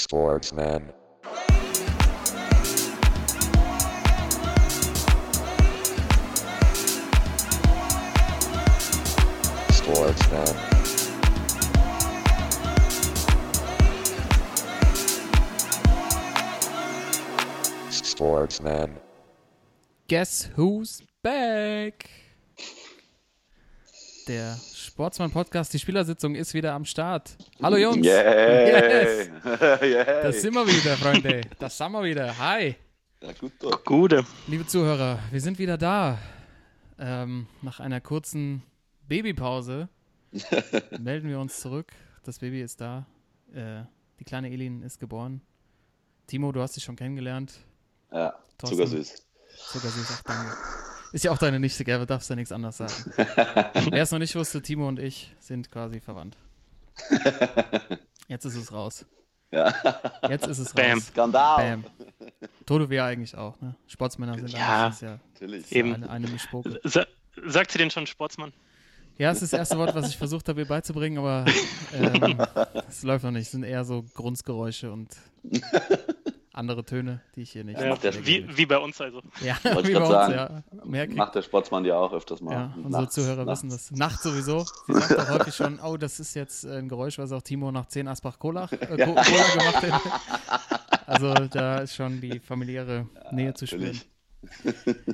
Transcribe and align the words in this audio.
Sportsman. 0.00 0.92
Sportsman. 9.70 10.56
Sportsman. 17.90 18.96
Guess 20.08 20.48
who's 20.56 21.02
back? 21.22 22.08
Der 24.26 24.56
Sportsmann-Podcast, 24.90 25.72
die 25.72 25.78
Spielersitzung 25.78 26.34
ist 26.34 26.52
wieder 26.52 26.72
am 26.72 26.84
Start. 26.84 27.36
Hallo 27.62 27.76
Jungs. 27.76 28.04
Yay! 28.04 28.70
Yes. 28.72 29.30
Yay! 29.82 30.04
Das 30.04 30.42
sind 30.42 30.52
wir 30.52 30.66
wieder, 30.66 30.96
Freunde. 30.96 31.42
Das 31.60 31.78
sind 31.78 31.92
wir 31.92 32.02
wieder. 32.02 32.36
Hi. 32.36 32.74
ja, 33.22 33.32
gut 33.34 33.52
doch. 33.60 33.84
Gute. 33.84 34.24
Liebe 34.48 34.66
Zuhörer, 34.66 35.20
wir 35.30 35.40
sind 35.40 35.60
wieder 35.60 35.78
da. 35.78 36.18
Ähm, 36.98 37.46
nach 37.62 37.78
einer 37.78 38.00
kurzen 38.00 38.64
Babypause 39.06 39.88
melden 40.98 41.28
wir 41.28 41.38
uns 41.38 41.60
zurück. 41.60 41.92
Das 42.24 42.40
Baby 42.40 42.60
ist 42.60 42.80
da. 42.80 43.06
Äh, 43.54 43.84
die 44.18 44.24
kleine 44.24 44.50
Elin 44.50 44.82
ist 44.82 44.98
geboren. 44.98 45.40
Timo, 46.26 46.50
du 46.50 46.60
hast 46.60 46.74
sie 46.74 46.80
schon 46.80 46.96
kennengelernt. 46.96 47.60
Ja, 48.10 48.34
Thorsten. 48.58 48.76
zuckersüß. 48.76 49.26
Sogar 49.56 49.90
süß, 49.92 50.08
ach 50.16 50.22
danke. 50.24 50.56
Ist 51.12 51.24
ja 51.24 51.32
auch 51.32 51.38
deine 51.38 51.58
Nichte, 51.58 51.84
gell? 51.84 51.98
Du 51.98 52.06
darfst 52.06 52.30
ja 52.30 52.36
nichts 52.36 52.52
anderes 52.52 52.76
sagen. 52.76 52.92
Wer 53.90 54.02
es 54.02 54.10
noch 54.12 54.18
nicht 54.18 54.34
wusste, 54.36 54.62
Timo 54.62 54.86
und 54.88 54.98
ich 54.98 55.34
sind 55.40 55.70
quasi 55.70 56.00
verwandt. 56.00 56.36
Jetzt 58.28 58.44
ist 58.44 58.56
es 58.56 58.72
raus. 58.72 59.04
Ja. 59.50 59.74
Jetzt 60.28 60.46
ist 60.46 60.58
es 60.58 60.72
Bam. 60.72 60.92
raus. 60.98 61.06
Skandal! 61.08 61.56
Bam. 61.56 61.84
Toto 62.66 62.88
wir 62.88 63.04
eigentlich 63.04 63.34
auch, 63.36 63.60
ne? 63.60 63.74
Sportsmänner 63.88 64.36
sind 64.36 64.50
Ja. 64.50 64.88
ist 64.88 65.02
ja 65.02 65.18
Natürlich. 65.32 65.72
Eben. 65.72 65.94
eine, 65.94 66.10
eine 66.10 66.28
Mischpoke. 66.28 66.80
Sa 66.84 67.04
sagt 67.46 67.72
sie 67.72 67.78
denn 67.78 67.90
schon 67.90 68.06
Sportsmann? 68.06 68.52
Ja, 69.18 69.32
es 69.32 69.42
ist 69.42 69.52
das 69.52 69.58
erste 69.58 69.78
Wort, 69.78 69.94
was 69.94 70.08
ich 70.08 70.16
versucht 70.16 70.48
habe, 70.48 70.60
ihr 70.60 70.66
beizubringen, 70.68 71.18
aber 71.18 71.44
ähm, 71.92 72.38
es 72.88 73.02
läuft 73.02 73.24
noch 73.24 73.30
nicht. 73.32 73.46
Es 73.46 73.50
sind 73.50 73.64
eher 73.64 73.84
so 73.84 74.04
Grunzgeräusche 74.14 74.92
und 74.92 75.08
andere 76.52 76.84
Töne, 76.84 77.20
die 77.36 77.42
ich 77.42 77.52
hier 77.52 77.64
nicht. 77.64 77.80
Ja, 77.80 77.90
macht 77.90 78.02
der 78.02 78.14
wie, 78.26 78.44
wie 78.56 78.66
bei 78.66 78.78
uns 78.78 79.00
also. 79.00 79.22
ja, 79.44 79.56
Wollte 79.74 79.88
wie 79.88 79.92
bei 79.94 80.00
uns, 80.00 80.08
sagen. 80.08 80.32
ja. 80.34 80.84
Merke. 80.84 81.14
Macht 81.14 81.34
der 81.34 81.42
Sportsmann 81.42 81.84
ja 81.84 81.96
auch 81.96 82.12
öfters 82.12 82.40
mal. 82.40 82.52
Ja, 82.52 82.74
unsere 82.76 83.02
Nachts, 83.02 83.14
Zuhörer 83.14 83.44
nachts. 83.44 83.62
wissen 83.62 83.70
das. 83.70 83.90
Nachts 83.92 84.22
sowieso. 84.22 84.64
Sie 84.86 84.94
sagt 84.94 85.18
auch 85.18 85.28
häufig 85.38 85.54
schon, 85.54 85.78
oh, 85.80 85.96
das 85.96 86.18
ist 86.18 86.34
jetzt 86.34 86.64
ein 86.66 86.88
Geräusch, 86.88 87.18
was 87.18 87.30
auch 87.32 87.42
Timo 87.42 87.70
nach 87.70 87.86
10 87.86 88.08
Asbach 88.08 88.38
Cola, 88.38 88.68
äh, 88.72 88.76
Cola 88.86 89.22
gemacht 89.22 89.82
hätte. 89.82 90.00
Also 91.06 91.34
da 91.34 91.78
ist 91.78 91.94
schon 91.94 92.20
die 92.20 92.38
familiäre 92.40 93.06
Nähe 93.32 93.54
zu 93.54 93.66
spüren. 93.66 94.00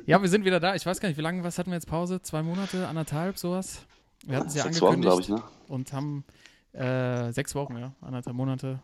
Ja, 0.06 0.20
wir 0.22 0.28
sind 0.28 0.44
wieder 0.44 0.60
da. 0.60 0.74
Ich 0.74 0.86
weiß 0.86 1.00
gar 1.00 1.08
nicht, 1.08 1.18
wie 1.18 1.22
lange, 1.22 1.42
was 1.42 1.58
hatten 1.58 1.70
wir 1.70 1.76
jetzt 1.76 1.88
Pause? 1.88 2.22
Zwei 2.22 2.42
Monate, 2.42 2.86
anderthalb, 2.86 3.38
sowas? 3.38 3.84
Wir 4.24 4.38
hatten 4.38 4.48
es 4.48 4.54
ja 4.54 4.62
Sechs 4.64 4.80
Wochen, 4.80 4.94
angekündigt 4.94 5.26
glaube 5.28 5.42
ich, 5.42 5.68
ne? 5.68 5.72
und 5.72 5.92
haben 5.92 6.24
äh, 6.72 7.32
sechs 7.32 7.54
Wochen, 7.54 7.76
ja, 7.76 7.92
anderthalb 8.00 8.36
Monate. 8.36 8.80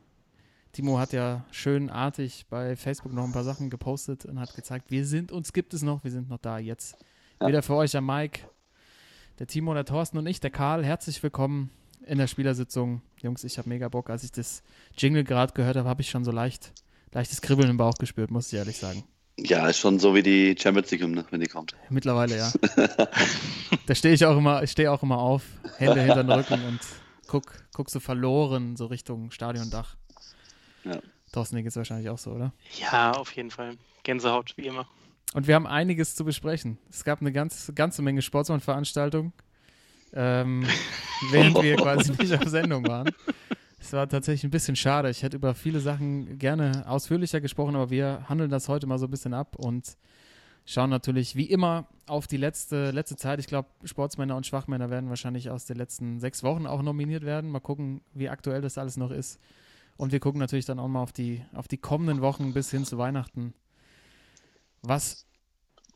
Timo 0.72 0.98
hat 0.98 1.12
ja 1.12 1.44
schön 1.50 1.90
artig 1.90 2.46
bei 2.48 2.76
Facebook 2.76 3.12
noch 3.12 3.24
ein 3.24 3.32
paar 3.32 3.44
Sachen 3.44 3.68
gepostet 3.68 4.24
und 4.24 4.40
hat 4.40 4.54
gezeigt, 4.54 4.90
wir 4.90 5.04
sind, 5.04 5.30
uns 5.30 5.52
gibt 5.52 5.74
es 5.74 5.82
noch, 5.82 6.02
wir 6.02 6.10
sind 6.10 6.30
noch 6.30 6.38
da 6.38 6.58
jetzt. 6.58 6.96
Ja. 7.42 7.48
Wieder 7.48 7.62
für 7.62 7.74
euch 7.74 7.90
der 7.90 8.00
Mike, 8.00 8.40
der 9.38 9.46
Timo, 9.46 9.74
der 9.74 9.84
Thorsten 9.84 10.16
und 10.16 10.26
ich, 10.26 10.40
der 10.40 10.48
Karl. 10.48 10.82
Herzlich 10.82 11.22
willkommen 11.22 11.68
in 12.06 12.16
der 12.16 12.26
Spielersitzung. 12.26 13.02
Jungs, 13.20 13.44
ich 13.44 13.58
habe 13.58 13.68
mega 13.68 13.90
Bock. 13.90 14.08
Als 14.08 14.24
ich 14.24 14.32
das 14.32 14.62
Jingle 14.96 15.24
gerade 15.24 15.52
gehört 15.52 15.76
habe, 15.76 15.86
habe 15.86 16.00
ich 16.00 16.08
schon 16.08 16.24
so 16.24 16.30
leicht, 16.30 16.72
leichtes 17.12 17.42
Kribbeln 17.42 17.68
im 17.68 17.76
Bauch 17.76 17.96
gespürt, 17.98 18.30
muss 18.30 18.50
ich 18.50 18.58
ehrlich 18.58 18.78
sagen. 18.78 19.04
Ja, 19.38 19.68
ist 19.68 19.78
schon 19.78 19.98
so 19.98 20.14
wie 20.14 20.22
die 20.22 20.56
Champions 20.58 20.90
League-Hymne, 20.90 21.26
wenn 21.30 21.40
die 21.40 21.48
kommt. 21.48 21.74
Mittlerweile, 21.90 22.38
ja. 22.38 22.50
da 23.86 23.94
stehe 23.94 24.14
ich 24.14 24.24
auch 24.24 24.38
immer, 24.38 24.62
ich 24.62 24.70
stehe 24.70 24.90
auch 24.90 25.02
immer 25.02 25.18
auf, 25.18 25.42
Hände 25.76 26.00
hinter 26.00 26.24
den 26.24 26.32
Rücken 26.32 26.64
und 26.64 26.80
guck, 27.26 27.52
guck 27.74 27.90
so 27.90 28.00
verloren 28.00 28.76
so 28.76 28.86
Richtung 28.86 29.30
Stadiondach. 29.32 29.96
Ja. 30.84 31.00
Thorsten, 31.32 31.56
dir 31.56 31.62
geht's 31.62 31.76
wahrscheinlich 31.76 32.10
auch 32.10 32.18
so, 32.18 32.32
oder? 32.32 32.52
Ja, 32.78 33.12
auf 33.12 33.32
jeden 33.32 33.50
Fall. 33.50 33.76
Gänsehaut, 34.02 34.54
wie 34.56 34.66
immer. 34.66 34.86
Und 35.34 35.46
wir 35.46 35.54
haben 35.54 35.66
einiges 35.66 36.14
zu 36.14 36.24
besprechen. 36.24 36.78
Es 36.90 37.04
gab 37.04 37.20
eine 37.20 37.32
ganz, 37.32 37.72
ganze 37.74 38.02
Menge 38.02 38.20
Sportsmann-Veranstaltungen, 38.20 39.32
ähm, 40.12 40.66
während 41.30 41.62
wir 41.62 41.76
quasi 41.76 42.12
nicht 42.12 42.34
auf 42.34 42.48
Sendung 42.48 42.86
waren. 42.86 43.10
Es 43.80 43.92
war 43.92 44.08
tatsächlich 44.08 44.44
ein 44.44 44.50
bisschen 44.50 44.76
schade. 44.76 45.10
Ich 45.10 45.22
hätte 45.22 45.36
über 45.36 45.54
viele 45.54 45.80
Sachen 45.80 46.38
gerne 46.38 46.84
ausführlicher 46.86 47.40
gesprochen, 47.40 47.74
aber 47.74 47.90
wir 47.90 48.26
handeln 48.28 48.50
das 48.50 48.68
heute 48.68 48.86
mal 48.86 48.98
so 48.98 49.06
ein 49.06 49.10
bisschen 49.10 49.34
ab 49.34 49.56
und 49.56 49.96
schauen 50.64 50.90
natürlich 50.90 51.34
wie 51.34 51.46
immer 51.46 51.88
auf 52.06 52.26
die 52.26 52.36
letzte, 52.36 52.90
letzte 52.90 53.16
Zeit. 53.16 53.40
Ich 53.40 53.46
glaube, 53.46 53.68
Sportsmänner 53.84 54.36
und 54.36 54.46
Schwachmänner 54.46 54.90
werden 54.90 55.08
wahrscheinlich 55.08 55.50
aus 55.50 55.64
den 55.64 55.78
letzten 55.78 56.20
sechs 56.20 56.42
Wochen 56.42 56.66
auch 56.66 56.82
nominiert 56.82 57.24
werden. 57.24 57.50
Mal 57.50 57.60
gucken, 57.60 58.02
wie 58.14 58.28
aktuell 58.28 58.60
das 58.60 58.78
alles 58.78 58.96
noch 58.96 59.10
ist. 59.10 59.40
Und 59.96 60.12
wir 60.12 60.20
gucken 60.20 60.40
natürlich 60.40 60.64
dann 60.64 60.78
auch 60.78 60.88
mal 60.88 61.02
auf 61.02 61.12
die, 61.12 61.44
auf 61.54 61.68
die 61.68 61.78
kommenden 61.78 62.20
Wochen 62.20 62.52
bis 62.54 62.70
hin 62.70 62.84
zu 62.84 62.98
Weihnachten, 62.98 63.54
was 64.82 65.26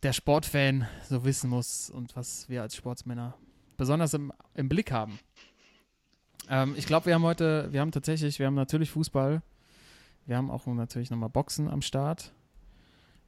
der 0.03 0.13
Sportfan 0.13 0.87
so 1.09 1.25
wissen 1.25 1.51
muss 1.51 1.91
und 1.91 2.15
was 2.15 2.49
wir 2.49 2.63
als 2.63 2.77
Sportsmänner 2.77 3.35
besonders 3.77 4.15
im, 4.15 4.33
im 4.55 4.69
Blick 4.69 4.93
haben. 4.93 5.19
Ähm, 6.49 6.75
ich 6.77 6.87
glaube, 6.87 7.07
wir 7.07 7.15
haben 7.15 7.25
heute, 7.25 7.73
wir 7.73 7.81
haben 7.81 7.91
tatsächlich, 7.93 8.39
wir 8.39 8.47
haben 8.47 8.55
natürlich 8.55 8.91
Fußball, 8.91 9.43
wir 10.27 10.37
haben 10.37 10.51
auch 10.51 10.67
natürlich 10.67 11.11
nochmal 11.11 11.31
Boxen 11.31 11.69
am 11.69 11.83
Start. 11.83 12.33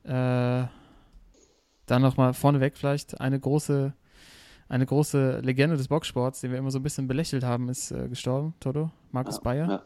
Äh, 0.05 0.67
dann 1.87 2.03
nochmal 2.03 2.35
vorneweg 2.35 2.77
vielleicht 2.77 3.21
eine 3.21 3.41
große, 3.41 3.93
eine 4.69 4.87
große 4.87 5.41
Legende 5.41 5.77
des 5.77 5.89
Boxsports, 5.89 6.41
den 6.41 6.51
wir 6.51 6.59
immer 6.59 6.71
so 6.71 6.79
ein 6.79 6.83
bisschen 6.83 7.09
belächelt 7.09 7.43
haben, 7.45 7.69
ist 7.69 7.91
äh, 7.91 8.09
gestorben, 8.09 8.55
Toto, 8.61 8.91
Markus 9.11 9.37
Ja, 9.37 9.43
Bayer. 9.43 9.69
ja. 9.69 9.83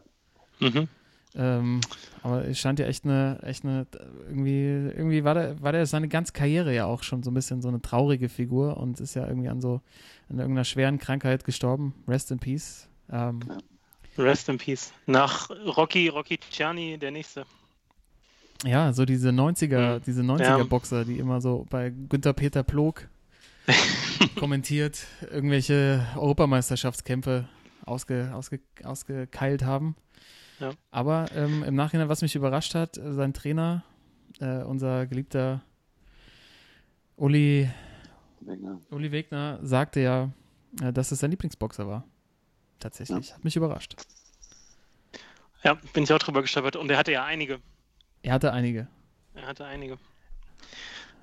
Mhm. 0.63 0.87
Ähm, 1.35 1.81
aber 2.21 2.45
es 2.47 2.59
scheint 2.59 2.77
ja 2.77 2.85
echt 2.85 3.05
eine, 3.05 3.39
echt 3.41 3.63
eine, 3.65 3.87
irgendwie, 4.27 4.65
irgendwie 4.95 5.23
war 5.23 5.33
der, 5.33 5.59
war 5.63 5.71
der 5.71 5.85
seine 5.87 6.07
ganze 6.07 6.31
Karriere 6.31 6.75
ja 6.75 6.85
auch 6.85 7.01
schon 7.01 7.23
so 7.23 7.31
ein 7.31 7.33
bisschen 7.33 7.61
so 7.63 7.69
eine 7.69 7.81
traurige 7.81 8.29
Figur 8.29 8.77
und 8.77 8.99
ist 8.99 9.15
ja 9.15 9.27
irgendwie 9.27 9.49
an 9.49 9.59
so, 9.59 9.81
an 10.29 10.37
irgendeiner 10.37 10.63
schweren 10.63 10.99
Krankheit 10.99 11.43
gestorben. 11.43 11.95
Rest 12.07 12.29
in 12.29 12.37
Peace. 12.37 12.87
Ähm, 13.11 13.39
Rest 14.15 14.47
in 14.49 14.59
Peace. 14.59 14.93
Nach 15.07 15.49
Rocky, 15.75 16.07
Rocky 16.07 16.39
Ciani, 16.51 16.99
der 16.99 17.09
nächste. 17.09 17.45
ja, 18.63 18.93
so 18.93 19.03
diese 19.05 19.29
90er, 19.29 19.97
Mhm. 19.97 20.01
diese 20.05 20.21
Ja. 20.21 20.27
90er-Boxer, 20.27 21.03
die 21.03 21.17
immer 21.17 21.41
so 21.41 21.65
bei 21.71 21.89
Günther 22.09 22.33
Peter 22.33 22.61
Plog 22.61 23.07
kommentiert, 24.35 25.05
irgendwelche 25.31 26.05
Europameisterschaftskämpfe 26.15 27.47
ausge, 27.85 28.31
ausge, 28.33 28.59
ausgekeilt 28.83 29.65
haben. 29.65 29.95
Ja. 30.59 30.71
Aber 30.91 31.25
ähm, 31.35 31.63
im 31.63 31.75
Nachhinein, 31.75 32.09
was 32.09 32.21
mich 32.21 32.35
überrascht 32.35 32.75
hat, 32.75 32.97
äh, 32.97 33.13
sein 33.13 33.33
Trainer, 33.33 33.83
äh, 34.39 34.63
unser 34.63 35.05
geliebter 35.07 35.61
Uli, 37.15 37.69
Wegner. 38.41 38.79
Uli 38.89 39.11
Wegner, 39.11 39.59
sagte 39.61 39.99
ja, 39.99 40.29
äh, 40.81 40.91
dass 40.91 41.11
es 41.11 41.19
sein 41.19 41.31
Lieblingsboxer 41.31 41.87
war. 41.87 42.03
Tatsächlich. 42.79 43.33
Hat 43.33 43.43
mich 43.43 43.55
überrascht. 43.55 43.95
Ja, 45.63 45.75
bin 45.93 46.03
ich 46.03 46.11
auch 46.11 46.19
drüber 46.19 46.41
gestolpert. 46.41 46.75
Und 46.75 46.91
er 46.91 46.97
hatte 46.97 47.11
ja 47.11 47.23
einige. 47.23 47.59
Er 48.21 48.33
hatte 48.33 48.51
einige. 48.51 48.87
Er 49.33 49.47
hatte 49.47 49.65
einige. 49.65 49.97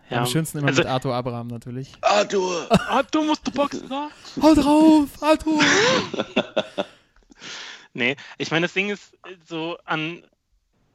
Am 0.09 0.27
schönsten 0.27 0.59
immer 0.59 0.69
also, 0.69 0.83
mit 0.83 0.91
Arthur 0.91 1.15
Abraham 1.15 1.47
natürlich. 1.47 1.93
Arthur! 2.01 2.67
Ah, 2.71 3.03
du 3.05 3.23
musst 3.23 3.47
du 3.47 3.53
boxen, 3.53 3.89
ne? 3.89 4.11
Hau 4.43 4.55
drauf, 4.55 5.23
Arthur! 5.23 5.63
Nee, 7.93 8.17
ich 8.39 8.51
meine, 8.51 8.67
das 8.67 8.73
Ding 8.75 8.91
ist 8.91 9.15
äh, 9.25 9.37
so 9.45 9.77
an, 9.85 10.25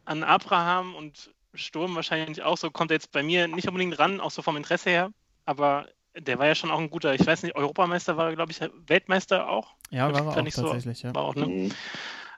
an 0.05 0.23
Abraham 0.23 0.95
und 0.95 1.31
Sturm 1.53 1.95
wahrscheinlich 1.95 2.41
auch 2.43 2.57
so, 2.57 2.69
kommt 2.71 2.91
er 2.91 2.95
jetzt 2.95 3.11
bei 3.11 3.23
mir 3.23 3.47
nicht 3.47 3.67
unbedingt 3.67 3.97
ran, 3.99 4.19
auch 4.19 4.31
so 4.31 4.41
vom 4.41 4.57
Interesse 4.57 4.89
her, 4.89 5.11
aber 5.45 5.87
der 6.17 6.39
war 6.39 6.47
ja 6.47 6.55
schon 6.55 6.71
auch 6.71 6.79
ein 6.79 6.89
guter, 6.89 7.13
ich 7.13 7.25
weiß 7.25 7.43
nicht, 7.43 7.55
Europameister 7.55 8.15
war, 8.17 8.33
glaube 8.33 8.51
ich, 8.51 8.59
Weltmeister 8.87 9.49
auch. 9.49 9.75
Ja, 9.89 10.13
war 10.13 10.25
er 10.25 10.37
auch 10.37 10.41
nicht 10.43 10.55
so- 10.55 10.63
tatsächlich, 10.63 11.01
ja. 11.03 11.13
War 11.13 11.23
auch, 11.23 11.35
ne? 11.35 11.47
Mhm. 11.47 11.71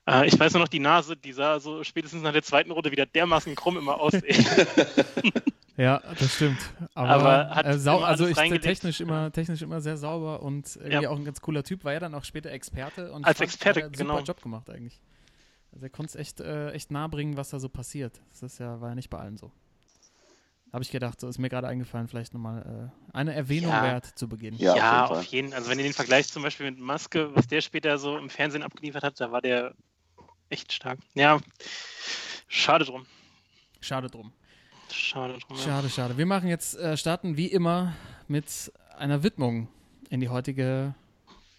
Äh, 0.08 0.28
ich 0.28 0.40
weiß 0.40 0.54
nur 0.54 0.62
noch, 0.62 0.68
die 0.70 0.80
Nase, 0.80 1.18
die 1.18 1.34
sah 1.34 1.60
so 1.60 1.84
spätestens 1.84 2.24
nach 2.24 2.32
der 2.32 2.44
zweiten 2.44 2.72
Runde 2.72 2.92
wieder 2.92 3.06
dermaßen 3.06 3.56
krumm 3.56 3.78
immer 3.78 4.00
aus. 4.00 4.14
Ja, 5.78 6.00
das 6.00 6.34
stimmt. 6.34 6.60
Aber, 6.96 7.10
Aber 7.12 7.56
hat 7.56 7.66
äh, 7.68 7.78
sau 7.78 8.00
also 8.02 8.28
ich 8.28 8.36
technisch 8.36 9.00
immer, 9.00 9.32
technisch 9.32 9.62
immer 9.62 9.80
sehr 9.80 9.96
sauber 9.96 10.42
und 10.42 10.76
irgendwie 10.76 11.04
Ja. 11.04 11.10
auch 11.10 11.18
ein 11.18 11.24
ganz 11.26 11.40
cooler 11.40 11.64
Typ. 11.64 11.84
War 11.84 11.94
ja 11.94 12.00
dann 12.00 12.16
auch 12.16 12.24
später 12.24 12.50
Experte 12.52 13.12
und 13.12 13.26
Als 13.26 13.38
fand, 13.38 13.50
Experte, 13.50 13.70
hat 13.70 13.78
er 13.78 13.86
einen 13.86 13.94
super 13.96 14.12
genau. 14.14 14.24
Job 14.24 14.42
gemacht 14.42 14.70
eigentlich. 14.72 15.00
Also 15.72 15.86
er 15.86 15.90
konnte 15.92 16.10
es 16.10 16.16
echt, 16.16 16.40
äh, 16.40 16.72
echt 16.72 16.90
nahe 16.90 17.10
bringen, 17.10 17.38
was 17.38 17.50
da 17.50 17.60
so 17.60 17.70
passiert. 17.70 18.20
Das 18.32 18.42
ist 18.42 18.60
ja, 18.60 18.82
war 18.82 18.90
ja 18.90 18.96
nicht 18.96 19.12
bei 19.12 19.20
allen 19.20 19.38
so. 19.38 19.52
Habe 20.74 20.84
ich 20.84 20.90
gedacht, 20.92 21.22
so 21.22 21.28
ist 21.28 21.38
mir 21.38 21.48
gerade 21.50 21.68
eingefallen, 21.68 22.08
vielleicht 22.08 22.34
nochmal 22.34 22.92
äh, 23.14 23.16
eine 23.16 23.34
Erwähnung 23.36 23.72
Ja. 23.72 23.84
wert 23.84 24.06
zu 24.18 24.28
Beginn. 24.28 24.56
Ja, 24.58 24.76
Ja, 24.76 25.06
auf 25.06 25.10
jeden 25.12 25.20
auf 25.20 25.26
jeden, 25.26 25.54
Also 25.54 25.70
wenn 25.70 25.78
ihr 25.78 25.86
den 25.86 25.94
Vergleich 25.94 26.28
zum 26.28 26.42
Beispiel 26.44 26.72
mit 26.72 26.80
Maske, 26.80 27.34
was 27.36 27.48
der 27.48 27.62
später 27.62 27.98
so 28.00 28.18
im 28.18 28.30
Fernsehen 28.30 28.64
abgeliefert 28.64 29.04
hat, 29.04 29.20
da 29.22 29.32
war 29.32 29.42
der 29.42 29.74
echt 30.50 30.74
stark. 30.74 31.00
Ja, 31.14 31.40
Schade 32.48 32.86
drum. 32.86 33.06
Schade 33.82 34.10
drum. 34.10 34.34
Schade 34.92 35.38
drum. 35.40 35.58
Schade, 35.58 35.90
schade. 35.90 36.18
Wir 36.18 36.26
machen 36.26 36.48
jetzt, 36.48 36.78
äh, 36.78 36.98
starten 36.98 37.38
wie 37.38 37.48
immer 37.48 37.94
mit 38.28 38.72
einer 38.98 39.24
Widmung 39.24 39.68
in 40.10 40.20
die 40.20 40.30
heutige 40.30 40.96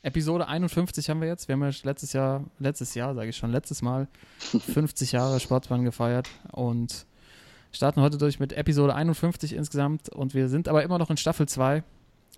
Episode 0.03 0.47
51 0.47 1.11
haben 1.11 1.21
wir 1.21 1.29
jetzt. 1.29 1.49
Wir 1.49 1.55
haben 1.55 1.63
ja 1.63 1.71
letztes 1.83 2.13
Jahr, 2.13 2.45
letztes 2.59 2.95
Jahr 2.95 3.15
sage 3.15 3.31
ich 3.31 3.37
schon, 3.37 3.51
letztes 3.51 3.83
Mal 3.83 4.09
50 4.39 5.13
Jahre 5.13 5.41
Sportsmann 5.41 5.85
gefeiert 5.85 6.29
und 6.53 7.07
starten 7.73 8.01
heute 8.01 8.17
durch 8.17 8.39
mit 8.39 8.53
Episode 8.53 8.95
51 8.95 9.53
insgesamt 9.55 10.09
und 10.09 10.35
wir 10.35 10.49
sind 10.49 10.69
aber 10.69 10.83
immer 10.83 10.99
noch 10.99 11.11
in 11.11 11.17
Staffel 11.17 11.47
2. 11.47 11.83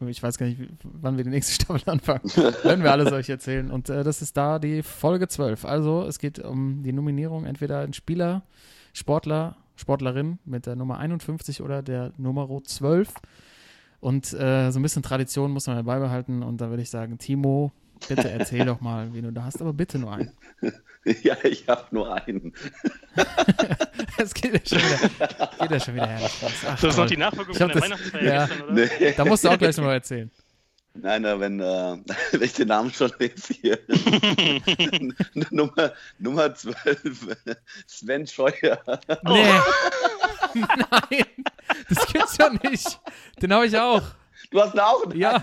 Ich 0.06 0.22
weiß 0.22 0.38
gar 0.38 0.46
nicht, 0.46 0.58
wann 0.82 1.18
wir 1.18 1.24
die 1.24 1.30
nächste 1.30 1.52
Staffel 1.62 1.82
anfangen. 1.90 2.24
Werden 2.62 2.82
wir 2.82 2.90
alles 2.90 3.12
euch 3.12 3.28
erzählen. 3.28 3.70
Und 3.70 3.90
äh, 3.90 4.02
das 4.02 4.22
ist 4.22 4.34
da 4.36 4.58
die 4.58 4.82
Folge 4.82 5.28
12. 5.28 5.66
Also 5.66 6.04
es 6.04 6.18
geht 6.18 6.38
um 6.38 6.82
die 6.82 6.92
Nominierung 6.92 7.44
entweder 7.44 7.80
ein 7.80 7.92
Spieler, 7.92 8.42
Sportler, 8.94 9.56
Sportlerin 9.80 10.38
mit 10.44 10.66
der 10.66 10.76
Nummer 10.76 10.98
51 10.98 11.62
oder 11.62 11.82
der 11.82 12.12
Nummer 12.18 12.48
12. 12.62 13.12
Und 14.00 14.32
äh, 14.32 14.70
so 14.70 14.78
ein 14.78 14.82
bisschen 14.82 15.02
Tradition 15.02 15.50
muss 15.50 15.66
man 15.66 15.76
ja 15.76 15.82
beibehalten. 15.82 16.42
Und 16.42 16.60
da 16.60 16.70
würde 16.70 16.82
ich 16.82 16.90
sagen, 16.90 17.18
Timo, 17.18 17.72
bitte 18.08 18.30
erzähl 18.30 18.64
doch 18.64 18.80
mal, 18.80 19.12
wie 19.14 19.20
du 19.22 19.32
da 19.32 19.44
hast, 19.44 19.60
aber 19.60 19.72
bitte 19.72 19.98
nur 19.98 20.12
einen. 20.12 20.32
Ja, 21.22 21.34
ich 21.44 21.66
habe 21.66 21.84
nur 21.92 22.14
einen. 22.14 22.52
Es 24.18 24.34
geht 24.34 24.52
ja 24.52 24.78
schon 24.78 24.86
wieder, 24.86 25.50
geht 25.60 25.70
ja 25.70 25.80
schon 25.80 25.94
wieder 25.94 26.06
herrlich 26.06 26.42
raus. 26.42 26.52
Ach, 26.68 26.76
So 26.78 26.88
ist 26.88 26.96
noch 26.98 27.06
die 27.06 27.16
Nachfolge 27.16 27.54
von 27.54 27.68
der 27.68 27.74
das- 27.74 27.82
Weihnachtsfeier 27.84 28.22
ja. 28.22 28.46
gestern, 28.46 28.62
oder? 28.68 28.72
Nee. 29.00 29.14
Da 29.16 29.24
musst 29.24 29.44
du 29.44 29.48
auch 29.48 29.56
gleich 29.58 29.76
nochmal 29.78 29.94
erzählen. 29.94 30.30
Nein, 30.94 31.22
wenn, 31.22 31.60
äh, 31.60 31.64
wenn 32.32 32.42
ich 32.42 32.52
den 32.54 32.68
Namen 32.68 32.92
schon 32.92 33.12
lese 33.18 33.54
hier. 33.54 33.78
Nummer, 35.50 35.92
Nummer 36.18 36.54
12, 36.54 37.36
Sven 37.86 38.26
Scheuer. 38.26 38.80
Nee. 39.22 39.52
Nein, 40.54 41.24
das 41.88 42.06
gibt's 42.12 42.36
ja 42.38 42.50
nicht. 42.50 43.00
Den 43.40 43.52
habe 43.52 43.66
ich 43.66 43.78
auch. 43.78 44.02
Du 44.50 44.60
hast 44.60 44.78
auch 44.78 45.04
einen. 45.04 45.18
Ja. 45.18 45.40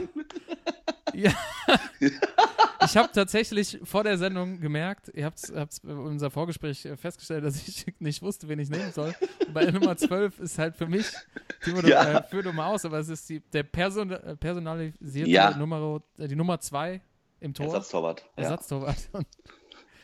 Ja. 1.14 1.32
Ich 2.86 2.96
habe 2.96 3.10
tatsächlich 3.14 3.80
vor 3.84 4.04
der 4.04 4.18
Sendung 4.18 4.60
gemerkt, 4.60 5.12
ihr 5.14 5.26
habt 5.26 5.40
es 5.40 5.50
in 5.50 5.98
unser 5.98 6.30
Vorgespräch 6.30 6.86
äh, 6.86 6.96
festgestellt, 6.96 7.44
dass 7.44 7.68
ich 7.68 7.86
nicht 8.00 8.22
wusste, 8.22 8.48
wen 8.48 8.60
ich 8.60 8.70
nehmen 8.70 8.92
soll. 8.94 9.14
Bei 9.54 9.64
der 9.66 9.74
Nummer 9.74 9.98
12 9.98 10.40
ist 10.40 10.58
halt 10.60 10.76
für 10.76 10.88
mich, 10.88 11.08
Timo, 11.64 11.82
Ja. 11.82 12.20
äh, 12.20 12.54
mal 12.54 12.68
aus, 12.68 12.86
aber 12.86 13.00
es 13.00 13.10
ist 13.10 13.28
die, 13.30 13.40
der 13.52 13.64
Person, 13.64 14.12
äh, 14.12 14.36
personalisierte 14.36 15.30
Ja. 15.30 15.56
Nummer, 15.58 16.02
äh, 16.18 16.28
die 16.28 16.36
Nummer 16.36 16.60
2 16.60 17.02
im 17.40 17.54
Tor. 17.54 17.66
Ersatztorwart. 17.68 18.24
Ja. 18.38 18.44
Ersatztorwart. 18.44 18.98
Und 19.12 19.28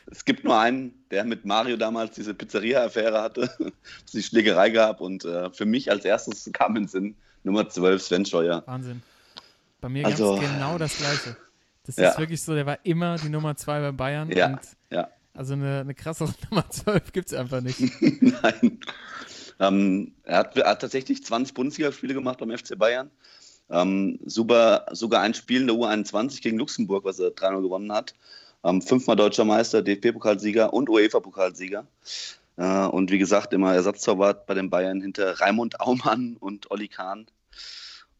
Es 0.06 0.24
gibt 0.24 0.44
nur 0.44 0.58
einen, 0.58 0.92
der 1.10 1.24
mit 1.24 1.44
Mario 1.44 1.76
damals 1.76 2.14
diese 2.14 2.34
Pizzeria-Affäre 2.34 3.22
hatte, 3.22 3.50
die 4.12 4.22
Schlägerei 4.22 4.70
gab 4.70 5.00
und 5.00 5.24
äh, 5.24 5.50
für 5.50 5.64
mich 5.64 5.90
als 5.90 6.04
erstes 6.04 6.50
kam 6.52 6.76
in 6.76 6.88
Sinn 6.88 7.16
Nummer 7.42 7.68
12, 7.68 8.02
Sven 8.02 8.26
Scheuer. 8.26 8.62
Wahnsinn. 8.66 9.02
Bei 9.84 9.90
mir 9.90 10.06
Also- 10.06 10.36
gab 10.36 10.42
es 10.44 10.50
genau 10.50 10.78
das 10.78 10.96
Gleiche. 10.96 11.36
Das 11.84 11.96
Ja. 11.96 12.08
ist 12.08 12.18
wirklich 12.18 12.40
so, 12.42 12.54
der 12.54 12.64
war 12.64 12.78
immer 12.84 13.16
die 13.18 13.28
Nummer 13.28 13.54
2 13.54 13.80
bei 13.82 13.92
Bayern. 13.92 14.30
Ja, 14.30 14.58
ja. 14.90 15.08
Also 15.34 15.52
eine, 15.52 15.80
eine 15.80 15.92
krassere 15.94 16.32
Nummer 16.50 16.70
12 16.70 17.12
gibt 17.12 17.26
es 17.26 17.34
einfach 17.34 17.60
nicht. 17.60 17.80
Nein. 18.22 18.80
Ähm, 19.60 20.14
er, 20.22 20.38
hat, 20.38 20.56
er 20.56 20.70
hat 20.70 20.80
tatsächlich 20.80 21.22
20 21.22 21.52
Bundesligaspiele 21.52 22.14
gemacht 22.14 22.38
beim 22.38 22.50
FC 22.56 22.78
Bayern. 22.78 23.10
Ähm, 23.68 24.18
super, 24.24 24.86
sogar 24.92 25.20
ein 25.20 25.34
Spiel 25.34 25.60
in 25.60 25.66
der 25.66 25.76
U21 25.76 26.40
gegen 26.40 26.56
Luxemburg, 26.56 27.04
was 27.04 27.18
er 27.18 27.28
3-0 27.28 27.60
gewonnen 27.60 27.92
hat. 27.92 28.14
Ähm, 28.64 28.80
fünfmal 28.80 29.16
deutscher 29.16 29.44
Meister, 29.44 29.82
DFB-Pokalsieger 29.82 30.72
und 30.72 30.88
UEFA-Pokalsieger. 30.88 31.86
Äh, 32.56 32.86
und 32.86 33.10
wie 33.10 33.18
gesagt, 33.18 33.52
immer 33.52 33.74
Ersatztorwart 33.74 34.46
bei 34.46 34.54
den 34.54 34.70
Bayern 34.70 35.02
hinter 35.02 35.38
Raimund 35.40 35.78
Aumann 35.80 36.38
und 36.40 36.70
Olli 36.70 36.88
Kahn. 36.88 37.26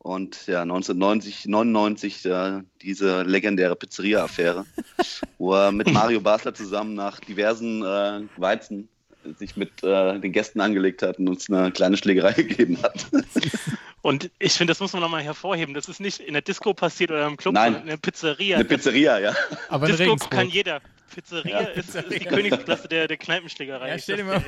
Und 0.04 0.48
ja, 0.48 0.60
1990, 0.60 1.46
99 1.46 2.26
äh, 2.26 2.60
diese 2.82 3.22
legendäre 3.22 3.74
Pizzeria-Affäre, 3.74 4.66
wo 5.38 5.54
er 5.54 5.72
mit 5.72 5.90
Mario 5.90 6.20
Basler 6.20 6.52
zusammen 6.52 6.94
nach 6.94 7.20
diversen 7.20 7.82
äh, 7.82 8.20
Weizen 8.36 8.90
sich 9.38 9.56
mit 9.56 9.82
äh, 9.82 10.20
den 10.20 10.32
Gästen 10.32 10.60
angelegt 10.60 11.00
hat 11.00 11.18
und 11.18 11.28
uns 11.28 11.48
eine 11.48 11.72
kleine 11.72 11.96
Schlägerei 11.96 12.32
gegeben 12.34 12.82
hat. 12.82 13.06
Und 14.02 14.30
ich 14.38 14.52
finde, 14.52 14.72
das 14.72 14.80
muss 14.80 14.92
man 14.92 15.00
nochmal 15.00 15.22
hervorheben. 15.22 15.72
Das 15.72 15.88
ist 15.88 16.00
nicht 16.00 16.20
in 16.20 16.34
der 16.34 16.42
Disco 16.42 16.74
passiert 16.74 17.10
oder 17.10 17.26
im 17.26 17.38
Club, 17.38 17.54
Nein. 17.54 17.72
sondern 17.72 17.82
in 17.84 17.88
der 17.88 17.96
Pizzeria. 17.96 18.56
Eine 18.56 18.66
Pizzeria, 18.66 19.18
ja. 19.20 19.34
Aber 19.70 19.86
in 19.86 19.92
Disco 19.92 20.04
Regensburg. 20.04 20.30
kann 20.32 20.48
jeder. 20.50 20.82
Pizzeria, 21.14 21.62
Ja, 21.62 21.68
ist, 21.68 21.94
ist 21.94 21.94
die 21.94 22.02
Pizzeria. 22.02 22.28
Königsklasse 22.30 22.88
der, 22.88 23.08
der 23.08 23.16
Kneipenschlägerei. 23.16 23.88
Ja, 23.88 23.94
Ich 23.94 24.02
stell 24.02 24.18
dir 24.18 24.24
mal-. 24.24 24.44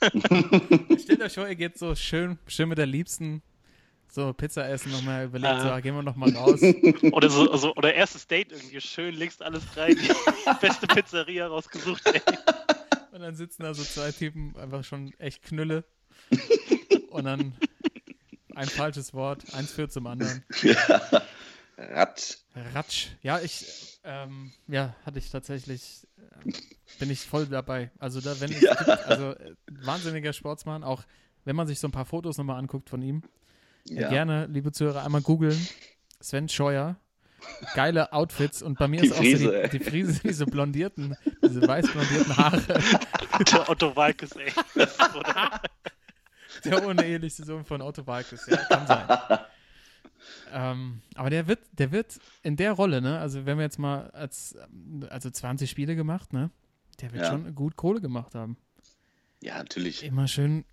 Stellt 0.98 1.20
euch 1.20 1.34
vor, 1.34 1.46
ihr 1.46 1.56
geht 1.56 1.76
so 1.76 1.94
schön, 1.94 2.38
schön 2.46 2.70
mit 2.70 2.78
der 2.78 2.86
Liebsten 2.86 3.42
so 4.08 4.32
Pizza 4.32 4.68
essen 4.68 4.92
nochmal 4.92 5.24
überlegt, 5.26 5.52
Ah. 5.54 5.60
so, 5.60 5.68
ah, 5.70 5.80
gehen 5.80 5.94
wir 5.94 6.02
noch 6.02 6.16
mal 6.16 6.30
raus. 6.34 6.60
Oder 7.12 7.28
so, 7.30 7.54
so, 7.56 7.74
oder 7.76 7.92
erstes 7.94 8.26
Date 8.26 8.52
irgendwie 8.52 8.80
schön, 8.80 9.14
legst 9.14 9.42
alles 9.42 9.62
rein, 9.76 9.96
die 9.96 10.08
beste 10.60 10.86
Pizzeria 10.86 11.46
rausgesucht. 11.48 12.06
Ey. 12.06 12.20
Und 13.12 13.20
dann 13.20 13.34
sitzen 13.36 13.62
da 13.62 13.74
so 13.74 13.82
zwei 13.82 14.12
Typen, 14.12 14.54
einfach 14.56 14.84
schon 14.84 15.12
echt 15.18 15.42
Knülle. 15.42 15.84
Und 17.10 17.24
dann 17.24 17.54
ein 18.54 18.68
falsches 18.68 19.12
Wort, 19.14 19.42
eins 19.54 19.72
führt 19.72 19.92
zum 19.92 20.06
anderen. 20.06 20.44
Rat. 21.78 22.38
Ratsch. 22.74 23.08
Ja, 23.22 23.38
ich, 23.40 23.98
ähm, 24.04 24.52
ja, 24.66 24.96
hatte 25.04 25.18
ich 25.18 25.30
tatsächlich, 25.30 26.06
äh, 26.16 26.52
bin 26.98 27.10
ich 27.10 27.20
voll 27.20 27.46
dabei. 27.46 27.90
Also 27.98 28.20
da, 28.22 28.40
wenn 28.40 28.50
es 28.50 28.62
Ja. 28.62 28.74
gibt, 28.74 28.88
also 28.88 29.32
äh, 29.32 29.54
wahnsinniger 29.70 30.32
Sportsmann, 30.32 30.82
auch 30.84 31.02
wenn 31.44 31.54
man 31.54 31.66
sich 31.66 31.78
so 31.78 31.86
ein 31.88 31.92
paar 31.92 32.06
Fotos 32.06 32.38
nochmal 32.38 32.58
anguckt 32.58 32.88
von 32.88 33.02
ihm. 33.02 33.22
Ja. 33.88 34.08
Gerne, 34.08 34.46
liebe 34.46 34.72
Zuhörer, 34.72 35.04
einmal 35.04 35.22
googeln. 35.22 35.56
Sven 36.20 36.48
Scheuer. 36.48 36.96
Geile 37.74 38.12
Outfits 38.12 38.60
und 38.62 38.76
bei 38.78 38.88
mir 38.88 39.00
Die 39.02 39.06
ist 39.08 39.12
auch 39.12 39.18
Frise, 39.18 39.44
so 39.44 39.52
die, 39.68 39.78
die 39.78 39.84
Frise, 39.84 40.20
diese 40.24 40.46
blondierten, 40.46 41.16
diese 41.44 41.62
weiß 41.66 41.92
blondierten 41.92 42.36
Haare. 42.36 42.62
Der 43.52 43.68
Otto 43.68 43.94
Walkes, 43.94 44.32
ey. 44.32 44.50
Der- 46.64 46.84
uneheliche 46.86 47.44
Sohn 47.44 47.64
von 47.64 47.82
Otto 47.82 48.04
Walkes, 48.06 48.46
ja, 48.48 48.56
kann 48.56 48.86
sein. 48.86 49.38
ähm, 50.52 51.02
aber 51.14 51.30
der 51.30 51.46
wird, 51.46 51.60
der 51.72 51.92
wird 51.92 52.18
in 52.42 52.56
der 52.56 52.72
Rolle, 52.72 53.00
ne, 53.00 53.18
also 53.20 53.46
wenn 53.46 53.58
wir 53.58 53.64
jetzt 53.64 53.78
mal 53.78 54.10
als, 54.10 54.56
also 55.10 55.30
20 55.30 55.70
Spiele 55.70 55.94
gemacht, 55.94 56.32
ne, 56.32 56.50
der 57.00 57.12
wird 57.12 57.24
Ja. 57.24 57.30
schon 57.30 57.54
gut 57.54 57.76
Kohle 57.76 58.00
gemacht 58.00 58.34
haben. 58.34 58.56
Ja, 59.42 59.58
natürlich. 59.58 60.02
Immer 60.02 60.26
schön, 60.26 60.64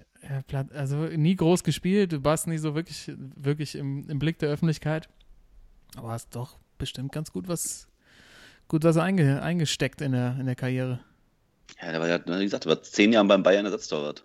also 0.73 0.95
nie 0.95 1.35
groß 1.35 1.63
gespielt, 1.63 2.13
du 2.13 2.23
warst 2.23 2.47
nie 2.47 2.57
so 2.57 2.75
wirklich, 2.75 3.11
wirklich 3.17 3.75
im, 3.75 4.09
im 4.09 4.19
Blick 4.19 4.39
der 4.39 4.49
Öffentlichkeit, 4.49 5.09
aber 5.95 6.11
hast 6.11 6.35
doch 6.35 6.57
bestimmt 6.77 7.11
ganz 7.11 7.31
gut 7.31 7.47
was, 7.47 7.87
gut 8.67 8.83
was 8.83 8.97
einge, 8.97 9.41
eingesteckt 9.41 10.01
in 10.01 10.13
der, 10.13 10.37
in 10.39 10.45
der 10.45 10.55
Karriere. 10.55 10.99
Ja, 11.81 11.91
der 11.91 11.99
war 11.99 12.07
ja, 12.07 12.19
wie 12.39 12.43
gesagt, 12.43 12.65
der 12.65 12.71
war 12.71 12.81
zehn 12.81 13.13
Jahre 13.13 13.27
beim 13.27 13.43
Bayern 13.43 13.65
Ersatztorwart. 13.65 14.23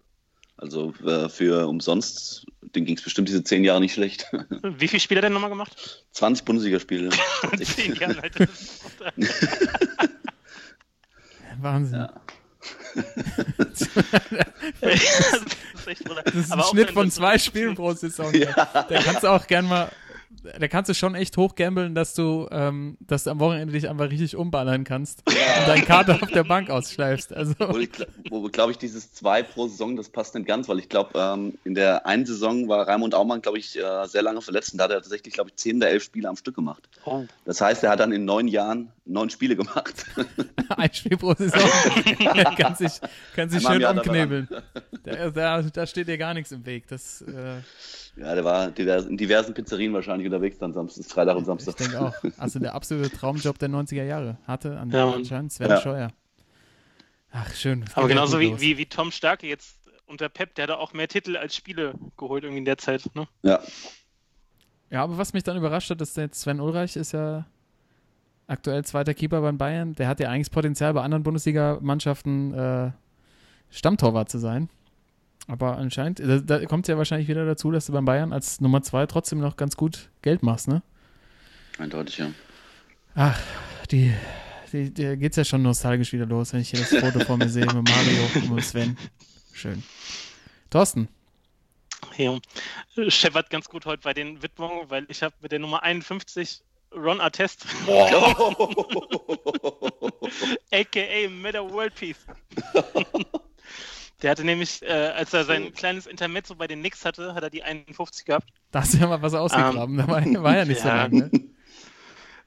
Also 0.58 0.92
äh, 1.04 1.28
für 1.28 1.68
umsonst, 1.68 2.44
dem 2.74 2.84
ging 2.84 2.96
es 2.96 3.02
bestimmt 3.02 3.28
diese 3.28 3.44
zehn 3.44 3.62
Jahre 3.62 3.80
nicht 3.80 3.94
schlecht. 3.94 4.26
Wie 4.62 4.88
viele 4.88 4.98
Spiele 4.98 5.18
hat 5.18 5.24
er 5.24 5.30
nochmal 5.30 5.50
gemacht? 5.50 6.04
20 6.10 6.44
Bundesligaspiele. 6.44 7.10
Zehn 7.62 7.94
Jahre, 7.94 8.20
Alter. 8.22 8.48
Wahnsinn. 11.60 12.00
Ja. 12.00 12.20
Das 16.24 16.34
ist 16.34 16.52
ein 16.52 16.62
Schnitt 16.70 16.90
von 16.90 17.10
zwei 17.10 17.38
Spielen 17.38 17.74
pro 17.74 17.92
Saison. 17.92 18.32
Ja. 18.38 18.52
Da 18.88 19.02
kannst 19.02 19.24
du 19.24 19.28
auch 19.28 19.46
gern 19.46 19.66
mal, 19.66 19.90
da 20.30 20.68
kannst 20.68 20.90
du 20.90 20.94
schon 20.94 21.14
echt 21.14 21.36
hochgambeln, 21.36 21.94
dass 21.94 22.14
du, 22.14 22.48
ähm, 22.50 22.96
dass 23.00 23.24
du 23.24 23.30
am 23.30 23.40
Wochenende 23.40 23.72
dich 23.72 23.88
einfach 23.88 24.10
richtig 24.10 24.36
umballern 24.36 24.84
kannst 24.84 25.22
und 25.26 25.36
deine 25.66 25.82
Karte 25.82 26.14
auf 26.20 26.30
der 26.30 26.44
Bank 26.44 26.70
ausschleifst. 26.70 27.32
Also, 27.32 27.54
Wo, 28.30 28.42
glaube 28.48 28.72
ich, 28.72 28.78
dieses 28.78 29.12
zwei 29.12 29.42
pro 29.42 29.68
Saison, 29.68 29.96
das 29.96 30.10
passt 30.10 30.34
nicht 30.34 30.46
ganz, 30.46 30.68
weil 30.68 30.78
ich 30.78 30.88
glaube, 30.88 31.18
ähm, 31.18 31.54
in 31.64 31.74
der 31.74 32.06
einen 32.06 32.26
Saison 32.26 32.68
war 32.68 32.86
Raimund 32.86 33.14
Aumann, 33.14 33.40
glaube 33.40 33.58
ich, 33.58 33.78
äh, 33.78 34.06
sehr 34.06 34.22
lange 34.22 34.42
verletzt 34.42 34.72
und 34.72 34.78
da 34.78 34.84
hat 34.84 34.90
er 34.90 35.00
tatsächlich, 35.00 35.34
glaube 35.34 35.50
ich, 35.50 35.56
zehn 35.56 35.76
oder 35.76 35.88
elf 35.88 36.02
Spiele 36.02 36.28
am 36.28 36.36
Stück 36.36 36.54
gemacht. 36.54 36.88
Oh. 37.04 37.24
Das 37.44 37.60
heißt, 37.60 37.82
er 37.84 37.90
hat 37.90 38.00
dann 38.00 38.12
in 38.12 38.24
neun 38.24 38.48
Jahren 38.48 38.92
neun 39.08 39.30
Spiele 39.30 39.56
gemacht. 39.56 40.04
ein 40.68 40.92
Spiel 40.92 41.16
pro 41.16 41.34
Saison. 41.34 41.60
kann 42.56 42.76
sich, 42.76 42.92
kann 43.34 43.48
sich 43.48 43.62
schön 43.62 43.84
umknebeln. 43.84 44.48
Da, 45.04 45.30
da, 45.30 45.62
da 45.62 45.86
steht 45.86 46.08
dir 46.08 46.18
gar 46.18 46.34
nichts 46.34 46.52
im 46.52 46.66
Weg. 46.66 46.86
Das, 46.88 47.22
äh, 47.22 47.60
ja, 48.20 48.34
der 48.34 48.44
war 48.44 48.70
divers, 48.70 49.06
in 49.06 49.16
diversen 49.16 49.54
Pizzerien 49.54 49.92
wahrscheinlich 49.92 50.17
unterwegs 50.26 50.58
dann 50.58 50.72
Samstag, 50.72 51.04
Freitag 51.06 51.36
und 51.36 51.42
ich 51.42 51.46
Samstag. 51.46 51.76
denke 51.76 52.00
auch. 52.00 52.14
Also 52.38 52.58
der 52.58 52.74
absolute 52.74 53.10
Traumjob 53.10 53.58
der 53.58 53.68
90er 53.68 54.04
Jahre 54.04 54.38
hatte 54.46 54.78
an, 54.78 54.90
Ja, 54.90 55.10
anscheinend 55.10 55.52
Sven 55.52 55.70
Ja. 55.70 55.80
Scheuer. 55.80 56.08
Ach, 57.30 57.52
schön. 57.54 57.84
Aber 57.94 58.08
genauso 58.08 58.40
wie, 58.40 58.58
wie, 58.60 58.78
wie 58.78 58.86
Tom 58.86 59.10
Starke 59.10 59.46
jetzt 59.46 59.76
unter 60.06 60.28
Pep, 60.30 60.54
der 60.54 60.64
hat 60.68 60.70
auch 60.70 60.92
mehr 60.94 61.08
Titel 61.08 61.36
als 61.36 61.54
Spiele 61.54 61.92
geholt 62.16 62.42
irgendwie 62.44 62.58
in 62.60 62.64
der 62.64 62.78
Zeit. 62.78 63.04
Ne? 63.14 63.28
Ja, 63.42 63.60
Ja, 64.90 65.02
aber 65.04 65.18
was 65.18 65.34
mich 65.34 65.42
dann 65.42 65.56
überrascht 65.58 65.90
hat, 65.90 66.00
ist 66.00 66.16
jetzt 66.16 66.40
Sven 66.40 66.60
Ulreich 66.60 66.96
ist 66.96 67.12
ja 67.12 67.44
aktuell 68.46 68.82
zweiter 68.84 69.12
Keeper 69.12 69.42
beim 69.42 69.58
Bayern. 69.58 69.94
Der 69.94 70.08
hat 70.08 70.20
ja 70.20 70.30
eigentlich 70.30 70.46
das 70.48 70.54
Potenzial 70.54 70.94
bei 70.94 71.02
anderen 71.02 71.22
Bundesliga-Mannschaften 71.22 72.54
äh, 72.54 72.90
Stammtorwart 73.70 74.30
zu 74.30 74.38
sein. 74.38 74.70
Aber 75.48 75.78
anscheinend, 75.78 76.20
da, 76.20 76.38
da 76.38 76.64
kommt 76.66 76.84
es 76.84 76.88
ja 76.90 76.98
wahrscheinlich 76.98 77.26
wieder 77.26 77.46
dazu, 77.46 77.70
dass 77.70 77.86
du 77.86 77.92
beim 77.92 78.04
Bayern 78.04 78.34
als 78.34 78.60
Nummer 78.60 78.82
zwei 78.82 79.06
trotzdem 79.06 79.40
noch 79.40 79.56
ganz 79.56 79.76
gut 79.76 80.10
Geld 80.20 80.42
machst, 80.42 80.68
ne? 80.68 80.82
Eindeutig, 81.78 82.18
ja. 82.18 82.30
Ach, 83.14 83.40
die, 83.90 84.12
die, 84.72 84.92
die 84.92 85.16
geht's 85.16 85.36
ja 85.36 85.44
schon 85.44 85.62
nostalgisch 85.62 86.12
wieder 86.12 86.26
los, 86.26 86.52
wenn 86.52 86.60
ich 86.60 86.70
hier 86.70 86.80
das 86.80 86.94
Foto 86.94 87.20
vor 87.24 87.38
mir 87.38 87.48
sehe 87.48 87.64
mit 87.64 87.74
Mario 87.74 88.50
und 88.50 88.62
Sven. 88.62 88.98
Schön. 89.54 89.82
Thorsten. 90.68 91.08
Ja. 92.18 92.38
Scheppert 93.08 93.48
ganz 93.48 93.68
gut 93.68 93.86
heute 93.86 94.02
bei 94.02 94.12
den 94.12 94.42
Widmungen, 94.42 94.90
weil 94.90 95.06
ich 95.08 95.22
habe 95.22 95.34
mit 95.40 95.50
der 95.50 95.60
Nummer 95.60 95.82
51 95.82 96.62
Ron 96.94 97.20
Artest. 97.20 97.64
AKA 100.70 101.28
Meta 101.30 101.60
World 101.70 101.94
Peace. 101.94 102.26
Der 104.22 104.32
hatte 104.32 104.44
nämlich, 104.44 104.82
äh, 104.82 105.12
als 105.14 105.32
er 105.32 105.44
sein 105.44 105.72
kleines 105.72 106.06
Intermezzo 106.06 106.56
bei 106.56 106.66
den 106.66 106.80
Knicks 106.80 107.04
hatte, 107.04 107.34
hat 107.34 107.42
er 107.44 107.50
die 107.50 107.62
51 107.62 108.24
gehabt. 108.24 108.48
Da 108.72 108.80
hast 108.80 108.94
du 108.94 108.98
ja 108.98 109.06
mal 109.06 109.22
was 109.22 109.34
ausgegraben. 109.34 109.80
Um, 109.80 109.96
da 109.96 110.08
war, 110.08 110.42
war, 110.42 110.56
ja 110.56 110.64
nicht 110.64 110.80
so 110.80 110.88
lange. 110.88 111.30
Ne? 111.30 111.30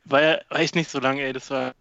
War 0.03 0.21
ja 0.21 0.41
war 0.49 0.59
echt 0.59 0.75
nicht 0.75 0.89
so 0.89 0.99
lange, 0.99 1.21
ey. 1.21 1.31
Das 1.31 1.49
war, 1.49 1.73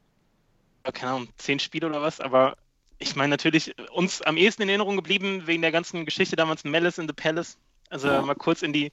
keine 0.93 1.13
Ahnung, 1.13 1.29
zehn 1.39 1.59
Spiele 1.59 1.89
oder 1.89 2.03
was. 2.03 2.21
Aber 2.21 2.57
ich 2.99 3.17
meine 3.17 3.31
natürlich, 3.31 3.75
uns 3.91 4.23
am 4.23 4.37
ehesten 4.37 4.63
in 4.63 4.69
Erinnerung 4.69 4.95
geblieben 4.95 5.47
wegen 5.47 5.63
der 5.63 5.73
ganzen 5.73 6.05
Geschichte 6.05 6.37
damals 6.37 6.63
Malice 6.63 6.99
in 6.99 7.09
the 7.09 7.15
Palace. 7.15 7.59
Also 7.89 8.07
ja. 8.07 8.23
mal 8.23 8.37
kurz 8.37 8.63
in 8.63 8.73
die, 8.73 8.93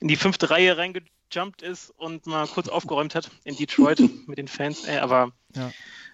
in 0.00 0.08
die 0.08 0.16
fünfte 0.16 0.48
Reihe 0.48 0.78
reingejumpt 0.78 1.60
ist 1.60 1.90
und 1.90 2.26
mal 2.26 2.46
kurz 2.46 2.68
aufgeräumt 2.68 3.14
hat 3.14 3.30
in 3.44 3.56
Detroit 3.56 4.00
mit 4.26 4.38
den 4.38 4.48
Fans. 4.48 4.84
Ey, 4.84 4.98
aber 4.98 5.32
ja. 5.54 5.70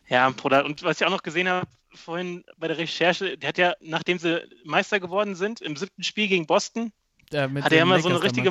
ja, 0.09 0.31
Bruder. 0.31 0.65
Und 0.65 0.83
was 0.83 1.01
ich 1.01 1.07
auch 1.07 1.13
noch 1.13 1.23
gesehen 1.23 1.49
habe, 1.49 1.69
vorhin 1.95 2.45
bei 2.57 2.69
der 2.69 2.79
Recherche, 2.79 3.39
der 3.39 3.49
hat 3.49 3.59
ja, 3.59 3.75
nachdem 3.81 4.19
sie 4.19 4.43
Meister 4.65 5.01
geworden 5.01 5.35
sind, 5.35 5.61
im 5.61 5.77
siebten 5.77 6.03
Spiel 6.03 6.29
gegen 6.29 6.47
Boston, 6.47 6.93
ja, 7.33 7.51
hat 7.51 7.73
er 7.73 7.79
ja 7.79 7.85
mal 7.85 8.01
so 8.01 8.09
eine 8.09 8.23
richtige, 8.23 8.51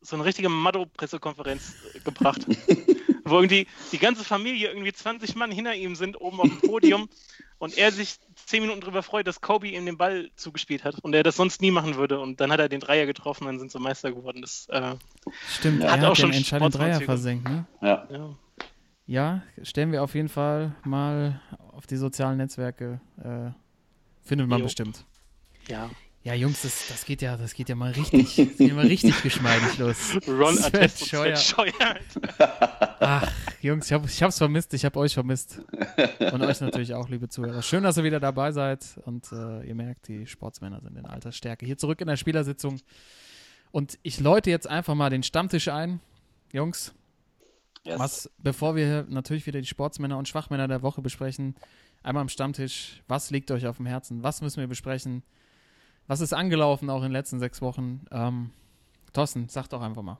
so 0.00 0.16
eine 0.16 0.24
richtige 0.24 0.48
Maddo-Pressekonferenz 0.48 1.74
gebracht. 2.04 2.46
wo 3.30 3.36
irgendwie 3.36 3.66
die 3.92 3.98
ganze 3.98 4.24
Familie, 4.24 4.68
irgendwie 4.68 4.92
20 4.92 5.34
Mann 5.36 5.50
hinter 5.50 5.74
ihm 5.74 5.94
sind, 5.94 6.20
oben 6.20 6.40
auf 6.40 6.48
dem 6.48 6.60
Podium 6.60 7.08
und 7.58 7.76
er 7.78 7.92
sich 7.92 8.16
zehn 8.46 8.62
Minuten 8.62 8.80
darüber 8.80 9.02
freut, 9.02 9.26
dass 9.26 9.40
Kobe 9.40 9.68
ihm 9.68 9.86
den 9.86 9.96
Ball 9.96 10.30
zugespielt 10.36 10.84
hat 10.84 10.96
und 11.02 11.14
er 11.14 11.22
das 11.22 11.36
sonst 11.36 11.62
nie 11.62 11.70
machen 11.70 11.96
würde. 11.96 12.20
Und 12.20 12.40
dann 12.40 12.52
hat 12.52 12.60
er 12.60 12.68
den 12.68 12.80
Dreier 12.80 13.06
getroffen, 13.06 13.46
dann 13.46 13.58
sind 13.58 13.70
sie 13.70 13.78
Meister 13.78 14.12
geworden. 14.12 14.42
Das 14.42 14.66
äh, 14.70 14.94
Stimmt, 15.48 15.82
hat 15.82 15.90
er 15.90 16.00
hat 16.00 16.10
auch 16.10 16.16
schon 16.16 16.30
den 16.30 16.38
entscheidenden 16.38 16.72
Dreier 16.72 17.00
versenkt, 17.00 17.48
ne? 17.48 17.66
Ja. 17.80 18.06
ja. 18.10 18.34
Ja, 19.10 19.42
stellen 19.64 19.90
wir 19.90 20.04
auf 20.04 20.14
jeden 20.14 20.28
Fall 20.28 20.72
mal 20.84 21.40
auf 21.72 21.88
die 21.88 21.96
sozialen 21.96 22.36
Netzwerke. 22.36 23.00
Äh, 23.18 23.50
findet 24.22 24.46
man 24.46 24.60
jo. 24.60 24.66
bestimmt. 24.66 25.04
Ja. 25.66 25.90
Ja, 26.22 26.34
Jungs, 26.34 26.62
das, 26.62 26.86
das, 26.86 27.04
geht 27.04 27.20
ja, 27.20 27.36
das 27.36 27.54
geht 27.54 27.68
ja 27.68 27.74
mal 27.74 27.90
richtig, 27.90 28.36
das 28.36 28.56
geht 28.56 28.72
mal 28.72 28.86
richtig 28.86 29.20
geschmeidig 29.24 29.78
los. 29.78 30.16
Ron 30.28 30.56
Attest 30.62 31.08
Scheuer. 31.08 31.36
Ach, 33.00 33.32
Jungs, 33.60 33.86
ich, 33.86 33.92
hab, 33.92 34.04
ich 34.04 34.22
hab's 34.22 34.38
vermisst, 34.38 34.74
ich 34.74 34.84
hab 34.84 34.96
euch 34.96 35.14
vermisst. 35.14 35.60
Und 36.32 36.42
euch 36.42 36.60
natürlich 36.60 36.94
auch, 36.94 37.08
liebe 37.08 37.28
Zuhörer. 37.28 37.62
Schön, 37.62 37.82
dass 37.82 37.96
ihr 37.96 38.04
wieder 38.04 38.20
dabei 38.20 38.52
seid 38.52 38.86
und 39.06 39.32
äh, 39.32 39.66
ihr 39.66 39.74
merkt, 39.74 40.06
die 40.06 40.24
Sportsmänner 40.28 40.80
sind 40.82 40.96
in 40.96 41.04
Altersstärke. 41.04 41.66
Hier 41.66 41.78
zurück 41.78 42.00
in 42.00 42.06
der 42.06 42.16
Spielersitzung. 42.16 42.78
Und 43.72 43.98
ich 44.04 44.20
läute 44.20 44.50
jetzt 44.50 44.68
einfach 44.68 44.94
mal 44.94 45.10
den 45.10 45.24
Stammtisch 45.24 45.66
ein. 45.66 45.98
Jungs, 46.52 46.94
yes. 47.84 47.98
was, 47.98 48.30
bevor 48.38 48.76
wir 48.76 49.06
natürlich 49.08 49.46
wieder 49.46 49.60
die 49.60 49.66
Sportsmänner 49.66 50.18
und 50.18 50.28
Schwachmänner 50.28 50.68
der 50.68 50.82
Woche 50.82 51.02
besprechen, 51.02 51.54
einmal 52.02 52.22
am 52.22 52.28
Stammtisch, 52.28 53.02
was 53.08 53.30
liegt 53.30 53.50
euch 53.50 53.66
auf 53.66 53.76
dem 53.76 53.86
Herzen? 53.86 54.22
Was 54.22 54.40
müssen 54.40 54.60
wir 54.60 54.66
besprechen? 54.66 55.22
Was 56.06 56.20
ist 56.20 56.32
angelaufen 56.32 56.90
auch 56.90 56.98
in 56.98 57.04
den 57.04 57.12
letzten 57.12 57.38
sechs 57.38 57.60
Wochen? 57.60 58.04
Ähm, 58.10 58.50
Thorsten, 59.12 59.48
sag 59.48 59.68
doch 59.68 59.82
einfach 59.82 60.02
mal. 60.02 60.18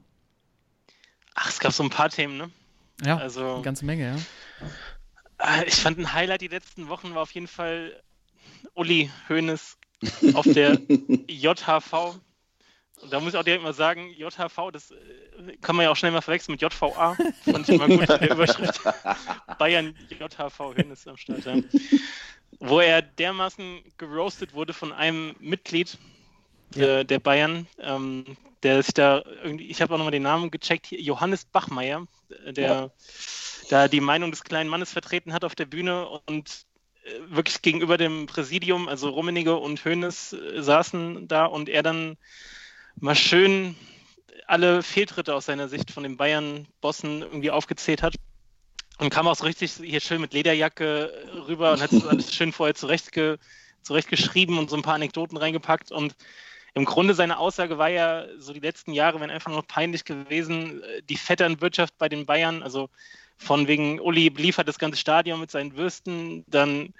Ach, 1.34 1.48
es 1.48 1.58
gab 1.58 1.72
so 1.72 1.82
ein 1.82 1.90
paar 1.90 2.10
Themen, 2.10 2.36
ne? 2.36 2.50
Ja, 3.04 3.16
also, 3.16 3.54
eine 3.54 3.62
ganze 3.62 3.84
Menge, 3.84 4.14
ja. 4.14 4.16
Äh, 5.38 5.64
ich 5.66 5.76
fand 5.76 5.98
ein 5.98 6.12
Highlight 6.12 6.42
die 6.42 6.48
letzten 6.48 6.88
Wochen 6.88 7.14
war 7.14 7.22
auf 7.22 7.32
jeden 7.32 7.48
Fall 7.48 8.02
Uli 8.74 9.10
Hoeneß 9.28 9.78
auf 10.34 10.44
der 10.44 10.74
JHV. 11.28 12.20
Und 13.02 13.12
da 13.12 13.20
muss 13.20 13.32
ich 13.32 13.38
auch 13.38 13.44
direkt 13.44 13.62
mal 13.62 13.72
sagen, 13.72 14.10
JHV, 14.10 14.70
das 14.72 14.90
äh, 14.90 15.56
kann 15.60 15.76
man 15.76 15.84
ja 15.84 15.90
auch 15.90 15.96
schnell 15.96 16.12
mal 16.12 16.20
verwechseln 16.20 16.52
mit 16.52 16.62
JVA. 16.62 17.16
Fand 17.44 17.68
ich 17.68 17.74
immer 17.74 17.88
gut 17.88 18.00
in 18.00 18.06
der 18.20 18.30
Überschrift. 18.30 18.80
Bayern 19.58 19.94
JHV 20.08 20.58
Hoeneß 20.58 21.08
am 21.08 21.16
Start. 21.16 21.44
Wo 22.58 22.80
er 22.80 23.00
dermaßen 23.00 23.80
geroastet 23.96 24.52
wurde 24.54 24.72
von 24.72 24.92
einem 24.92 25.34
Mitglied 25.40 25.96
ja. 26.74 27.04
der 27.04 27.18
Bayern, 27.18 27.66
ähm, 27.78 28.24
der 28.62 28.82
sich 28.82 28.94
da 28.94 29.22
irgendwie, 29.42 29.70
ich 29.70 29.80
habe 29.80 29.94
auch 29.94 29.98
nochmal 29.98 30.12
den 30.12 30.22
Namen 30.22 30.50
gecheckt, 30.50 30.90
Johannes 30.90 31.44
Bachmeier, 31.44 32.06
der 32.46 32.68
ja. 32.68 32.90
da 33.70 33.88
die 33.88 34.00
Meinung 34.00 34.30
des 34.30 34.44
kleinen 34.44 34.68
Mannes 34.68 34.92
vertreten 34.92 35.32
hat 35.32 35.44
auf 35.44 35.54
der 35.54 35.64
Bühne 35.64 36.06
und 36.26 36.66
äh, 37.04 37.34
wirklich 37.34 37.62
gegenüber 37.62 37.96
dem 37.96 38.26
Präsidium, 38.26 38.88
also 38.88 39.08
Rummenigge 39.08 39.56
und 39.56 39.84
Hoeneß 39.84 40.34
äh, 40.34 40.62
saßen 40.62 41.28
da 41.28 41.46
und 41.46 41.68
er 41.68 41.82
dann 41.82 42.18
mal 43.00 43.14
schön 43.14 43.76
alle 44.46 44.82
Fehltritte 44.82 45.34
aus 45.34 45.46
seiner 45.46 45.68
Sicht 45.68 45.90
von 45.90 46.02
den 46.02 46.16
Bayern-Bossen 46.16 47.22
irgendwie 47.22 47.50
aufgezählt 47.50 48.02
hat. 48.02 48.14
Und 48.98 49.10
kam 49.10 49.28
auch 49.28 49.36
so 49.36 49.44
richtig 49.44 49.72
hier 49.72 50.00
schön 50.00 50.20
mit 50.20 50.34
Lederjacke 50.34 51.10
rüber 51.48 51.72
und 51.72 51.80
hat 51.80 51.92
das 51.92 52.06
alles 52.06 52.34
schön 52.34 52.52
vorher 52.52 52.74
zurechtge 52.74 53.38
zurechtgeschrieben 53.82 54.58
und 54.58 54.68
so 54.68 54.76
ein 54.76 54.82
paar 54.82 54.94
Anekdoten 54.94 55.38
reingepackt. 55.38 55.90
Und 55.90 56.14
im 56.74 56.84
Grunde 56.84 57.14
seine 57.14 57.38
Aussage 57.38 57.78
war 57.78 57.88
ja, 57.88 58.26
so 58.38 58.52
die 58.52 58.60
letzten 58.60 58.92
Jahre 58.92 59.20
wären 59.20 59.30
einfach 59.30 59.50
nur 59.50 59.62
peinlich 59.62 60.04
gewesen, 60.04 60.82
die 61.08 61.16
Vetternwirtschaft 61.16 61.96
bei 61.96 62.08
den 62.08 62.26
Bayern, 62.26 62.62
also 62.62 62.90
von 63.38 63.66
wegen 63.68 63.98
Uli 64.00 64.28
liefert 64.28 64.68
das 64.68 64.78
ganze 64.78 64.98
Stadion 64.98 65.40
mit 65.40 65.50
seinen 65.50 65.76
Würsten, 65.76 66.44
dann 66.46 66.92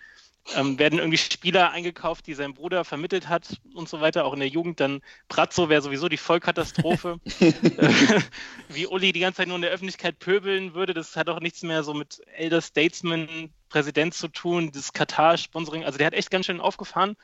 ähm, 0.54 0.78
werden 0.78 0.98
irgendwie 0.98 1.18
Spieler 1.18 1.70
eingekauft, 1.70 2.26
die 2.26 2.34
sein 2.34 2.54
Bruder 2.54 2.84
vermittelt 2.84 3.28
hat 3.28 3.60
und 3.74 3.88
so 3.88 4.00
weiter, 4.00 4.24
auch 4.24 4.32
in 4.32 4.40
der 4.40 4.48
Jugend. 4.48 4.80
Dann 4.80 5.00
Brazzo 5.28 5.68
wäre 5.68 5.82
sowieso 5.82 6.08
die 6.08 6.16
Vollkatastrophe. 6.16 7.20
Wie 8.68 8.86
Uli 8.86 9.12
die 9.12 9.20
ganze 9.20 9.38
Zeit 9.38 9.48
nur 9.48 9.56
in 9.56 9.62
der 9.62 9.70
Öffentlichkeit 9.70 10.18
pöbeln 10.18 10.74
würde, 10.74 10.94
das 10.94 11.16
hat 11.16 11.28
auch 11.28 11.40
nichts 11.40 11.62
mehr 11.62 11.82
so 11.82 11.94
mit 11.94 12.20
Elder 12.36 12.60
Statesman 12.60 13.50
Präsident 13.68 14.14
zu 14.14 14.28
tun, 14.28 14.72
das 14.72 14.92
Katar-Sponsoring. 14.92 15.84
Also 15.84 15.98
der 15.98 16.08
hat 16.08 16.14
echt 16.14 16.30
ganz 16.30 16.46
schön 16.46 16.60
aufgefahren. 16.60 17.16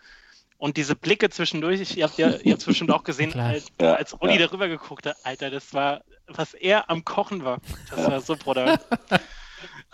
Und 0.58 0.78
diese 0.78 0.96
Blicke 0.96 1.28
zwischendurch, 1.28 1.96
ihr 1.96 2.04
habt 2.04 2.16
ja, 2.16 2.30
ihr 2.36 2.52
habt 2.52 2.64
bestimmt 2.64 2.90
auch 2.90 3.04
gesehen, 3.04 3.38
als, 3.38 3.66
ja, 3.78 3.94
als 3.94 4.14
Uli 4.14 4.38
ja. 4.38 4.46
darüber 4.46 4.68
geguckt 4.68 5.04
hat, 5.04 5.16
Alter, 5.22 5.50
das 5.50 5.74
war, 5.74 6.02
was 6.28 6.54
er 6.54 6.88
am 6.88 7.04
Kochen 7.04 7.44
war. 7.44 7.60
Das 7.90 8.06
war 8.06 8.20
so 8.20 8.36
brutal. 8.36 8.80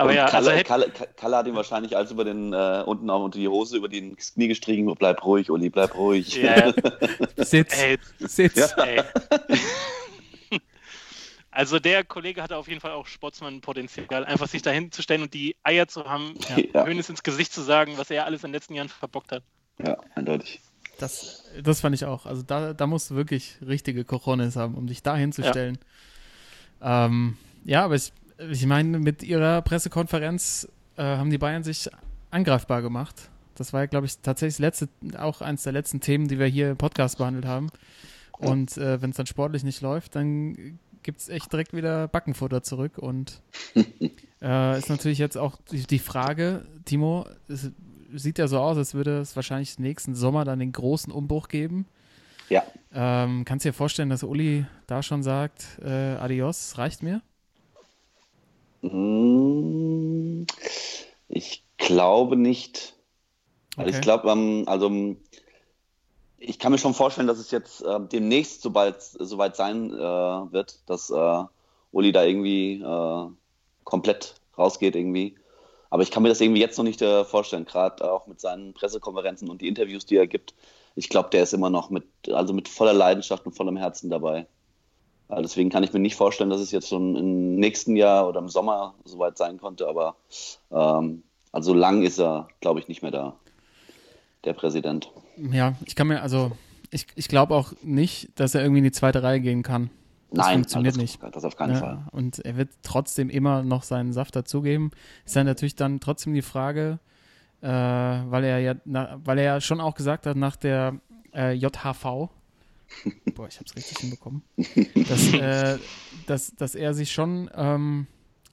Aber 0.03 0.15
ja, 0.15 0.29
Kalle, 0.29 0.51
also 0.51 0.65
Kalle, 0.65 0.93
Kalle, 1.17 1.37
hat 1.37 1.47
ihm 1.47 1.55
wahrscheinlich 1.55 1.97
alles 1.97 2.11
über 2.11 2.25
den, 2.25 2.53
äh, 2.53 2.83
unten 2.85 3.09
unter 3.11 3.39
die 3.39 3.49
Hose, 3.49 3.77
über 3.77 3.89
die 3.89 4.15
Knie 4.15 4.49
gestrichen. 4.49 4.93
Bleib 4.95 5.25
ruhig, 5.25 5.51
Uli, 5.51 5.71
bleib 5.71 5.95
ruhig. 5.95 6.37
Yeah. 6.37 6.73
Sitz. 7.37 7.81
Ey, 7.81 7.99
Sitz. 8.19 8.57
Ja. 8.57 8.85
Ey. 8.85 9.03
Also 11.55 11.79
der 11.79 12.03
Kollege 12.03 12.43
hatte 12.43 12.57
auf 12.57 12.67
jeden 12.67 12.81
Fall 12.81 12.93
auch 12.93 13.07
Sportsmann-Potenzial, 13.07 14.25
einfach 14.25 14.49
sich 14.49 14.63
dahin 14.63 14.91
zu 14.91 15.03
stellen 15.03 15.21
und 15.21 15.35
die 15.35 15.55
Eier 15.63 15.87
zu 15.87 16.07
haben, 16.07 16.35
ja. 16.73 16.87
Hönes 16.87 17.11
ins 17.11 17.23
Gesicht 17.23 17.53
zu 17.53 17.61
sagen, 17.61 17.99
was 17.99 18.11
er 18.11 18.25
alles 18.25 18.43
in 18.43 18.49
den 18.49 18.55
letzten 18.55 18.73
Jahren 18.73 18.89
verbockt 18.89 19.33
hat. 19.33 19.43
Ja, 19.79 19.99
eindeutig. 20.15 20.63
Das, 20.99 21.45
das 21.63 21.83
fand 21.83 21.95
ich 21.95 22.07
auch. 22.07 22.25
Also 22.25 22.43
da, 22.43 22.73
da 22.73 22.87
musst 22.87 23.11
du 23.11 23.17
wirklich 23.17 23.57
richtige 23.61 24.03
Cojones 24.07 24.57
haben, 24.57 24.77
um 24.77 24.87
dich 24.87 25.03
da 25.03 25.15
hinzustellen. 25.15 25.79
Ja. 26.81 27.05
Ähm, 27.05 27.37
ja, 27.65 27.85
aber 27.85 27.97
ich, 27.97 28.13
ich 28.51 28.67
meine, 28.67 28.99
mit 28.99 29.23
ihrer 29.23 29.63
Pressekonferenz 29.63 30.69
äh, 30.97 31.03
haben 31.03 31.31
die 31.31 31.39
Bayern 31.39 31.63
sich 31.63 31.89
angreifbar 32.31 32.83
gemacht. 32.83 33.31
Das 33.55 33.73
war 33.73 33.81
ja, 33.81 33.87
glaube 33.87 34.07
ich, 34.07 34.19
tatsächlich 34.19 34.59
letzte, 34.59 34.89
auch 35.19 35.41
eines 35.41 35.63
der 35.63 35.73
letzten 35.73 36.01
Themen, 36.01 36.29
die 36.29 36.39
wir 36.39 36.47
hier 36.47 36.71
im 36.71 36.77
Podcast 36.77 37.19
behandelt 37.19 37.45
haben. 37.45 37.71
Und 38.39 38.77
äh, 38.77 39.01
wenn 39.01 39.11
es 39.11 39.17
dann 39.17 39.27
sportlich 39.27 39.63
nicht 39.63 39.83
läuft, 39.83 40.17
dann 40.17 40.79
gibt 41.03 41.21
es 41.21 41.29
echt 41.29 41.53
direkt 41.53 41.75
wieder 41.75 42.09
Backenfutter 42.09 42.63
zurück. 42.63 42.99
Und 42.99 43.41
äh, 44.43 44.79
ist 44.79 44.89
natürlich 44.89 45.19
jetzt 45.19 45.37
auch 45.37 45.59
die, 45.71 45.87
die 45.87 45.99
Frage, 45.99 46.65
Timo, 46.85 47.27
es 47.49 47.71
sieht 48.15 48.39
ja 48.39 48.49
so 48.49 48.59
aus, 48.59 48.77
als 48.77 48.95
würde 48.95 49.21
es 49.21 49.37
wahrscheinlich 49.37 49.79
nächsten 49.79 50.15
Sommer 50.15 50.45
dann 50.45 50.59
den 50.59 50.73
großen 50.73 51.13
Umbruch 51.13 51.49
geben. 51.49 51.87
Ja. 52.49 52.65
Ähm, 52.93 53.45
kannst 53.45 53.65
du 53.65 53.71
dir 53.71 53.75
vorstellen, 53.75 54.11
dass 54.11 54.23
Uli 54.23 54.67
da 54.87 55.03
schon 55.03 55.23
sagt, 55.23 55.79
äh, 55.83 56.17
adios, 56.17 56.77
reicht 56.79 57.03
mir? 57.03 57.23
Hm, 58.83 60.47
ich 61.29 61.65
glaube 61.79 62.37
nicht. 62.37 62.95
Okay. 63.77 63.91
Ich 63.91 64.01
glaube, 64.01 64.31
ähm, 64.31 64.65
also 64.67 64.91
ich 66.39 66.59
kann 66.59 66.73
mir 66.73 66.79
schon 66.79 66.95
vorstellen, 66.95 67.29
dass 67.29 67.39
es 67.39 67.51
jetzt 67.51 67.83
äh, 67.83 68.01
demnächst 68.01 68.63
sobald 68.63 69.01
soweit 69.01 69.57
sein 69.57 69.93
äh, 69.93 69.97
wird, 70.53 70.81
dass 70.87 71.11
äh, 71.11 71.45
Uli 71.93 72.13
da 72.13 72.25
irgendwie 72.25 72.83
äh, 72.83 73.27
komplett 73.85 74.35
rausgeht 74.59 74.97
irgendwie. 74.97 75.37
Aber 75.89 76.03
ich 76.03 76.11
kann 76.11 76.23
mir 76.23 76.31
das 76.31 76.41
irgendwie 76.41 76.61
jetzt 76.61 76.79
noch 76.79 76.85
nicht 76.85 77.03
äh, 77.03 77.25
vorstellen, 77.25 77.65
gerade 77.65 78.11
auch 78.11 78.27
mit 78.27 78.41
seinen 78.41 78.73
Pressekonferenzen 78.73 79.49
und 79.49 79.61
die 79.61 79.69
Interviews, 79.69 80.07
die 80.07 80.17
er 80.17 80.27
gibt. 80.27 80.55
Ich 80.95 81.09
glaube, 81.09 81.31
der 81.31 81.43
ist 81.43 81.55
immer 81.55 81.71
noch 81.71 81.91
mit, 81.91 82.05
also 82.29 82.53
mit 82.53 82.69
voller 82.69 82.95
Leidenschaft 82.95 83.47
und 83.47 83.53
vollem 83.53 83.77
Herzen 83.77 84.11
dabei. 84.11 84.47
Äh, 85.33 85.43
deswegen 85.43 85.71
kann 85.71 85.83
ich 85.83 85.93
mir 85.93 86.01
nicht 86.01 86.17
vorstellen, 86.17 86.51
dass 86.51 86.61
es 86.61 86.71
jetzt 86.71 86.89
schon 86.89 87.17
im 87.17 87.55
nächsten 87.57 87.97
Jahr 87.97 88.29
oder 88.29 88.41
im 88.41 88.49
Sommer 88.49 88.95
soweit 89.05 89.39
sein 89.39 89.59
konnte. 89.59 89.89
Aber 89.89 90.17
ähm, 90.71 91.23
also 91.53 91.75
lang 91.75 92.03
ist 92.03 92.19
er, 92.19 92.49
glaube 92.61 92.81
ich, 92.81 92.89
nicht 92.89 93.03
mehr 93.03 93.11
da, 93.11 93.35
der 94.45 94.53
Präsident. 94.53 95.11
Ja, 95.37 95.75
ich 95.87 95.97
kann 95.97 96.09
mir, 96.09 96.23
also 96.23 96.53
ich, 96.91 97.07
ich 97.15 97.29
glaube 97.29 97.55
auch 97.55 97.73
nicht, 97.83 98.29
dass 98.39 98.55
er 98.55 98.63
irgendwie 98.63 98.79
in 98.79 98.85
die 98.85 98.93
zweite 98.93 99.23
Reihe 99.23 99.41
gehen 99.41 99.63
kann. 99.63 99.91
Das 100.31 100.47
Nein, 100.47 100.55
funktioniert 100.61 100.95
das, 100.95 101.03
nicht. 101.03 101.23
Das 101.23 101.45
auf 101.45 101.57
keinen 101.57 101.75
Ja, 101.75 101.81
Fall. 101.81 101.99
und 102.13 102.39
er 102.39 102.57
wird 102.57 102.71
trotzdem 102.83 103.29
immer 103.29 103.63
noch 103.63 103.83
seinen 103.83 104.15
Saft 104.15 104.35
dazugeben. 104.35 104.91
Ist 105.27 105.37
dann 105.37 105.47
natürlich 105.47 105.77
dann 105.77 106.01
trotzdem 106.01 106.33
die 106.33 106.41
Frage, 106.43 107.01
äh, 107.61 107.69
weil 107.69 108.45
er 108.45 108.59
ja, 108.59 108.75
na, 108.87 109.21
weil 109.25 109.39
er 109.39 109.45
ja 109.45 109.61
schon 109.61 109.81
auch 109.81 109.95
gesagt 109.95 110.27
hat 110.27 110.37
nach 110.37 110.57
der 110.57 110.95
äh, 111.35 111.53
JHV, 111.53 112.31
boah, 113.35 113.47
ich 113.49 113.59
hab's 113.59 113.75
richtig 113.77 113.99
hinbekommen, 113.99 114.43
dass, 115.09 115.33
äh, 115.33 115.79
dass, 116.27 116.55
dass 116.57 116.75
er 116.75 116.95
sich 116.95 117.13
schon, 117.13 117.51
ähm, 117.55 118.07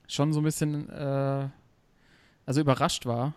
schon 0.08 0.32
so 0.32 0.40
ein 0.40 0.44
bisschen, 0.44 0.88
äh, 0.88 1.48
also 2.46 2.60
überrascht 2.60 3.06
war 3.06 3.34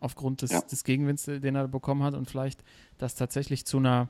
aufgrund 0.00 0.42
des, 0.42 0.50
Ja. 0.52 0.60
des 0.60 0.84
Gegenwinds, 0.84 1.24
den 1.24 1.54
er 1.54 1.68
bekommen 1.68 2.02
hat 2.02 2.14
und 2.14 2.28
vielleicht 2.30 2.62
das 2.98 3.14
tatsächlich 3.14 3.64
zu 3.64 3.78
einer 3.78 4.08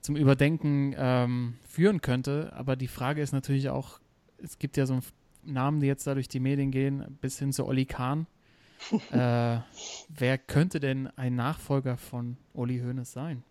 zum 0.00 0.16
Überdenken 0.16 0.94
ähm, 0.98 1.54
führen 1.66 2.02
könnte. 2.02 2.52
Aber 2.54 2.76
die 2.76 2.88
Frage 2.88 3.22
ist 3.22 3.32
natürlich 3.32 3.70
auch, 3.70 3.98
es 4.36 4.58
gibt 4.58 4.76
ja 4.76 4.84
so 4.84 5.00
Namen, 5.42 5.80
die 5.80 5.86
jetzt 5.86 6.06
da 6.06 6.12
durch 6.14 6.28
die 6.28 6.40
Medien 6.40 6.70
gehen, 6.70 7.18
bis 7.22 7.38
hin 7.38 7.52
zu 7.52 7.64
Olli 7.66 7.86
Kahn. 7.86 8.26
äh, 9.12 9.58
wer 10.08 10.38
könnte 10.38 10.78
denn 10.78 11.06
ein 11.16 11.34
Nachfolger 11.36 11.96
von 11.96 12.36
Uli 12.52 12.80
Hoeneß 12.80 13.12
sein? 13.12 13.42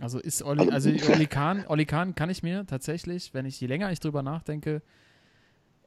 Also 0.00 0.18
ist 0.18 0.42
Olli, 0.42 0.70
also 0.70 0.90
Olli 1.12 1.26
Kahn, 1.26 1.64
Olli 1.68 1.84
Kahn 1.86 2.14
kann 2.14 2.30
ich 2.30 2.42
mir 2.42 2.66
tatsächlich, 2.66 3.34
wenn 3.34 3.44
ich 3.46 3.60
je 3.60 3.66
länger 3.66 3.92
ich 3.92 4.00
drüber 4.00 4.22
nachdenke, 4.22 4.82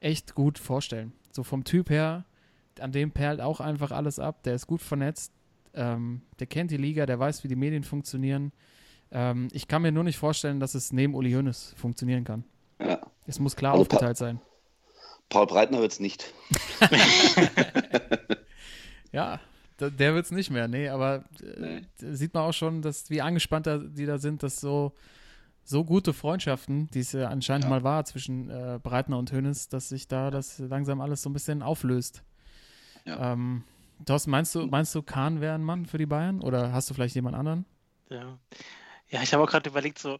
echt 0.00 0.34
gut 0.34 0.58
vorstellen. 0.58 1.12
So 1.32 1.42
vom 1.42 1.64
Typ 1.64 1.90
her, 1.90 2.24
an 2.80 2.92
dem 2.92 3.10
perlt 3.10 3.40
auch 3.40 3.60
einfach 3.60 3.90
alles 3.90 4.18
ab. 4.18 4.42
Der 4.44 4.54
ist 4.54 4.66
gut 4.66 4.82
vernetzt, 4.82 5.32
ähm, 5.74 6.22
der 6.38 6.46
kennt 6.46 6.70
die 6.70 6.76
Liga, 6.76 7.06
der 7.06 7.18
weiß, 7.18 7.42
wie 7.44 7.48
die 7.48 7.56
Medien 7.56 7.82
funktionieren. 7.84 8.52
Ähm, 9.10 9.48
ich 9.52 9.66
kann 9.68 9.82
mir 9.82 9.92
nur 9.92 10.04
nicht 10.04 10.18
vorstellen, 10.18 10.60
dass 10.60 10.74
es 10.74 10.92
neben 10.92 11.14
Uli 11.14 11.32
Hoeneß 11.32 11.74
funktionieren 11.76 12.24
kann. 12.24 12.44
Ja. 12.80 13.00
Es 13.26 13.38
muss 13.40 13.56
klar 13.56 13.72
Also 13.72 13.84
Pa- 13.84 13.96
aufgeteilt 13.96 14.16
sein. 14.16 14.40
Paul 15.28 15.46
Breitner 15.46 15.80
wird 15.80 15.92
es 15.92 16.00
nicht. 16.00 16.32
Ja, 19.12 19.38
der 19.80 20.14
wird 20.14 20.24
es 20.24 20.30
nicht 20.30 20.50
mehr, 20.50 20.68
nee, 20.68 20.88
aber 20.88 21.24
äh, 21.42 21.60
Nee. 21.60 21.82
sieht 21.96 22.34
man 22.34 22.44
auch 22.44 22.52
schon, 22.52 22.82
dass 22.82 23.10
wie 23.10 23.20
angespannt 23.20 23.66
da, 23.66 23.78
die 23.78 24.06
da 24.06 24.18
sind, 24.18 24.42
dass 24.42 24.60
so, 24.60 24.92
so 25.64 25.84
gute 25.84 26.12
Freundschaften, 26.12 26.88
die 26.92 27.00
es 27.00 27.12
ja 27.12 27.28
anscheinend 27.28 27.64
Ja. 27.64 27.70
mal 27.70 27.84
war 27.84 28.04
zwischen 28.04 28.50
äh, 28.50 28.78
Breitner 28.82 29.18
und 29.18 29.32
Hoeneß, 29.32 29.68
dass 29.68 29.88
sich 29.88 30.06
da 30.08 30.30
das 30.30 30.58
langsam 30.58 31.00
alles 31.00 31.22
so 31.22 31.30
ein 31.30 31.32
bisschen 31.32 31.62
auflöst. 31.62 32.22
Ja. 33.04 33.32
Ähm, 33.32 33.64
Thorsten, 34.04 34.30
meinst 34.30 34.54
du, 34.54 34.66
meinst 34.66 34.94
du, 34.94 35.02
Kahn 35.02 35.40
wäre 35.40 35.54
ein 35.54 35.62
Mann 35.62 35.86
für 35.86 35.98
die 35.98 36.06
Bayern 36.06 36.40
oder 36.40 36.72
hast 36.72 36.90
du 36.90 36.94
vielleicht 36.94 37.14
jemand 37.14 37.36
anderen? 37.36 37.64
Ja, 38.10 38.38
ja 39.08 39.22
ich 39.22 39.32
habe 39.32 39.42
auch 39.42 39.48
gerade 39.50 39.70
überlegt, 39.70 39.98
so, 39.98 40.18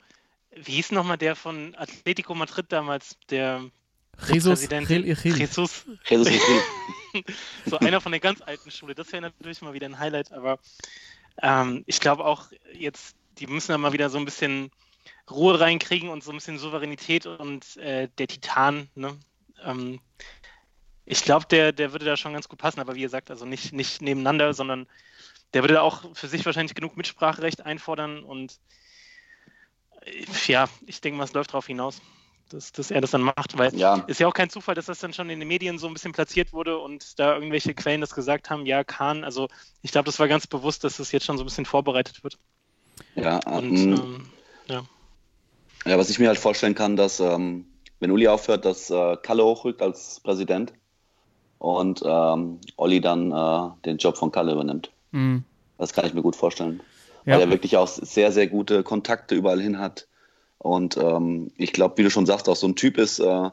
wie 0.54 0.72
hieß 0.72 0.92
nochmal 0.92 1.18
der 1.18 1.36
von 1.36 1.74
Atletico 1.76 2.34
Madrid 2.34 2.66
damals, 2.70 3.18
der 3.30 3.62
Jesus. 4.28 4.68
Jesus, 6.08 6.28
Jesus 6.28 6.62
so 7.66 7.78
einer 7.78 8.00
von 8.00 8.12
der 8.12 8.20
ganz 8.20 8.40
alten 8.42 8.70
Schule. 8.70 8.94
Das 8.94 9.12
wäre 9.12 9.22
natürlich 9.22 9.62
mal 9.62 9.72
wieder 9.72 9.86
ein 9.86 9.98
Highlight, 9.98 10.32
aber 10.32 10.58
ähm, 11.42 11.84
ich 11.86 12.00
glaube 12.00 12.24
auch 12.24 12.46
jetzt, 12.72 13.16
die 13.38 13.46
müssen 13.46 13.72
da 13.72 13.78
mal 13.78 13.92
wieder 13.92 14.10
so 14.10 14.18
ein 14.18 14.24
bisschen 14.24 14.70
Ruhe 15.30 15.58
reinkriegen 15.58 16.08
und 16.08 16.22
so 16.22 16.32
ein 16.32 16.36
bisschen 16.36 16.58
Souveränität 16.58 17.26
und 17.26 17.76
äh, 17.76 18.08
der 18.18 18.28
Titan, 18.28 18.88
ne? 18.94 19.16
Ähm, 19.64 20.00
ich 21.06 21.22
glaube, 21.22 21.46
der, 21.50 21.72
der 21.72 21.92
würde 21.92 22.06
da 22.06 22.16
schon 22.16 22.32
ganz 22.32 22.48
gut 22.48 22.58
passen, 22.58 22.80
aber 22.80 22.94
wie 22.94 23.02
gesagt, 23.02 23.30
also 23.30 23.44
nicht, 23.44 23.72
nicht 23.72 24.00
nebeneinander, 24.00 24.54
sondern 24.54 24.86
der 25.52 25.62
würde 25.62 25.82
auch 25.82 26.14
für 26.14 26.28
sich 26.28 26.44
wahrscheinlich 26.46 26.74
genug 26.74 26.96
Mitspracherecht 26.96 27.64
einfordern 27.64 28.22
und 28.22 28.58
äh, 30.02 30.24
ja, 30.46 30.68
ich 30.86 31.00
denke 31.00 31.18
mal, 31.18 31.24
es 31.24 31.32
läuft 31.32 31.50
darauf 31.50 31.66
hinaus, 31.66 32.00
dass, 32.50 32.72
dass 32.72 32.90
er 32.90 33.00
das 33.00 33.10
dann 33.10 33.22
macht, 33.22 33.56
weil 33.58 33.74
Ja, 33.74 34.04
ist 34.06 34.20
ja 34.20 34.26
auch 34.26 34.34
kein 34.34 34.50
Zufall, 34.50 34.74
dass 34.74 34.86
das 34.86 34.98
dann 34.98 35.12
schon 35.12 35.30
in 35.30 35.40
den 35.40 35.48
Medien 35.48 35.78
so 35.78 35.86
ein 35.86 35.92
bisschen 35.92 36.12
platziert 36.12 36.52
wurde 36.52 36.78
und 36.78 37.18
da 37.18 37.34
irgendwelche 37.34 37.74
Quellen 37.74 38.00
das 38.00 38.14
gesagt 38.14 38.50
haben, 38.50 38.66
ja, 38.66 38.84
Kahn, 38.84 39.24
also 39.24 39.48
ich 39.82 39.92
glaube, 39.92 40.06
das 40.06 40.18
war 40.18 40.28
ganz 40.28 40.46
bewusst, 40.46 40.84
dass 40.84 40.98
das 40.98 41.12
jetzt 41.12 41.26
schon 41.26 41.36
so 41.36 41.44
ein 41.44 41.46
bisschen 41.46 41.66
vorbereitet 41.66 42.22
wird. 42.22 42.38
ja. 43.14 43.38
Und 43.46 43.76
ähm, 43.76 44.30
ähm, 44.68 44.86
Ja, 45.84 45.98
was 45.98 46.10
ich 46.10 46.18
mir 46.18 46.28
halt 46.28 46.38
vorstellen 46.38 46.74
kann, 46.74 46.96
dass 46.96 47.20
ähm, 47.20 47.66
wenn 48.00 48.10
Uli 48.10 48.28
aufhört, 48.28 48.64
dass 48.64 48.90
äh, 48.90 49.16
Kalle 49.22 49.44
hochrückt 49.44 49.82
als 49.82 50.20
Präsident 50.20 50.72
und 51.58 52.02
ähm, 52.04 52.60
Olli 52.76 53.00
dann 53.00 53.32
äh, 53.32 53.70
den 53.84 53.96
Job 53.98 54.16
von 54.16 54.30
Kalle 54.30 54.52
übernimmt. 54.52 54.90
Mhm. 55.12 55.44
Das 55.78 55.92
kann 55.92 56.06
ich 56.06 56.14
mir 56.14 56.22
gut 56.22 56.36
vorstellen. 56.36 56.82
Ja. 57.24 57.34
Weil 57.34 57.42
er 57.42 57.50
wirklich 57.50 57.76
auch 57.76 57.88
sehr, 57.88 58.32
sehr 58.32 58.46
gute 58.46 58.82
Kontakte 58.82 59.34
überall 59.34 59.60
hin 59.60 59.78
hat. 59.78 60.06
Und 60.64 60.96
ähm, 60.96 61.50
ich 61.58 61.74
glaube, 61.74 61.98
wie 61.98 62.04
du 62.04 62.10
schon 62.10 62.24
sagst, 62.24 62.48
auch 62.48 62.56
so 62.56 62.66
ein 62.66 62.74
Typ 62.74 62.96
ist, 62.96 63.18
äh, 63.18 63.50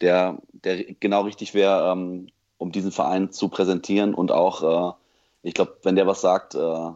der, 0.00 0.38
der 0.52 0.82
genau 0.98 1.20
richtig 1.20 1.52
wäre, 1.52 1.92
ähm, 1.92 2.28
um 2.56 2.72
diesen 2.72 2.90
Verein 2.90 3.30
zu 3.32 3.48
präsentieren. 3.48 4.14
Und 4.14 4.32
auch, 4.32 4.92
äh, 4.92 4.94
ich 5.42 5.52
glaube, 5.52 5.76
wenn 5.82 5.94
der 5.94 6.06
was 6.06 6.22
sagt, 6.22 6.54
äh, 6.54 6.88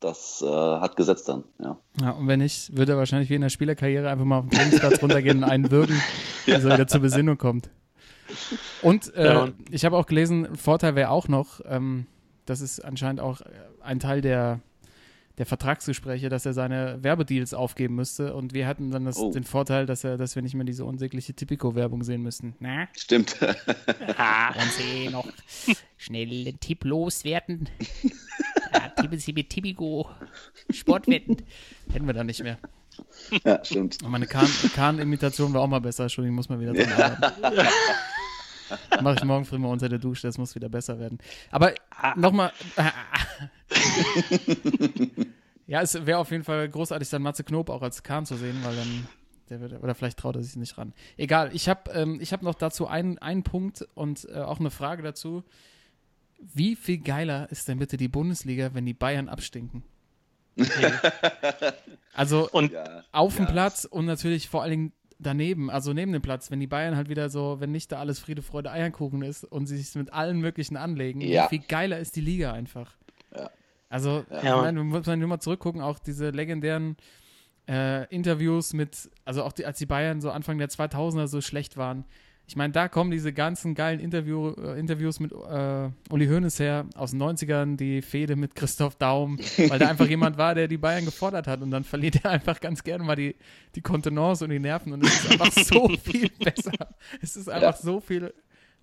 das 0.00 0.40
äh, 0.42 0.46
hat 0.48 0.96
Gesetz 0.96 1.24
dann. 1.24 1.44
Ja. 1.62 1.76
Ja, 2.00 2.10
und 2.12 2.28
wenn 2.28 2.38
nicht, 2.38 2.74
würde 2.78 2.92
er 2.92 2.98
wahrscheinlich 2.98 3.28
wie 3.28 3.34
in 3.34 3.42
der 3.42 3.50
Spielerkarriere 3.50 4.08
einfach 4.08 4.24
mal 4.24 4.38
auf 4.38 4.44
den 4.48 4.52
Trainingsplatz 4.58 5.02
runtergehen 5.02 5.44
und 5.44 5.50
einen 5.50 5.70
würgen, 5.70 6.00
bis 6.46 6.64
er 6.64 6.72
wieder 6.72 6.86
zur 6.86 7.00
Besinnung 7.00 7.36
kommt. 7.36 7.68
Und 8.80 9.14
äh, 9.16 9.26
Ja, 9.26 9.42
und- 9.42 9.54
ich 9.70 9.84
habe 9.84 9.98
auch 9.98 10.06
gelesen, 10.06 10.56
Vorteil 10.56 10.94
wäre 10.94 11.10
auch 11.10 11.28
noch, 11.28 11.60
ähm, 11.66 12.06
das 12.46 12.62
ist 12.62 12.80
anscheinend 12.82 13.20
auch 13.20 13.42
ein 13.82 14.00
Teil 14.00 14.22
der, 14.22 14.60
der 15.38 15.46
Vertragsgespräche, 15.46 16.28
dass 16.28 16.44
er 16.46 16.52
seine 16.52 17.02
Werbedeals 17.02 17.54
aufgeben 17.54 17.94
müsste. 17.94 18.34
Und 18.34 18.54
wir 18.54 18.66
hatten 18.66 18.90
dann 18.90 19.04
das, 19.04 19.16
Oh. 19.18 19.32
den 19.32 19.44
Vorteil, 19.44 19.86
dass, 19.86 20.04
er, 20.04 20.16
dass 20.18 20.34
wir 20.34 20.42
nicht 20.42 20.54
mehr 20.54 20.64
diese 20.64 20.84
unsägliche 20.84 21.32
Tipico-Werbung 21.34 22.02
sehen 22.04 22.22
müssten. 22.22 22.54
Na, 22.60 22.88
Stimmt. 22.96 23.40
wollen 23.40 24.70
Sie 24.76 25.08
noch 25.08 25.28
schnell 25.96 26.44
den 26.44 26.60
Tipp 26.60 26.84
loswerden? 26.84 27.68
Ja, 28.70 28.88
tippen 28.90 29.18
Sie 29.18 29.32
mit 29.32 29.48
Tipico 29.48 30.10
Sportwetten. 30.70 31.38
Hätten 31.90 32.06
wir 32.06 32.12
dann 32.12 32.26
nicht 32.26 32.42
mehr. 32.42 32.58
ja, 33.42 33.64
stimmt. 33.64 34.02
Und 34.02 34.10
meine 34.10 34.26
Kahn- 34.26 34.46
Kahn-Imitation 34.74 35.54
war 35.54 35.62
auch 35.62 35.66
mal 35.68 35.80
besser. 35.80 36.02
Entschuldigung, 36.02 36.36
muss 36.36 36.50
mal 36.50 36.60
wieder 36.60 36.74
dran 36.74 36.92
arbeiten. 37.42 37.68
Mache 39.02 39.16
ich 39.16 39.24
morgen 39.24 39.44
früh 39.44 39.58
mal 39.58 39.68
unter 39.68 39.88
der 39.88 39.98
Dusche, 39.98 40.26
das 40.26 40.38
muss 40.38 40.54
wieder 40.54 40.68
besser 40.68 40.98
werden. 40.98 41.18
Aber 41.50 41.74
nochmal. 42.16 42.52
ja, 45.66 45.82
es 45.82 46.06
wäre 46.06 46.18
auf 46.18 46.30
jeden 46.30 46.44
Fall 46.44 46.68
großartig, 46.68 47.08
dann 47.08 47.22
Matze 47.22 47.44
Knob 47.44 47.70
auch 47.70 47.82
als 47.82 48.02
Kahn 48.02 48.26
zu 48.26 48.36
sehen, 48.36 48.56
weil 48.62 48.76
dann. 48.76 49.08
Der 49.50 49.60
wird, 49.62 49.82
oder 49.82 49.94
vielleicht 49.94 50.18
traut 50.18 50.36
er 50.36 50.42
sich 50.42 50.56
nicht 50.56 50.76
ran. 50.76 50.92
Egal, 51.16 51.50
ich 51.54 51.70
habe 51.70 51.90
ähm, 51.92 52.18
ich 52.20 52.34
hab 52.34 52.42
noch 52.42 52.54
dazu 52.54 52.86
einen, 52.86 53.16
einen 53.18 53.44
Punkt 53.44 53.86
und 53.94 54.28
äh, 54.30 54.40
auch 54.40 54.60
eine 54.60 54.70
Frage 54.70 55.02
dazu. 55.02 55.42
Wie 56.38 56.76
viel 56.76 56.98
geiler 56.98 57.50
ist 57.50 57.66
denn 57.66 57.78
bitte 57.78 57.96
die 57.96 58.08
Bundesliga, 58.08 58.74
wenn 58.74 58.84
die 58.84 58.94
Bayern 58.94 59.28
abstinken? 59.28 59.84
Also, 62.14 62.48
Und 62.50 62.72
Ja, 62.72 63.04
auf 63.12 63.36
dem 63.36 63.44
ja. 63.44 63.52
Platz 63.52 63.84
und 63.84 64.04
natürlich 64.04 64.48
vor 64.48 64.62
allen 64.62 64.70
Dingen 64.72 64.92
daneben, 65.18 65.70
also 65.70 65.92
neben 65.92 66.12
dem 66.12 66.22
Platz, 66.22 66.50
wenn 66.50 66.60
die 66.60 66.66
Bayern 66.66 66.96
halt 66.96 67.08
wieder 67.08 67.28
so, 67.28 67.56
wenn 67.60 67.72
nicht 67.72 67.90
da 67.92 67.98
alles 67.98 68.18
Friede, 68.20 68.42
Freude, 68.42 68.70
Eierkuchen 68.70 69.22
ist 69.22 69.44
und 69.44 69.66
sie 69.66 69.76
sich 69.76 69.94
mit 69.96 70.12
allen 70.12 70.40
möglichen 70.40 70.76
anlegen, 70.76 71.20
Ja. 71.20 71.44
wie 71.50 71.58
viel 71.58 71.66
geiler 71.66 71.98
ist 71.98 72.16
die 72.16 72.20
Liga 72.20 72.52
einfach. 72.52 72.96
Ja. 73.36 73.50
Also, 73.88 74.24
Ja. 74.30 74.38
ich 74.38 74.62
meine, 74.62 74.84
muss 74.84 75.06
man 75.06 75.18
nur 75.18 75.28
mal 75.28 75.40
zurückgucken, 75.40 75.80
auch 75.80 75.98
diese 75.98 76.30
legendären 76.30 76.96
äh, 77.68 78.06
Interviews 78.14 78.72
mit, 78.72 79.10
also 79.24 79.42
auch 79.42 79.52
die, 79.52 79.66
als 79.66 79.78
die 79.78 79.86
Bayern 79.86 80.20
so 80.20 80.30
Anfang 80.30 80.56
der 80.58 80.68
2000er 80.70 81.26
so 81.26 81.40
schlecht 81.42 81.76
waren. 81.76 82.04
Ich 82.48 82.56
meine, 82.56 82.72
da 82.72 82.88
kommen 82.88 83.10
diese 83.10 83.34
ganzen 83.34 83.74
geilen 83.74 84.00
Interview, 84.00 84.52
äh, 84.52 84.80
Interviews 84.80 85.20
mit 85.20 85.32
äh, 85.32 85.90
Uli 86.10 86.26
Hoeneß 86.28 86.58
her, 86.60 86.86
aus 86.96 87.10
den 87.10 87.22
90ern, 87.22 87.76
die 87.76 88.00
Fehde 88.00 88.36
mit 88.36 88.54
Christoph 88.54 88.96
Daum, 88.96 89.38
weil 89.68 89.78
da 89.78 89.86
einfach 89.88 90.06
jemand 90.08 90.38
war, 90.38 90.54
der 90.54 90.66
die 90.66 90.78
Bayern 90.78 91.04
gefordert 91.04 91.46
hat 91.46 91.60
und 91.60 91.70
dann 91.70 91.84
verliert 91.84 92.24
er 92.24 92.30
einfach 92.30 92.58
ganz 92.60 92.82
gerne 92.82 93.04
mal 93.04 93.16
die, 93.16 93.36
die 93.74 93.82
Kontenance 93.82 94.42
und 94.44 94.50
die 94.50 94.58
Nerven 94.60 94.94
und 94.94 95.04
es 95.04 95.24
ist 95.24 95.30
einfach 95.30 95.52
so 95.52 95.88
viel 96.02 96.30
besser. 96.42 96.72
Es 97.20 97.36
ist 97.36 97.50
einfach 97.50 97.76
Ja. 97.76 97.82
so 97.82 98.00
viel 98.00 98.32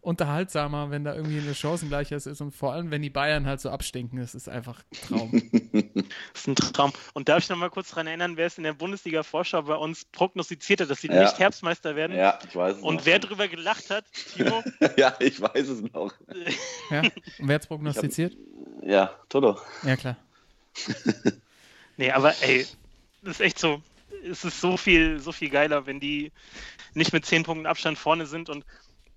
unterhaltsamer, 0.06 0.92
wenn 0.92 1.04
da 1.04 1.16
irgendwie 1.16 1.40
eine 1.40 1.56
Chancengleichheit 1.56 2.26
ist 2.26 2.40
und 2.40 2.52
vor 2.52 2.74
allem, 2.74 2.92
wenn 2.92 3.02
die 3.02 3.10
Bayern 3.10 3.46
halt 3.46 3.60
so 3.60 3.70
abstinken, 3.70 4.20
es 4.20 4.36
ist 4.36 4.48
einfach 4.48 4.80
ein 4.92 5.08
Traum. 5.08 5.32
ist 6.34 6.48
ein 6.48 6.56
Traum. 6.56 6.94
Und 7.14 7.28
darf 7.28 7.40
ich 7.44 7.50
noch 7.50 7.58
mal 7.58 7.70
kurz 7.70 7.90
daran 7.90 8.08
erinnern, 8.08 8.38
wer 8.38 8.46
es 8.46 8.58
in 8.58 8.64
der 8.64 8.74
Bundesliga-Vorschau 8.74 9.64
bei 9.64 9.76
uns 9.76 10.06
prognostiziert 10.06 10.82
hat, 10.82 10.90
dass 10.90 11.02
sie 11.02 11.08
Ja. 11.08 11.22
nicht 11.24 11.40
Herbstmeister 11.40 11.96
werden? 11.96 12.16
Ja, 12.16 12.40
ich 12.48 12.56
weiß 12.56 12.78
es 12.78 12.84
Und 12.84 12.96
noch. 12.98 13.06
wer 13.06 13.20
drüber 13.20 13.48
gelacht 13.48 13.90
hat? 13.90 14.06
Timo? 14.34 14.64
ja, 14.98 15.16
ich 15.20 15.42
weiß 15.42 15.68
es 15.68 15.82
noch. 15.82 16.14
Ja? 16.92 17.02
Und 17.02 17.48
wer 17.48 17.56
hat's 17.56 17.68
prognostiziert? 17.68 18.38
Ja, 18.84 19.08
Toto. 19.30 19.58
Ja, 19.84 19.96
klar. 19.96 20.18
nee, 21.98 22.12
aber 22.12 22.34
ey, 22.42 22.66
das 23.24 23.36
ist 23.36 23.42
echt 23.42 23.60
so. 23.60 23.82
Es 24.30 24.44
ist 24.46 24.60
so 24.62 24.78
viel, 24.78 25.20
so 25.20 25.32
viel 25.32 25.50
geiler, 25.50 25.86
wenn 25.86 26.00
die 26.00 26.32
nicht 26.94 27.14
mit 27.14 27.26
zehn 27.26 27.44
Punkten 27.44 27.66
Abstand 27.66 27.98
vorne 27.98 28.26
sind. 28.26 28.50
Und 28.50 28.66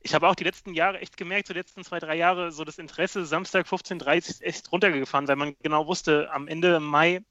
ich 0.03 0.15
habe 0.15 0.29
auch 0.29 0.35
die 0.35 0.45
letzten 0.45 0.75
Jahre 0.75 1.01
echt 1.01 1.17
gemerkt, 1.17 1.49
so 1.49 1.55
die 1.55 1.59
letzten 1.61 1.85
zwei, 1.85 1.99
drei 1.99 2.17
Jahre, 2.17 2.53
so 2.53 2.65
das 2.65 2.79
Interesse 2.79 3.25
Samstag 3.27 3.67
15.30 3.67 4.17
ist 4.29 4.43
echt 4.43 4.71
runtergefahren, 4.73 5.27
weil 5.29 5.37
man 5.37 5.57
genau 5.63 5.87
wusste, 5.87 6.31
am 6.33 6.49
Ende 6.49 6.81
Mai, 6.81 7.23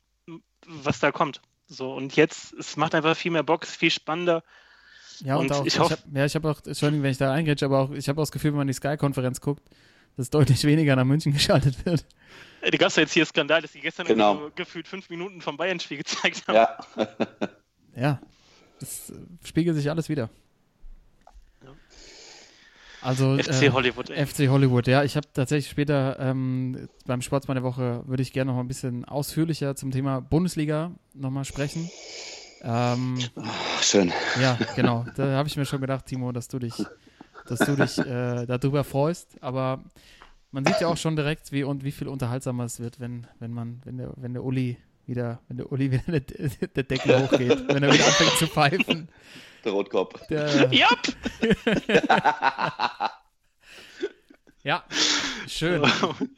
was 0.65 0.99
da 0.99 1.11
kommt. 1.11 1.41
So, 1.67 1.93
und 1.93 2.15
jetzt, 2.15 2.53
es 2.53 2.77
macht 2.77 2.95
einfach 2.95 3.15
viel 3.17 3.31
mehr 3.31 3.43
Bock, 3.43 3.63
ist 3.63 3.75
viel 3.75 3.91
spannender. 3.91 4.43
Ja, 5.19 5.35
und, 5.35 5.45
Und 5.45 5.51
auch, 5.53 5.61
ich 5.65 5.73
ich, 5.73 5.79
hoff- 5.79 5.91
hab, 5.91 5.99
ja, 6.13 6.25
ich 6.25 6.35
habe 6.35 6.49
auch, 6.49 6.61
Entschuldigung, 6.65 7.03
wenn 7.03 7.11
ich 7.11 7.17
da 7.17 7.33
eingrätsche, 7.33 7.65
aber 7.65 7.79
auch, 7.79 7.91
ich 7.91 8.07
habe 8.07 8.19
auch 8.21 8.23
das 8.23 8.31
Gefühl, 8.31 8.51
wenn 8.51 8.57
man 8.59 8.67
die 8.67 8.73
Sky-Konferenz 8.73 9.41
guckt, 9.41 9.63
dass 10.15 10.29
deutlich 10.29 10.63
weniger 10.63 10.95
nach 10.95 11.05
München 11.05 11.33
geschaltet 11.33 11.85
wird. 11.85 12.05
Äh, 12.61 12.71
Da 12.71 12.77
gab 12.77 12.89
es 12.89 12.95
ja 12.95 13.03
jetzt 13.03 13.13
hier 13.13 13.25
Skandal, 13.25 13.61
dass 13.61 13.71
die 13.71 13.81
gestern 13.81 14.07
Genau. 14.07 14.35
so 14.35 14.51
gefühlt 14.55 14.87
fünf 14.87 15.09
Minuten 15.09 15.41
vom 15.41 15.57
Bayern-Spiel 15.57 15.97
gezeigt 16.03 16.47
haben. 16.47 16.55
Ja. 16.55 16.77
Ja, 17.95 18.21
das 18.79 19.11
spiegelt 19.43 19.75
sich 19.75 19.89
alles 19.89 20.07
wieder. 20.09 20.29
Also 23.01 23.37
FC 23.37 23.63
äh, 23.63 23.69
Hollywood, 23.69 24.09
ey. 24.09 24.25
FC 24.25 24.47
Hollywood, 24.47 24.87
ja. 24.87 25.03
Ich 25.03 25.15
habe 25.15 25.27
tatsächlich 25.33 25.69
später 25.69 26.17
ähm, 26.19 26.89
beim 27.05 27.21
Sportsmann 27.21 27.55
der 27.55 27.63
Woche 27.63 28.03
würde 28.07 28.23
ich 28.23 28.33
gerne 28.33 28.49
noch 28.49 28.55
mal 28.55 28.63
ein 28.63 28.67
bisschen 28.67 29.05
ausführlicher 29.05 29.75
zum 29.75 29.91
Thema 29.91 30.19
Bundesliga 30.19 30.91
nochmal 31.13 31.45
sprechen. 31.45 31.89
Ähm, 32.63 33.19
Ach, 33.35 33.83
schön. 33.83 34.11
ja, 34.41 34.57
genau. 34.75 35.05
Da 35.15 35.35
habe 35.37 35.47
ich 35.47 35.57
mir 35.57 35.65
schon 35.65 35.81
gedacht, 35.81 36.05
Timo, 36.05 36.31
dass 36.31 36.47
du 36.47 36.59
dich, 36.59 36.73
dass 37.47 37.59
du 37.59 37.75
dich 37.75 37.97
äh, 37.99 38.45
darüber 38.45 38.83
freust. 38.83 39.37
Aber 39.41 39.83
man 40.51 40.65
sieht 40.65 40.81
ja 40.81 40.87
auch 40.87 40.97
schon 40.97 41.15
direkt, 41.15 41.51
wie 41.51 41.63
und 41.63 41.83
wie 41.83 41.91
viel 41.91 42.07
unterhaltsamer 42.07 42.65
es 42.65 42.79
wird, 42.79 42.99
wenn, 42.99 43.27
wenn 43.39 43.53
man, 43.53 43.81
wenn 43.85 43.97
der, 43.97 44.11
wenn 44.15 44.33
der 44.33 44.43
Uli 44.43 44.77
wieder, 45.05 45.39
wenn 45.47 45.57
der 45.57 45.71
Uli 45.71 45.91
wieder 45.91 46.19
der, 46.19 46.49
der 46.75 46.83
Deckel 46.83 47.21
hochgeht, 47.21 47.67
wenn 47.67 47.83
er 47.83 47.93
wieder 47.93 48.05
anfängt 48.05 48.37
zu 48.37 48.47
pfeifen. 48.47 49.09
Der 49.67 49.73
Rotkopf. 49.73 50.25
Der, 50.27 50.71
Ja, 50.71 50.87
ja, 54.63 54.83
schön. 55.45 55.83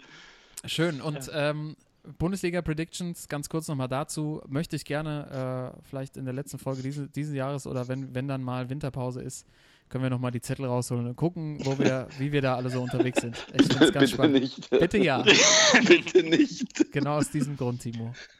Schön. 0.65 0.99
Und 0.99 1.29
ähm, 1.31 1.77
Bundesliga 2.17 2.63
Predictions, 2.63 3.27
ganz 3.27 3.47
kurz 3.47 3.67
nochmal 3.67 3.87
dazu, 3.87 4.41
möchte 4.47 4.75
ich 4.75 4.83
gerne 4.83 5.73
äh, 5.77 5.81
vielleicht 5.87 6.17
in 6.17 6.25
der 6.25 6.33
letzten 6.33 6.57
Folge 6.57 6.81
diese, 6.81 7.07
dieses 7.07 7.35
Jahres 7.35 7.67
oder 7.67 7.87
wenn, 7.87 8.15
wenn 8.15 8.27
dann 8.27 8.41
mal 8.41 8.71
Winterpause 8.71 9.21
ist, 9.21 9.45
können 9.89 10.03
wir 10.03 10.09
nochmal 10.09 10.31
die 10.31 10.41
Zettel 10.41 10.65
rausholen 10.65 11.07
und 11.07 11.15
gucken, 11.15 11.57
wo 11.65 11.77
wir, 11.79 12.07
wie 12.17 12.31
wir 12.31 12.41
da 12.41 12.55
alle 12.55 12.69
so 12.69 12.81
unterwegs 12.81 13.21
sind. 13.21 13.35
Ich 13.53 13.67
finde 13.67 13.85
es 13.85 13.91
ganz 13.91 13.93
Bitte 13.93 14.07
spannend. 14.07 14.39
nicht. 14.41 14.69
Bitte 14.69 14.97
ja, 14.99 15.23
Bitte 15.87 16.23
nicht. 16.23 16.91
genau 16.91 17.17
aus 17.17 17.31
diesem 17.31 17.57
Grund, 17.57 17.81
Timo. 17.81 18.13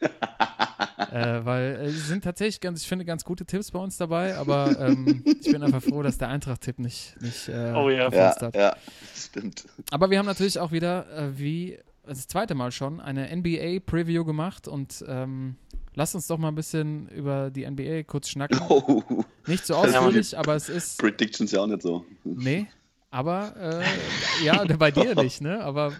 äh, 1.10 1.44
weil 1.44 1.76
äh, 1.80 1.84
es 1.86 2.08
sind 2.08 2.24
tatsächlich 2.24 2.60
ganz, 2.60 2.82
ich 2.82 2.88
finde, 2.88 3.04
ganz 3.04 3.24
gute 3.24 3.44
Tipps 3.44 3.70
bei 3.70 3.78
uns 3.78 3.96
dabei, 3.96 4.36
aber 4.36 4.78
ähm, 4.78 5.22
ich 5.40 5.50
bin 5.50 5.62
einfach 5.62 5.82
froh, 5.82 6.02
dass 6.02 6.18
der 6.18 6.28
Eintracht-Tipp 6.28 6.78
nicht, 6.78 7.20
nicht 7.20 7.48
äh, 7.48 7.72
Oh 7.74 7.90
ja. 7.90 8.10
Ja, 8.10 8.34
hat. 8.40 8.54
ja, 8.54 8.76
stimmt. 9.16 9.64
Aber 9.90 10.10
wir 10.10 10.18
haben 10.18 10.26
natürlich 10.26 10.58
auch 10.58 10.72
wieder, 10.72 11.06
äh, 11.16 11.38
wie 11.38 11.78
das 12.04 12.26
zweite 12.26 12.54
Mal 12.54 12.72
schon, 12.72 13.00
eine 13.00 13.34
NBA-Preview 13.34 14.24
gemacht 14.24 14.68
und 14.68 15.04
ähm, 15.06 15.56
lasst 15.94 16.14
uns 16.14 16.26
doch 16.26 16.38
mal 16.38 16.48
ein 16.48 16.54
bisschen 16.54 17.08
über 17.08 17.50
die 17.50 17.68
NBA 17.68 18.04
kurz 18.04 18.28
schnacken. 18.28 18.58
Oh, 18.68 19.24
Nicht 19.46 19.66
so 19.66 19.74
ausführlich, 19.74 20.36
aber 20.38 20.54
es 20.54 20.68
ist. 20.68 20.98
Predictions 20.98 21.52
ja 21.52 21.60
auch 21.60 21.66
nicht 21.66 21.82
so. 21.82 22.04
Nee, 22.24 22.66
aber 23.10 23.54
äh, 23.56 24.44
ja, 24.44 24.64
bei 24.78 24.90
dir 24.90 25.14
nicht, 25.14 25.40
ne? 25.40 25.62
Aber 25.62 25.92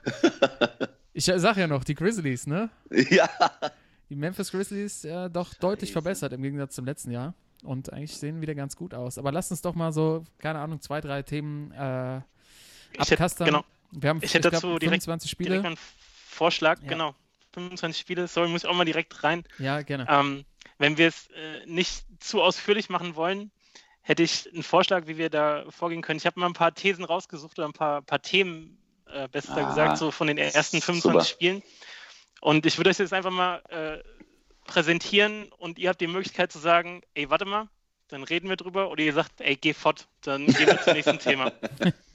ich 1.13 1.25
sag 1.25 1.57
ja 1.57 1.67
noch, 1.67 1.85
die 1.85 1.95
Grizzlies, 1.95 2.47
ne? 2.47 2.71
Ja, 3.11 3.29
Die 4.09 4.17
Memphis 4.17 4.51
Grizzlies 4.51 5.05
äh, 5.05 5.29
doch 5.31 5.55
deutlich 5.55 5.93
verbessert 5.93 6.33
im 6.33 6.43
Gegensatz 6.43 6.75
zum 6.75 6.85
letzten 6.85 7.11
Jahr. 7.11 7.35
Und 7.63 7.93
eigentlich 7.93 8.17
sehen 8.17 8.41
wieder 8.41 8.55
ganz 8.55 8.75
gut 8.75 8.95
aus. 8.95 9.19
Aber 9.19 9.33
lasst 9.33 9.51
uns 9.51 9.61
doch 9.61 9.75
mal 9.75 9.93
so, 9.93 10.25
keine 10.39 10.61
Ahnung, 10.61 10.81
zwei, 10.81 11.01
drei 11.03 11.23
Themen 11.23 11.73
äh, 11.73 12.19
ich 12.19 13.01
hätte, 13.01 13.13
abkastern. 13.13 13.47
genau, 13.47 13.65
Wir 13.93 14.11
haben 14.11 14.21
Ich 14.23 14.35
hätte 14.35 14.51
dazu 14.51 14.79
direkt- 14.79 15.03
25 15.05 15.37
direkt 15.37 15.47
Spiele. 15.51 15.63
mal 15.63 15.67
einen 15.69 15.79
Vorschlag, 16.29 16.81
Ja. 16.83 16.89
genau. 16.89 17.15
25 17.53 18.01
Spiele, 18.01 18.29
sorry, 18.29 18.49
muss 18.49 18.63
ich 18.65 18.71
auch 18.71 18.75
mal 18.75 18.85
direkt 18.85 19.25
rein. 19.25 19.45
Ja, 19.59 19.83
gerne. 19.83 20.07
Ähm, 20.09 20.45
wenn 20.79 20.97
wir 20.99 21.09
es 21.09 21.27
äh, 21.31 21.67
nicht 21.67 22.05
zu 22.21 22.41
ausführlich 22.43 22.89
machen 22.89 23.17
wollen, 23.17 23.51
hätte 24.03 24.23
ich 24.23 24.49
einen 24.53 24.63
Vorschlag, 24.63 25.07
wie 25.07 25.19
wir 25.19 25.31
da 25.31 25.65
vorgehen 25.71 26.01
können. 26.03 26.19
Ich 26.19 26.27
habe 26.27 26.39
mal 26.39 26.47
ein 26.47 26.53
paar 26.53 26.75
Thesen 26.75 27.05
rausgesucht 27.05 27.59
oder 27.59 27.67
ein 27.69 27.73
paar, 27.73 28.03
paar 28.03 28.23
Themen, 28.23 28.79
äh, 29.07 29.27
besser 29.29 29.57
Ah, 29.57 29.69
gesagt, 29.69 29.99
so 29.99 30.11
von 30.13 30.29
den 30.29 30.39
ersten 30.39 30.81
25 30.81 31.03
super. 31.03 31.25
Spielen. 31.25 31.63
Und 32.41 32.65
ich 32.67 32.79
würde 32.79 32.91
euch 32.91 32.99
jetzt 32.99 33.13
einfach 33.13 33.31
mal 33.33 33.57
äh, 33.69 33.99
präsentieren 34.65 35.51
und 35.59 35.79
ihr 35.79 35.89
habt 35.89 36.01
die 36.01 36.07
Möglichkeit 36.07 36.53
zu 36.53 36.59
sagen, 36.61 37.03
ey, 37.15 37.29
warte 37.29 37.45
mal, 37.45 37.69
dann 38.09 38.23
reden 38.23 38.49
wir 38.49 38.57
drüber. 38.57 38.91
Oder 38.91 39.03
ihr 39.03 39.13
sagt, 39.13 39.41
ey, 39.41 39.57
geh 39.57 39.75
fort, 39.75 40.07
dann 40.23 40.47
gehen 40.47 40.67
wir 40.67 40.81
zum 40.83 40.93
nächsten 40.95 41.19
Thema. 41.19 41.53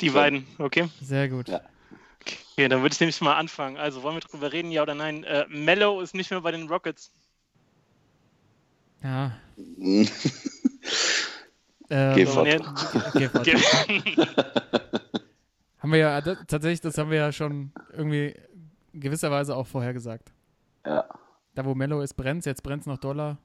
Die 0.00 0.06
Schön. 0.06 0.14
beiden, 0.14 0.46
okay? 0.58 0.88
Sehr 1.00 1.28
gut. 1.28 1.48
Ja. 1.48 1.60
Okay, 2.54 2.68
dann 2.68 2.82
würde 2.82 2.92
ich 2.92 3.00
nämlich 3.00 3.20
mal 3.20 3.34
anfangen. 3.36 3.76
Also, 3.76 4.02
wollen 4.02 4.16
wir 4.16 4.20
drüber 4.20 4.52
reden, 4.52 4.70
ja 4.70 4.82
oder 4.82 4.94
nein? 4.94 5.24
Äh, 5.24 5.46
Mello 5.48 6.00
ist 6.00 6.14
nicht 6.14 6.30
mehr 6.30 6.40
bei 6.40 6.52
den 6.52 6.68
Rockets. 6.68 7.12
Ja. 9.02 9.32
Hm. 9.56 10.08
Äh, 11.88 12.14
Geh 12.14 12.24
So, 12.24 12.42
ge- 12.42 12.58
Haben 15.78 15.92
wir 15.92 15.98
ja, 15.98 16.20
das, 16.22 16.38
tatsächlich, 16.46 16.80
das 16.80 16.96
haben 16.96 17.10
wir 17.10 17.18
ja 17.18 17.32
schon 17.32 17.70
irgendwie 17.92 18.34
gewisserweise 18.94 19.54
auch 19.54 19.66
vorher 19.66 19.92
gesagt. 19.92 20.32
ja. 20.86 21.04
Da, 21.54 21.66
wo 21.66 21.74
Mello 21.74 22.00
ist, 22.00 22.14
brennt 22.14 22.46
jetzt 22.46 22.62
brennt 22.62 22.80
es 22.80 22.86
noch 22.86 22.96
Dollar. 22.96 23.36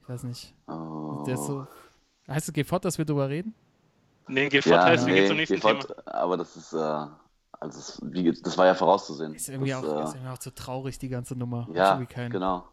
Ich 0.00 0.08
weiß 0.08 0.22
nicht. 0.22 0.54
Oh. 0.68 1.22
Der 1.26 1.34
ist 1.34 1.44
so. 1.44 1.66
Heißt 2.26 2.48
es, 2.48 2.54
geh 2.54 2.64
fort, 2.64 2.86
dass 2.86 2.96
wir 2.96 3.04
drüber 3.04 3.28
reden? 3.28 3.54
Nee, 4.28 4.48
geh 4.48 4.62
fort, 4.62 4.76
ja, 4.76 4.84
heißt, 4.84 5.06
wir 5.06 5.14
gehen 5.14 5.22
nee, 5.22 5.28
zum 5.28 5.36
nächsten 5.36 5.54
geh 5.56 5.60
fort, 5.60 5.86
Thema. 5.86 6.14
aber 6.14 6.36
das 6.36 6.56
ist, 6.56 6.72
äh, 6.72 7.06
also 7.60 8.02
wie, 8.02 8.32
das 8.32 8.56
war 8.56 8.66
ja 8.66 8.74
vorauszusehen. 8.74 9.34
Ist 9.34 9.48
irgendwie, 9.48 9.70
das, 9.70 9.84
auch, 9.84 10.00
äh, 10.00 10.04
ist 10.04 10.14
irgendwie 10.14 10.32
auch 10.32 10.38
zu 10.38 10.54
traurig, 10.54 10.98
die 10.98 11.08
ganze 11.08 11.36
Nummer. 11.36 11.68
ja, 11.72 12.00
genau. 12.28 12.68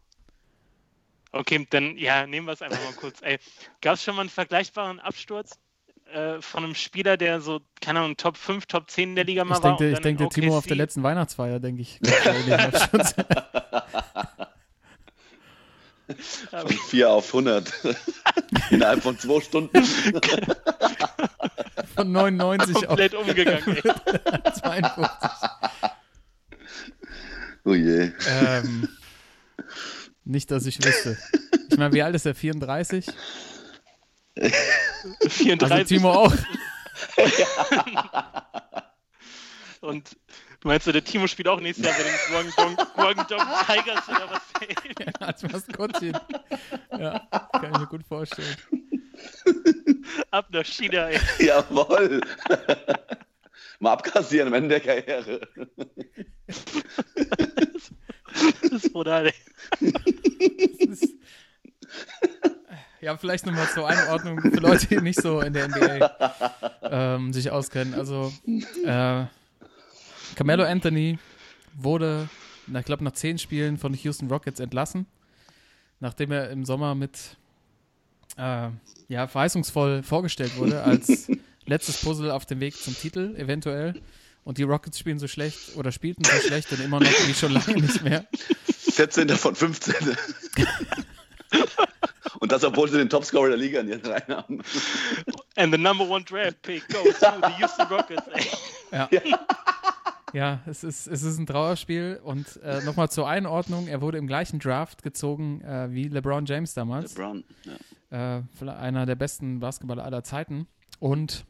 Okay, 1.32 1.68
dann 1.70 1.98
ja, 1.98 2.26
nehmen 2.26 2.48
wir 2.48 2.54
es 2.54 2.62
einfach 2.62 2.82
mal 2.82 2.94
kurz. 2.94 3.22
Ey, 3.22 3.39
gab 3.82 3.96
es 3.96 4.04
schon 4.04 4.15
mal 4.15 4.22
einen 4.22 4.30
vergleichbaren 4.30 5.02
Absturz 5.02 5.60
äh, 6.06 6.39
von 6.39 6.63
einem 6.63 6.76
Spieler, 6.76 7.18
der 7.18 7.41
so, 7.41 7.60
keine 7.82 8.00
Ahnung, 8.00 8.15
Top 8.15 8.38
5, 8.38 8.68
Top 8.68 8.89
10 8.89 9.10
in 9.10 9.15
der 9.15 9.26
Liga 9.26 9.44
mal 9.44 9.58
Ich 9.58 9.63
war? 9.63 9.76
denke, 9.76 9.91
ich 9.91 10.00
denke, 10.00 10.24
der 10.24 10.30
Timo 10.30 10.58
auf 10.58 10.65
der 10.65 10.78
letzten 10.78 11.04
Weihnachtsfeier, 11.04 11.60
denke 11.60 11.82
ich. 11.82 12.00
Von 16.50 16.70
4 16.89 17.10
auf 17.10 17.28
100. 17.28 17.74
Innerhalb 18.70 19.02
von 19.04 19.18
zwei 19.18 19.41
Stunden. 19.41 19.84
Von 21.96 22.12
99 22.12 22.76
auf 22.76 22.88
komplett 22.88 23.13
umgegangen. 23.13 23.78
Ey. 23.78 23.82
52. 24.60 25.50
Oh 27.63 27.74
je. 27.74 28.12
Ähm, 28.28 28.89
nicht, 30.26 30.52
dass 30.52 30.65
ich 30.65 30.84
wüsste. 30.84 31.18
Ich 31.70 31.78
meine, 31.78 31.94
wie 31.94 32.02
alt 32.04 32.15
ist 32.15 32.26
er? 32.26 32.36
34? 32.36 33.08
34. 34.36 35.72
Also 35.72 35.84
Timo 35.86 36.12
auch. 36.12 36.34
Und 39.80 40.12
du 40.12 40.18
meinst, 40.65 40.86
so, 40.86 40.91
der 40.91 41.04
Timo 41.04 41.28
spielt 41.28 41.47
auch 41.47 41.60
nächstes 41.60 41.86
Jahr 41.86 41.95
bei 41.95 42.04
den 42.04 42.54
Guangdong, 42.56 42.88
Guangdong 42.95 43.47
Tigers 43.67 44.10
oder 44.10 44.30
was? 44.32 44.41
Ey? 44.62 45.06
Als 45.19 45.43
Maskottchen. 45.43 46.17
Ja, 46.91 47.28
kann 47.51 47.71
ich 47.73 47.80
mir 47.80 47.88
gut 47.88 48.04
vorstellen. 48.08 48.56
Ab 50.32 50.47
nach 50.51 50.65
China, 50.65 51.08
ey. 51.10 51.19
Jawohl. 51.45 52.21
Mal 53.80 53.91
abkassieren 53.93 54.47
am 54.49 54.54
Ende 54.54 54.80
der 54.80 54.82
Karriere. 54.82 55.41
Das 58.62 58.71
ist 58.71 58.93
brutal, 58.93 59.28
ey. 59.28 59.34
Das 60.88 60.99
ist- 61.01 61.13
Ja, 63.01 63.17
vielleicht 63.17 63.45
nochmal 63.45 63.67
zur 63.69 63.88
Einordnung 63.88 64.41
für 64.41 64.60
Leute, 64.60 64.88
die 64.88 65.01
nicht 65.01 65.21
so 65.21 65.39
in 65.41 65.54
der 65.54 65.67
NBA 65.67 66.12
ähm, 66.84 67.34
sich 67.34 67.51
auskennen. 67.51 67.93
Also, 67.93 68.34
äh, 68.86 69.25
Carmelo 70.36 70.63
Anthony 70.63 71.17
wurde, 71.76 72.30
na, 72.67 72.80
ich 72.80 72.86
glaube, 72.86 73.04
nach 73.04 73.13
zehn 73.13 73.38
Spielen 73.38 73.78
von 73.78 73.93
den 73.93 74.02
Houston 74.02 74.28
Rockets 74.30 74.60
entlassen, 74.60 75.06
nachdem 76.00 76.32
er 76.32 76.50
im 76.50 76.65
Sommer 76.65 76.95
mit 76.95 77.38
äh, 78.38 78.69
ja, 79.08 79.28
verheißungsvoll 79.28 80.04
vorgestellt 80.04 80.58
wurde 80.58 80.84
als 80.84 81.28
letztes 81.65 82.02
Puzzle 82.02 82.32
auf 82.32 82.45
dem 82.45 82.60
Weg 82.60 82.76
zum 82.76 82.95
Titel, 82.95 83.36
eventuell. 83.38 84.02
Und 84.43 84.60
die 84.60 84.63
Rockets 84.63 85.00
spielen 85.00 85.17
so 85.17 85.28
schlecht 85.28 85.76
oder 85.76 85.91
spielten 85.91 86.24
so 86.24 86.32
schlecht 86.48 86.71
und 86.71 86.80
immer 86.80 87.00
noch 87.00 87.10
wie 87.10 87.34
schon 87.34 87.52
lange 87.52 87.82
nicht 87.82 88.04
mehr. 88.04 88.28
14. 88.91 89.28
von 89.30 89.56
15. 89.56 89.95
Und 92.39 92.52
das, 92.52 92.63
obwohl 92.63 92.88
sie 92.89 92.98
den 92.98 93.10
Topscorer 93.10 93.50
der 93.50 93.58
Liga 93.58 93.80
in 93.80 93.89
ihren 93.89 94.06
Reihen 94.06 94.28
haben. 94.28 94.62
And 95.56 95.74
the 95.74 95.80
number 95.80 96.08
one 96.08 96.24
draft 96.24 96.62
pick 96.62 96.88
goes 96.89 97.17
to 97.19 97.32
the 97.41 97.52
Houston 97.58 97.88
Rockets. 97.88 98.24
Ja. 98.91 99.08
Ja, 99.12 99.21
es 100.65 100.84
ist, 100.84 101.08
es 101.08 101.24
ist 101.24 101.38
ein 101.39 101.45
Trauerspiel 101.45 102.19
und 102.24 102.60
äh, 102.63 102.84
nochmal 102.84 103.10
zur 103.10 103.28
Einordnung, 103.28 103.88
er 103.88 104.02
wurde 104.02 104.17
im 104.17 104.28
gleichen 104.28 104.60
Draft 104.60 105.02
gezogen 105.04 105.62
äh, 105.62 105.88
wie 105.91 106.08
LeBron 106.10 106.45
James 106.45 106.74
damals. 106.74 107.15
LeBron, 107.15 107.43
ja. 108.12 108.38
Äh, 108.38 108.69
einer 108.69 109.06
der 109.06 109.15
besten 109.15 109.60
Basketballer 109.60 110.04
aller 110.04 110.24
Zeiten. 110.24 110.67
Und 111.00 111.45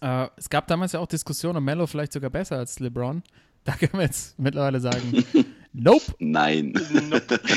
äh, 0.00 0.28
es 0.36 0.48
gab 0.48 0.66
damals 0.66 0.92
ja 0.92 1.00
auch 1.00 1.06
Diskussionen, 1.06 1.58
ob 1.58 1.64
Mello 1.64 1.86
vielleicht 1.86 2.12
sogar 2.12 2.30
besser 2.30 2.56
als 2.58 2.78
LeBron. 2.80 3.22
Da 3.64 3.72
können 3.76 3.92
wir 3.94 4.02
jetzt 4.02 4.38
mittlerweile 4.38 4.80
sagen, 4.80 5.24
nope. 5.72 6.14
Nein. 6.18 6.72
Nope. 7.10 7.40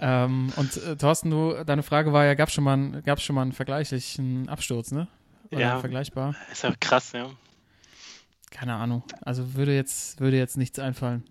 Ähm, 0.00 0.52
und 0.56 0.76
äh, 0.78 0.96
Thorsten, 0.96 1.30
du, 1.30 1.62
deine 1.64 1.84
Frage 1.84 2.12
war 2.12 2.24
ja, 2.24 2.34
gab 2.34 2.48
es 2.48 2.54
schon, 2.54 2.64
mal 2.64 2.72
einen- 2.72 3.04
gab's 3.04 3.22
schon 3.22 3.36
mal 3.36 3.42
einen 3.42 3.52
vergleichlichen 3.52 4.48
Absturz, 4.48 4.90
ne? 4.90 5.06
Oder 5.52 5.60
Ja. 5.60 5.78
vergleichbar? 5.78 6.34
Ist 6.50 6.64
ja 6.64 6.74
krass, 6.80 7.12
ja. 7.12 7.30
Keine 8.56 8.74
Ahnung. 8.74 9.02
Also 9.20 9.52
würde 9.54 9.74
jetzt, 9.74 10.18
würde 10.18 10.38
jetzt 10.38 10.56
nichts 10.56 10.78
einfallen. 10.78 11.24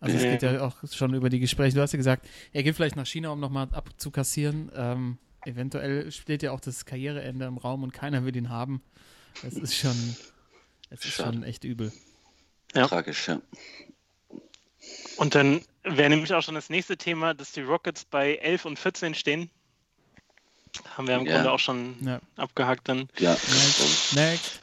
Also 0.00 0.16
es 0.16 0.22
geht 0.24 0.42
ja 0.42 0.60
auch 0.62 0.74
schon 0.92 1.14
über 1.14 1.30
die 1.30 1.38
Gespräche. 1.38 1.76
Du 1.76 1.80
hast 1.80 1.92
ja 1.92 1.96
gesagt, 1.96 2.28
er 2.52 2.64
geht 2.64 2.74
vielleicht 2.74 2.96
nach 2.96 3.06
China, 3.06 3.28
um 3.30 3.38
nochmal 3.38 3.68
abzukassieren. 3.70 4.68
Ähm, 4.74 5.18
eventuell 5.44 6.10
steht 6.10 6.42
ja 6.42 6.50
auch 6.50 6.58
das 6.58 6.84
Karriereende 6.84 7.44
im 7.46 7.56
Raum 7.56 7.84
und 7.84 7.92
keiner 7.92 8.24
will 8.24 8.34
ihn 8.34 8.48
haben. 8.48 8.82
Das 9.44 9.54
ist 9.54 9.76
schon, 9.76 10.16
es 10.90 11.04
ist 11.04 11.14
schon 11.14 11.44
echt 11.44 11.62
übel. 11.62 11.92
Ja. 12.74 12.88
Tragisch, 12.88 13.28
ja. 13.28 13.40
Und 15.18 15.36
dann 15.36 15.60
wäre 15.84 16.10
nämlich 16.10 16.34
auch 16.34 16.42
schon 16.42 16.56
das 16.56 16.68
nächste 16.68 16.96
Thema, 16.96 17.32
dass 17.32 17.52
die 17.52 17.60
Rockets 17.60 18.04
bei 18.04 18.34
11 18.38 18.64
und 18.64 18.78
14 18.80 19.14
stehen. 19.14 19.50
Haben 20.96 21.06
wir 21.06 21.14
im 21.16 21.26
Ja. 21.26 21.34
Grunde 21.36 21.52
auch 21.52 21.60
schon 21.60 21.94
Ja. 22.04 22.20
abgehakt 22.34 22.88
dann. 22.88 23.08
Ja. 23.20 23.30
Next. 23.34 24.14
Next. 24.16 24.61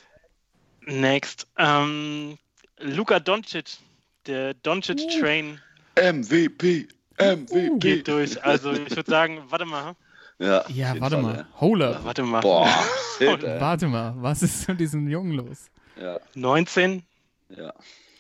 Next. 0.90 1.48
Ähm, 1.58 2.38
Luka 2.80 3.20
Doncic. 3.20 3.78
Der 4.26 4.54
Doncic-Train 4.54 5.60
MVP, 5.96 6.88
MVP. 7.18 7.78
geht 7.80 8.08
durch. 8.08 8.44
Also 8.44 8.72
ich 8.72 8.96
würde 8.96 9.10
sagen, 9.10 9.42
warte 9.50 9.66
mal. 9.66 9.96
Ja, 10.38 10.64
Ja, 10.70 11.00
warte 11.00 11.16
Fall, 11.16 11.24
mal. 11.24 11.48
Hold 11.60 11.82
up. 11.82 12.04
Warte 12.06 12.24
mal. 12.24 12.42
Boah, 12.42 12.68
shit. 13.18 13.42
Warte 13.44 13.88
mal. 13.88 14.14
Was 14.18 14.44
ist 14.44 14.68
mit 14.68 14.80
diesem 14.80 15.08
Jungen 15.08 15.34
los? 15.34 15.70
Ja, 16.00 16.20
19. 16.36 17.04
ja. 17.50 17.74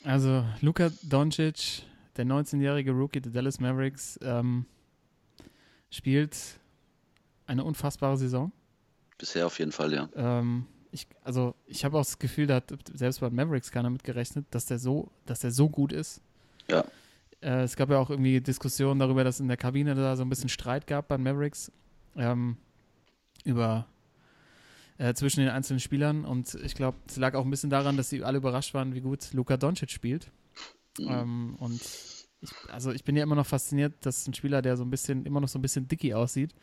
Also, 0.03 0.45
Luka 0.61 0.89
Doncic, 1.03 1.83
der 2.15 2.25
19-jährige 2.25 2.91
Rookie 2.91 3.19
der 3.21 3.31
Dallas 3.31 3.59
Mavericks, 3.59 4.17
ähm, 4.21 4.65
spielt 5.91 6.35
eine 7.45 7.63
unfassbare 7.63 8.17
Saison. 8.17 8.51
Bisher 9.17 9.45
auf 9.45 9.59
jeden 9.59 9.71
Fall, 9.73 9.93
ja. 9.93 10.09
Ähm, 10.15 10.65
ich, 10.91 11.07
also, 11.23 11.55
ich 11.67 11.85
habe 11.85 11.97
auch 11.97 12.01
das 12.01 12.19
Gefühl, 12.19 12.47
da 12.47 12.55
hat 12.55 12.73
selbst 12.93 13.19
bei 13.19 13.29
Mavericks 13.29 13.71
keiner 13.71 13.89
mitgerechnet, 13.89 14.45
dass 14.51 14.65
der 14.65 14.79
so, 14.79 15.11
dass 15.25 15.39
der 15.39 15.51
so 15.51 15.69
gut 15.69 15.91
ist. 15.91 16.21
Ja. 16.67 16.83
Äh, 17.41 17.63
es 17.63 17.75
gab 17.75 17.89
ja 17.89 17.99
auch 17.99 18.09
irgendwie 18.09 18.41
Diskussionen 18.41 18.99
darüber, 18.99 19.23
dass 19.23 19.39
in 19.39 19.47
der 19.47 19.57
Kabine 19.57 19.95
da 19.95 20.15
so 20.15 20.23
ein 20.23 20.29
bisschen 20.29 20.49
Streit 20.49 20.87
gab 20.87 21.07
bei 21.07 21.17
Mavericks 21.17 21.71
ähm, 22.15 22.57
über 23.43 23.87
äh, 24.97 25.13
zwischen 25.13 25.41
den 25.41 25.49
einzelnen 25.49 25.79
Spielern 25.79 26.25
und 26.25 26.55
ich 26.55 26.75
glaube, 26.75 26.97
es 27.07 27.17
lag 27.17 27.35
auch 27.35 27.45
ein 27.45 27.51
bisschen 27.51 27.69
daran, 27.69 27.95
dass 27.95 28.09
sie 28.09 28.23
alle 28.23 28.39
überrascht 28.39 28.73
waren, 28.73 28.93
wie 28.93 29.01
gut 29.01 29.31
Luka 29.33 29.57
Doncic 29.57 29.91
spielt. 29.91 30.31
Mhm. 30.97 31.07
Ähm, 31.07 31.55
und 31.59 31.81
ich, 32.41 32.51
also 32.69 32.91
ich 32.91 33.03
bin 33.03 33.15
ja 33.15 33.23
immer 33.23 33.35
noch 33.35 33.45
fasziniert, 33.45 34.05
dass 34.05 34.27
ein 34.27 34.33
Spieler, 34.33 34.61
der 34.61 34.75
so 34.75 34.83
ein 34.83 34.89
bisschen, 34.89 35.25
immer 35.25 35.39
noch 35.39 35.47
so 35.47 35.59
ein 35.59 35.61
bisschen 35.61 35.87
dicky 35.87 36.13
aussieht 36.13 36.53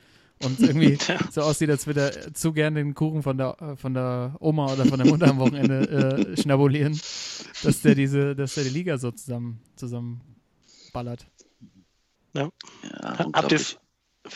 und 0.44 0.60
irgendwie 0.60 0.98
so 1.30 1.40
aussieht, 1.42 1.70
als 1.70 1.86
würde 1.86 2.00
er 2.14 2.34
zu 2.34 2.52
gern 2.52 2.74
den 2.74 2.94
Kuchen 2.94 3.22
von 3.22 3.38
der, 3.38 3.56
äh, 3.60 3.76
von 3.76 3.94
der 3.94 4.36
Oma 4.40 4.72
oder 4.72 4.84
von 4.86 4.98
der 4.98 5.08
Mutter 5.08 5.28
am 5.28 5.38
Wochenende 5.38 6.26
äh, 6.36 6.36
schnabulieren, 6.40 6.92
dass 7.62 7.82
der 7.82 7.94
diese, 7.94 8.34
dass 8.36 8.54
der 8.54 8.64
die 8.64 8.70
Liga 8.70 8.98
so 8.98 9.10
zusammen, 9.10 9.60
zusammen 9.76 10.20
ballert. 10.92 11.26
ja 12.34 12.50
Habt 13.32 13.52
ihr 13.52 13.60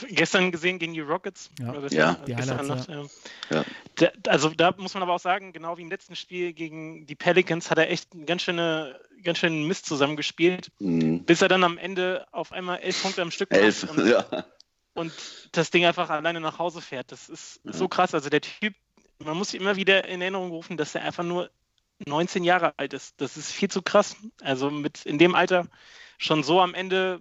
gestern 0.08 0.52
gesehen 0.52 0.78
gegen 0.78 0.92
die 0.94 1.00
Rockets? 1.00 1.50
Ja. 1.58 1.72
Oder 1.74 1.92
Ja. 1.92 2.12
gestern- 2.12 2.26
Die 2.26 2.36
Highlights, 2.36 2.68
Nacht, 2.68 2.88
ja. 2.88 3.04
Ja. 3.50 3.64
Da, 3.96 4.30
also 4.30 4.50
da 4.50 4.72
muss 4.78 4.94
man 4.94 5.02
aber 5.02 5.14
auch 5.14 5.20
sagen, 5.20 5.52
genau 5.52 5.76
wie 5.78 5.82
im 5.82 5.90
letzten 5.90 6.14
Spiel 6.14 6.52
gegen 6.52 7.06
die 7.06 7.16
Pelicans 7.16 7.70
hat 7.70 7.78
er 7.78 7.90
echt 7.90 8.12
einen 8.14 8.24
ganz, 8.24 8.42
schöne, 8.42 8.98
ganz 9.24 9.38
schönen 9.38 9.66
Mist 9.66 9.86
zusammengespielt, 9.86 10.70
Mhm. 10.78 11.24
bis 11.24 11.42
er 11.42 11.48
dann 11.48 11.64
am 11.64 11.76
Ende 11.76 12.24
auf 12.30 12.52
einmal 12.52 12.78
elf 12.78 13.02
Punkte 13.02 13.20
am 13.22 13.30
Stück 13.32 13.52
Elf, 13.52 13.86
ja. 14.06 14.24
Und 15.00 15.12
das 15.52 15.70
Ding 15.70 15.84
einfach 15.84 16.10
alleine 16.10 16.40
nach 16.40 16.58
Hause 16.58 16.80
fährt. 16.80 17.10
Das 17.12 17.28
ist 17.28 17.60
Ja. 17.64 17.72
so 17.72 17.88
krass. 17.88 18.14
Also 18.14 18.30
der 18.30 18.40
Typ, 18.40 18.74
man 19.18 19.36
muss 19.36 19.50
sich 19.50 19.60
immer 19.60 19.76
wieder 19.76 20.06
in 20.06 20.20
Erinnerung 20.20 20.50
rufen, 20.50 20.76
dass 20.76 20.94
er 20.94 21.02
einfach 21.02 21.24
nur 21.24 21.50
19 22.06 22.44
Jahre 22.44 22.74
alt 22.78 22.92
ist. 22.94 23.20
Das 23.20 23.36
ist 23.36 23.50
viel 23.52 23.70
zu 23.70 23.82
krass. 23.82 24.16
Also 24.42 24.70
mit 24.70 25.04
in 25.04 25.18
dem 25.18 25.34
Alter 25.34 25.66
schon 26.18 26.42
so 26.42 26.60
am 26.60 26.74
Ende 26.74 27.20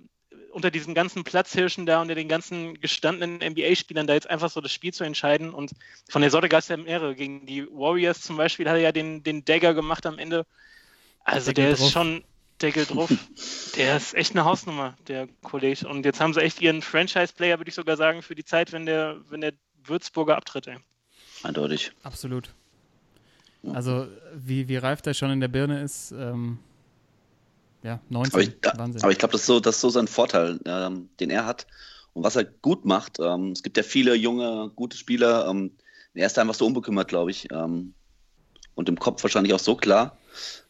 unter 0.52 0.72
diesen 0.72 0.94
ganzen 0.94 1.24
Platzhirschen 1.24 1.86
da, 1.86 2.02
unter 2.02 2.16
den 2.16 2.28
ganzen 2.28 2.80
gestandenen 2.80 3.40
NBA-Spielern 3.42 4.08
da 4.08 4.14
jetzt 4.14 4.30
einfach 4.30 4.50
so 4.50 4.62
das 4.62 4.72
Spiel 4.74 4.94
zu 4.94 5.04
entscheiden. 5.04 5.54
Und 5.54 5.72
von 6.10 6.22
der 6.22 6.32
Sorte 6.32 6.50
gab 6.50 6.60
es 6.60 6.68
ja 6.70 6.78
mehrere. 6.78 7.16
Gegen 7.16 7.46
die 7.46 7.68
Warriors 7.68 8.22
zum 8.22 8.38
Beispiel 8.38 8.68
hat 8.68 8.76
er 8.76 8.82
ja 8.82 8.92
den, 8.92 9.24
den 9.24 9.46
Dagger 9.46 9.74
gemacht 9.74 10.06
am 10.06 10.18
Ende. 10.18 10.46
Also 11.24 11.52
der 11.52 11.72
drauf. 11.72 11.80
ist 11.82 11.92
schon 11.92 12.24
Deckel 12.62 12.86
drauf. 12.86 13.12
der 13.76 13.98
ist 13.98 14.14
echt 14.14 14.32
eine 14.32 14.46
Hausnummer, 14.46 14.96
der 15.08 15.28
Kollege. 15.44 15.88
Und 15.88 16.06
jetzt 16.06 16.20
haben 16.20 16.34
sie 16.34 16.42
echt 16.42 16.62
ihren 16.62 16.82
Franchise-Player, 16.82 17.60
würde 17.60 17.70
ich 17.70 17.76
sogar 17.76 17.98
sagen, 17.98 18.22
für 18.22 18.36
die 18.36 18.46
Zeit, 18.46 18.72
wenn 18.72 18.86
der, 18.86 19.18
wenn 19.30 19.42
der 19.42 19.54
Würzburger 19.84 20.38
abtritt. 20.38 20.68
Ey. 20.68 20.78
Eindeutig. 21.44 21.92
Absolut. 22.04 22.54
Ja. 23.64 23.74
Also 23.74 24.08
wie, 24.36 24.68
wie 24.68 24.78
reif 24.78 25.02
der 25.02 25.14
schon 25.14 25.32
in 25.32 25.40
der 25.40 25.48
Birne 25.48 25.82
ist, 25.82 26.12
ähm, 26.12 26.60
ja, 27.84 28.00
19, 28.10 28.34
Aber 28.34 28.44
ich, 28.44 28.78
Wahnsinn. 28.78 29.02
aber 29.02 29.12
ich 29.12 29.18
glaube, 29.18 29.32
das, 29.34 29.42
ist 29.42 29.48
so, 29.48 29.60
das 29.60 29.76
ist 29.76 29.82
so 29.82 29.90
sein 29.90 30.08
Vorteil, 30.08 30.60
ähm, 30.66 31.10
den 31.20 31.30
er 31.30 31.46
hat 31.46 31.66
und 32.14 32.24
was 32.24 32.36
er 32.36 32.44
gut 32.44 32.86
macht. 32.86 33.20
Ähm, 33.20 33.52
es 33.52 33.64
gibt 33.64 33.78
ja 33.78 33.84
viele 33.84 34.16
junge, 34.16 34.72
gute 34.76 34.98
Spieler. 34.98 35.48
Ähm, 35.48 35.72
er 36.14 36.26
ist 36.26 36.38
einfach 36.38 36.56
so 36.56 36.66
unbekümmert, 36.66 37.08
glaube 37.08 37.32
ich. 37.32 37.48
Ähm, 37.52 37.94
und 38.76 38.90
im 38.90 39.00
Kopf 39.00 39.24
wahrscheinlich 39.24 39.54
auch 39.54 39.60
so 39.60 39.76
klar. 39.76 40.18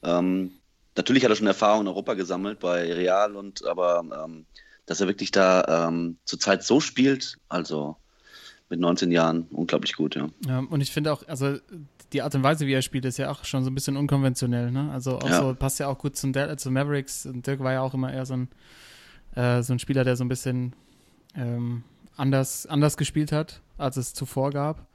Ähm, 0.04 0.52
natürlich 0.96 1.24
hat 1.24 1.32
er 1.32 1.36
schon 1.36 1.48
Erfahrung 1.48 1.82
in 1.82 1.88
Europa 1.88 2.14
gesammelt 2.16 2.60
bei 2.60 2.92
Real 2.94 3.36
und 3.36 3.66
aber 3.66 4.04
ähm, 4.26 4.46
dass 4.86 5.02
er 5.02 5.08
wirklich 5.08 5.32
da 5.32 5.88
ähm, 5.88 6.18
zurzeit 6.26 6.64
so 6.64 6.80
spielt, 6.80 7.38
also 7.48 7.96
mit 8.70 8.80
19 8.80 9.12
Jahren, 9.12 9.48
unglaublich 9.52 9.96
gut, 9.96 10.16
ja. 10.16 10.28
Ja, 10.48 10.60
und 10.60 10.82
ich 10.82 10.92
finde 10.92 11.12
auch, 11.12 11.28
also 11.28 11.58
die 12.14 12.22
Art 12.22 12.34
und 12.36 12.44
Weise, 12.44 12.66
wie 12.68 12.74
er 12.74 12.82
spielt, 12.84 13.06
ist 13.06 13.18
ja 13.18 13.32
auch 13.32 13.44
schon 13.46 13.64
so 13.64 13.70
ein 13.72 13.76
bisschen 13.76 13.98
unkonventionell, 13.98 14.72
ne? 14.72 14.92
Also 14.92 15.20
Ja. 15.26 15.40
so, 15.40 15.56
passt 15.56 15.80
ja 15.80 15.88
auch 15.88 15.98
gut 15.98 16.16
zum, 16.18 16.34
Del- 16.34 16.58
zu 16.58 16.70
Mavericks. 16.72 17.26
Und 17.26 17.46
Dirk 17.48 17.60
war 17.62 17.74
ja 17.74 17.82
auch 17.82 17.94
immer 17.96 18.12
eher 18.14 18.26
so 18.28 18.36
ein, 18.36 18.48
äh, 19.36 19.62
so 19.64 19.74
ein 19.74 19.80
Spieler, 19.80 20.04
der 20.04 20.16
so 20.16 20.24
ein 20.24 20.28
bisschen 20.28 20.74
ähm, 21.36 21.84
anders, 22.16 22.66
anders 22.68 22.98
gespielt 22.98 23.32
hat, 23.32 23.62
als 23.78 23.98
es 23.98 24.14
zuvor 24.14 24.52
gab. 24.52 24.88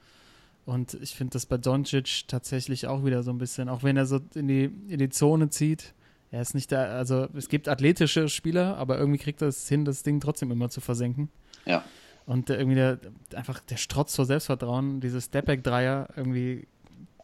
Und 0.65 0.95
ich 0.95 1.15
finde 1.15 1.33
das 1.33 1.45
bei 1.45 1.57
Doncic 1.57 2.27
tatsächlich 2.27 2.87
auch 2.87 3.05
wieder 3.05 3.21
so 3.21 3.31
ein 3.31 3.37
bisschen, 3.37 3.69
auch 3.69 3.83
wenn 3.83 3.97
er 3.97 4.05
so 4.05 4.19
in 4.33 4.47
die, 4.47 4.63
in 4.87 4.97
die 4.97 5.09
Zone 5.09 5.49
zieht, 5.49 5.93
er 6.31 6.41
ist 6.41 6.55
nicht 6.55 6.71
da, 6.71 6.85
also 6.85 7.27
es 7.35 7.49
gibt 7.49 7.69
athletische 7.69 8.27
Spieler, 8.29 8.75
aber 8.77 8.97
irgendwie 8.97 9.19
kriegt 9.19 9.41
er 9.41 9.47
es 9.47 9.69
hin, 9.69 9.85
das 9.85 10.01
Ding 10.03 10.19
trotzdem 10.19 10.51
immer 10.51 10.69
zu 10.69 10.81
versenken. 10.81 11.29
Ja. 11.65 11.83
Und 12.25 12.49
der, 12.49 12.57
irgendwie 12.57 12.75
der, 12.75 12.99
einfach 13.35 13.59
der 13.59 13.77
Strotz 13.77 14.15
vor 14.15 14.25
Selbstvertrauen, 14.25 14.99
dieses 14.99 15.25
Stepback-Dreier 15.25 16.09
irgendwie 16.15 16.67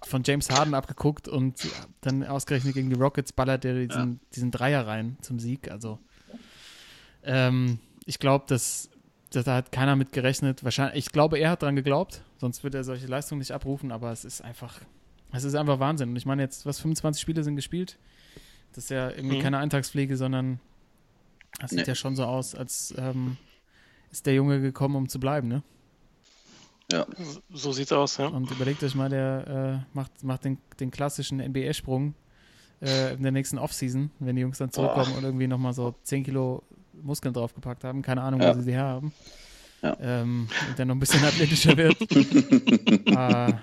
von 0.03 0.21
James 0.23 0.49
Harden 0.51 0.75
abgeguckt 0.75 1.27
und 1.27 1.67
dann 2.01 2.23
ausgerechnet 2.23 2.75
gegen 2.75 2.89
die 2.89 2.95
Rockets 2.95 3.33
ballert 3.33 3.65
er 3.65 3.85
diesen, 3.85 4.19
diesen 4.33 4.51
Dreier 4.51 4.85
rein 4.85 5.17
zum 5.21 5.39
Sieg. 5.39 5.69
Also 5.71 5.99
ähm, 7.23 7.79
ich 8.05 8.19
glaube, 8.19 8.45
dass, 8.47 8.90
dass 9.31 9.45
da 9.45 9.55
hat 9.55 9.71
keiner 9.71 9.95
mit 9.95 10.11
gerechnet. 10.11 10.63
Wahrscheinlich, 10.63 11.05
ich 11.07 11.11
glaube, 11.11 11.37
er 11.39 11.49
hat 11.51 11.61
dran 11.63 11.75
geglaubt, 11.75 12.21
sonst 12.37 12.63
würde 12.63 12.77
er 12.79 12.83
solche 12.83 13.07
Leistungen 13.07 13.39
nicht 13.39 13.51
abrufen, 13.51 13.91
aber 13.91 14.11
es 14.11 14.25
ist 14.25 14.41
einfach, 14.41 14.79
es 15.31 15.43
ist 15.43 15.55
einfach 15.55 15.79
Wahnsinn. 15.79 16.09
Und 16.09 16.15
ich 16.17 16.25
meine 16.25 16.41
jetzt, 16.43 16.65
was 16.65 16.79
25 16.79 17.21
Spiele 17.21 17.43
sind 17.43 17.55
gespielt, 17.55 17.97
das 18.73 18.85
ist 18.85 18.89
ja 18.89 19.09
irgendwie 19.09 19.37
Mhm. 19.37 19.41
keine 19.41 19.57
Eintagspflege, 19.57 20.15
sondern 20.17 20.59
das 21.59 21.71
sieht 21.71 21.79
Nee. 21.79 21.85
ja 21.87 21.95
schon 21.95 22.15
so 22.15 22.23
aus, 22.25 22.55
als 22.55 22.93
ähm, 22.97 23.37
ist 24.11 24.25
der 24.25 24.33
Junge 24.33 24.61
gekommen, 24.61 24.95
um 24.95 25.09
zu 25.09 25.19
bleiben, 25.19 25.47
ne? 25.47 25.63
Ja. 26.91 27.05
So- 27.17 27.41
So 27.53 27.71
sieht's 27.71 27.91
aus, 27.93 28.17
ja. 28.17 28.27
Und 28.27 28.51
überlegt 28.51 28.83
euch 28.83 28.95
mal, 28.95 29.09
der 29.09 29.83
äh, 29.83 29.95
macht, 29.95 30.23
macht 30.23 30.43
den, 30.45 30.57
den 30.79 30.91
klassischen 30.91 31.39
NBA-Sprung 31.39 32.15
äh, 32.81 33.13
in 33.13 33.23
der 33.23 33.31
nächsten 33.31 33.57
Offseason, 33.57 34.11
wenn 34.19 34.35
die 34.35 34.41
Jungs 34.41 34.57
dann 34.57 34.71
zurückkommen 34.71 35.11
Boah. 35.11 35.17
und 35.19 35.23
irgendwie 35.23 35.47
nochmal 35.47 35.73
so 35.73 35.95
10 36.03 36.23
Kilo 36.23 36.63
Muskeln 36.93 37.33
draufgepackt 37.33 37.83
haben. 37.83 38.01
Keine 38.01 38.21
Ahnung, 38.21 38.41
Ja. 38.41 38.49
wo 38.49 38.53
sie 38.59 38.63
sie 38.63 38.73
herhaben. 38.73 39.13
Ja. 39.81 39.97
Ähm, 39.99 40.47
und 40.69 40.77
der 40.77 40.85
noch 40.85 40.95
ein 40.95 40.99
bisschen 40.99 41.23
athletischer 41.23 41.75
wird. 41.77 41.99
äh, 43.07 43.53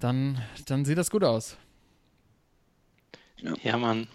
dann, 0.00 0.40
dann 0.66 0.84
sieht 0.84 0.98
das 0.98 1.10
gut 1.10 1.24
aus. 1.24 1.56
Ja, 3.62 3.76
Mann. 3.76 4.06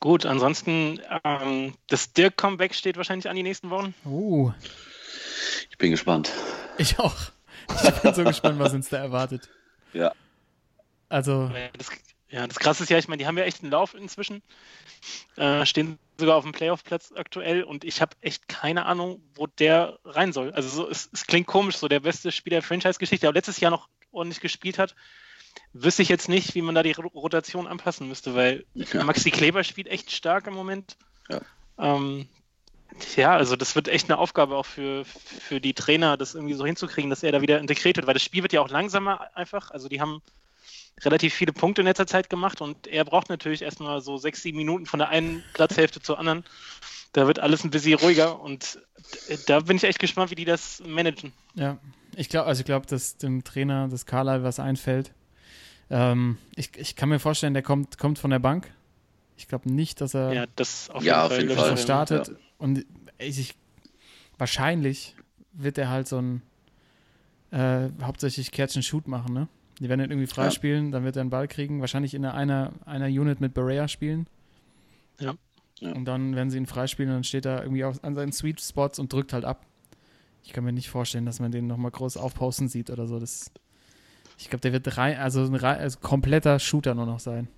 Gut, 0.00 0.26
ansonsten 0.26 1.00
ähm, 1.24 1.74
das 1.88 2.12
Dirk-Comeback 2.12 2.74
steht 2.74 2.96
wahrscheinlich 2.96 3.28
an 3.28 3.36
die 3.36 3.42
nächsten 3.42 3.70
Wochen. 3.70 3.94
Uh, 4.04 4.52
Ich 5.70 5.78
bin 5.78 5.90
gespannt. 5.90 6.30
ich 6.78 6.98
auch. 6.98 7.16
Ich 7.84 7.90
bin 8.02 8.14
so 8.14 8.24
gespannt, 8.24 8.58
was 8.58 8.74
uns 8.74 8.88
da 8.90 8.98
erwartet. 8.98 9.48
Ja. 9.94 10.12
Also, 11.08 11.50
Ja, 11.54 11.68
Das, 11.78 11.88
ja, 12.34 12.46
das 12.48 12.58
Krasse 12.58 12.82
ist 12.82 12.88
ja, 12.88 12.98
ich 12.98 13.06
meine, 13.06 13.18
die 13.18 13.26
haben 13.28 13.38
ja 13.38 13.44
echt 13.44 13.62
einen 13.62 13.70
Lauf 13.70 13.94
inzwischen. 13.94 14.42
Äh, 15.36 15.64
stehen 15.66 15.98
sogar 16.18 16.36
auf 16.36 16.42
dem 16.42 16.52
Playoff-Platz 16.52 17.12
aktuell 17.14 17.62
und 17.62 17.84
ich 17.84 18.00
habe 18.00 18.16
echt 18.22 18.48
keine 18.48 18.86
Ahnung, 18.86 19.22
wo 19.34 19.46
der 19.46 19.98
rein 20.04 20.32
soll. 20.32 20.52
Also 20.52 20.68
so, 20.68 20.90
es, 20.90 21.08
es 21.12 21.26
klingt 21.26 21.46
komisch, 21.46 21.76
so 21.76 21.86
der 21.86 22.00
beste 22.00 22.32
Spieler 22.32 22.56
der 22.56 22.62
Franchise-Geschichte, 22.62 23.26
der 23.26 23.32
letztes 23.32 23.60
Jahr 23.60 23.70
noch 23.70 23.88
ordentlich 24.10 24.40
gespielt 24.40 24.78
hat. 24.78 24.96
Wüsste 25.72 26.02
ich 26.02 26.08
jetzt 26.08 26.28
nicht, 26.28 26.56
wie 26.56 26.62
man 26.62 26.74
da 26.74 26.82
die 26.82 26.92
Ro- 26.92 27.06
Rotation 27.14 27.68
anpassen 27.68 28.08
müsste, 28.08 28.34
weil 28.34 28.64
Ja. 28.74 29.04
Maxi 29.04 29.30
Kleber 29.30 29.62
spielt 29.62 29.86
echt 29.86 30.10
stark 30.10 30.48
im 30.48 30.54
Moment. 30.54 30.96
Ja. 31.28 31.40
Ähm, 31.78 32.28
ja, 33.16 33.36
also 33.36 33.54
das 33.54 33.76
wird 33.76 33.86
echt 33.88 34.08
eine 34.10 34.18
Aufgabe 34.18 34.56
auch 34.56 34.66
für, 34.66 35.04
für 35.04 35.60
die 35.60 35.74
Trainer, 35.74 36.16
das 36.16 36.34
irgendwie 36.34 36.54
so 36.54 36.66
hinzukriegen, 36.66 37.10
dass 37.10 37.22
er 37.22 37.32
da 37.32 37.40
wieder 37.40 37.60
integriert 37.60 37.96
wird, 37.96 38.06
weil 38.06 38.14
das 38.14 38.22
Spiel 38.24 38.42
wird 38.42 38.52
ja 38.52 38.60
auch 38.60 38.70
langsamer 38.70 39.30
einfach. 39.36 39.70
Also 39.70 39.88
die 39.88 40.00
haben 40.00 40.22
relativ 41.02 41.34
viele 41.34 41.52
Punkte 41.52 41.82
in 41.82 41.86
letzter 41.86 42.06
Zeit 42.06 42.30
gemacht 42.30 42.60
und 42.60 42.86
er 42.86 43.04
braucht 43.04 43.28
natürlich 43.28 43.62
erstmal 43.62 44.00
so 44.00 44.16
sechs, 44.16 44.42
sieben 44.42 44.58
Minuten 44.58 44.86
von 44.86 44.98
der 44.98 45.08
einen 45.08 45.42
Platzhälfte 45.54 46.00
zur 46.00 46.18
anderen. 46.18 46.44
Da 47.12 47.26
wird 47.26 47.38
alles 47.38 47.64
ein 47.64 47.70
bisschen 47.70 47.94
ruhiger 47.98 48.40
und 48.40 48.80
da 49.46 49.60
bin 49.60 49.76
ich 49.76 49.84
echt 49.84 49.98
gespannt, 49.98 50.30
wie 50.30 50.34
die 50.34 50.44
das 50.44 50.82
managen. 50.84 51.32
ja, 51.54 51.78
ich 52.16 52.28
glaube, 52.28 52.46
also 52.46 52.60
ich 52.60 52.64
glaube, 52.66 52.86
dass 52.86 53.16
dem 53.16 53.42
Trainer, 53.44 53.88
das 53.88 54.06
Carlyle 54.06 54.44
was 54.44 54.60
einfällt. 54.60 55.12
Ähm, 55.90 56.38
ich, 56.54 56.70
ich 56.76 56.94
kann 56.96 57.08
mir 57.08 57.18
vorstellen, 57.18 57.54
der 57.54 57.62
kommt, 57.62 57.98
kommt 57.98 58.18
von 58.18 58.30
der 58.30 58.38
Bank. 58.38 58.72
Ich 59.36 59.48
glaube 59.48 59.70
nicht, 59.70 60.00
dass 60.00 60.14
er 60.14 60.32
Ja, 60.32 60.44
das 60.54 60.90
auf 60.90 61.02
Ja, 61.02 61.26
auf 61.26 61.36
jeden 61.36 61.48
dass 61.48 61.58
Fall. 61.58 61.76
startet. 61.76 62.32
Und 62.58 62.86
ich, 63.18 63.38
ich, 63.40 63.54
wahrscheinlich 64.38 65.16
wird 65.52 65.76
er 65.78 65.88
halt 65.90 66.06
so 66.08 66.18
ein 66.18 66.42
äh, 67.50 67.90
hauptsächlich 68.02 68.50
Catch 68.52 68.76
and 68.76 68.84
Shoot 68.84 69.08
machen, 69.08 69.34
ne? 69.34 69.48
Die 69.80 69.88
werden 69.88 70.00
ihn 70.00 70.10
irgendwie 70.10 70.28
Ja. 70.28 70.34
freispielen, 70.34 70.92
dann 70.92 71.04
wird 71.04 71.16
er 71.16 71.22
einen 71.22 71.30
Ball 71.30 71.48
kriegen, 71.48 71.80
wahrscheinlich 71.80 72.14
in 72.14 72.24
einer, 72.24 72.72
einer 72.86 73.06
Unit 73.06 73.40
mit 73.40 73.54
Berea 73.54 73.88
spielen. 73.88 74.26
Ja. 75.20 75.34
Ja. 75.80 75.92
Und 75.92 76.04
dann 76.04 76.36
werden 76.36 76.50
sie 76.50 76.58
ihn 76.58 76.66
freispielen 76.66 77.10
und 77.10 77.16
dann 77.16 77.24
steht 77.24 77.46
er 77.46 77.62
irgendwie 77.62 77.84
auf, 77.84 78.02
an 78.04 78.14
seinen 78.14 78.32
Sweet 78.32 78.60
Spots 78.60 78.98
und 78.98 79.12
drückt 79.12 79.32
halt 79.32 79.44
ab. 79.44 79.66
Ich 80.44 80.52
kann 80.52 80.62
mir 80.64 80.72
nicht 80.72 80.88
vorstellen, 80.88 81.26
dass 81.26 81.40
man 81.40 81.50
den 81.50 81.66
nochmal 81.66 81.90
groß 81.90 82.16
aufposten 82.16 82.68
sieht 82.68 82.90
oder 82.90 83.06
so. 83.06 83.18
Das, 83.18 83.50
ich 84.38 84.48
glaube, 84.50 84.60
der 84.60 84.72
wird 84.72 84.96
rein, 84.96 85.16
also 85.18 85.42
ein 85.42 85.54
also 85.62 85.98
kompletter 86.00 86.58
Shooter 86.58 86.94
nur 86.94 87.06
noch 87.06 87.18
sein. 87.18 87.48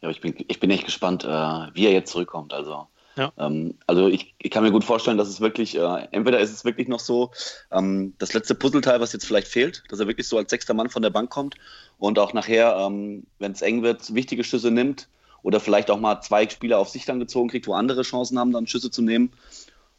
Ja, 0.00 0.08
aber 0.08 0.10
ich 0.12 0.20
bin, 0.20 0.34
ich 0.48 0.60
bin 0.60 0.70
echt 0.70 0.86
gespannt, 0.86 1.24
äh, 1.24 1.28
wie 1.28 1.84
er 1.86 1.92
jetzt 1.92 2.10
zurückkommt. 2.12 2.54
Also, 2.54 2.86
Ja. 3.20 3.32
ähm, 3.36 3.74
also 3.86 4.08
ich, 4.08 4.34
ich 4.38 4.50
kann 4.50 4.64
mir 4.64 4.70
gut 4.70 4.82
vorstellen, 4.82 5.18
dass 5.18 5.28
es 5.28 5.42
wirklich, 5.42 5.76
äh, 5.76 6.08
entweder 6.10 6.40
ist 6.40 6.52
es 6.52 6.64
wirklich 6.64 6.88
noch 6.88 7.00
so, 7.00 7.32
ähm, 7.70 8.14
das 8.18 8.32
letzte 8.32 8.54
Puzzleteil, 8.54 8.98
was 9.00 9.12
jetzt 9.12 9.26
vielleicht 9.26 9.46
fehlt, 9.46 9.82
dass 9.90 10.00
er 10.00 10.06
wirklich 10.06 10.26
so 10.26 10.38
als 10.38 10.48
sechster 10.48 10.72
Mann 10.72 10.88
von 10.88 11.02
der 11.02 11.10
Bank 11.10 11.28
kommt 11.28 11.56
und 11.98 12.18
auch 12.18 12.32
nachher, 12.32 12.76
ähm, 12.78 13.24
wenn 13.38 13.52
es 13.52 13.60
eng 13.60 13.82
wird, 13.82 14.14
wichtige 14.14 14.42
Schüsse 14.42 14.70
nimmt 14.70 15.08
oder 15.42 15.60
vielleicht 15.60 15.90
auch 15.90 16.00
mal 16.00 16.22
zwei 16.22 16.48
Spieler 16.48 16.78
auf 16.78 16.88
sich 16.88 17.04
dann 17.04 17.20
gezogen 17.20 17.50
kriegt, 17.50 17.66
wo 17.66 17.74
andere 17.74 18.02
Chancen 18.02 18.38
haben, 18.38 18.52
dann 18.52 18.66
Schüsse 18.66 18.90
zu 18.90 19.02
nehmen. 19.02 19.32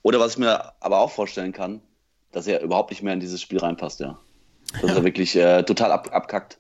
Oder 0.01 0.19
was 0.19 0.31
ich 0.31 0.37
mir 0.39 0.73
aber 0.79 0.99
auch 0.99 1.11
vorstellen 1.11 1.51
kann, 1.51 1.79
dass 2.31 2.47
er 2.47 2.63
überhaupt 2.63 2.89
nicht 2.89 3.03
mehr 3.03 3.13
in 3.13 3.19
dieses 3.19 3.39
Spiel 3.39 3.59
reinpasst, 3.59 3.99
ja. 3.99 4.17
Dass 4.81 4.95
er 4.95 5.03
wirklich 5.03 5.35
äh, 5.35 5.61
total 5.61 5.91
ab, 5.91 6.09
abkackt 6.11 6.57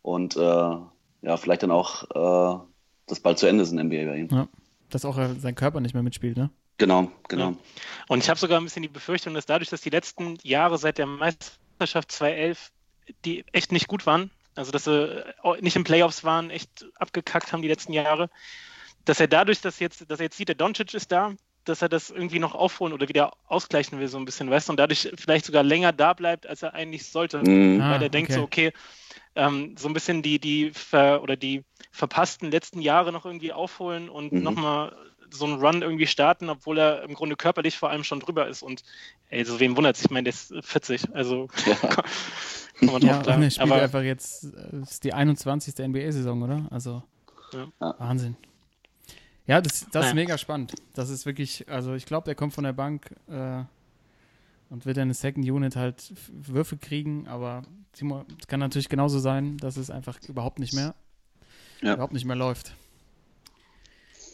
und 0.00 0.36
äh, 0.36 0.40
ja, 0.40 1.36
vielleicht 1.36 1.64
dann 1.64 1.70
auch 1.70 2.04
äh, 2.04 2.60
das 3.06 3.20
bald 3.20 3.38
zu 3.38 3.46
Ende 3.46 3.62
ist 3.62 3.72
in 3.72 3.78
NBA 3.78 4.10
bei 4.10 4.16
ihm. 4.16 4.28
Ja. 4.30 4.48
Dass 4.90 5.04
auch 5.04 5.18
er, 5.18 5.34
sein 5.34 5.54
Körper 5.54 5.80
nicht 5.80 5.94
mehr 5.94 6.02
mitspielt, 6.02 6.36
ne? 6.36 6.50
Genau, 6.78 7.10
genau. 7.28 7.50
Ja. 7.50 7.56
Und 8.08 8.22
ich 8.22 8.30
habe 8.30 8.38
sogar 8.38 8.60
ein 8.60 8.64
bisschen 8.64 8.82
die 8.82 8.88
Befürchtung, 8.88 9.34
dass 9.34 9.46
dadurch, 9.46 9.68
dass 9.68 9.80
die 9.80 9.90
letzten 9.90 10.38
Jahre 10.42 10.78
seit 10.78 10.98
der 10.98 11.06
Meisterschaft 11.06 12.12
2011 12.12 12.70
die 13.24 13.44
echt 13.52 13.72
nicht 13.72 13.88
gut 13.88 14.06
waren, 14.06 14.30
also 14.54 14.70
dass 14.70 14.84
sie 14.84 15.24
auch 15.42 15.60
nicht 15.60 15.76
in 15.76 15.84
Playoffs 15.84 16.24
waren, 16.24 16.50
echt 16.50 16.86
abgekackt 16.96 17.52
haben 17.52 17.62
die 17.62 17.68
letzten 17.68 17.92
Jahre, 17.92 18.30
dass 19.04 19.18
er 19.18 19.26
dadurch, 19.26 19.60
dass 19.60 19.80
jetzt, 19.80 20.10
dass 20.10 20.20
er 20.20 20.26
jetzt 20.26 20.36
sieht, 20.36 20.48
der 20.48 20.54
Doncic 20.54 20.94
ist 20.94 21.10
da, 21.10 21.34
dass 21.64 21.82
er 21.82 21.88
das 21.88 22.10
irgendwie 22.10 22.38
noch 22.38 22.54
aufholen 22.54 22.92
oder 22.92 23.08
wieder 23.08 23.32
ausgleichen 23.46 23.98
will, 23.98 24.08
so 24.08 24.18
ein 24.18 24.24
bisschen, 24.24 24.50
weißt 24.50 24.68
du, 24.68 24.72
und 24.72 24.78
dadurch 24.78 25.10
vielleicht 25.16 25.46
sogar 25.46 25.62
länger 25.62 25.92
da 25.92 26.12
bleibt, 26.12 26.46
als 26.46 26.62
er 26.62 26.74
eigentlich 26.74 27.06
sollte. 27.06 27.38
Mhm. 27.38 27.80
Ah, 27.80 27.92
weil 27.92 28.02
er 28.02 28.08
denkt 28.08 28.30
okay. 28.30 28.38
so, 28.38 28.44
okay, 28.44 28.72
ähm, 29.34 29.74
so 29.78 29.88
ein 29.88 29.94
bisschen 29.94 30.22
die, 30.22 30.38
die 30.38 30.70
ver 30.72 31.22
oder 31.22 31.36
die 31.36 31.64
verpassten 31.90 32.50
letzten 32.50 32.80
Jahre 32.80 33.12
noch 33.12 33.24
irgendwie 33.24 33.52
aufholen 33.52 34.08
und 34.08 34.32
Mhm. 34.32 34.42
nochmal 34.42 34.96
so 35.30 35.44
einen 35.44 35.60
Run 35.60 35.82
irgendwie 35.82 36.06
starten, 36.06 36.48
obwohl 36.48 36.78
er 36.78 37.02
im 37.02 37.14
Grunde 37.14 37.36
körperlich 37.36 37.76
vor 37.76 37.90
allem 37.90 38.02
schon 38.04 38.20
drüber 38.20 38.48
ist. 38.48 38.62
Und 38.62 38.82
ey, 39.28 39.44
so 39.44 39.60
wem 39.60 39.76
wundert 39.76 39.98
Ich 40.00 40.10
meine, 40.10 40.24
der 40.24 40.32
ist 40.32 40.54
40, 40.62 41.14
also 41.14 41.48
Ja. 41.66 41.74
kann 42.78 42.92
man 42.92 43.02
Ja, 43.02 43.22
drauf 43.22 43.26
er 43.26 43.50
spielt 43.50 43.70
Aber 43.70 43.82
einfach 43.82 44.02
jetzt, 44.02 44.44
äh, 44.44 44.80
ist 44.80 45.04
die 45.04 45.12
21. 45.12 45.74
NBA-Saison, 45.78 46.42
oder? 46.42 46.66
Also, 46.70 47.02
Ja. 47.52 47.94
Wahnsinn. 47.98 48.36
Ja, 49.46 49.60
das, 49.60 49.86
das 49.90 50.08
ist 50.08 50.14
mega 50.14 50.36
spannend. 50.38 50.74
Das 50.94 51.08
ist 51.10 51.24
wirklich, 51.26 51.68
also 51.68 51.94
ich 51.94 52.04
glaube, 52.06 52.24
der 52.26 52.34
kommt 52.34 52.52
von 52.54 52.64
der 52.64 52.74
Bank 52.74 53.14
äh, 53.30 53.64
und 54.70 54.86
wird 54.86 54.98
eine 54.98 55.14
Second 55.14 55.48
Unit 55.48 55.76
halt 55.76 56.12
Würfe 56.32 56.76
kriegen, 56.76 57.26
aber 57.28 57.62
Timo, 57.92 58.24
es 58.40 58.46
kann 58.46 58.60
natürlich 58.60 58.88
genauso 58.88 59.18
sein, 59.18 59.56
dass 59.58 59.76
es 59.76 59.90
einfach 59.90 60.18
überhaupt 60.28 60.58
nicht 60.58 60.74
mehr, 60.74 60.94
Ja. 61.80 61.94
überhaupt 61.94 62.12
nicht 62.12 62.24
mehr 62.24 62.36
läuft. 62.36 62.74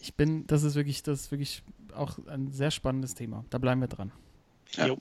Ich 0.02 0.14
bin, 0.14 0.46
das 0.46 0.62
ist 0.64 0.74
wirklich, 0.74 1.02
das 1.02 1.20
ist 1.22 1.30
wirklich 1.30 1.62
auch 1.94 2.18
ein 2.26 2.50
sehr 2.52 2.70
spannendes 2.70 3.14
Thema. 3.14 3.44
Da 3.50 3.58
bleiben 3.58 3.80
wir 3.80 3.88
dran. 3.88 4.12
Ja. 4.72 4.86
Jo. 4.88 4.98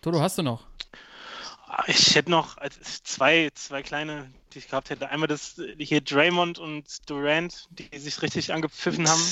Toto, 0.00 0.20
hast 0.20 0.38
du 0.38 0.42
noch? 0.42 0.66
Ich 1.86 2.14
hätte 2.14 2.30
noch 2.30 2.56
zwei, 3.04 3.50
zwei 3.54 3.82
kleine, 3.82 4.30
die 4.52 4.58
ich 4.58 4.68
gehabt 4.68 4.90
hätte. 4.90 5.08
Einmal 5.08 5.28
das 5.28 5.58
äh, 5.58 5.74
hier 5.78 6.00
Draymond 6.00 6.58
und 6.58 7.08
Durant, 7.08 7.68
die 7.70 7.98
sich 7.98 8.20
richtig 8.22 8.52
angepfiffen 8.52 9.08
haben. 9.08 9.22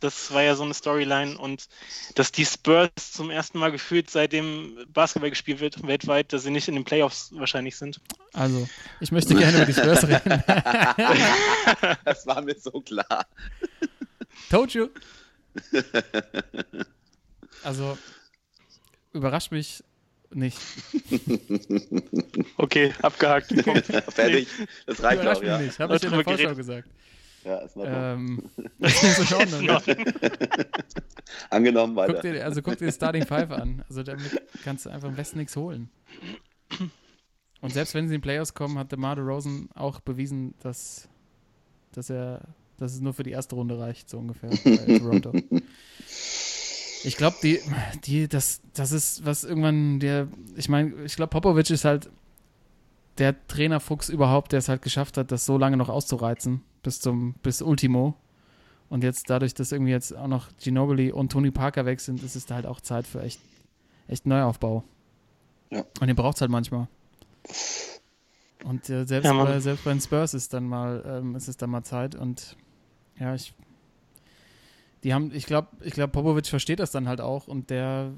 Das 0.00 0.32
war 0.32 0.42
ja 0.42 0.54
so 0.54 0.64
eine 0.64 0.74
Storyline 0.74 1.38
und 1.38 1.68
dass 2.14 2.30
die 2.30 2.44
Spurs 2.44 2.90
zum 3.12 3.30
ersten 3.30 3.58
Mal 3.58 3.72
gefühlt 3.72 4.10
seitdem 4.10 4.78
Basketball 4.88 5.30
gespielt 5.30 5.60
wird 5.60 5.84
weltweit, 5.86 6.32
dass 6.32 6.42
sie 6.42 6.50
nicht 6.50 6.68
in 6.68 6.74
den 6.74 6.84
Playoffs 6.84 7.30
wahrscheinlich 7.32 7.76
sind. 7.76 8.00
Also, 8.32 8.68
ich 9.00 9.10
möchte 9.10 9.34
gerne 9.34 9.56
über 9.56 9.66
die 9.66 9.72
Spurs 9.72 10.04
reden. 10.06 10.44
Das 12.04 12.26
war 12.26 12.42
mir 12.42 12.58
so 12.58 12.80
klar. 12.80 13.26
Told 14.50 14.74
you. 14.74 14.88
Also, 17.62 17.98
überrascht 19.12 19.50
mich 19.50 19.82
nicht. 20.30 20.58
Okay, 22.56 22.92
abgehakt. 23.02 23.52
Fertig. 24.12 24.48
Das 24.86 25.02
reicht 25.02 25.26
auch, 25.26 25.42
ja. 25.42 25.58
nicht. 25.58 25.78
Habe 25.78 25.96
ich 25.96 26.02
in 26.02 26.10
der 26.10 26.24
Vorschau 26.24 26.36
geredet. 26.36 26.56
gesagt. 26.56 26.88
Ja, 27.44 27.58
ist 27.58 27.76
Ordnung. 27.76 27.96
Ähm, 27.96 28.42
das 28.78 29.02
ist 29.02 29.30
in 29.30 29.36
Ordnung. 29.36 29.80
Angenommen 31.50 31.96
weiter. 31.96 32.14
Guck 32.14 32.22
dir, 32.22 32.44
also 32.44 32.62
guck 32.62 32.76
dir 32.78 32.86
die 32.86 32.92
Starting 32.92 33.26
Five 33.26 33.50
an. 33.52 33.84
Also 33.88 34.02
damit 34.02 34.42
kannst 34.64 34.86
du 34.86 34.90
einfach 34.90 35.08
am 35.08 35.14
besten 35.14 35.38
nichts 35.38 35.56
holen. 35.56 35.88
Und 37.60 37.72
selbst 37.72 37.94
wenn 37.94 38.08
sie 38.08 38.14
in 38.14 38.20
die 38.20 38.24
Playoffs 38.24 38.54
kommen, 38.54 38.78
hat 38.78 38.92
DeMar 38.92 39.16
DeRozan 39.16 39.68
auch 39.74 40.00
bewiesen, 40.00 40.54
dass, 40.62 41.08
dass 41.92 42.10
er, 42.10 42.42
dass 42.76 42.92
es 42.92 43.00
nur 43.00 43.14
für 43.14 43.22
die 43.22 43.32
erste 43.32 43.54
Runde 43.54 43.78
reicht, 43.78 44.10
so 44.10 44.18
ungefähr 44.18 44.50
bei 44.50 44.98
Toronto. 44.98 45.32
Ich 47.04 47.16
glaube, 47.16 47.36
die, 47.42 47.60
die, 48.04 48.28
das, 48.28 48.60
das 48.74 48.92
ist 48.92 49.24
was 49.24 49.44
irgendwann 49.44 50.00
der, 50.00 50.28
ich 50.56 50.68
meine, 50.68 50.94
ich 51.04 51.16
glaube, 51.16 51.30
Popovic 51.30 51.70
ist 51.70 51.84
halt 51.84 52.10
der 53.18 53.34
Trainerfuchs 53.48 54.08
überhaupt, 54.08 54.52
der 54.52 54.58
es 54.60 54.68
halt 54.68 54.82
geschafft 54.82 55.16
hat, 55.16 55.32
das 55.32 55.44
so 55.44 55.58
lange 55.58 55.76
noch 55.76 55.88
auszureizen, 55.88 56.62
bis 56.82 57.00
zum, 57.00 57.34
bis 57.42 57.62
Ultimo. 57.62 58.14
Und 58.88 59.04
jetzt 59.04 59.28
dadurch, 59.28 59.54
dass 59.54 59.72
irgendwie 59.72 59.92
jetzt 59.92 60.16
auch 60.16 60.28
noch 60.28 60.48
Ginobili 60.58 61.12
und 61.12 61.30
Tony 61.30 61.50
Parker 61.50 61.84
weg 61.84 62.00
sind, 62.00 62.22
ist 62.22 62.36
es 62.36 62.46
da 62.46 62.54
halt 62.54 62.66
auch 62.66 62.80
Zeit 62.80 63.06
für 63.06 63.22
echt, 63.22 63.40
echt 64.06 64.24
Neuaufbau. 64.26 64.84
Ja. 65.70 65.84
Und 66.00 66.06
den 66.06 66.16
braucht 66.16 66.36
es 66.36 66.40
halt 66.40 66.50
manchmal. 66.50 66.88
Und 68.64 68.88
äh, 68.88 69.04
selbst, 69.04 69.26
Ja, 69.26 69.32
bei, 69.44 69.60
selbst 69.60 69.84
bei 69.84 69.90
den 69.92 70.00
Spurs 70.00 70.34
ist 70.34 70.54
dann 70.54 70.66
mal, 70.66 71.04
ähm, 71.06 71.36
ist 71.36 71.48
es 71.48 71.56
dann 71.56 71.70
mal 71.70 71.84
Zeit. 71.84 72.14
Und 72.14 72.56
ja, 73.18 73.34
ich, 73.34 73.52
die 75.04 75.14
haben, 75.14 75.30
ich 75.32 75.46
glaube, 75.46 75.68
ich 75.82 75.92
glaube, 75.92 76.10
Popovic 76.10 76.46
versteht 76.46 76.80
das 76.80 76.90
dann 76.90 77.06
halt 77.06 77.20
auch 77.20 77.46
und 77.46 77.70
der, 77.70 78.12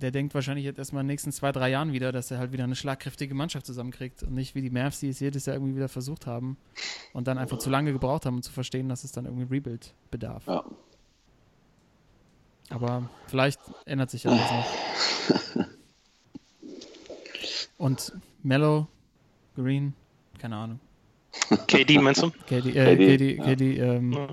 der 0.00 0.10
denkt 0.10 0.34
wahrscheinlich 0.34 0.64
jetzt 0.64 0.78
erstmal 0.78 1.00
in 1.00 1.06
den 1.06 1.12
nächsten 1.12 1.32
zwei, 1.32 1.52
drei 1.52 1.70
Jahren 1.70 1.92
wieder, 1.92 2.12
dass 2.12 2.30
er 2.30 2.38
halt 2.38 2.52
wieder 2.52 2.64
eine 2.64 2.76
schlagkräftige 2.76 3.34
Mannschaft 3.34 3.64
zusammenkriegt 3.64 4.22
und 4.22 4.34
nicht 4.34 4.54
wie 4.54 4.60
die 4.60 4.70
Mavs, 4.70 5.00
die 5.00 5.08
es 5.08 5.20
jedes 5.20 5.46
Jahr 5.46 5.56
irgendwie 5.56 5.76
wieder 5.76 5.88
versucht 5.88 6.26
haben 6.26 6.58
und 7.14 7.28
dann 7.28 7.38
einfach 7.38 7.58
zu 7.58 7.70
lange 7.70 7.92
gebraucht 7.92 8.26
haben, 8.26 8.36
um 8.36 8.42
zu 8.42 8.52
verstehen, 8.52 8.88
dass 8.88 9.04
es 9.04 9.12
dann 9.12 9.24
irgendwie 9.24 9.44
ein 9.44 9.48
Rebuild 9.48 9.94
bedarf. 10.10 10.46
Ja. 10.46 10.64
Aber 12.68 13.10
vielleicht 13.26 13.60
ändert 13.84 14.10
sich 14.10 14.24
ja 14.24 14.30
das 14.30 14.50
noch. 14.50 15.66
Und 17.78 18.12
Mellow, 18.42 18.86
Green, 19.56 19.94
keine 20.38 20.56
Ahnung. 20.56 20.80
KD 21.66 21.98
meinst 21.98 22.22
du? 22.22 22.30
KD, 22.46 22.70
äh, 22.70 22.96
KD, 22.96 23.16
KD, 23.16 23.36
ja. 23.36 23.44
KD 23.44 23.78
ähm, 23.78 24.12
Ja. 24.12 24.28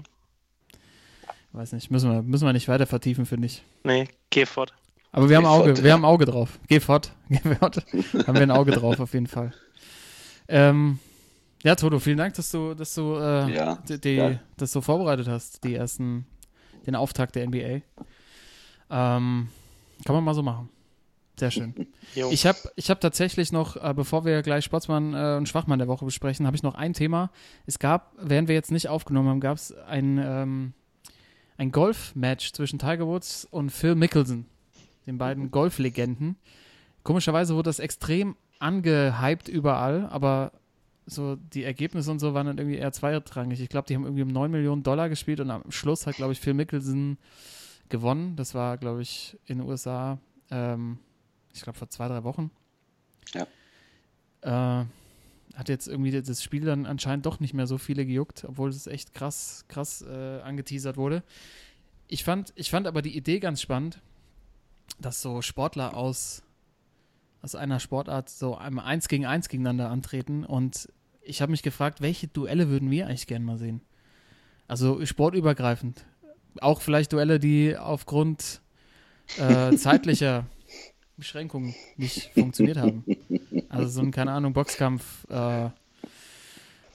Weiß 1.52 1.72
nicht, 1.74 1.90
müssen 1.90 2.12
wir, 2.12 2.22
müssen 2.22 2.46
wir 2.46 2.54
nicht 2.54 2.68
weiter 2.68 2.86
vertiefen, 2.86 3.26
finde 3.26 3.48
ich. 3.48 3.64
Nee, 3.84 4.08
geh 4.30 4.46
fort. 4.46 4.74
Aber 5.12 5.30
wir 5.30 5.38
haben 5.38 5.44
Geh 5.44 5.50
Auge, 5.50 5.76
fort. 5.76 5.84
wir 5.84 5.94
haben 5.94 6.06
Auge 6.06 6.26
drauf. 6.26 6.60
Geh 6.68 6.80
fort. 6.80 7.12
Geh 7.30 7.40
fort. 7.56 7.78
haben 8.28 8.36
wir 8.36 8.42
ein 8.44 8.52
Auge 8.52 8.72
drauf, 8.72 9.00
auf 9.00 9.14
jeden 9.14 9.26
Fall. 9.28 9.52
Ähm, 10.48 11.00
ja, 11.64 11.76
Toto, 11.76 12.00
vielen 12.00 12.18
Dank, 12.18 12.36
dass 12.36 12.52
du, 12.52 12.74
dass 12.76 12.94
du 12.94 13.16
äh, 13.16 13.54
Ja, 13.56 13.76
die, 13.88 14.00
die, 14.00 14.16
geil. 14.18 14.42
das 14.58 14.72
so 14.72 14.82
vorbereitet 14.82 15.28
hast, 15.28 15.64
die 15.64 15.74
ersten, 15.76 16.26
den 16.86 16.96
Auftakt 16.96 17.36
der 17.36 17.48
NBA. 17.48 17.82
Ähm, 18.92 19.50
kann 20.06 20.16
man 20.16 20.24
mal 20.24 20.34
so 20.36 20.44
machen. 20.44 20.70
Sehr 21.40 21.52
schön. 21.52 21.74
Jo. 22.16 22.30
Ich 22.32 22.48
habe 22.48 22.58
ich 22.76 22.90
hab 22.90 23.00
tatsächlich 23.02 23.52
noch, 23.52 23.76
äh, 23.76 23.94
bevor 23.96 24.26
wir 24.26 24.42
gleich 24.42 24.66
Sportsmann 24.66 25.14
äh, 25.14 25.38
und 25.38 25.48
Schwachmann 25.48 25.78
der 25.78 25.88
Woche 25.88 26.06
besprechen, 26.06 26.48
habe 26.48 26.56
ich 26.58 26.64
noch 26.64 26.74
ein 26.74 26.94
Thema. 26.94 27.30
Es 27.68 27.78
gab, 27.78 28.14
während 28.20 28.48
wir 28.48 28.56
jetzt 28.56 28.72
nicht 28.72 28.88
aufgenommen 28.88 29.30
haben, 29.30 29.40
gab 29.40 29.58
es 29.58 29.72
ein, 29.72 30.18
ähm, 30.24 30.74
ein 31.60 31.72
Golf-Match 31.72 32.54
zwischen 32.54 32.80
Tiger 32.80 33.06
Woods 33.06 33.46
und 33.52 33.70
Phil 33.70 33.94
Mickelson, 33.94 34.46
den 35.06 35.18
beiden 35.18 35.52
Golflegenden. 35.52 36.38
Komischerweise 37.04 37.54
wurde 37.54 37.68
das 37.68 37.80
extrem 37.80 38.38
angehypt 38.60 39.50
überall, 39.50 40.08
aber 40.10 40.54
so 41.06 41.36
die 41.36 41.66
Ergebnisse 41.66 42.12
und 42.12 42.20
so 42.20 42.34
waren 42.34 42.48
dann 42.48 42.58
irgendwie 42.58 42.78
eher 42.78 42.94
zweitrangig. 42.94 43.60
Ich 43.60 43.68
glaube, 43.68 43.88
die 43.88 43.96
haben 43.96 44.06
irgendwie 44.06 44.24
um 44.24 44.30
9 44.30 44.50
Millionen 44.50 44.84
Dollar 44.84 45.10
gespielt 45.10 45.42
und 45.42 45.52
am 45.52 45.70
Schluss 45.70 46.08
hat, 46.08 46.16
glaube 46.16 46.32
ich, 46.32 46.40
Phil 46.40 46.54
Mickelson 46.54 47.18
gewonnen. 47.90 48.38
Das 48.38 48.56
war, 48.56 48.78
glaube 48.78 49.02
ich, 49.02 49.38
in 49.46 49.58
den 49.58 49.68
USA, 49.68 50.18
ähm, 50.52 50.98
ich 51.54 51.62
glaube, 51.62 51.78
vor 51.78 51.90
zwei, 51.90 52.08
drei 52.08 52.24
Wochen. 52.24 52.52
Ja. 53.34 54.82
Äh, 54.82 54.86
hat 55.56 55.70
jetzt 55.70 55.88
irgendwie 55.88 56.12
das 56.12 56.44
Spiel 56.44 56.66
dann 56.66 56.86
anscheinend 56.86 57.26
doch 57.26 57.40
nicht 57.40 57.54
mehr 57.54 57.68
so 57.68 57.78
viele 57.78 58.06
gejuckt, 58.06 58.46
obwohl 58.48 58.70
es 58.70 58.88
echt 58.88 59.14
krass, 59.14 59.66
krass 59.68 60.02
äh, 60.02 60.42
angeteasert 60.42 60.98
wurde. 60.98 61.24
Ich 62.08 62.24
fand, 62.24 62.54
ich 62.56 62.70
fand 62.70 62.88
aber 62.88 63.02
die 63.02 63.16
Idee 63.16 63.40
ganz 63.40 63.62
spannend, 63.62 64.02
dass 65.00 65.22
so 65.22 65.42
Sportler 65.42 65.96
aus, 65.96 66.44
aus 67.42 67.56
einer 67.56 67.80
Sportart 67.80 68.30
so 68.30 68.56
einmal 68.56 68.86
eins 68.86 69.08
gegen 69.08 69.26
eins 69.26 69.50
gegeneinander 69.50 69.90
antreten 69.90 70.44
und 70.44 70.90
ich 71.22 71.42
habe 71.42 71.52
mich 71.52 71.62
gefragt, 71.62 72.02
welche 72.02 72.28
Duelle 72.28 72.70
würden 72.70 72.90
wir 72.90 73.08
eigentlich 73.08 73.28
gerne 73.28 73.46
mal 73.46 73.58
sehen? 73.58 73.82
Also 74.68 75.06
sportübergreifend. 75.06 76.06
Auch 76.62 76.82
vielleicht 76.82 77.14
Duelle, 77.14 77.40
die 77.40 77.78
aufgrund 77.78 78.62
äh, 79.38 79.76
zeitlicher 79.78 80.46
Beschränkungen 81.20 81.76
nicht 81.98 82.32
funktioniert 82.34 82.78
haben. 82.78 83.04
Also 83.70 83.88
so 83.90 84.02
ein, 84.02 84.12
keine 84.12 84.32
Ahnung, 84.32 84.54
Boxkampf, 84.54 85.04
äh, 85.30 85.70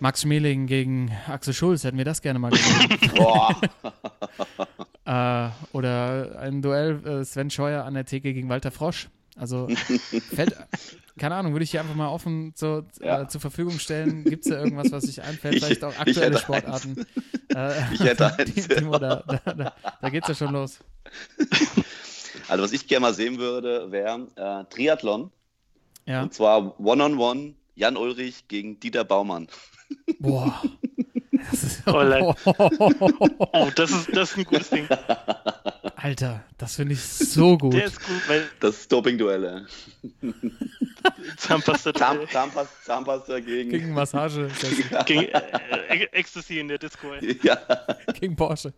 Max 0.00 0.22
Schmeling 0.22 0.66
gegen 0.66 1.12
Axel 1.28 1.54
Schulz, 1.54 1.84
hätten 1.84 1.98
wir 1.98 2.04
das 2.04 2.20
gerne 2.22 2.38
mal 2.38 2.50
gesehen. 2.50 2.98
Äh, 5.06 5.48
oder 5.72 6.38
ein 6.40 6.62
Duell 6.62 7.06
äh, 7.06 7.24
Sven 7.26 7.50
Scheuer 7.50 7.84
an 7.84 7.92
der 7.92 8.06
Theke 8.06 8.32
gegen 8.32 8.48
Walter 8.48 8.70
Frosch. 8.70 9.10
Also 9.36 9.68
fällt, 10.34 10.56
keine 11.18 11.34
Ahnung, 11.34 11.52
würde 11.52 11.64
ich 11.64 11.72
hier 11.72 11.80
einfach 11.80 11.94
mal 11.94 12.08
offen 12.08 12.52
so, 12.56 12.84
Ja. 13.02 13.20
äh, 13.22 13.28
zur 13.28 13.42
Verfügung 13.42 13.78
stellen. 13.78 14.24
Gibt 14.24 14.46
es 14.46 14.50
da 14.50 14.56
irgendwas, 14.58 14.92
was 14.92 15.04
sich 15.04 15.20
einfällt? 15.20 15.56
Ich- 15.56 15.62
Vielleicht 15.64 15.84
auch 15.84 15.92
ich 15.92 15.98
aktuelle 16.00 16.26
hätte 16.36 16.38
Sportarten. 16.38 17.04
Äh, 17.54 17.72
Ich 17.92 18.00
hätte 18.00 18.34
eins. 18.38 18.68
Timo, 18.68 18.98
da, 18.98 19.16
da, 19.26 19.52
da, 19.52 19.74
da 20.00 20.08
geht's 20.08 20.28
ja 20.28 20.34
schon 20.34 20.52
los. 20.54 20.78
Also 22.48 22.64
was 22.64 22.72
ich 22.72 22.86
gerne 22.86 23.00
mal 23.06 23.14
sehen 23.14 23.38
würde, 23.38 23.90
wäre 23.90 24.28
äh, 24.36 24.64
Triathlon. 24.72 25.30
Ja. 26.06 26.22
Und 26.22 26.34
zwar 26.34 26.78
One-on-One 26.80 27.54
Jan 27.74 27.96
Ulrich 27.96 28.46
gegen 28.48 28.78
Dieter 28.80 29.04
Baumann. 29.04 29.48
Boah. 30.18 30.62
Das 31.50 31.62
ist, 31.62 31.82
Oh. 31.86 32.34
Oh, 33.52 33.70
das 33.74 33.90
ist, 33.90 34.16
das 34.16 34.30
ist 34.32 34.38
ein 34.38 34.44
gutes 34.44 34.70
Ding. 34.70 34.86
Alter, 35.96 36.44
das 36.58 36.76
finde 36.76 36.94
ich 36.94 37.02
so 37.02 37.56
gut. 37.58 37.74
Der 37.74 37.86
ist 37.86 37.98
gut, 38.04 38.28
weil 38.28 38.48
Das 38.60 38.86
Doping-Duell. 38.88 39.66
Zahnpasta 41.36 41.92
Zahn, 41.94 42.20
Zahnpasta, 42.30 42.74
Zahnpasta 42.84 43.40
gegen, 43.40 43.70
Gegen 43.70 43.92
Massage, 43.92 44.48
das- 44.48 45.06
gegen 45.06 45.24
äh, 45.28 46.04
Ecstasy 46.12 46.60
in 46.60 46.68
der 46.68 46.78
Disco. 46.78 47.12
Ey. 47.12 47.38
ja. 47.42 47.58
gegen 48.20 48.36
Porsche. 48.36 48.72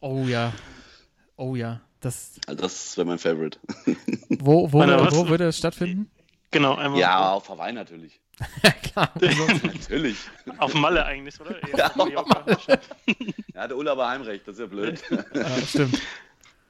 Oh 0.00 0.24
ja. 0.26 0.52
Oh 1.36 1.54
ja. 1.56 1.80
Das, 2.00 2.32
Also 2.46 2.62
das 2.62 2.96
wäre 2.96 3.06
mein 3.06 3.18
Favorite. 3.18 3.58
wo, 4.28 4.72
wo, 4.72 4.78
was- 4.80 5.14
wo 5.14 5.28
würde 5.28 5.48
es 5.48 5.58
stattfinden? 5.58 6.10
Genau, 6.50 6.76
einmal 6.76 6.98
Ja, 7.00 7.32
auf 7.32 7.48
Hawaii 7.48 7.72
natürlich. 7.72 8.20
Klar. 8.92 9.12
Also, 9.20 9.66
Natürlich. 9.66 10.16
auf 10.58 10.72
Malle 10.74 11.04
eigentlich, 11.04 11.38
oder? 11.40 11.56
Ja, 11.76 11.86
auf 11.90 12.26
Mallorca. 12.26 12.78
Ja, 13.54 13.66
der 13.68 13.76
Ulla 13.76 13.92
aber 13.92 14.08
Heimrecht, 14.08 14.46
das 14.46 14.54
ist 14.54 14.60
ja 14.60 14.66
blöd. 14.66 15.02
äh, 15.10 15.66
stimmt. 15.66 16.00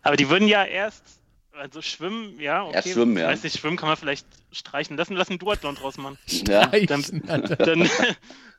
Aber 0.02 0.16
die 0.16 0.28
würden 0.30 0.48
ja 0.48 0.64
erst, 0.64 1.04
also 1.52 1.82
schwimmen, 1.82 2.40
ja, 2.40 2.64
okay. 2.64 2.74
Erst 2.76 2.88
schwimmen, 2.88 3.16
ja. 3.18 3.28
Weiß 3.28 3.42
nicht, 3.42 3.58
schwimmen 3.58 3.76
kann 3.76 3.88
man 3.88 3.96
vielleicht 3.98 4.26
streichen 4.50 4.96
lassen, 4.96 5.14
lass 5.14 5.28
einen 5.28 5.38
Duathlon 5.38 5.74
draus 5.74 5.98
machen. 5.98 6.18
Ja. 6.48 6.66
Dann-. 6.66 7.22
Dann, 7.58 7.88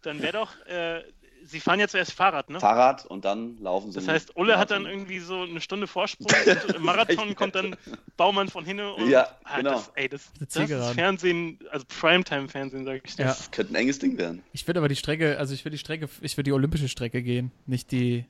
dann 0.04 0.22
wäre 0.22 0.34
doch, 0.34 0.56
äh, 0.68 1.02
sie 1.50 1.60
fahren 1.60 1.80
ja 1.80 1.88
zuerst 1.88 2.14
Fahrrad, 2.14 2.50
ne? 2.50 2.60
Fahrrad 2.60 3.06
und 3.06 3.26
dann 3.26 3.58
laufen 3.60 3.92
sie. 3.92 4.00
Das 4.00 4.08
heißt, 4.08 4.36
Ulle 4.38 4.58
hat 4.58 4.72
dann 4.72 4.86
irgendwie 4.86 5.20
so 5.20 5.42
eine 5.42 5.60
Stunde 5.62 5.88
Vorsprung 5.88 6.28
und 6.68 6.76
im 6.76 6.84
Marathon 6.84 7.36
kommt 7.36 7.56
dann 7.56 7.76
Baumann 8.18 8.48
von 8.50 8.64
hinne 8.66 8.94
und 8.94 9.10
Ja, 9.10 9.28
ah, 9.44 9.58
genau. 9.58 9.72
das, 9.74 9.92
ey, 9.96 10.08
das, 10.10 10.32
das 10.40 10.50
Zielgeraden. 10.50 10.90
ist 10.90 10.96
Fernsehen, 10.96 11.60
also 11.72 11.86
Primetime-Fernsehen, 12.00 12.86
sag 12.86 13.02
ich 13.06 13.16
dir. 13.16 13.26
Ja. 13.26 13.38
Könnte 13.52 13.74
ein 13.74 13.76
enges 13.76 14.00
Ding 14.00 14.18
werden. 14.18 14.44
Ich 14.54 14.68
würde 14.68 14.80
aber 14.80 14.88
die 14.90 14.96
Strecke, 14.96 15.38
also 15.40 15.54
ich 15.54 15.66
würde 15.66 15.76
die 15.76 15.80
Strecke, 15.80 16.08
ich 16.22 16.38
würde 16.38 16.44
die 16.50 16.54
olympische 16.54 16.88
Strecke 16.88 17.22
gehen, 17.24 17.52
nicht 17.66 17.92
die. 17.92 18.26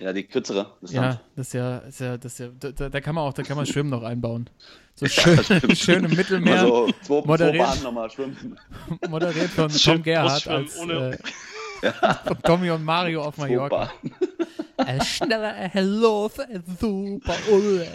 Ja, 0.00 0.12
die 0.12 0.22
kürzere. 0.22 0.74
Ja, 0.82 1.20
das 1.34 1.48
ist 1.48 1.52
ja, 1.54 1.78
ist 1.78 1.98
ja, 1.98 2.16
das 2.16 2.32
ist 2.34 2.38
ja, 2.38 2.48
da- 2.70 2.88
da, 2.88 3.00
kann 3.00 3.16
man 3.16 3.24
auch, 3.24 3.32
da 3.32 3.42
kann 3.42 3.56
man 3.56 3.66
Schwimmen 3.66 3.90
noch 3.90 4.04
einbauen. 4.04 4.48
So 4.94 5.06
schön, 5.08 5.74
schön 5.74 6.04
im 6.04 6.14
Mittelmeer, 6.14 6.60
Also 6.60 6.86
zwei, 7.02 7.20
zwei 7.20 7.26
moderiert. 7.26 7.66
Bahnen 7.66 7.82
nochmal 7.82 8.08
schwimmen. 8.08 8.58
moderiert 9.08 9.50
von 9.50 9.68
Tom 9.70 10.02
Gerhardt 10.04 10.46
als 10.46 10.78
ohne- 10.78 11.14
äh, 11.14 11.18
von 12.24 12.42
Tommy 12.42 12.70
und 12.70 12.84
Mario 12.84 13.22
auf 13.22 13.36
Mallorca. 13.38 13.92
Ein 14.76 15.00
schneller 15.04 15.52
Hello, 15.52 16.30
super 16.80 17.36
Ulle. 17.50 17.88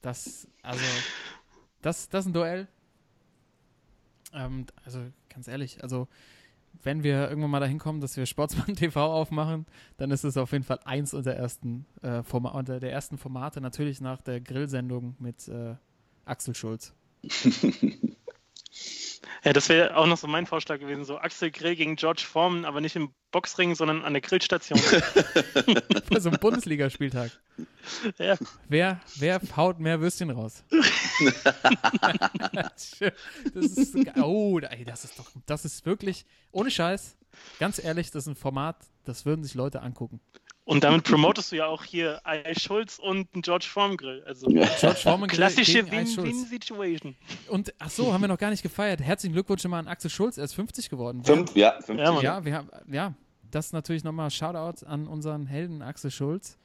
Das, 0.00 0.46
also, 0.62 0.84
das, 1.82 2.08
das 2.08 2.24
ist 2.24 2.30
ein 2.30 2.32
Duell. 2.32 2.68
Ähm, 4.32 4.66
also, 4.84 5.00
ganz 5.28 5.48
ehrlich, 5.48 5.82
also, 5.82 6.08
wenn 6.82 7.02
wir 7.02 7.28
irgendwann 7.28 7.50
mal 7.50 7.60
dahin 7.60 7.78
kommen, 7.78 8.00
dass 8.00 8.16
wir 8.16 8.26
Sportsmann 8.26 8.76
TV 8.76 9.00
aufmachen, 9.00 9.66
dann 9.96 10.10
ist 10.10 10.24
es 10.24 10.36
auf 10.36 10.52
jeden 10.52 10.64
Fall 10.64 10.80
eins 10.84 11.14
unter, 11.14 11.32
ersten, 11.32 11.86
äh, 12.02 12.22
Forma 12.22 12.50
unter 12.50 12.80
der 12.80 12.92
ersten 12.92 13.18
Formate, 13.18 13.60
natürlich 13.60 14.00
nach 14.00 14.20
der 14.20 14.40
Grillsendung 14.40 15.16
mit 15.18 15.48
äh, 15.48 15.74
Axel 16.24 16.54
Schulz. 16.54 16.94
Ja, 19.44 19.52
das 19.52 19.68
wäre 19.68 19.96
auch 19.96 20.06
noch 20.06 20.16
so 20.16 20.26
mein 20.26 20.46
Vorschlag 20.46 20.78
gewesen, 20.78 21.04
so 21.04 21.18
Axel 21.18 21.50
Grill 21.50 21.76
gegen 21.76 21.96
George 21.96 22.24
Foreman, 22.26 22.64
aber 22.64 22.80
nicht 22.80 22.96
im 22.96 23.12
Boxring, 23.30 23.74
sondern 23.74 24.04
an 24.04 24.12
der 24.12 24.22
Grillstation. 24.22 24.80
So 26.18 26.30
einem 26.30 26.40
Bundesligaspieltag. 26.40 27.30
ja. 28.18 28.36
Wer, 28.68 29.00
wer 29.16 29.40
haut 29.56 29.78
mehr 29.78 30.00
Würstchen 30.00 30.30
raus? 30.30 30.64
das 32.52 32.96
ist, 33.54 33.96
oh, 34.16 34.58
ey, 34.58 34.84
das 34.84 35.04
ist 35.04 35.18
doch, 35.18 35.30
das 35.46 35.64
ist 35.64 35.86
wirklich, 35.86 36.26
ohne 36.50 36.70
Scheiß, 36.72 37.16
ganz 37.60 37.78
ehrlich, 37.78 38.10
das 38.10 38.24
ist 38.24 38.28
ein 38.28 38.36
Format, 38.36 38.76
das 39.04 39.26
würden 39.26 39.44
sich 39.44 39.54
Leute 39.54 39.82
angucken. 39.82 40.20
Und 40.68 40.84
damit 40.84 41.04
promotest 41.10 41.50
du 41.50 41.56
ja 41.56 41.66
auch 41.66 41.82
hier 41.82 42.20
I. 42.26 42.58
Schulz 42.60 42.98
und 42.98 43.32
einen 43.32 43.40
George 43.40 43.64
Foreman 43.66 43.96
Grill. 43.96 44.22
Also 44.26 44.48
George 44.48 44.98
Foreman 45.02 45.30
klassische. 45.30 45.90
Win-Win-Situation. 45.90 47.16
Und 47.48 47.72
ach 47.78 47.88
so, 47.88 48.12
haben 48.12 48.20
wir 48.20 48.28
noch 48.28 48.36
gar 48.36 48.50
nicht 48.50 48.62
gefeiert. 48.62 49.00
Herzlichen 49.00 49.32
Glückwunsch 49.32 49.64
immer 49.64 49.78
an 49.78 49.88
Axel 49.88 50.10
Schulz, 50.10 50.36
er 50.36 50.44
ist 50.44 50.52
50 50.52 50.90
geworden. 50.90 51.24
Fünf, 51.24 51.56
ja, 51.56 51.72
50. 51.80 51.96
Ja. 51.96 52.20
Ja, 52.20 52.44
wir 52.44 52.54
haben, 52.54 52.68
ja, 52.92 53.14
das 53.50 53.66
ist 53.66 53.72
natürlich 53.72 54.04
nochmal 54.04 54.30
Shoutout 54.30 54.84
an 54.84 55.06
unseren 55.06 55.46
Helden 55.46 55.80
Axel 55.80 56.10
Schulz. 56.10 56.58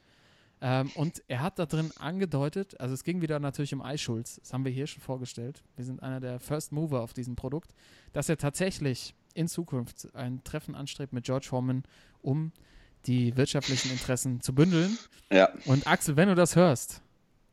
Ähm, 0.60 0.90
und 0.96 1.22
er 1.26 1.40
hat 1.40 1.58
da 1.58 1.64
drin 1.64 1.90
angedeutet, 1.98 2.78
also 2.78 2.92
es 2.92 3.04
ging 3.04 3.22
wieder 3.22 3.40
natürlich 3.40 3.72
um 3.72 3.80
Eischulz, 3.80 4.36
das 4.36 4.52
haben 4.52 4.66
wir 4.66 4.72
hier 4.72 4.86
schon 4.86 5.00
vorgestellt. 5.00 5.62
Wir 5.76 5.84
sind 5.86 6.02
einer 6.02 6.20
der 6.20 6.40
First 6.40 6.72
Mover 6.72 7.00
auf 7.00 7.14
diesem 7.14 7.36
Produkt, 7.36 7.74
dass 8.12 8.28
er 8.28 8.36
tatsächlich 8.36 9.14
in 9.32 9.48
Zukunft 9.48 10.14
ein 10.14 10.44
Treffen 10.44 10.74
anstrebt 10.74 11.14
mit 11.14 11.24
George 11.24 11.46
Foreman, 11.48 11.84
um 12.20 12.52
die 13.06 13.36
wirtschaftlichen 13.36 13.90
Interessen 13.90 14.40
zu 14.40 14.54
bündeln. 14.54 14.98
Ja. 15.30 15.48
Und 15.66 15.86
Axel, 15.86 16.16
wenn 16.16 16.28
du 16.28 16.34
das 16.34 16.56
hörst, 16.56 17.02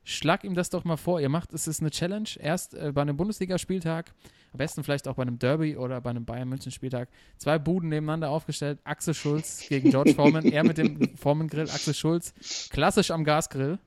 schlag 0.04 0.44
ihm 0.44 0.56
das 0.56 0.70
doch 0.70 0.84
mal 0.84 0.98
vor. 0.98 1.20
Ihr 1.20 1.30
macht, 1.30 1.54
es 1.54 1.68
ist 1.68 1.82
eine 1.82 1.92
Challenge, 1.92 2.30
erst 2.40 2.74
äh, 2.74 2.92
bei 2.94 3.02
einem 3.02 3.18
Bundesligaspieltag, 3.18 4.14
am 4.54 4.58
besten 4.58 4.84
vielleicht 4.84 5.08
auch 5.08 5.16
bei 5.16 5.22
einem 5.22 5.40
Derby 5.40 5.78
oder 5.78 6.02
bei 6.02 6.10
einem 6.10 6.26
Bayern-München-Spieltag, 6.26 7.10
zwei 7.38 7.58
Buden 7.60 7.90
nebeneinander 7.90 8.30
aufgestellt, 8.30 8.80
Axel 8.84 9.14
Schulz 9.14 9.66
gegen 9.68 9.92
George 9.92 10.14
Foreman, 10.14 10.46
er 10.46 10.64
mit 10.64 10.78
dem 10.78 11.16
Foreman-Grill, 11.18 11.70
Axel 11.70 11.94
Schulz, 11.94 12.34
klassisch 12.70 13.12
am 13.12 13.24
Gasgrill. 13.24 13.80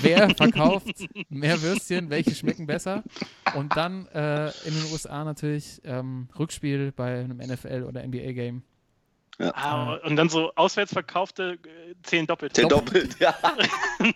Wer 0.00 0.30
verkauft 0.34 1.08
mehr 1.28 1.60
Würstchen, 1.60 2.08
welche 2.08 2.34
schmecken 2.34 2.66
besser? 2.66 3.02
Und 3.54 3.76
dann 3.76 4.06
äh, 4.08 4.46
in 4.64 4.74
den 4.74 4.92
USA 4.92 5.24
natürlich 5.24 5.82
ähm, 5.84 6.28
Rückspiel 6.38 6.92
bei 6.92 7.20
einem 7.20 7.40
NFL- 7.40 7.84
oder 7.84 8.06
NBA-Game. 8.06 8.62
Ja. 9.38 9.52
Ah, 9.54 9.94
und 10.04 10.16
dann 10.16 10.28
so 10.28 10.52
auswärts 10.56 10.92
verkaufte 10.92 11.58
äh, 11.64 11.94
zählen 12.02 12.26
doppelt. 12.26 12.56
Zählt 12.56 12.72
doppelt, 12.72 13.18
ja. 13.20 13.34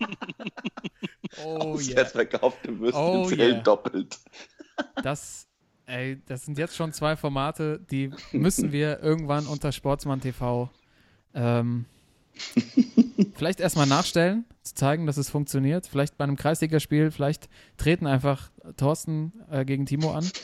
Oh 1.43 1.73
Auswärts 1.75 2.15
yeah. 2.15 2.27
verkaufte 2.27 2.79
Würste 2.79 3.01
Oh 3.01 3.25
zählen 3.27 3.55
yeah. 3.55 3.63
doppelt. 3.63 4.19
Das, 5.03 5.49
ey, 5.87 6.21
das 6.27 6.45
sind 6.45 6.59
jetzt 6.59 6.77
schon 6.77 6.93
zwei 6.93 7.17
Formate, 7.17 7.81
die 7.91 8.11
müssen 8.33 8.71
wir 8.71 9.01
irgendwann 9.01 9.47
unter 9.47 9.73
Sportsmann 9.73 10.21
TV 10.21 10.69
ähm, 11.35 11.87
vielleicht 13.35 13.61
erstmal 13.61 13.87
nachstellen, 13.87 14.45
zu 14.63 14.75
zeigen, 14.75 15.07
dass 15.07 15.17
es 15.17 15.31
funktioniert. 15.31 15.87
Vielleicht 15.87 16.17
bei 16.17 16.25
einem 16.25 16.37
Kreisligaspiel, 16.37 17.11
vielleicht 17.11 17.49
treten 17.77 18.07
einfach 18.07 18.51
Thorsten 18.77 19.33
äh, 19.51 19.65
gegen 19.65 19.87
Timo 19.87 20.13
an. 20.13 20.29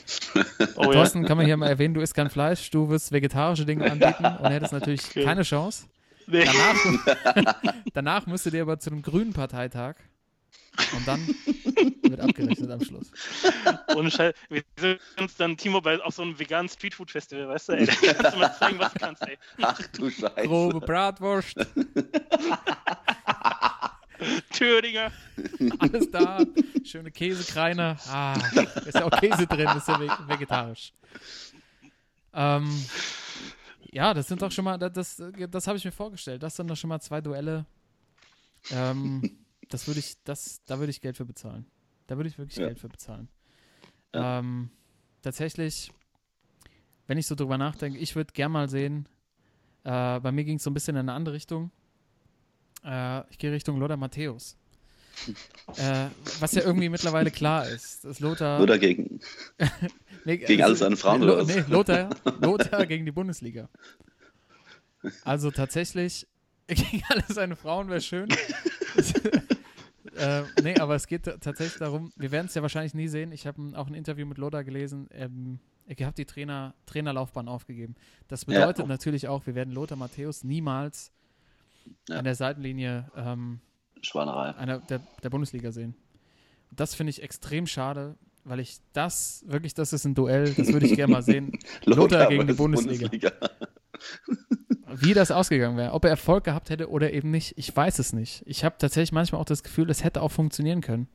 Oh, 0.76 0.84
ja. 0.84 0.92
Thorsten 0.92 1.24
kann 1.24 1.36
man 1.36 1.46
hier 1.46 1.56
mal 1.56 1.68
erwähnen, 1.68 1.94
du 1.94 2.00
isst 2.00 2.14
kein 2.14 2.30
Fleisch, 2.30 2.70
du 2.70 2.88
wirst 2.90 3.10
vegetarische 3.10 3.64
Dinge 3.64 3.90
anbieten 3.90 4.24
und 4.24 4.50
hättest 4.50 4.72
natürlich 4.72 5.04
Okay. 5.08 5.24
keine 5.24 5.42
Chance. 5.42 5.86
Nee. 6.26 6.44
Danach, 6.44 7.54
danach 7.94 8.26
müsstet 8.26 8.54
ihr 8.54 8.62
aber 8.62 8.78
zu 8.78 8.90
einem 8.90 9.02
grünen 9.02 9.32
Parteitag 9.32 9.96
und 10.94 11.06
dann 11.06 11.26
wird 12.02 12.20
abgerechnet 12.20 12.70
am 12.70 12.80
Schluss. 12.82 13.10
Ohne 13.94 14.10
Scheiß. 14.10 14.34
Wir 14.48 14.62
sind 14.78 15.00
uns 15.18 15.36
dann 15.36 15.56
Timo 15.56 15.80
bei 15.80 16.00
auf 16.02 16.14
so 16.14 16.22
einem 16.22 16.38
veganen 16.38 16.68
Streetfood-Festival, 16.68 17.48
weißt 17.48 17.68
du, 17.70 17.72
ey. 17.74 17.86
Da 17.86 17.94
kannst 18.14 18.34
du 18.34 18.38
mal 18.38 18.54
zeigen, 18.58 18.78
was 18.78 18.92
du 18.92 18.98
kannst, 18.98 19.22
ey. 19.22 19.38
Ach 19.62 19.80
du 19.92 20.10
Scheiße. 20.10 20.46
Grobe 20.46 20.80
Bratwurst, 20.80 21.56
Thüringer. 24.52 25.12
alles 25.78 26.10
da. 26.10 26.38
Schöne 26.84 27.10
Käsekreiner. 27.10 27.96
Ah, 28.08 28.34
ist 28.84 28.94
ja 28.94 29.04
auch 29.04 29.20
Käse 29.20 29.46
drin, 29.46 29.68
ist 29.76 29.86
ja 29.88 29.98
ve- 30.00 30.28
vegetarisch. 30.28 30.92
Ähm, 32.34 32.68
ja, 33.92 34.12
das 34.14 34.26
sind 34.28 34.42
doch 34.42 34.50
schon 34.50 34.64
mal, 34.64 34.76
das, 34.78 35.16
das, 35.16 35.22
das 35.50 35.66
habe 35.66 35.78
ich 35.78 35.84
mir 35.84 35.92
vorgestellt. 35.92 36.42
Das 36.42 36.56
sind 36.56 36.68
doch 36.68 36.76
schon 36.76 36.88
mal 36.88 37.00
zwei 37.00 37.20
Duelle. 37.20 37.64
Ähm, 38.72 39.38
das 39.68 39.86
würde 39.86 40.00
ich, 40.00 40.16
das, 40.24 40.62
da 40.66 40.78
würde 40.78 40.90
ich 40.90 41.00
Geld 41.00 41.16
für 41.16 41.24
bezahlen. 41.24 41.66
Da 42.06 42.16
würde 42.16 42.28
ich 42.28 42.38
wirklich 42.38 42.56
Ja. 42.56 42.66
Geld 42.66 42.78
für 42.78 42.88
bezahlen. 42.88 43.28
Ähm, 44.12 44.70
tatsächlich, 45.22 45.92
wenn 47.06 47.18
ich 47.18 47.26
so 47.26 47.34
drüber 47.34 47.58
nachdenke, 47.58 47.98
ich 47.98 48.16
würde 48.16 48.32
gern 48.32 48.52
mal 48.52 48.68
sehen, 48.68 49.06
äh, 49.84 50.18
bei 50.20 50.32
mir 50.32 50.44
ging 50.44 50.56
es 50.56 50.62
so 50.64 50.70
ein 50.70 50.74
bisschen 50.74 50.96
in 50.96 51.00
eine 51.00 51.12
andere 51.12 51.34
Richtung. 51.34 51.70
Äh, 52.84 53.28
ich 53.30 53.38
gehe 53.38 53.52
Richtung 53.52 53.78
Lothar 53.78 53.96
Matthäus. 53.96 54.56
Äh, 55.76 56.08
was 56.40 56.52
ja 56.52 56.62
irgendwie 56.62 56.88
mittlerweile 56.88 57.30
klar 57.30 57.68
ist, 57.68 58.04
dass 58.04 58.20
Lothar. 58.20 58.60
Oder 58.62 58.78
gegen. 58.78 59.20
nee, 60.24 60.38
gegen 60.38 60.62
alle 60.62 60.76
seine 60.76 60.96
Frauen, 60.96 61.22
Lo- 61.22 61.34
oder 61.34 61.42
was? 61.46 61.54
Nee, 61.54 61.64
Lothar, 61.68 62.10
Lothar 62.40 62.86
gegen 62.86 63.04
die 63.04 63.10
Bundesliga. 63.12 63.68
Also 65.24 65.50
tatsächlich, 65.50 66.26
gegen 66.68 67.02
alle 67.08 67.24
seine 67.28 67.56
Frauen 67.56 67.88
wäre 67.90 68.00
schön. 68.00 68.28
Äh, 70.18 70.44
nee, 70.62 70.76
aber 70.76 70.94
es 70.94 71.06
geht 71.06 71.24
tatsächlich 71.24 71.76
darum, 71.76 72.12
wir 72.16 72.30
werden 72.30 72.46
es 72.46 72.54
ja 72.54 72.62
wahrscheinlich 72.62 72.94
nie 72.94 73.08
sehen. 73.08 73.32
Ich 73.32 73.46
habe 73.46 73.72
auch 73.76 73.86
ein 73.86 73.94
Interview 73.94 74.26
mit 74.26 74.38
Lothar 74.38 74.64
gelesen. 74.64 75.08
Ähm, 75.12 75.58
er 75.86 76.06
hat 76.06 76.18
die 76.18 76.26
Trainer, 76.26 76.74
Trainerlaufbahn 76.86 77.48
aufgegeben. 77.48 77.94
Das 78.28 78.42
Ja. 78.42 78.46
bedeutet 78.60 78.86
natürlich 78.86 79.28
auch, 79.28 79.46
wir 79.46 79.54
werden 79.54 79.72
Lothar 79.72 79.96
Matthäus 79.96 80.44
niemals 80.44 81.12
Ja. 82.08 82.16
an 82.18 82.24
der 82.24 82.34
Seitenlinie 82.34 83.10
ähm, 83.16 83.60
einer 84.58 84.78
der, 84.80 85.00
der 85.22 85.30
Bundesliga 85.30 85.72
sehen. 85.72 85.94
Und 86.70 86.78
das 86.80 86.94
finde 86.94 87.10
ich 87.10 87.22
extrem 87.22 87.66
schade, 87.66 88.16
weil 88.44 88.60
ich 88.60 88.78
das, 88.92 89.42
wirklich, 89.46 89.74
das 89.74 89.92
ist 89.92 90.04
ein 90.04 90.14
Duell, 90.14 90.52
das 90.54 90.72
würde 90.72 90.86
ich 90.86 90.94
gerne 90.94 91.12
mal 91.12 91.22
sehen. 91.22 91.52
Lothar 91.84 92.28
gegen 92.28 92.46
die 92.46 92.54
versus 92.54 92.84
Bundesliga. 92.84 93.32
Wie 94.94 95.14
das 95.14 95.30
ausgegangen 95.30 95.76
wäre. 95.76 95.92
Ob 95.92 96.04
er 96.04 96.10
Erfolg 96.10 96.44
gehabt 96.44 96.70
hätte 96.70 96.90
oder 96.90 97.12
eben 97.12 97.30
nicht, 97.30 97.54
ich 97.56 97.74
weiß 97.74 97.98
es 97.98 98.12
nicht. 98.12 98.42
Ich 98.46 98.64
habe 98.64 98.76
tatsächlich 98.78 99.12
manchmal 99.12 99.40
auch 99.40 99.46
das 99.46 99.62
Gefühl, 99.62 99.90
es 99.90 100.04
hätte 100.04 100.22
auch 100.22 100.30
funktionieren 100.30 100.80
können. 100.80 101.08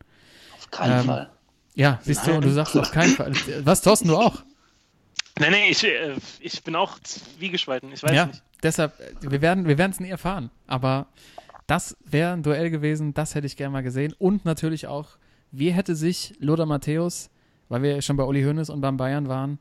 Auf 0.57 0.71
keinen 0.71 0.99
Ähm, 0.99 1.05
Fall. 1.05 1.29
Ja, 1.75 1.99
siehst 2.03 2.27
du, 2.27 2.33
und 2.33 2.45
du 2.45 2.51
sagst 2.51 2.77
auf 2.77 2.91
keinen 2.91 3.15
Fall. 3.15 3.33
Was, 3.63 3.81
Thorsten, 3.81 4.07
du 4.09 4.17
auch? 4.17 4.43
Nee, 5.39 5.49
nee, 5.49 5.69
ich, 5.69 5.83
äh, 5.83 6.15
ich 6.39 6.63
bin 6.63 6.75
auch 6.75 6.99
zwiegespalten. 6.99 7.91
Ich 7.91 8.03
weiß 8.03 8.11
ja, 8.11 8.27
nicht. 8.27 8.43
deshalb, 8.61 8.99
äh, 8.99 9.31
wir 9.31 9.41
werden 9.41 9.67
wir 9.67 9.79
es 9.79 9.99
nie 9.99 10.09
erfahren. 10.09 10.51
Aber 10.67 11.07
das 11.65 11.97
wäre 12.05 12.33
ein 12.33 12.43
Duell 12.43 12.69
gewesen, 12.69 13.13
das 13.13 13.33
hätte 13.33 13.47
ich 13.47 13.57
gerne 13.57 13.71
mal 13.73 13.81
gesehen. 13.83 14.13
Und 14.19 14.45
natürlich 14.45 14.85
auch, 14.87 15.17
wie 15.51 15.71
hätte 15.71 15.95
sich 15.95 16.35
Lothar 16.39 16.67
Matthäus, 16.67 17.31
weil 17.69 17.81
wir 17.81 17.95
ja 17.95 18.01
schon 18.01 18.17
bei 18.17 18.23
Uli 18.23 18.43
Hoeneß 18.43 18.69
und 18.69 18.81
beim 18.81 18.97
Bayern 18.97 19.27
waren, 19.27 19.57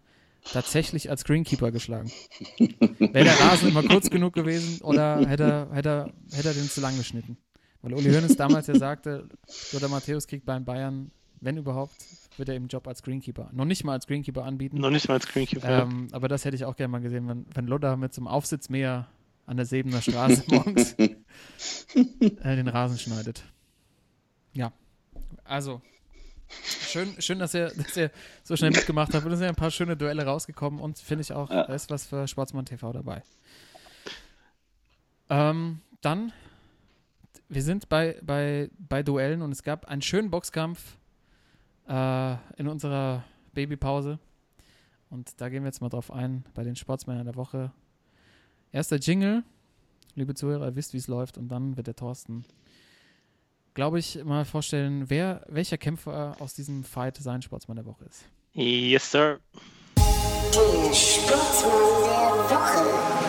tatsächlich 0.51 1.11
als 1.11 1.25
Greenkeeper 1.25 1.71
geschlagen? 1.71 2.11
Wäre 2.59 3.25
der 3.25 3.41
Rasen 3.41 3.69
immer 3.69 3.83
kurz 3.83 4.11
genug 4.11 4.35
gewesen 4.35 4.81
oder 4.83 5.27
hätte 5.27 5.45
er, 5.45 5.69
hätte, 5.73 5.89
er, 5.89 6.13
hätte 6.37 6.49
er 6.49 6.55
den 6.55 6.69
zu 6.69 6.81
lang 6.81 6.97
geschnitten? 6.97 7.37
Weil 7.83 7.95
Uli 7.95 8.13
Hoeneß 8.13 8.37
damals 8.37 8.69
ja 8.69 8.77
sagte, 8.77 9.29
Lothar 9.73 9.89
Matthäus 9.89 10.27
kriegt 10.27 10.47
beim 10.47 10.65
Bayern, 10.65 11.11
wenn 11.41 11.57
überhaupt, 11.57 11.97
wird 12.37 12.49
er 12.49 12.55
eben 12.55 12.69
Job 12.69 12.87
als 12.87 13.03
Greenkeeper. 13.03 13.51
Noch 13.53 13.65
nicht 13.65 13.83
mal 13.85 13.93
als 13.93 14.07
Greenkeeper 14.07 14.45
anbieten. 14.45 14.79
Noch 14.79 14.91
nicht 14.91 15.09
mal 15.09 15.15
als 15.15 15.27
Greenkeeper. 15.27 15.83
Ähm, 15.83 16.09
aber 16.13 16.29
das 16.29 16.45
hätte 16.45 16.55
ich 16.55 16.65
auch 16.65 16.77
gerne 16.77 16.93
mal 16.93 17.01
gesehen, 17.01 17.29
wenn, 17.29 17.47
wenn 17.53 17.67
Lodder 17.67 17.97
mit 17.97 18.15
so 18.15 18.21
einem 18.21 18.29
Aufsitzmäher 18.29 19.09
an 19.47 19.57
der 19.57 19.67
Sebener 19.67 20.01
Straße 20.01 20.45
morgens 20.51 20.93
äh, 20.93 22.57
den 22.57 22.69
Rasen 22.69 22.99
schneidet. 22.99 23.43
Ja, 24.53 24.73
also 25.45 25.83
schön, 26.89 27.21
schön 27.21 27.39
dass, 27.39 27.55
ihr, 27.55 27.69
dass 27.75 27.97
ihr 27.97 28.11
so 28.45 28.57
schnell 28.57 28.71
mitgemacht 28.71 29.15
habt. 29.15 29.25
Und 29.25 29.33
es 29.33 29.39
sind 29.39 29.45
ja 29.47 29.51
ein 29.51 29.57
paar 29.57 29.71
schöne 29.71 29.97
Duelle 29.97 30.25
rausgekommen 30.25 30.81
und 30.81 30.99
finde 30.99 31.23
ich 31.23 31.33
auch, 31.33 31.51
Ja. 31.51 31.67
da 31.67 31.75
ist 31.75 31.91
was 31.91 32.07
für 32.07 32.27
Sportsmann 32.29 32.65
TV 32.67 32.93
dabei. 32.93 33.23
Ähm, 35.29 35.81
dann, 36.01 36.33
wir 37.49 37.63
sind 37.63 37.89
bei, 37.89 38.19
bei, 38.23 38.71
bei 38.79 39.03
Duellen 39.03 39.43
und 39.43 39.53
es 39.53 39.63
gab 39.63 39.87
einen 39.87 40.03
schönen 40.03 40.31
Boxkampf 40.31 40.97
äh, 41.89 42.33
in 42.57 42.69
unserer 42.69 43.25
Babypause. 43.55 44.19
Und 45.11 45.41
da 45.41 45.49
gehen 45.49 45.63
wir 45.63 45.69
jetzt 45.69 45.81
mal 45.81 45.89
drauf 45.91 46.11
ein, 46.11 46.45
bei 46.55 46.65
den 46.65 46.77
Sportsmännern 46.77 47.27
der 47.27 47.37
Woche. 47.37 47.71
Erster 48.73 48.97
Jingle, 48.97 49.45
liebe 50.15 50.35
Zuhörer, 50.35 50.67
ihr 50.69 50.77
wisst, 50.77 50.95
wie 50.95 50.99
es 50.99 51.07
läuft, 51.09 51.37
und 51.37 51.49
dann 51.49 51.77
wird 51.77 51.87
der 51.87 51.97
Thorsten, 51.97 52.45
glaube 53.75 53.99
ich, 53.99 54.23
mal 54.25 54.45
vorstellen, 54.45 55.09
wer, 55.09 55.45
welcher 55.49 55.79
Kämpfer 55.79 56.37
aus 56.39 56.55
diesem 56.55 56.85
Fight 56.85 57.17
sein 57.17 57.43
Sportsmann 57.43 57.77
der 57.77 57.87
Woche 57.87 58.05
ist. 58.05 58.25
Yes, 58.55 59.11
sir. 59.11 59.41
Der 59.97 60.95
Sportsmann 60.95 61.73
der 62.09 62.57
Woche. 62.57 63.23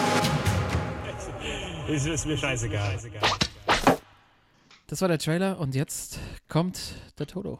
Ist, 1.87 2.07
ist 2.07 2.25
mir 2.25 2.37
scheißegal. 2.37 2.97
Das 4.87 5.01
war 5.01 5.07
der 5.07 5.19
Trailer 5.19 5.59
und 5.59 5.75
jetzt 5.75 6.19
kommt 6.47 6.95
der 7.19 7.27
Toto. 7.27 7.59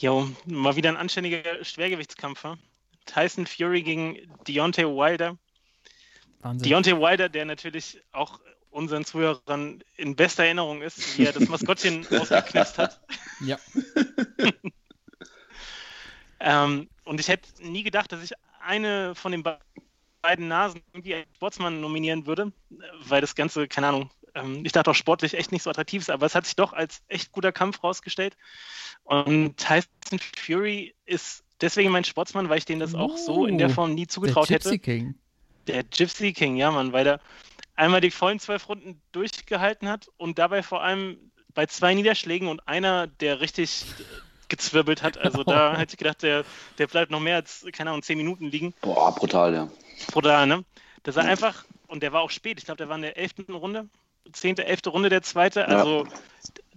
Jo, 0.00 0.28
mal 0.46 0.76
wieder 0.76 0.88
ein 0.88 0.96
anständiger 0.96 1.42
Schwergewichtskampf. 1.64 2.44
Tyson 3.06 3.46
Fury 3.46 3.82
gegen 3.82 4.16
Deontay 4.46 4.84
Wilder. 4.84 5.36
Wahnsinn. 6.40 6.68
Deontay 6.68 6.92
Wilder, 6.92 7.28
der 7.28 7.44
natürlich 7.44 8.00
auch 8.12 8.40
unseren 8.70 9.04
Zuhörern 9.04 9.82
in 9.96 10.14
bester 10.16 10.44
Erinnerung 10.44 10.82
ist, 10.82 11.18
wie 11.18 11.24
er 11.26 11.32
das 11.32 11.48
Maskottchen 11.48 12.06
ausgeknipst 12.10 12.78
hat. 12.78 13.00
ja, 13.40 13.58
Ähm, 16.40 16.88
und 17.04 17.18
ich 17.20 17.28
hätte 17.28 17.48
nie 17.60 17.82
gedacht, 17.82 18.12
dass 18.12 18.22
ich 18.22 18.32
eine 18.60 19.14
von 19.14 19.32
den 19.32 19.42
be 19.42 19.58
beiden 20.20 20.48
Nasen 20.48 20.82
irgendwie 20.92 21.14
als 21.14 21.26
Sportsmann 21.36 21.80
nominieren 21.80 22.26
würde, 22.26 22.52
weil 23.04 23.20
das 23.20 23.36
Ganze, 23.36 23.68
keine 23.68 23.86
Ahnung, 23.86 24.10
ähm, 24.34 24.64
ich 24.64 24.72
dachte 24.72 24.90
auch 24.90 24.94
sportlich 24.94 25.34
echt 25.34 25.52
nicht 25.52 25.62
so 25.62 25.70
attraktiv 25.70 26.02
ist, 26.02 26.10
aber 26.10 26.26
es 26.26 26.34
hat 26.34 26.44
sich 26.44 26.56
doch 26.56 26.72
als 26.72 27.02
echt 27.06 27.30
guter 27.30 27.52
Kampf 27.52 27.82
rausgestellt. 27.84 28.36
Und 29.04 29.56
Tyson 29.56 30.18
Fury 30.36 30.94
ist 31.06 31.44
deswegen 31.60 31.92
mein 31.92 32.02
Sportsmann, 32.04 32.48
weil 32.48 32.58
ich 32.58 32.64
denen 32.64 32.80
das 32.80 32.96
auch 32.96 33.16
so 33.16 33.46
in 33.46 33.58
der 33.58 33.68
Oh, 33.68 33.74
Form 33.74 33.94
nie 33.94 34.06
der 34.06 34.08
zugetraut 34.08 34.48
Gypsy 34.48 34.70
hätte. 34.70 34.78
King. 34.80 35.14
Der 35.68 35.84
Gypsy 35.84 36.32
King, 36.32 36.56
ja, 36.56 36.72
Mann, 36.72 36.92
weil 36.92 37.06
er 37.06 37.20
einmal 37.78 38.00
die 38.00 38.10
vollen 38.10 38.40
zwölf 38.40 38.68
Runden 38.68 39.00
durchgehalten 39.12 39.88
hat 39.88 40.08
und 40.16 40.38
dabei 40.38 40.62
vor 40.62 40.82
allem 40.82 41.30
bei 41.54 41.66
zwei 41.66 41.94
Niederschlägen 41.94 42.48
und 42.48 42.66
einer, 42.68 43.06
der 43.06 43.40
richtig 43.40 43.86
gezwirbelt 44.48 45.02
hat. 45.02 45.18
Also 45.18 45.44
da 45.44 45.76
hätte 45.78 45.94
ich 45.94 45.98
gedacht, 45.98 46.22
der, 46.22 46.44
der 46.78 46.86
bleibt 46.86 47.10
noch 47.10 47.20
mehr 47.20 47.36
als, 47.36 47.64
keine 47.72 47.90
Ahnung, 47.90 48.02
zehn 48.02 48.18
Minuten 48.18 48.46
liegen. 48.46 48.74
Boah, 48.80 49.14
brutal, 49.14 49.54
ja. 49.54 49.70
Brutal, 50.12 50.46
ne? 50.46 50.64
Dass 51.04 51.16
er 51.16 51.24
einfach, 51.24 51.64
und 51.86 52.02
der 52.02 52.12
war 52.12 52.22
auch 52.22 52.30
spät, 52.30 52.58
ich 52.58 52.64
glaube, 52.64 52.78
der 52.78 52.88
war 52.88 52.96
in 52.96 53.02
der 53.02 53.16
elften 53.16 53.52
Runde, 53.52 53.88
zehnte, 54.32 54.64
elfte 54.66 54.90
Runde 54.90 55.08
der 55.08 55.22
zweite, 55.22 55.68
also 55.68 56.06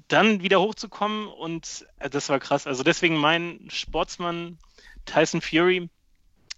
dann 0.07 0.41
wieder 0.41 0.61
hochzukommen 0.61 1.27
und 1.27 1.85
äh, 1.99 2.09
das 2.09 2.29
war 2.29 2.39
krass. 2.39 2.67
Also 2.67 2.83
deswegen 2.83 3.17
mein 3.17 3.67
Sportsmann 3.69 4.57
Tyson 5.05 5.41
Fury, 5.41 5.89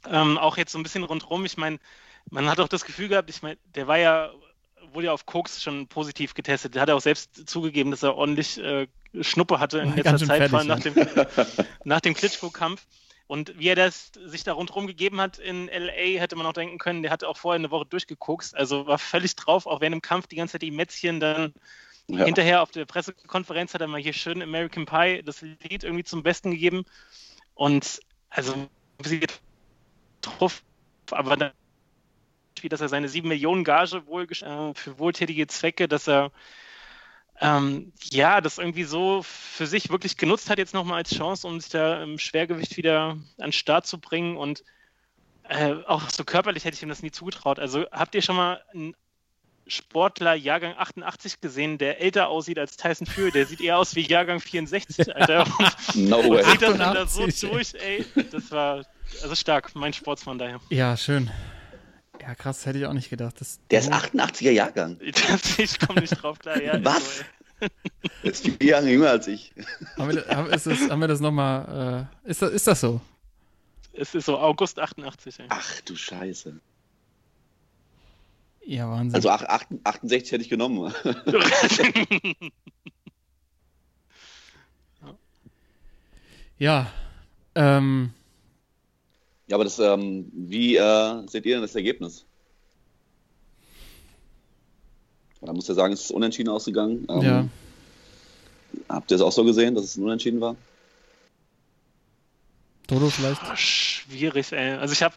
ähm, 0.09 0.37
auch 0.37 0.57
jetzt 0.57 0.71
so 0.73 0.79
ein 0.79 0.83
bisschen 0.83 1.03
rundherum. 1.03 1.45
Ich 1.45 1.57
meine, 1.57 1.79
man 2.29 2.49
hat 2.49 2.59
auch 2.59 2.67
das 2.67 2.85
Gefühl 2.85 3.09
gehabt, 3.09 3.29
ich 3.29 3.41
meine, 3.41 3.57
der 3.75 3.87
war 3.87 3.97
ja, 3.97 4.31
wurde 4.91 5.07
ja 5.07 5.13
auf 5.13 5.25
Koks 5.25 5.61
schon 5.61 5.87
positiv 5.87 6.33
getestet. 6.33 6.75
Der 6.75 6.81
hat 6.81 6.89
ja 6.89 6.95
auch 6.95 7.01
selbst 7.01 7.49
zugegeben, 7.49 7.91
dass 7.91 8.03
er 8.03 8.15
ordentlich 8.15 8.59
äh, 8.59 8.87
Schnuppe 9.21 9.59
hatte 9.59 9.79
in 9.79 9.95
letzter 9.95 10.17
Zeit, 10.17 10.49
vor 10.49 10.59
allem 10.59 10.67
nach 10.67 10.79
dem, 10.79 10.95
nach 11.83 12.01
dem 12.01 12.13
Klitschko-Kampf. 12.13 12.85
Und 13.27 13.57
wie 13.57 13.69
er 13.69 13.75
das 13.75 14.11
sich 14.25 14.43
da 14.43 14.53
rundherum 14.53 14.85
gegeben 14.85 15.21
hat 15.21 15.39
in 15.39 15.67
LA, 15.67 16.19
hätte 16.19 16.35
man 16.35 16.45
auch 16.45 16.53
denken 16.53 16.77
können, 16.77 17.03
der 17.03 17.11
hatte 17.11 17.27
auch 17.27 17.37
vorher 17.37 17.57
eine 17.57 17.71
Woche 17.71 17.85
durchgekokst, 17.85 18.55
also 18.55 18.85
war 18.85 18.99
völlig 18.99 19.35
drauf, 19.35 19.65
auch 19.65 19.81
während 19.81 19.95
im 19.95 20.01
Kampf 20.01 20.27
die 20.27 20.35
ganze 20.35 20.53
Zeit 20.53 20.61
die 20.61 20.71
Mätzchen 20.71 21.19
dann 21.19 21.53
Ja. 22.07 22.25
hinterher 22.25 22.61
auf 22.61 22.71
der 22.71 22.85
Pressekonferenz 22.85 23.73
hat 23.73 23.81
er 23.81 23.87
mal 23.87 24.01
hier 24.01 24.11
schön 24.13 24.41
American 24.41 24.85
Pie 24.85 25.23
das 25.23 25.41
Lied 25.41 25.83
irgendwie 25.85 26.03
zum 26.03 26.21
Besten 26.21 26.51
gegeben. 26.51 26.83
Und 27.55 28.01
also 28.29 28.53
sie 29.03 29.25
drauf, 30.21 30.61
aber 31.11 31.37
dann 31.37 31.51
wie 32.63 32.69
dass 32.69 32.81
er 32.81 32.89
seine 32.89 33.09
7 33.09 33.27
Millionen 33.27 33.63
Gage 33.63 34.05
wohl 34.07 34.23
äh, 34.23 34.73
für 34.73 34.97
wohltätige 34.99 35.47
Zwecke, 35.47 35.87
dass 35.87 36.07
er 36.07 36.31
ähm, 37.41 37.91
ja, 38.11 38.41
das 38.41 38.57
irgendwie 38.57 38.83
so 38.83 39.21
für 39.23 39.67
sich 39.67 39.89
wirklich 39.89 40.17
genutzt 40.17 40.49
hat, 40.49 40.59
jetzt 40.59 40.73
nochmal 40.73 40.97
als 40.97 41.13
Chance, 41.15 41.47
um 41.47 41.59
sich 41.59 41.71
da 41.71 42.01
im 42.01 42.19
Schwergewicht 42.19 42.77
wieder 42.77 43.09
an 43.09 43.21
den 43.37 43.51
Start 43.51 43.85
zu 43.85 43.99
bringen. 43.99 44.37
Und 44.37 44.63
äh, 45.49 45.73
auch 45.87 46.09
so 46.09 46.23
körperlich 46.23 46.63
hätte 46.63 46.75
ich 46.75 46.83
ihm 46.83 46.89
das 46.89 47.01
nie 47.03 47.11
zugetraut. 47.11 47.59
Also 47.59 47.85
habt 47.91 48.15
ihr 48.15 48.21
schon 48.21 48.35
mal 48.35 48.61
einen 48.73 48.95
Sportler 49.65 50.35
Jahrgang 50.35 50.75
88 50.77 51.41
gesehen, 51.41 51.77
der 51.77 52.01
älter 52.01 52.27
aussieht 52.27 52.59
als 52.59 52.77
Tyson 52.77 53.07
Fury? 53.07 53.31
Der 53.31 53.45
sieht 53.45 53.61
eher 53.61 53.77
aus 53.77 53.95
wie 53.95 54.01
Jahrgang 54.01 54.39
64, 54.39 55.15
Alter. 55.15 55.45
Und, 55.57 56.09
No 56.09 56.19
und 56.19 56.29
way. 56.31 56.43
zieht 56.43 56.61
das 56.61 56.77
dann 56.77 56.93
da 56.93 57.07
so 57.07 57.23
88, 57.23 57.43
ey. 57.43 57.49
durch, 57.49 57.73
ey. 58.15 58.25
Das 58.31 58.51
war 58.51 58.85
also 59.21 59.35
stark, 59.35 59.73
mein 59.75 59.93
Sportsmann 59.93 60.37
daher. 60.37 60.59
Ja, 60.69 60.95
schön. 60.97 61.29
Ja, 62.25 62.35
krass, 62.35 62.65
hätte 62.65 62.79
ich 62.79 62.85
auch 62.85 62.93
nicht 62.93 63.09
gedacht. 63.09 63.35
Das, 63.41 63.59
Der 63.69 63.79
ist 63.79 63.91
88er 63.91 64.51
Jahrgang. 64.51 64.97
Ich 65.57 65.77
komme 65.79 65.99
nicht 65.99 66.15
drauf 66.23 66.39
klar. 66.39 66.61
Ja, 66.61 66.83
Was? 66.83 67.17
so. 67.19 67.23
Der 68.23 68.31
ist 68.31 68.45
vier 68.47 68.69
Jahre 68.69 68.89
jünger 68.89 69.09
als 69.09 69.27
ich. 69.27 69.53
haben, 69.97 70.15
wir, 70.15 70.25
haben, 70.27 70.49
ist 70.51 70.65
das, 70.65 70.89
haben 70.89 71.01
wir 71.01 71.09
das 71.09 71.19
nochmal. 71.19 72.07
Äh, 72.25 72.29
ist, 72.29 72.41
das, 72.41 72.51
ist 72.51 72.65
das 72.65 72.79
so? 72.79 73.01
Es 73.91 74.15
ist 74.15 74.25
so 74.25 74.37
August 74.39 74.79
88. 74.79 75.39
Ey. 75.41 75.45
Ach 75.49 75.81
du 75.81 75.97
Scheiße. 75.97 76.59
Ja, 78.65 78.89
Wahnsinn. 78.89 79.15
Also 79.15 79.29
ach- 79.29 79.43
acht- 79.43 79.67
68 79.83 80.31
hätte 80.31 80.43
ich 80.43 80.49
genommen. 80.49 80.93
ja. 86.57 86.87
Ähm, 87.55 88.13
Ja, 89.53 89.57
aber 89.57 89.65
das, 89.65 89.77
ähm, 89.77 90.31
wie 90.33 90.77
äh, 90.77 91.27
seht 91.27 91.45
ihr 91.45 91.53
denn 91.53 91.61
das 91.61 91.75
Ergebnis? 91.75 92.25
Da 95.41 95.53
muss 95.53 95.67
ja 95.67 95.75
sagen, 95.75 95.93
es 95.93 96.05
ist 96.05 96.11
unentschieden 96.11 96.49
ausgegangen. 96.49 97.05
Ähm, 97.07 97.21
ja. 97.21 97.47
Habt 98.89 99.11
ihr 99.11 99.15
es 99.15 99.21
auch 99.21 99.31
so 99.31 99.43
gesehen, 99.43 99.75
dass 99.75 99.83
es 99.83 99.95
ein 99.95 100.05
Unentschieden 100.05 100.41
war? 100.41 100.55
Dodo 102.87 103.11
vielleicht? 103.11 103.41
Boah, 103.41 103.55
schwierig, 103.55 104.51
ey. 104.53 104.71
Also 104.71 104.93
ich 104.93 105.03
habe, 105.03 105.13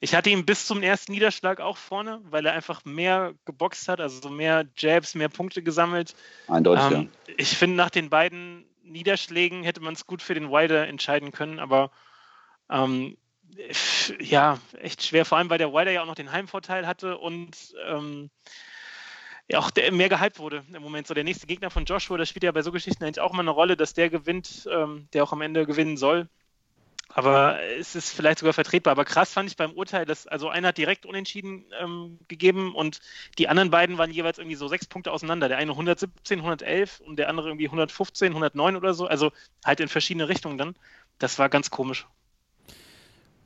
ich 0.00 0.14
hatte 0.14 0.30
ihn 0.30 0.46
bis 0.46 0.66
zum 0.66 0.82
ersten 0.82 1.12
Niederschlag 1.12 1.60
auch 1.60 1.76
vorne, 1.76 2.22
weil 2.30 2.46
er 2.46 2.54
einfach 2.54 2.86
mehr 2.86 3.34
geboxt 3.44 3.88
hat, 3.88 4.00
also 4.00 4.22
so 4.22 4.30
mehr 4.30 4.64
Jabs, 4.78 5.14
mehr 5.14 5.28
Punkte 5.28 5.62
gesammelt. 5.62 6.14
Eindeutig, 6.48 6.96
Ähm, 6.96 7.10
ich 7.36 7.58
finde, 7.58 7.76
nach 7.76 7.90
den 7.90 8.08
beiden 8.08 8.64
Niederschlägen 8.84 9.64
hätte 9.64 9.82
man 9.82 9.92
es 9.92 10.06
gut 10.06 10.22
für 10.22 10.32
den 10.32 10.50
Wilder 10.50 10.88
entscheiden 10.88 11.30
können, 11.30 11.58
aber 11.58 11.90
ähm, 12.70 13.18
ja, 14.20 14.58
echt 14.80 15.02
schwer, 15.02 15.24
vor 15.24 15.38
allem 15.38 15.50
weil 15.50 15.58
der 15.58 15.72
Wilder 15.72 15.90
ja 15.90 16.02
auch 16.02 16.06
noch 16.06 16.14
den 16.14 16.32
Heimvorteil 16.32 16.86
hatte 16.86 17.18
und 17.18 17.74
ähm, 17.86 18.30
ja 19.48 19.58
auch 19.58 19.70
der 19.70 19.90
mehr 19.92 20.08
gehypt 20.08 20.38
wurde 20.38 20.64
im 20.72 20.82
Moment. 20.82 21.06
So 21.06 21.14
der 21.14 21.24
nächste 21.24 21.46
Gegner 21.46 21.70
von 21.70 21.84
Joshua, 21.84 22.16
das 22.16 22.28
spielt 22.28 22.44
ja 22.44 22.52
bei 22.52 22.62
so 22.62 22.72
Geschichten 22.72 23.04
eigentlich 23.04 23.20
auch 23.20 23.32
mal 23.32 23.40
eine 23.40 23.50
Rolle, 23.50 23.76
dass 23.76 23.94
der 23.94 24.10
gewinnt, 24.10 24.68
ähm, 24.70 25.08
der 25.12 25.24
auch 25.24 25.32
am 25.32 25.42
Ende 25.42 25.66
gewinnen 25.66 25.96
soll. 25.96 26.28
Aber 27.12 27.60
es 27.60 27.96
ist 27.96 28.10
vielleicht 28.14 28.38
sogar 28.38 28.52
vertretbar. 28.52 28.92
Aber 28.92 29.04
krass 29.04 29.32
fand 29.32 29.50
ich 29.50 29.56
beim 29.56 29.72
Urteil, 29.72 30.06
dass 30.06 30.28
also 30.28 30.48
einer 30.48 30.68
hat 30.68 30.78
direkt 30.78 31.06
unentschieden 31.06 31.64
ähm, 31.80 32.18
gegeben 32.28 32.72
und 32.74 33.00
die 33.36 33.48
anderen 33.48 33.70
beiden 33.70 33.98
waren 33.98 34.12
jeweils 34.12 34.38
irgendwie 34.38 34.56
so 34.56 34.68
sechs 34.68 34.86
Punkte 34.86 35.10
auseinander. 35.10 35.48
Der 35.48 35.58
eine 35.58 35.72
117, 35.72 36.38
111 36.38 37.00
und 37.00 37.16
der 37.16 37.28
andere 37.28 37.48
irgendwie 37.48 37.66
115, 37.66 38.28
109 38.28 38.76
oder 38.76 38.94
so. 38.94 39.06
Also 39.06 39.32
halt 39.64 39.80
in 39.80 39.88
verschiedene 39.88 40.28
Richtungen 40.28 40.56
dann. 40.56 40.76
Das 41.18 41.38
war 41.40 41.48
ganz 41.48 41.70
komisch. 41.70 42.06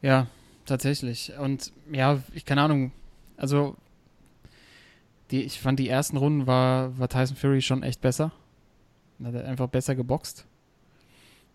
Ja, 0.05 0.27
tatsächlich. 0.67 1.33
Und 1.41 1.73
ja, 1.91 2.21
ich 2.35 2.45
keine 2.45 2.61
Ahnung. 2.61 2.93
Also, 3.39 3.75
die, 5.31 5.43
ich 5.43 5.59
fand 5.59 5.79
die 5.79 5.89
ersten 5.89 6.19
Runden 6.19 6.47
war, 6.47 6.99
war 6.99 7.09
Tyson 7.09 7.39
Fury 7.39 7.63
schon 7.63 7.83
echt 7.83 8.03
besser. 8.03 8.31
Er 9.19 9.33
hat 9.33 9.45
einfach 9.47 9.69
besser 9.69 9.95
geboxt. 9.95 10.45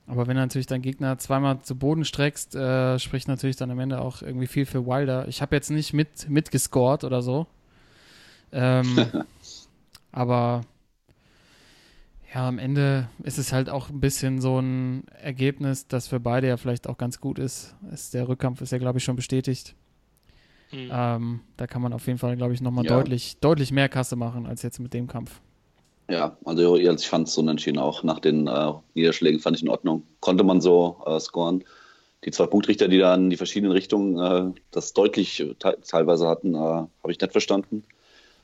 Aber 0.08 0.26
wenn 0.26 0.36
du 0.36 0.42
natürlich 0.42 0.66
deinen 0.66 0.82
Gegner 0.82 1.20
zweimal 1.20 1.62
zu 1.62 1.76
Boden 1.76 2.04
streckst, 2.04 2.56
äh, 2.56 2.98
spricht 2.98 3.28
natürlich 3.28 3.56
dann 3.56 3.70
am 3.70 3.78
Ende 3.78 4.02
auch 4.02 4.24
irgendwie 4.24 4.48
viel 4.48 4.66
für 4.66 4.88
Wilder. 4.88 5.28
Ich 5.28 5.44
habe 5.44 5.56
jetzt 5.56 5.70
nicht 5.70 5.94
mit, 5.94 6.28
mitgescored 6.28 7.04
oder 7.04 7.22
so. 7.22 7.46
Ähm, 8.52 8.98
aber 10.12 10.62
ja, 12.34 12.48
am 12.48 12.60
Ende 12.60 13.10
ist 13.24 13.38
es 13.38 13.52
halt 13.54 13.70
auch 13.70 13.90
ein 13.90 14.00
bisschen 14.00 14.40
so 14.42 14.60
ein 14.60 15.04
Ergebnis, 15.22 15.88
das 15.88 16.08
für 16.08 16.20
beide 16.20 16.48
ja 16.48 16.58
vielleicht 16.58 16.88
auch 16.88 16.98
ganz 16.98 17.20
gut 17.20 17.40
ist. 17.40 17.76
ist 17.92 18.14
der 18.14 18.28
Rückkampf 18.28 18.62
ist 18.62 18.72
ja, 18.72 18.78
glaube 18.78 19.00
ich, 19.00 19.04
schon 19.04 19.16
bestätigt. 19.16 19.76
Hm. 20.72 20.90
Ähm, 20.92 21.40
da 21.58 21.66
kann 21.66 21.82
man 21.82 21.94
auf 21.94 22.06
jeden 22.06 22.20
Fall, 22.20 22.38
glaube 22.38 22.54
ich, 22.54 22.62
nochmal 22.62 22.86
Ja. 22.86 22.96
deutlich, 22.96 23.38
deutlich 23.40 23.72
mehr 23.72 23.90
Kasse 23.90 24.16
machen 24.16 24.46
als 24.46 24.62
jetzt 24.62 24.80
mit 24.80 24.94
dem 24.94 25.08
Kampf. 25.08 25.42
Ja, 26.10 26.38
also 26.46 26.76
ich 26.76 27.08
fand 27.08 27.28
es 27.28 27.38
unentschieden 27.38 27.80
auch. 27.80 28.04
Nach 28.04 28.20
den 28.20 28.48
äh, 28.48 28.74
Niederschlägen 28.96 29.40
fand 29.40 29.58
ich 29.58 29.64
in 29.64 29.70
Ordnung. 29.70 30.04
Konnte 30.20 30.44
man 30.44 30.62
so 30.62 31.02
äh, 31.06 31.20
scoren. 31.20 31.64
Die 32.26 32.32
zwei 32.32 32.48
Punktrichter, 32.48 32.88
die 32.88 32.98
da 32.98 33.16
in 33.16 33.30
die 33.30 33.38
verschiedenen 33.38 33.72
Richtungen 33.72 34.18
äh, 34.20 34.60
das 34.72 34.94
deutlich 34.94 35.40
äh, 35.40 35.54
te 35.56 35.78
teilweise 35.88 36.28
hatten, 36.28 36.54
äh, 36.54 36.58
habe 36.58 37.12
ich 37.12 37.20
nicht 37.20 37.32
verstanden. 37.32 37.84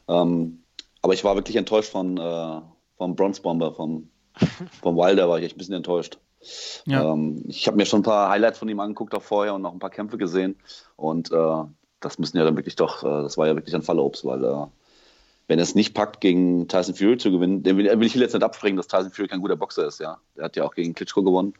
Ähm, 0.07 0.59
aber 1.01 1.13
ich 1.13 1.23
war 1.23 1.35
wirklich 1.35 1.57
enttäuscht 1.57 1.91
von 1.91 2.17
äh, 2.17 2.61
vom 2.97 3.15
Bronze 3.15 3.41
Bomber, 3.41 3.73
vom, 3.73 4.09
vom 4.81 4.97
Wilder 4.97 5.29
war 5.29 5.39
ich 5.39 5.45
echt 5.45 5.55
ein 5.55 5.59
bisschen 5.59 5.75
enttäuscht. 5.75 6.17
Ja. 6.85 7.11
Ähm, 7.11 7.43
ich 7.47 7.67
habe 7.67 7.77
mir 7.77 7.85
schon 7.85 8.01
ein 8.01 8.03
paar 8.03 8.29
Highlights 8.29 8.59
von 8.59 8.69
ihm 8.69 8.79
angeguckt 8.79 9.15
auch 9.15 9.21
vorher 9.21 9.55
und 9.55 9.61
noch 9.61 9.73
ein 9.73 9.79
paar 9.79 9.89
Kämpfe 9.89 10.17
gesehen. 10.17 10.55
Und 10.95 11.31
äh, 11.31 11.63
das 11.99 12.19
müssen 12.19 12.37
ja 12.37 12.43
dann 12.43 12.55
wirklich 12.55 12.75
doch, 12.75 13.03
äh, 13.03 13.23
das 13.23 13.37
war 13.37 13.47
ja 13.47 13.55
wirklich 13.55 13.75
ein 13.75 13.81
Fallobst, 13.81 14.25
weil 14.25 14.43
äh, 14.43 14.65
wenn 15.47 15.59
er 15.59 15.63
es 15.63 15.75
nicht 15.75 15.93
packt, 15.93 16.21
gegen 16.21 16.67
Tyson 16.67 16.95
Fury 16.95 17.17
zu 17.17 17.31
gewinnen, 17.31 17.63
den 17.63 17.77
will, 17.77 17.99
will 17.99 18.07
ich 18.07 18.15
jetzt 18.15 18.33
nicht 18.33 18.43
abspringen, 18.43 18.77
dass 18.77 18.87
Tyson 18.87 19.11
Fury 19.11 19.27
kein 19.27 19.41
guter 19.41 19.55
Boxer 19.55 19.87
ist, 19.87 19.99
ja. 19.99 20.17
Der 20.35 20.45
hat 20.45 20.55
ja 20.55 20.63
auch 20.63 20.73
gegen 20.73 20.93
Klitschko 20.93 21.23
gewonnen. 21.23 21.53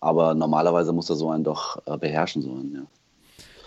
Aber 0.00 0.34
normalerweise 0.34 0.92
muss 0.92 1.10
er 1.10 1.16
so 1.16 1.30
einen 1.30 1.44
doch 1.44 1.80
äh, 1.86 1.96
beherrschen, 1.96 2.42
so 2.42 2.50
einen, 2.50 2.74
ja. 2.74 2.86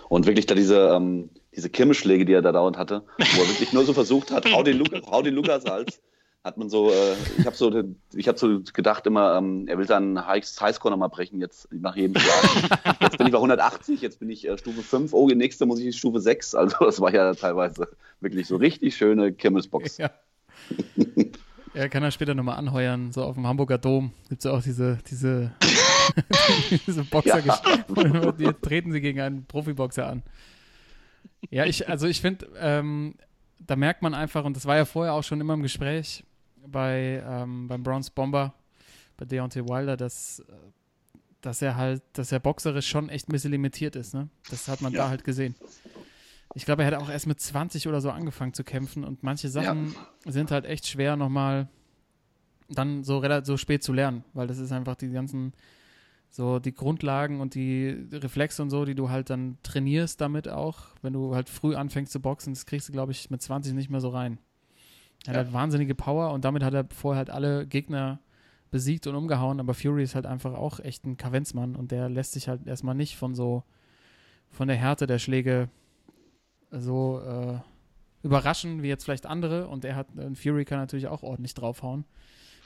Und 0.09 0.25
wirklich 0.25 0.47
da 0.47 0.55
diese, 0.55 0.89
ähm, 0.89 1.29
diese 1.55 1.69
Kirmeschläge, 1.69 2.25
die 2.25 2.33
er 2.33 2.41
da 2.41 2.51
dauernd 2.51 2.77
hatte, 2.77 3.03
wo 3.17 3.41
er 3.41 3.47
wirklich 3.47 3.73
nur 3.73 3.85
so 3.85 3.93
versucht 3.93 4.31
hat, 4.31 4.51
hau 4.51 4.63
den, 4.63 4.77
Luca, 4.77 4.99
hau 5.11 5.21
den 5.21 5.35
Lukas 5.35 5.65
Hals, 5.65 6.01
hat 6.43 6.57
man 6.57 6.69
so, 6.69 6.89
äh, 6.89 7.15
ich 7.37 7.45
habe 7.45 7.55
so, 7.55 7.83
ich 8.13 8.27
hab 8.27 8.39
so 8.39 8.61
gedacht 8.73 9.05
immer, 9.05 9.35
ähm, 9.37 9.67
er 9.67 9.77
will 9.77 9.85
dann 9.85 10.25
High- 10.25 10.45
Highscore 10.61 10.91
nochmal 10.91 11.09
brechen, 11.09 11.41
jetzt 11.41 11.67
nach 11.71 11.95
jedem 11.97 12.15
Schlag. 12.19 12.97
Jetzt 13.01 13.17
bin 13.17 13.27
ich 13.27 13.33
bei 13.33 13.37
180, 13.39 14.01
jetzt 14.01 14.19
bin 14.19 14.29
ich 14.29 14.47
äh, 14.47 14.57
Stufe 14.57 14.81
5, 14.81 15.13
oh, 15.13 15.27
die 15.27 15.35
nächste 15.35 15.65
muss 15.65 15.79
ich 15.79 15.97
Stufe 15.97 16.19
6. 16.21 16.55
Also 16.55 16.77
das 16.79 17.01
war 17.01 17.13
ja 17.13 17.33
teilweise 17.33 17.89
wirklich 18.21 18.47
so 18.47 18.55
richtig 18.55 18.95
schöne 18.95 19.33
Kirmesbox. 19.33 19.97
Ja. 19.97 20.11
Er 21.73 21.89
kann 21.89 22.03
er 22.03 22.11
später 22.11 22.33
nochmal 22.33 22.57
anheuern, 22.57 23.11
so 23.11 23.23
auf 23.23 23.35
dem 23.35 23.45
Hamburger 23.45 23.77
Dom 23.77 24.11
gibt 24.29 24.41
es 24.43 24.45
auch 24.51 24.61
diese, 24.61 24.99
diese, 25.09 25.51
diese 26.87 27.03
Boxer, 27.03 27.39
Ja. 27.45 28.31
die 28.31 28.51
treten 28.61 28.91
sie 28.91 29.01
gegen 29.01 29.19
einen 29.19 29.45
Profiboxer 29.45 30.07
an. 30.07 30.23
Ja, 31.49 31.65
ich, 31.65 31.87
also 31.89 32.07
ich 32.07 32.21
finde, 32.21 32.47
ähm, 32.59 33.15
da 33.65 33.75
merkt 33.75 34.01
man 34.01 34.13
einfach, 34.13 34.45
und 34.45 34.55
das 34.55 34.65
war 34.65 34.77
ja 34.77 34.85
vorher 34.85 35.13
auch 35.13 35.23
schon 35.23 35.39
immer 35.41 35.53
im 35.53 35.63
Gespräch 35.63 36.23
bei, 36.67 37.23
ähm, 37.25 37.67
beim 37.67 37.83
Bronze 37.83 38.11
Bomber, 38.13 38.53
bei 39.17 39.25
Deontay 39.25 39.63
Wilder, 39.65 39.97
dass, 39.97 40.39
äh, 40.39 40.43
dass 41.41 41.61
er 41.61 41.75
halt, 41.75 42.01
dass 42.13 42.31
er 42.31 42.39
boxerisch 42.39 42.87
schon 42.87 43.09
echt 43.09 43.29
ein 43.29 43.31
bisschen 43.31 43.51
limitiert 43.51 43.95
ist, 43.95 44.13
ne? 44.13 44.29
Das 44.49 44.67
hat 44.67 44.81
man 44.81 44.93
Ja. 44.93 45.03
da 45.03 45.09
halt 45.09 45.23
gesehen. 45.23 45.55
Ich 46.55 46.65
glaube, 46.65 46.83
er 46.83 46.87
hat 46.87 46.95
auch 46.95 47.09
erst 47.09 47.27
mit 47.27 47.39
20 47.39 47.87
oder 47.87 48.01
so 48.01 48.09
angefangen 48.11 48.53
zu 48.53 48.63
kämpfen 48.63 49.03
und 49.03 49.23
manche 49.23 49.49
Sachen 49.49 49.95
sind 50.25 50.51
halt 50.51 50.65
echt 50.65 50.87
schwer 50.87 51.15
nochmal 51.15 51.67
dann 52.69 53.03
so 53.03 53.17
relativ 53.19 53.47
so 53.47 53.57
spät 53.57 53.83
zu 53.83 53.93
lernen, 53.93 54.23
weil 54.33 54.47
das 54.47 54.57
ist 54.57 54.71
einfach 54.71 54.95
die 54.95 55.09
ganzen 55.11 55.53
so 56.31 56.59
die 56.59 56.73
Grundlagen 56.75 57.41
und 57.41 57.55
die 57.55 57.89
Reflexe 58.11 58.61
und 58.61 58.69
so, 58.69 58.85
die 58.85 58.93
du 58.93 59.09
halt 59.09 59.29
dann 59.31 59.57
trainierst 59.63 60.21
damit 60.21 60.47
auch, 60.47 60.79
wenn 61.01 61.13
du 61.13 61.33
halt 61.33 61.49
früh 61.49 61.75
anfängst 61.75 62.11
zu 62.11 62.19
boxen, 62.19 62.53
das 62.53 62.65
kriegst 62.67 62.87
du 62.87 62.91
glaube 62.93 63.11
ich 63.11 63.29
mit 63.31 63.41
20 63.41 63.73
nicht 63.73 63.89
mehr 63.89 64.01
so 64.01 64.09
rein. 64.09 64.37
Er 65.27 65.33
Ja. 65.33 65.39
hat 65.41 65.53
wahnsinnige 65.53 65.95
Power 65.95 66.31
und 66.31 66.45
damit 66.45 66.63
hat 66.63 66.73
er 66.73 66.85
vorher 66.93 67.17
halt 67.19 67.29
alle 67.29 67.67
Gegner 67.67 68.19
besiegt 68.71 69.07
und 69.07 69.15
umgehauen, 69.15 69.59
aber 69.59 69.73
Fury 69.73 70.03
ist 70.03 70.15
halt 70.15 70.25
einfach 70.25 70.53
auch 70.53 70.79
echt 70.79 71.05
ein 71.05 71.17
Kavenzmann 71.17 71.75
und 71.75 71.91
der 71.91 72.07
lässt 72.09 72.33
sich 72.33 72.47
halt 72.47 72.67
erstmal 72.67 72.95
nicht 72.95 73.17
von 73.17 73.33
so 73.35 73.63
von 74.51 74.67
der 74.67 74.77
Härte 74.77 75.07
der 75.07 75.19
Schläge 75.19 75.69
so 76.71 77.19
äh, 77.21 77.59
überraschen 78.23 78.83
wie 78.83 78.87
jetzt 78.87 79.03
vielleicht 79.05 79.25
andere 79.25 79.67
und 79.67 79.85
er 79.85 79.95
hat 79.95 80.07
äh, 80.17 80.33
Fury 80.35 80.65
kann 80.65 80.79
natürlich 80.79 81.07
auch 81.07 81.23
ordentlich 81.23 81.53
draufhauen. 81.53 82.05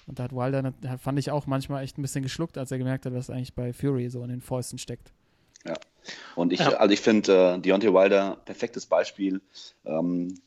Und 0.05 0.19
da 0.19 0.23
hat 0.23 0.33
Wilder, 0.33 0.73
fand 0.99 1.17
ich 1.17 1.31
auch 1.31 1.45
manchmal 1.47 1.81
echt 1.83 1.97
ein 1.97 2.01
bisschen 2.01 2.23
geschluckt, 2.23 2.57
als 2.57 2.71
er 2.73 2.77
gemerkt 2.77 3.05
hat, 3.05 3.13
was 3.13 3.29
eigentlich 3.29 3.53
bei 3.53 3.71
Fury 3.71 4.09
so 4.09 4.21
in 4.23 4.29
den 4.29 4.41
Fäusten 4.41 4.77
steckt. 4.77 5.13
Und 6.35 6.51
ich, 6.51 6.59
Ja. 6.59 6.71
also 6.73 6.93
ich 6.93 6.99
finde 6.99 7.53
äh, 7.55 7.59
Deontay 7.59 7.93
Wilder 7.93 8.35
perfektes 8.43 8.85
Beispiel 8.85 9.39
ähm, 9.85 10.37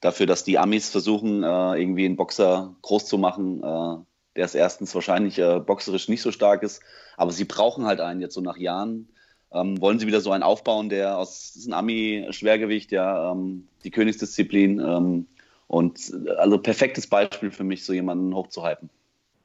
dafür, 0.00 0.26
dass 0.26 0.44
die 0.44 0.58
Amis 0.58 0.90
versuchen, 0.90 1.42
äh, 1.42 1.80
irgendwie 1.80 2.04
einen 2.04 2.16
Boxer 2.16 2.74
groß 2.82 3.06
zu 3.06 3.18
machen, 3.18 3.62
äh, 3.62 3.96
der 4.36 4.44
ist 4.44 4.54
erstens 4.54 4.94
wahrscheinlich 4.94 5.38
äh, 5.38 5.60
boxerisch 5.60 6.08
nicht 6.08 6.22
so 6.22 6.30
stark 6.30 6.62
ist, 6.62 6.82
aber 7.16 7.32
sie 7.32 7.44
brauchen 7.44 7.86
halt 7.86 8.00
einen 8.00 8.20
jetzt 8.20 8.34
so 8.34 8.40
nach 8.40 8.56
Jahren. 8.56 9.08
Ähm, 9.52 9.80
wollen 9.80 9.98
sie 9.98 10.06
wieder 10.06 10.20
so 10.20 10.32
einen 10.32 10.42
aufbauen, 10.42 10.88
der 10.88 11.16
aus 11.16 11.52
das 11.52 11.56
ist 11.56 11.68
ein 11.68 11.72
Ami-Schwergewicht, 11.72 12.92
ja, 12.92 13.32
ähm, 13.32 13.68
die 13.84 13.90
Königsdisziplin 13.90 14.80
ähm, 14.80 15.26
und 15.68 16.12
also 16.36 16.58
perfektes 16.58 17.06
Beispiel 17.06 17.50
für 17.50 17.64
mich, 17.64 17.84
so 17.84 17.92
jemanden 17.92 18.34
hochzuhypen. 18.34 18.90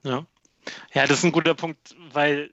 Ja. 0.03 0.25
ja, 0.93 1.03
das 1.07 1.19
ist 1.19 1.23
ein 1.23 1.31
guter 1.31 1.53
Punkt, 1.53 1.95
weil 2.11 2.51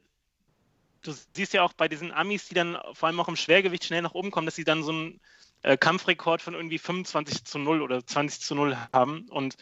du 1.02 1.12
siehst 1.34 1.54
ja 1.54 1.62
auch 1.62 1.72
bei 1.72 1.88
diesen 1.88 2.12
Amis, 2.12 2.48
die 2.48 2.54
dann 2.54 2.76
vor 2.92 3.08
allem 3.08 3.18
auch 3.18 3.28
im 3.28 3.36
Schwergewicht 3.36 3.84
schnell 3.84 4.02
nach 4.02 4.14
oben 4.14 4.30
kommen, 4.30 4.46
dass 4.46 4.56
sie 4.56 4.64
dann 4.64 4.82
so 4.82 4.92
einen 4.92 5.20
äh, 5.62 5.76
Kampfrekord 5.76 6.42
von 6.42 6.54
irgendwie 6.54 6.78
25 6.78 7.44
zu 7.44 7.58
0 7.58 7.82
oder 7.82 8.04
20 8.04 8.40
zu 8.40 8.54
0 8.54 8.76
haben. 8.92 9.26
Und 9.30 9.56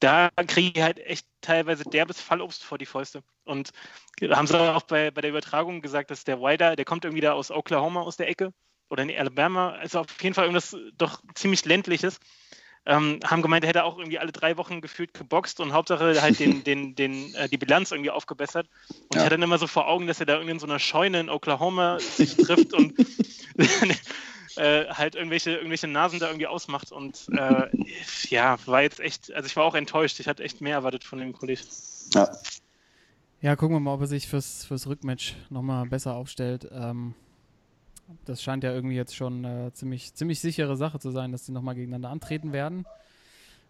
da 0.00 0.30
kriege 0.46 0.78
ich 0.78 0.82
halt 0.82 0.98
echt 1.00 1.26
teilweise 1.40 1.84
derbes 1.84 2.20
Fallobst 2.20 2.62
vor 2.62 2.78
die 2.78 2.86
Fäuste. 2.86 3.22
Und 3.44 3.70
haben 4.22 4.46
sie 4.46 4.58
auch 4.58 4.82
bei, 4.82 5.10
bei 5.10 5.20
der 5.20 5.30
Übertragung 5.30 5.80
gesagt, 5.80 6.10
dass 6.10 6.24
der 6.24 6.40
Wider, 6.40 6.76
der 6.76 6.84
kommt 6.84 7.04
irgendwie 7.04 7.22
da 7.22 7.32
aus 7.32 7.50
Oklahoma 7.50 8.02
aus 8.02 8.16
der 8.16 8.28
Ecke 8.28 8.52
oder 8.90 9.02
in 9.02 9.10
Alabama, 9.10 9.72
also 9.72 10.00
auf 10.00 10.22
jeden 10.22 10.34
Fall 10.34 10.44
irgendwas 10.44 10.76
doch 10.96 11.20
ziemlich 11.34 11.64
ländliches. 11.64 12.20
Ähm, 12.86 13.20
haben 13.24 13.42
gemeint, 13.42 13.64
er 13.64 13.68
hätte 13.68 13.84
auch 13.84 13.98
irgendwie 13.98 14.18
alle 14.18 14.32
drei 14.32 14.56
Wochen 14.56 14.80
gefühlt 14.80 15.12
geboxt 15.12 15.60
und 15.60 15.72
Hauptsache 15.72 16.22
halt 16.22 16.38
den, 16.40 16.62
den, 16.64 16.94
den, 16.94 17.34
äh, 17.34 17.48
die 17.48 17.58
Bilanz 17.58 17.90
irgendwie 17.90 18.10
aufgebessert. 18.10 18.66
Und 19.08 19.16
Ja. 19.16 19.22
ich 19.22 19.26
hatte 19.26 19.34
dann 19.34 19.42
immer 19.42 19.58
so 19.58 19.66
vor 19.66 19.88
Augen, 19.88 20.06
dass 20.06 20.20
er 20.20 20.26
da 20.26 20.34
irgendwie 20.34 20.52
in 20.52 20.58
so 20.58 20.66
einer 20.66 20.78
Scheune 20.78 21.20
in 21.20 21.28
Oklahoma 21.28 22.00
sich 22.00 22.34
trifft 22.36 22.72
und 22.72 22.94
äh, 24.56 24.86
halt 24.88 25.14
irgendwelche, 25.14 25.52
irgendwelche 25.52 25.88
Nasen 25.88 26.18
da 26.18 26.26
irgendwie 26.26 26.46
ausmacht. 26.46 26.92
Und 26.92 27.26
äh, 27.32 27.68
ja, 28.28 28.56
war 28.66 28.82
jetzt 28.82 29.00
echt, 29.00 29.32
also 29.32 29.46
ich 29.46 29.56
war 29.56 29.64
auch 29.64 29.74
enttäuscht. 29.74 30.20
Ich 30.20 30.28
hatte 30.28 30.42
echt 30.42 30.60
mehr 30.60 30.76
erwartet 30.76 31.04
von 31.04 31.18
dem 31.18 31.32
Kollegen. 31.32 31.62
Ja, 32.14 32.30
Ja, 33.40 33.56
gucken 33.56 33.76
wir 33.76 33.80
mal, 33.80 33.94
ob 33.94 34.00
er 34.00 34.06
sich 34.06 34.26
fürs, 34.26 34.64
fürs 34.64 34.86
Rückmatch 34.86 35.36
nochmal 35.50 35.86
besser 35.86 36.14
aufstellt. 36.14 36.68
Ähm, 36.72 37.14
das 38.24 38.42
scheint 38.42 38.64
ja 38.64 38.72
irgendwie 38.72 38.96
jetzt 38.96 39.14
schon 39.14 39.44
äh, 39.44 39.72
ziemlich, 39.74 40.14
ziemlich 40.14 40.40
sichere 40.40 40.76
Sache 40.76 40.98
zu 40.98 41.10
sein, 41.10 41.32
dass 41.32 41.44
die 41.44 41.52
nochmal 41.52 41.74
gegeneinander 41.74 42.10
antreten 42.10 42.52
werden. 42.52 42.86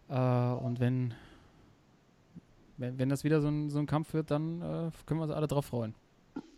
Äh, 0.09 0.13
und 0.13 0.79
wenn, 0.79 1.13
wenn, 2.77 2.97
wenn 2.97 3.09
das 3.09 3.23
wieder 3.23 3.41
so 3.41 3.49
ein, 3.49 3.69
so 3.69 3.79
ein 3.79 3.85
Kampf 3.85 4.13
wird, 4.13 4.31
dann 4.31 4.61
äh, 4.61 4.91
können 5.05 5.19
wir 5.19 5.23
uns 5.25 5.33
alle 5.33 5.47
drauf 5.47 5.65
freuen. 5.67 5.93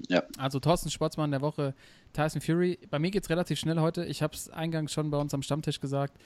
Ja. 0.08 0.24
Also 0.38 0.60
Thorsten 0.60 0.90
Sportsmann 0.90 1.32
der 1.32 1.42
Woche, 1.42 1.74
Tyson 2.14 2.42
Fury. 2.42 2.80
Bei 2.90 3.00
mir 3.00 3.12
geht 3.12 3.24
es 3.24 3.30
relativ 3.30 3.60
schnell 3.60 3.80
heute. 3.80 4.06
Ich 4.06 4.22
habe 4.22 4.34
es 4.34 4.50
eingangs 4.50 4.92
schon 4.92 5.12
bei 5.12 5.18
uns 5.18 5.34
am 5.34 5.42
Stammtisch 5.42 5.80
gesagt. 5.80 6.18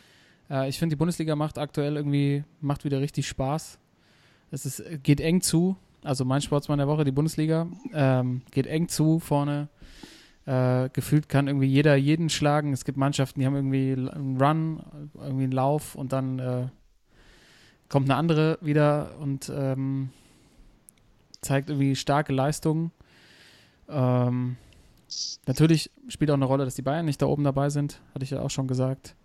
Äh, 0.50 0.70
ich 0.70 0.80
finde, 0.80 0.96
die 0.96 0.98
Bundesliga 0.98 1.36
macht 1.36 1.58
aktuell 1.58 1.96
irgendwie, 1.96 2.44
macht 2.62 2.86
wieder 2.86 3.00
richtig 3.00 3.28
Spaß. 3.28 3.80
Es 4.52 4.66
ist, 4.66 4.84
geht 5.04 5.20
eng 5.20 5.42
zu. 5.42 5.76
Also 6.04 6.24
mein 6.24 6.42
Sportsmann 6.42 6.78
der 6.78 6.88
Woche, 6.88 7.04
die 7.04 7.12
Bundesliga, 7.12 7.68
ähm, 7.94 8.42
geht 8.52 8.68
eng 8.68 8.88
zu 8.88 9.20
vorne. 9.20 9.70
Äh, 10.46 10.90
gefühlt 10.94 11.28
kann 11.28 11.48
irgendwie 11.48 11.68
jeder 11.68 11.96
jeden 11.96 12.30
schlagen. 12.30 12.72
Es 12.72 12.86
gibt 12.86 12.98
Mannschaften, 12.98 13.40
die 13.40 13.48
haben 13.48 13.56
irgendwie 13.56 13.94
einen 13.94 14.40
Run, 14.40 14.84
irgendwie 15.16 15.44
einen 15.46 15.52
Lauf 15.52 15.96
und 15.96 16.14
dann 16.14 16.38
äh, 16.38 16.68
kommt 17.90 18.10
eine 18.10 18.18
andere 18.18 18.60
wieder 18.62 19.16
und 19.20 19.52
ähm, 19.54 20.10
zeigt 21.42 21.70
irgendwie 21.70 21.96
starke 21.96 22.34
Leistungen. 22.34 22.92
Ähm, 23.90 24.58
natürlich 25.46 25.92
spielt 26.08 26.32
auch 26.32 26.36
eine 26.36 26.46
Rolle, 26.46 26.66
dass 26.66 26.76
die 26.76 26.82
Bayern 26.82 27.06
nicht 27.06 27.22
da 27.22 27.28
oben 27.28 27.44
dabei 27.44 27.70
sind, 27.70 28.02
hatte 28.14 28.24
ich 28.24 28.32
ja 28.32 28.42
auch 28.42 28.50
schon 28.50 28.68
gesagt. 28.68 29.16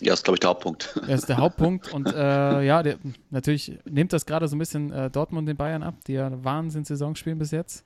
ja 0.00 0.12
ist, 0.14 0.24
glaube 0.24 0.36
ich, 0.36 0.40
der 0.40 0.50
Hauptpunkt. 0.50 0.94
Das 1.06 1.20
ist 1.20 1.28
der 1.28 1.38
Hauptpunkt. 1.38 1.92
Und 1.92 2.06
äh, 2.06 2.62
ja, 2.62 2.82
der, 2.82 2.98
natürlich 3.30 3.78
nimmt 3.84 4.12
das 4.12 4.26
gerade 4.26 4.48
so 4.48 4.56
ein 4.56 4.58
bisschen 4.58 4.92
äh, 4.92 5.10
Dortmund 5.10 5.48
den 5.48 5.56
Bayern 5.56 5.82
ab, 5.82 5.94
die 6.06 6.14
ja 6.14 6.26
eine 6.26 6.44
Wahnsinnssaison 6.44 7.16
spielen 7.16 7.38
bis 7.38 7.50
jetzt. 7.50 7.84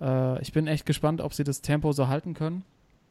Äh, 0.00 0.40
ich 0.42 0.52
bin 0.52 0.66
echt 0.66 0.86
gespannt, 0.86 1.20
ob 1.20 1.34
sie 1.34 1.44
das 1.44 1.62
Tempo 1.62 1.92
so 1.92 2.08
halten 2.08 2.34
können. 2.34 2.64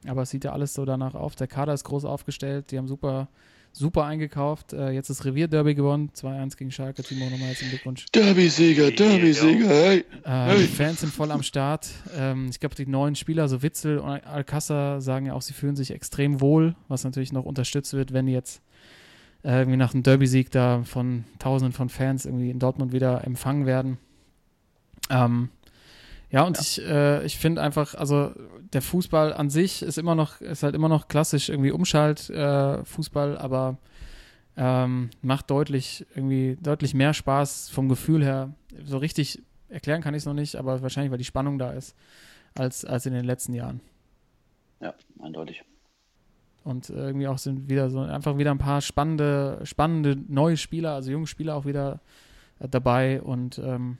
Aber 0.08 0.22
es 0.22 0.30
sieht 0.30 0.46
ja 0.46 0.54
alles 0.54 0.74
so 0.74 0.86
danach 0.86 1.14
auf. 1.14 1.36
Der 1.36 1.48
Kader 1.48 1.74
ist 1.74 1.84
groß 1.84 2.06
aufgestellt. 2.06 2.72
Die 2.72 2.78
haben 2.78 2.88
super, 2.88 3.28
super 3.72 4.06
eingekauft. 4.06 4.74
Äh, 4.74 4.92
jetzt 4.92 5.10
das 5.10 5.26
Revierderby 5.26 5.76
gewonnen. 5.76 6.12
2-1 6.16 6.58
gegen 6.58 6.72
Schalke. 6.72 7.04
Timo, 7.04 7.26
nochmal 7.30 7.50
herzlichen 7.50 7.72
Glückwunsch. 7.72 8.06
Derby-Sieger, 8.12 8.92
Derby-Sieger, 8.92 9.70
hey. 9.70 10.06
Äh, 10.24 10.58
die 10.58 10.64
Fans 10.68 11.02
sind 11.02 11.14
voll 11.14 11.32
am 11.32 11.44
Start. 11.44 11.90
Ähm, 12.18 12.48
ich 12.50 12.60
glaube, 12.60 12.76
die 12.76 12.86
neuen 12.86 13.16
Spieler, 13.16 13.48
so 13.48 13.62
Witzel 13.62 14.00
und 14.00 14.10
Alcázar, 14.10 15.02
sagen 15.02 15.28
ja 15.28 15.34
auch, 15.34 15.42
sie 15.42 15.54
fühlen 15.54 15.76
sich 15.76 15.92
extrem 15.92 16.42
wohl, 16.42 16.76
was 16.88 17.04
natürlich 17.04 17.32
noch 17.32 17.46
unterstützt 17.46 17.94
wird, 17.94 18.14
wenn 18.14 18.28
jetzt 18.28 18.62
äh, 19.44 19.60
irgendwie 19.60 19.78
nach 19.78 19.94
einem 19.94 20.04
Derby-Sieg 20.04 20.52
da 20.52 20.84
von 20.84 21.26
Tausenden 21.40 21.74
von 21.74 21.90
Fans 21.90 22.26
irgendwie 22.26 22.50
in 22.50 22.60
Dortmund 22.60 22.92
wieder 22.92 23.24
empfangen 23.26 23.66
werden. 23.66 23.98
Ähm, 25.10 25.50
ja, 26.32 26.44
und 26.44 26.60
ich, 26.60 26.82
äh, 26.82 27.26
ich 27.26 27.38
finde 27.38 27.62
einfach, 27.62 27.96
also 27.96 28.32
der 28.74 28.82
Fußball 28.82 29.34
an 29.34 29.50
sich 29.50 29.82
ist 29.82 29.98
immer 29.98 30.14
noch, 30.14 30.42
ist 30.42 30.64
halt 30.64 30.76
immer 30.76 30.90
noch 30.90 31.08
klassisch 31.08 31.50
irgendwie 31.50 31.72
Umschalt 31.72 32.30
äh, 32.30 32.84
Fußball, 32.86 33.38
aber 33.38 33.78
ähm, 34.56 35.10
macht 35.22 35.50
deutlich 35.50 36.06
irgendwie 36.16 36.58
deutlich 36.62 36.94
mehr 36.94 37.14
Spaß 37.14 37.70
vom 37.70 37.90
Gefühl 37.90 38.24
her. 38.24 38.54
So 38.84 38.98
richtig 38.98 39.42
erklären 39.70 40.02
kann 40.02 40.14
ich 40.14 40.20
es 40.20 40.26
noch 40.26 40.34
nicht, 40.34 40.56
aber 40.56 40.82
wahrscheinlich, 40.82 41.12
weil 41.12 41.18
die 41.18 41.24
Spannung 41.24 41.58
da 41.58 41.72
ist, 41.72 41.96
als, 42.56 42.86
als 42.86 43.06
in 43.06 43.14
den 43.14 43.26
letzten 43.26 43.54
Jahren. 43.54 43.82
Ja, 44.82 44.94
eindeutig. 45.20 45.64
Und 46.64 46.90
irgendwie 46.90 47.28
auch 47.28 47.38
sind 47.38 47.70
wieder 47.70 47.90
so 47.90 48.02
einfach 48.02 48.38
wieder 48.38 48.52
ein 48.52 48.58
paar 48.60 48.82
spannende, 48.82 49.62
spannende 49.64 50.16
neue 50.28 50.58
Spieler, 50.58 50.94
also 50.94 51.10
junge 51.10 51.28
Spieler 51.28 51.56
auch 51.56 51.66
wieder 51.66 52.02
äh, 52.60 52.68
dabei 52.68 53.22
und 53.22 53.58
ähm, 53.60 53.98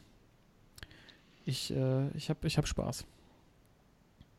ich, 1.50 1.72
äh, 1.72 2.08
ich 2.16 2.30
habe 2.30 2.48
ich 2.48 2.58
hab 2.58 2.68
Spaß. 2.68 3.06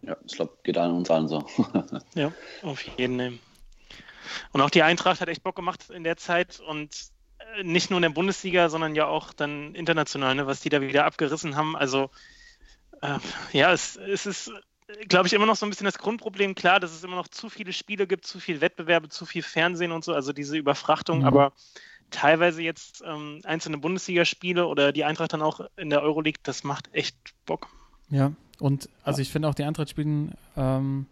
Ja, 0.02 0.16
ich 0.24 0.34
glaube, 0.34 0.56
geht 0.62 0.78
an 0.78 0.92
uns 0.92 1.10
allen 1.10 1.28
so. 1.28 1.44
Ja, 2.14 2.32
auf 2.62 2.80
jeden 2.82 3.18
Fall. 3.18 3.38
Und 4.52 4.60
auch 4.60 4.70
die 4.70 4.82
Eintracht 4.82 5.20
hat 5.20 5.28
echt 5.28 5.42
Bock 5.42 5.56
gemacht 5.56 5.90
in 5.90 6.04
der 6.04 6.16
Zeit 6.16 6.60
und 6.60 6.94
äh, 7.56 7.62
nicht 7.64 7.90
nur 7.90 7.98
in 7.98 8.02
der 8.02 8.10
Bundesliga, 8.10 8.68
sondern 8.68 8.94
ja 8.94 9.06
auch 9.06 9.32
dann 9.32 9.74
international, 9.74 10.34
ne, 10.36 10.46
was 10.46 10.60
die 10.60 10.68
da 10.68 10.80
wieder 10.80 11.04
abgerissen 11.04 11.56
haben. 11.56 11.76
Also 11.76 12.10
äh, 13.02 13.18
ja, 13.52 13.72
es, 13.72 13.96
es 13.96 14.26
ist, 14.26 14.52
glaube 15.08 15.26
ich, 15.26 15.32
immer 15.32 15.46
noch 15.46 15.56
so 15.56 15.66
ein 15.66 15.70
bisschen 15.70 15.84
das 15.86 15.98
Grundproblem. 15.98 16.54
Klar, 16.54 16.80
dass 16.80 16.92
es 16.92 17.04
immer 17.04 17.16
noch 17.16 17.28
zu 17.28 17.48
viele 17.50 17.72
Spiele 17.72 18.06
gibt, 18.06 18.24
zu 18.24 18.38
viel 18.40 18.60
Wettbewerbe, 18.60 19.08
zu 19.08 19.26
viel 19.26 19.42
Fernsehen 19.42 19.92
und 19.92 20.04
so, 20.04 20.14
also 20.14 20.32
diese 20.32 20.56
Überfrachtung, 20.56 21.20
Mhm. 21.20 21.26
aber 21.26 21.52
teilweise 22.10 22.62
jetzt 22.62 23.02
ähm, 23.06 23.40
einzelne 23.44 23.78
Bundesligaspiele 23.78 24.66
oder 24.66 24.92
die 24.92 25.04
Eintracht 25.04 25.32
dann 25.32 25.42
auch 25.42 25.60
in 25.76 25.90
der 25.90 26.02
Euroleague, 26.02 26.40
das 26.42 26.64
macht 26.64 26.92
echt 26.92 27.16
Bock. 27.46 27.68
Ja, 28.10 28.32
und 28.58 28.88
also 29.02 29.22
ich 29.22 29.30
finde 29.30 29.48
auch 29.48 29.54
die 29.54 29.64
Eintracht 29.64 29.90
spielen 29.90 30.34
ähm, 30.56 31.06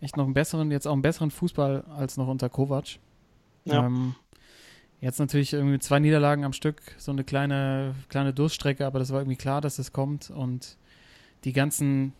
echt 0.00 0.16
noch 0.16 0.24
einen 0.24 0.34
besseren, 0.34 0.70
jetzt 0.70 0.86
auch 0.86 0.92
einen 0.92 1.02
besseren 1.02 1.30
Fußball 1.30 1.84
als 1.96 2.16
noch 2.16 2.28
unter 2.28 2.48
Kovac. 2.48 2.98
Ja. 3.64 3.86
Ähm, 3.86 4.14
jetzt 5.00 5.18
natürlich 5.18 5.52
irgendwie 5.52 5.78
zwei 5.78 5.98
Niederlagen 5.98 6.44
am 6.44 6.52
Stück, 6.52 6.80
so 6.98 7.12
eine 7.12 7.24
kleine, 7.24 7.94
kleine 8.08 8.32
Durststrecke, 8.32 8.86
aber 8.86 8.98
das 8.98 9.12
war 9.12 9.20
irgendwie 9.20 9.36
klar, 9.36 9.60
dass 9.60 9.78
es 9.78 9.92
kommt 9.92 10.30
und 10.30 10.76
die 11.44 11.52
ganzen 11.52 12.12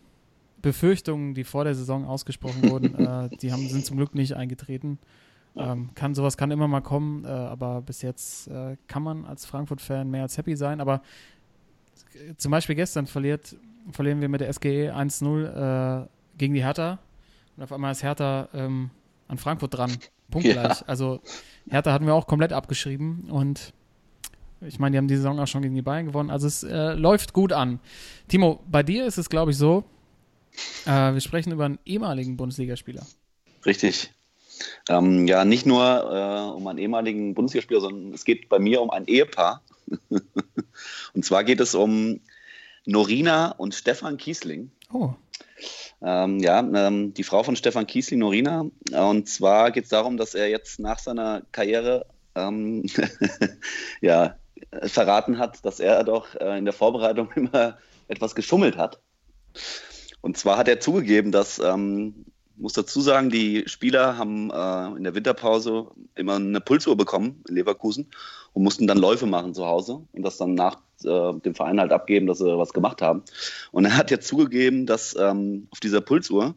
Befürchtungen, 0.61 1.33
die 1.33 1.43
vor 1.43 1.63
der 1.63 1.75
Saison 1.75 2.05
ausgesprochen 2.05 2.69
wurden, 2.69 2.95
äh, 2.95 3.29
die 3.37 3.51
haben, 3.51 3.67
sind 3.67 3.85
zum 3.85 3.97
Glück 3.97 4.15
nicht 4.15 4.35
eingetreten. 4.35 4.99
Ähm, 5.57 5.89
kann, 5.95 6.13
sowas 6.13 6.37
kann 6.37 6.51
immer 6.51 6.67
mal 6.67 6.81
kommen, 6.81 7.25
äh, 7.25 7.27
aber 7.27 7.81
bis 7.81 8.01
jetzt 8.01 8.47
äh, 8.47 8.77
kann 8.87 9.03
man 9.03 9.25
als 9.25 9.45
Frankfurt-Fan 9.45 10.09
mehr 10.09 10.23
als 10.23 10.37
happy 10.37 10.55
sein. 10.55 10.81
Aber 10.81 11.01
äh, 12.13 12.35
zum 12.37 12.51
Beispiel 12.51 12.75
gestern 12.75 13.07
verliert, 13.07 13.55
verlieren 13.91 14.21
wir 14.21 14.29
mit 14.29 14.41
der 14.41 14.53
SGE 14.53 14.93
1-0 14.93 16.03
äh, 16.03 16.07
gegen 16.37 16.53
die 16.53 16.63
Hertha 16.63 16.99
und 17.55 17.63
auf 17.63 17.73
einmal 17.73 17.91
ist 17.91 18.03
Hertha 18.03 18.49
ähm, 18.53 18.91
an 19.27 19.37
Frankfurt 19.37 19.75
dran. 19.75 19.97
Punktgleich. 20.29 20.81
Ja. 20.81 20.87
Also 20.87 21.21
Hertha 21.69 21.91
hatten 21.91 22.05
wir 22.05 22.13
auch 22.13 22.27
komplett 22.27 22.53
abgeschrieben 22.53 23.29
und 23.29 23.73
ich 24.61 24.79
meine, 24.79 24.93
die 24.93 24.97
haben 24.97 25.07
die 25.07 25.15
Saison 25.15 25.39
auch 25.39 25.47
schon 25.47 25.61
gegen 25.61 25.75
die 25.75 25.81
Bayern 25.81 26.07
gewonnen. 26.07 26.29
Also 26.29 26.47
es 26.47 26.63
äh, 26.63 26.93
läuft 26.93 27.33
gut 27.33 27.53
an. 27.53 27.79
Timo, 28.27 28.63
bei 28.69 28.83
dir 28.83 29.05
ist 29.05 29.17
es, 29.17 29.29
glaube 29.29 29.51
ich, 29.51 29.57
so, 29.57 29.83
äh, 30.85 31.13
wir 31.13 31.21
sprechen 31.21 31.51
über 31.51 31.65
einen 31.65 31.79
ehemaligen 31.85 32.37
Bundesligaspieler. 32.37 33.05
Richtig. 33.65 34.11
Ähm, 34.89 35.27
ja, 35.27 35.45
nicht 35.45 35.65
nur 35.65 35.83
äh, 35.83 36.55
um 36.55 36.67
einen 36.67 36.79
ehemaligen 36.79 37.33
Bundesligaspieler, 37.33 37.81
sondern 37.81 38.13
es 38.13 38.25
geht 38.25 38.49
bei 38.49 38.59
mir 38.59 38.81
um 38.81 38.89
ein 38.89 39.05
Ehepaar. 39.05 39.61
und 41.13 41.25
zwar 41.25 41.43
geht 41.43 41.59
es 41.59 41.75
um 41.75 42.19
Norina 42.85 43.51
und 43.51 43.75
Stefan 43.75 44.17
Kiesling. 44.17 44.71
Oh, 44.93 45.11
Ähm, 46.01 46.39
ja, 46.39 46.59
ähm, 46.59 47.13
die 47.13 47.23
Frau 47.23 47.43
von 47.43 47.55
Stefan 47.55 47.87
Kiesling, 47.87 48.19
Norina. 48.19 48.65
Und 48.91 49.27
zwar 49.27 49.71
geht 49.71 49.85
es 49.85 49.89
darum, 49.89 50.17
dass 50.17 50.35
er 50.35 50.49
jetzt 50.49 50.79
nach 50.79 50.99
seiner 50.99 51.41
Karriere 51.51 52.05
ähm, 52.35 52.85
ja, 54.01 54.37
verraten 54.83 55.37
hat, 55.37 55.63
dass 55.65 55.79
er 55.79 56.03
doch 56.03 56.35
äh, 56.35 56.57
in 56.57 56.65
der 56.65 56.73
Vorbereitung 56.73 57.31
immer 57.35 57.77
etwas 58.07 58.35
geschummelt 58.35 58.77
hat. 58.77 58.99
Und 60.21 60.37
zwar 60.37 60.57
hat 60.57 60.67
er 60.67 60.79
zugegeben, 60.79 61.31
dass, 61.31 61.59
ähm, 61.59 62.25
muss 62.57 62.73
dazu 62.73 63.01
sagen, 63.01 63.29
die 63.29 63.63
Spieler 63.67 64.17
haben 64.17 64.49
äh, 64.49 64.97
in 64.97 65.03
der 65.03 65.15
Winterpause 65.15 65.87
immer 66.15 66.35
eine 66.35 66.61
Pulsuhr 66.61 66.97
bekommen 66.97 67.43
in 67.47 67.55
Leverkusen 67.55 68.07
und 68.53 68.63
mussten 68.63 68.87
dann 68.87 68.97
Läufe 68.97 69.25
machen 69.25 69.53
zu 69.53 69.65
Hause 69.65 70.01
und 70.11 70.23
das 70.23 70.37
dann 70.37 70.55
nach 70.55 70.77
äh, 71.03 71.33
dem 71.33 71.55
Verein 71.55 71.79
halt 71.79 71.91
abgeben, 71.91 72.27
dass 72.27 72.39
sie 72.39 72.57
was 72.57 72.73
gemacht 72.73 73.01
haben. 73.01 73.23
Und 73.71 73.85
er 73.85 73.95
hat 73.95 74.11
jetzt 74.11 74.27
zugegeben, 74.27 74.85
dass 74.85 75.15
ähm, 75.17 75.67
auf 75.71 75.79
dieser 75.79 76.01
Pulsuhr 76.01 76.55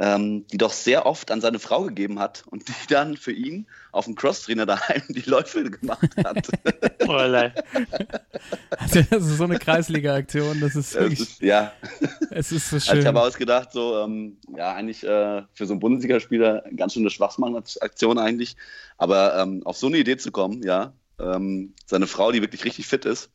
ähm, 0.00 0.46
die 0.48 0.58
doch 0.58 0.72
sehr 0.72 1.06
oft 1.06 1.30
an 1.30 1.40
seine 1.40 1.58
Frau 1.58 1.84
gegeben 1.84 2.18
hat 2.18 2.44
und 2.50 2.68
die 2.68 2.72
dann 2.88 3.16
für 3.16 3.32
ihn 3.32 3.66
auf 3.92 4.06
dem 4.06 4.16
Crosstrainer 4.16 4.66
daheim 4.66 5.02
die 5.08 5.28
Läufe 5.28 5.70
gemacht 5.70 6.10
hat. 6.24 6.48
Oh, 7.06 7.12
lei. 7.12 7.52
Also, 8.78 9.02
das 9.02 9.26
ist 9.26 9.36
so 9.36 9.44
eine 9.44 9.58
Kreisliga-Aktion, 9.58 10.58
das 10.60 10.74
ist 10.74 10.94
wirklich, 10.94 11.20
ist, 11.20 11.42
ja, 11.42 11.72
es 12.30 12.50
ist 12.50 12.70
so 12.70 12.76
also 12.76 12.92
ich 12.92 12.98
schön. 12.98 13.06
habe 13.06 13.20
ausgedacht, 13.20 13.72
so, 13.72 13.98
ähm, 13.98 14.38
ja, 14.56 14.72
eigentlich 14.72 15.04
äh, 15.04 15.42
für 15.52 15.66
so 15.66 15.74
einen 15.74 15.80
Bundesligaspieler 15.80 16.64
ganz 16.74 16.94
schöne 16.94 17.10
Schwachmann-Aktion 17.10 18.18
eigentlich. 18.18 18.56
Aber 18.96 19.36
ähm, 19.38 19.62
auf 19.66 19.76
so 19.76 19.88
eine 19.88 19.98
Idee 19.98 20.16
zu 20.16 20.32
kommen, 20.32 20.62
ja, 20.62 20.94
ähm, 21.18 21.74
seine 21.84 22.06
Frau, 22.06 22.32
die 22.32 22.40
wirklich 22.40 22.64
richtig 22.64 22.86
fit 22.86 23.04
ist, 23.04 23.30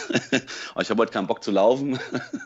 ich 0.80 0.90
habe 0.90 1.02
heute 1.02 1.12
keinen 1.12 1.26
Bock 1.26 1.42
zu 1.42 1.50
laufen. 1.50 1.98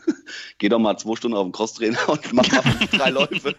Geh 0.57 0.69
doch 0.69 0.79
mal 0.79 0.97
zwei 0.97 1.15
Stunden 1.15 1.37
auf 1.37 1.45
den 1.45 1.51
Crosstrainer 1.51 2.09
und 2.09 2.33
mach 2.33 2.49
mal 2.51 2.63
drei 2.91 3.09
Läufe. 3.09 3.55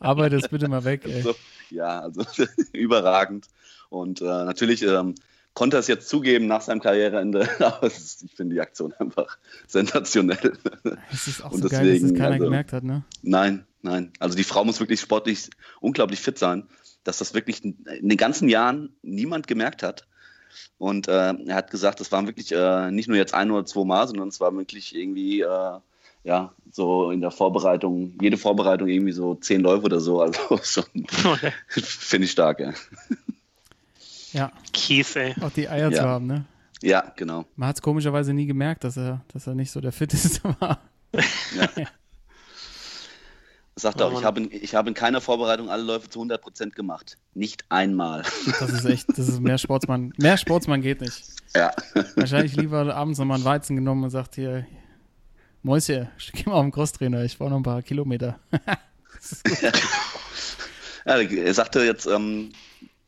Arbeite 0.00 0.36
es 0.36 0.48
bitte 0.48 0.68
mal 0.68 0.84
weg, 0.84 1.02
ey. 1.04 1.22
So, 1.22 1.34
ja, 1.70 2.00
also 2.00 2.24
überragend. 2.72 3.46
Und 3.88 4.20
äh, 4.20 4.24
natürlich 4.24 4.82
ähm, 4.82 5.14
konnte 5.54 5.76
er 5.76 5.80
es 5.80 5.88
jetzt 5.88 6.08
zugeben 6.08 6.46
nach 6.46 6.60
seinem 6.60 6.80
Karriereende, 6.80 7.48
aber 7.60 7.86
ist, 7.86 8.22
ich 8.22 8.34
finde 8.34 8.54
die 8.54 8.60
Aktion 8.60 8.92
einfach 8.98 9.38
sensationell. 9.66 10.52
Es 11.12 11.26
ist 11.26 11.44
auch 11.44 11.52
und 11.52 11.62
so 11.62 11.68
geil, 11.68 11.86
dass 11.86 11.94
es 11.96 12.00
deswegen, 12.02 12.16
keiner 12.18 12.34
also- 12.34 12.44
gemerkt 12.44 12.72
hat, 12.72 12.84
ne? 12.84 13.04
Nein, 13.22 13.66
nein. 13.82 14.12
Also 14.18 14.36
die 14.36 14.44
Frau 14.44 14.64
muss 14.64 14.80
wirklich 14.80 15.00
sportlich 15.00 15.50
unglaublich 15.80 16.20
fit 16.20 16.38
sein, 16.38 16.68
dass 17.04 17.18
das 17.18 17.34
wirklich 17.34 17.64
in 17.64 17.76
den 17.84 18.16
ganzen 18.16 18.48
Jahren 18.48 18.94
niemand 19.02 19.46
gemerkt 19.46 19.82
hat. 19.82 20.06
Und 20.78 21.08
äh, 21.08 21.32
er 21.34 21.54
hat 21.54 21.70
gesagt, 21.70 22.00
das 22.00 22.10
waren 22.12 22.26
wirklich 22.26 22.52
äh, 22.52 22.90
nicht 22.90 23.08
nur 23.08 23.16
jetzt 23.16 23.34
ein 23.34 23.50
oder 23.50 23.66
zwei 23.66 23.84
Mal, 23.84 24.06
sondern 24.08 24.28
es 24.28 24.40
war 24.40 24.54
wirklich 24.56 24.94
irgendwie, 24.94 25.40
äh, 25.40 25.78
ja, 26.24 26.52
so 26.70 27.10
in 27.10 27.20
der 27.20 27.30
Vorbereitung, 27.30 28.12
jede 28.20 28.36
Vorbereitung 28.36 28.88
irgendwie 28.88 29.12
so 29.12 29.34
zehn 29.34 29.60
Läufe 29.62 29.84
oder 29.84 30.00
so. 30.00 30.20
Also 30.20 30.58
schon, 30.62 30.84
finde 31.68 32.24
ich 32.24 32.30
stark, 32.30 32.60
ja. 32.60 32.72
Ja, 34.32 34.52
Kies, 34.72 35.16
ey. 35.16 35.34
auch 35.40 35.50
die 35.50 35.68
Eier 35.68 35.90
zu 35.90 35.96
Ja. 35.96 36.04
haben, 36.04 36.26
ne? 36.26 36.44
Ja, 36.82 37.12
genau. 37.16 37.44
Man 37.56 37.68
hat 37.68 37.76
es 37.76 37.82
komischerweise 37.82 38.32
nie 38.32 38.46
gemerkt, 38.46 38.84
dass 38.84 38.96
er, 38.96 39.22
dass 39.32 39.46
er 39.46 39.54
nicht 39.54 39.70
so 39.70 39.80
der 39.80 39.92
fitteste 39.92 40.42
war. 40.60 40.78
Sagt 43.80 44.00
er 44.00 44.06
auch, 44.06 44.18
ich 44.18 44.24
habe, 44.24 44.40
in- 44.40 44.52
ich 44.52 44.74
habe 44.74 44.88
in 44.88 44.94
keiner 44.94 45.20
Vorbereitung 45.20 45.70
alle 45.70 45.82
Läufe 45.82 46.08
zu 46.10 46.18
100 46.20 46.40
Prozent 46.42 46.76
gemacht. 46.76 47.16
Nicht 47.34 47.64
einmal. 47.70 48.22
Das 48.60 48.70
ist 48.70 48.84
echt, 48.84 49.08
das 49.10 49.28
ist 49.28 49.40
mehr 49.40 49.58
Sportsmann. 49.58 50.12
Mehr 50.18 50.36
Sportsmann 50.36 50.82
geht 50.82 51.00
nicht. 51.00 51.24
ja. 51.56 51.72
Wahrscheinlich 52.16 52.54
lieber 52.56 52.94
abends 52.94 53.18
nochmal 53.18 53.36
einen 53.36 53.44
Weizen 53.44 53.76
genommen 53.76 54.04
und 54.04 54.10
sagt 54.10 54.34
hier, 54.34 54.66
Mäuschen, 55.62 56.08
geh 56.32 56.44
mal 56.48 56.54
auf 56.56 56.62
den 56.64 56.72
Crosstrainer, 56.72 57.24
ich 57.24 57.36
brauche 57.38 57.50
noch 57.50 57.56
ein 57.58 57.62
paar 57.62 57.82
Kilometer. 57.82 58.38
Ja, 61.06 61.16
er 61.18 61.54
sagte 61.54 61.80
jetzt 61.82 62.06
ähm, 62.06 62.52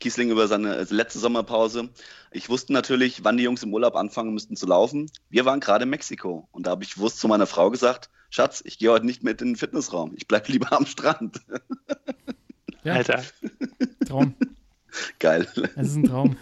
Kiesling 0.03 0.31
über 0.31 0.49
seine 0.49 0.83
letzte 0.89 1.19
Sommerpause. 1.19 1.87
Ich 2.31 2.49
wusste 2.49 2.73
natürlich, 2.73 3.23
wann 3.23 3.37
die 3.37 3.43
Jungs 3.43 3.63
im 3.63 3.73
Urlaub 3.73 3.95
anfangen 3.95 4.33
müssten 4.33 4.57
zu 4.57 4.65
laufen. 4.65 5.09
Wir 5.29 5.45
waren 5.45 5.61
gerade 5.61 5.83
in 5.83 5.89
Mexiko 5.89 6.45
und 6.51 6.67
da 6.67 6.71
habe 6.71 6.83
ich 6.83 6.95
bewusst 6.95 7.19
zu 7.19 7.29
meiner 7.29 7.47
Frau 7.47 7.71
gesagt, 7.71 8.09
Schatz, 8.29 8.61
ich 8.65 8.79
gehe 8.79 8.91
heute 8.91 9.05
nicht 9.05 9.23
mit 9.23 9.41
in 9.41 9.49
den 9.49 9.55
Fitnessraum. 9.55 10.11
Ich 10.17 10.27
bleibe 10.27 10.51
lieber 10.51 10.73
am 10.73 10.85
Strand. 10.85 11.39
Ja, 12.83 12.95
Alter. 12.95 13.23
Traum. 14.05 14.33
Geil. 15.19 15.47
Es 15.77 15.87
ist 15.87 15.95
ein 15.95 16.03
Traum. 16.03 16.35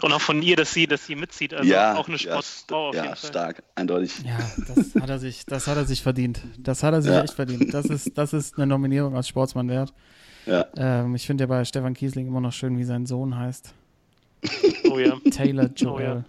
Und 0.00 0.12
auch 0.12 0.20
von 0.20 0.40
ihr, 0.42 0.54
dass 0.54 0.72
sie, 0.72 0.86
dass 0.86 1.06
sie 1.06 1.16
mitzieht. 1.16 1.54
Also 1.54 1.68
ja, 1.68 1.96
auch 1.96 2.06
eine 2.06 2.18
ja, 2.18 2.40
Sportfrau 2.40 2.90
auf 2.90 2.94
ja, 2.94 3.02
jeden 3.02 3.16
Fall. 3.16 3.30
stark, 3.30 3.62
eindeutig. 3.74 4.12
Ja, 4.24 4.38
das 4.68 4.94
hat 4.94 5.10
er 5.10 5.18
sich, 5.18 5.44
das 5.44 5.66
hat 5.66 5.76
er 5.76 5.86
sich 5.86 6.02
verdient. 6.04 6.40
Das 6.56 6.84
hat 6.84 6.94
er 6.94 7.02
sich 7.02 7.10
Ja. 7.10 7.24
echt 7.24 7.34
verdient. 7.34 7.74
Das 7.74 7.86
ist, 7.86 8.16
das 8.16 8.32
ist 8.32 8.56
eine 8.56 8.68
Nominierung 8.68 9.16
als 9.16 9.26
Sportsmann 9.26 9.68
wert. 9.68 9.92
Ja. 10.46 10.66
Ähm, 10.76 11.14
ich 11.14 11.26
finde 11.26 11.44
ja 11.44 11.46
bei 11.48 11.64
Stefan 11.64 11.94
Kiesling 11.94 12.26
immer 12.26 12.40
noch 12.40 12.52
schön, 12.52 12.78
wie 12.78 12.84
sein 12.84 13.06
Sohn 13.06 13.36
heißt. 13.36 13.74
Oh 14.90 14.98
ja. 14.98 15.18
Taylor 15.30 15.68
Joel. 15.74 16.24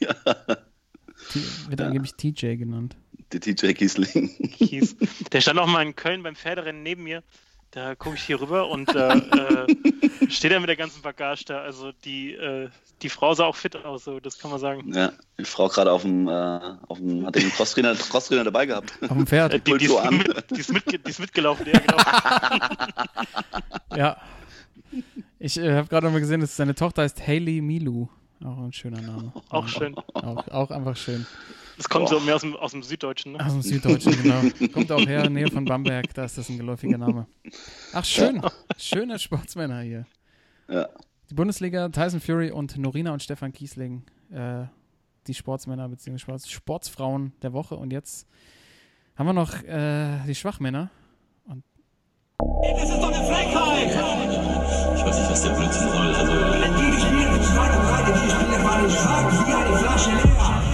Ja. 0.00 0.14
T- 0.14 1.40
Wird 1.68 1.80
angeblich 1.80 2.14
TJ 2.14 2.56
genannt. 2.56 2.96
Der 3.32 3.40
TJ 3.40 3.72
Kiesling. 3.72 4.28
Kies. 4.50 4.96
Der 5.32 5.40
stand 5.40 5.58
auch 5.58 5.66
mal 5.68 5.82
in 5.82 5.96
Köln 5.96 6.22
beim 6.22 6.34
Pferderennen 6.36 6.82
neben 6.82 7.04
mir. 7.04 7.22
Da 7.72 7.94
gucke 7.94 8.16
ich 8.16 8.22
hier 8.22 8.38
rüber 8.38 8.68
und 8.68 8.94
da 8.94 9.14
äh, 9.14 9.66
steht 10.28 10.52
er 10.52 10.60
mit 10.60 10.68
der 10.68 10.76
ganzen 10.76 11.00
Bagage 11.00 11.44
da. 11.46 11.62
Also 11.62 11.90
die, 12.04 12.34
äh, 12.34 12.68
die 13.00 13.08
Frau 13.08 13.32
sah 13.32 13.46
auch 13.46 13.56
fit 13.56 13.74
aus, 13.76 14.04
so 14.04 14.20
das 14.20 14.38
kann 14.38 14.50
man 14.50 14.60
sagen. 14.60 14.92
Ja, 14.92 15.12
die 15.38 15.46
Frau 15.46 15.68
gerade 15.68 15.90
auf 15.90 16.02
dem, 16.02 16.28
äh, 16.28 16.60
auf 16.88 16.98
dem, 16.98 17.24
hat 17.24 17.34
den 17.34 17.50
Crosstrainer, 17.50 17.94
Crosstrainer 17.94 18.44
dabei 18.44 18.66
gehabt. 18.66 18.92
Auf 19.00 19.16
dem 19.16 19.26
Pferd. 19.26 19.54
Äh, 19.54 19.60
die, 19.60 19.78
die, 19.78 19.86
ist 19.86 19.96
an. 19.96 20.18
mit, 20.18 20.50
die, 20.50 20.60
ist 20.60 20.70
mitge 20.70 20.98
die 20.98 21.10
ist 21.10 21.18
mitgelaufen, 21.18 21.66
ja, 21.66 21.78
genau. 21.78 21.96
Ja. 23.96 24.18
Ich 25.38 25.58
äh, 25.58 25.74
habe 25.74 25.88
gerade 25.88 26.06
noch 26.06 26.12
mal 26.12 26.20
gesehen, 26.20 26.42
dass 26.42 26.54
seine 26.54 26.74
Tochter 26.74 27.02
heißt 27.02 27.26
Hayley 27.26 27.62
Milu. 27.62 28.06
Auch 28.44 28.58
ein 28.58 28.72
schöner 28.74 29.00
Name. 29.00 29.32
Auch 29.48 29.66
schön. 29.66 29.96
Auch, 30.12 30.46
auch 30.48 30.70
einfach 30.70 30.96
schön. 30.96 31.26
Das 31.82 31.88
kommt 31.88 32.08
so 32.08 32.20
mehr 32.20 32.36
aus 32.36 32.42
dem, 32.42 32.54
aus 32.54 32.70
dem 32.70 32.84
Süddeutschen. 32.84 33.32
Ne? 33.32 33.44
Aus 33.44 33.54
dem 33.54 33.62
Süddeutschen, 33.62 34.22
genau. 34.22 34.40
Kommt 34.72 34.92
auch 34.92 35.04
her, 35.04 35.28
Nähe 35.28 35.50
von 35.50 35.64
Bamberg, 35.64 36.14
da 36.14 36.24
ist 36.24 36.38
das 36.38 36.48
ein 36.48 36.56
geläufiger 36.56 36.96
Name. 36.96 37.26
Ach, 37.92 38.04
schön. 38.04 38.40
Schöne 38.78 39.18
Sportsmänner 39.18 39.80
hier. 39.80 40.06
Ja. 40.68 40.88
Die 41.28 41.34
Bundesliga, 41.34 41.88
Tyson 41.88 42.20
Fury 42.20 42.52
und 42.52 42.78
Norina 42.78 43.12
und 43.12 43.20
Stefan 43.20 43.52
Kiesling, 43.52 44.04
äh, 44.30 44.66
die 45.26 45.34
Sportsmänner 45.34 45.88
bzw. 45.88 46.18
Sports 46.18 46.48
Sportsfrauen 46.52 47.32
der 47.42 47.52
Woche. 47.52 47.74
Und 47.74 47.92
jetzt 47.92 48.28
haben 49.16 49.26
wir 49.26 49.32
noch 49.32 49.60
äh, 49.64 50.20
die 50.24 50.36
Schwachmänner. 50.36 50.88
Das 52.38 52.90
ist 52.90 52.96
doch 52.96 53.12
eine 53.12 53.26
Frechheit! 53.26 53.90
Ich 54.94 55.04
weiß 55.04 55.18
nicht, 55.18 55.30
was 55.30 55.42
der 55.42 55.50
Blödsinn 55.50 55.88
soll. 55.88 56.14
Also, 56.14 56.32
Die 56.32 57.00
spielen 57.00 57.32
und 57.32 57.42
Breite, 57.56 58.12
die 58.12 58.30
Spieler 58.30 58.64
waren 58.64 58.88
schwach 58.88 59.46
wie 59.48 59.52
eine 59.52 59.76
Flasche 59.78 60.10
leer. 60.10 60.71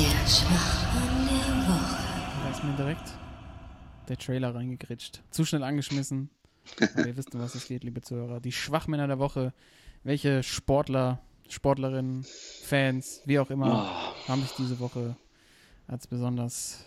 Der 0.00 0.26
Schwachmann 0.26 1.28
der 1.28 1.68
Woche. 1.68 2.42
Da 2.42 2.50
ist 2.50 2.64
mir 2.64 2.72
direkt 2.72 3.12
der 4.08 4.16
Trailer 4.16 4.54
reingegritscht. 4.54 5.20
Zu 5.30 5.44
schnell 5.44 5.62
angeschmissen. 5.62 6.30
Aber 6.94 7.06
ihr 7.06 7.16
wisst, 7.16 7.38
was 7.38 7.54
es 7.54 7.66
geht, 7.68 7.84
liebe 7.84 8.00
Zuhörer. 8.00 8.40
Die 8.40 8.52
Schwachmänner 8.52 9.06
der 9.06 9.18
Woche. 9.18 9.52
Welche 10.02 10.42
Sportler, 10.42 11.20
Sportlerinnen, 11.50 12.24
Fans, 12.64 13.20
wie 13.26 13.38
auch 13.38 13.50
immer, 13.50 13.90
haben 14.26 14.40
sich 14.40 14.52
diese 14.52 14.78
Woche 14.80 15.16
als 15.86 16.06
besonders 16.06 16.84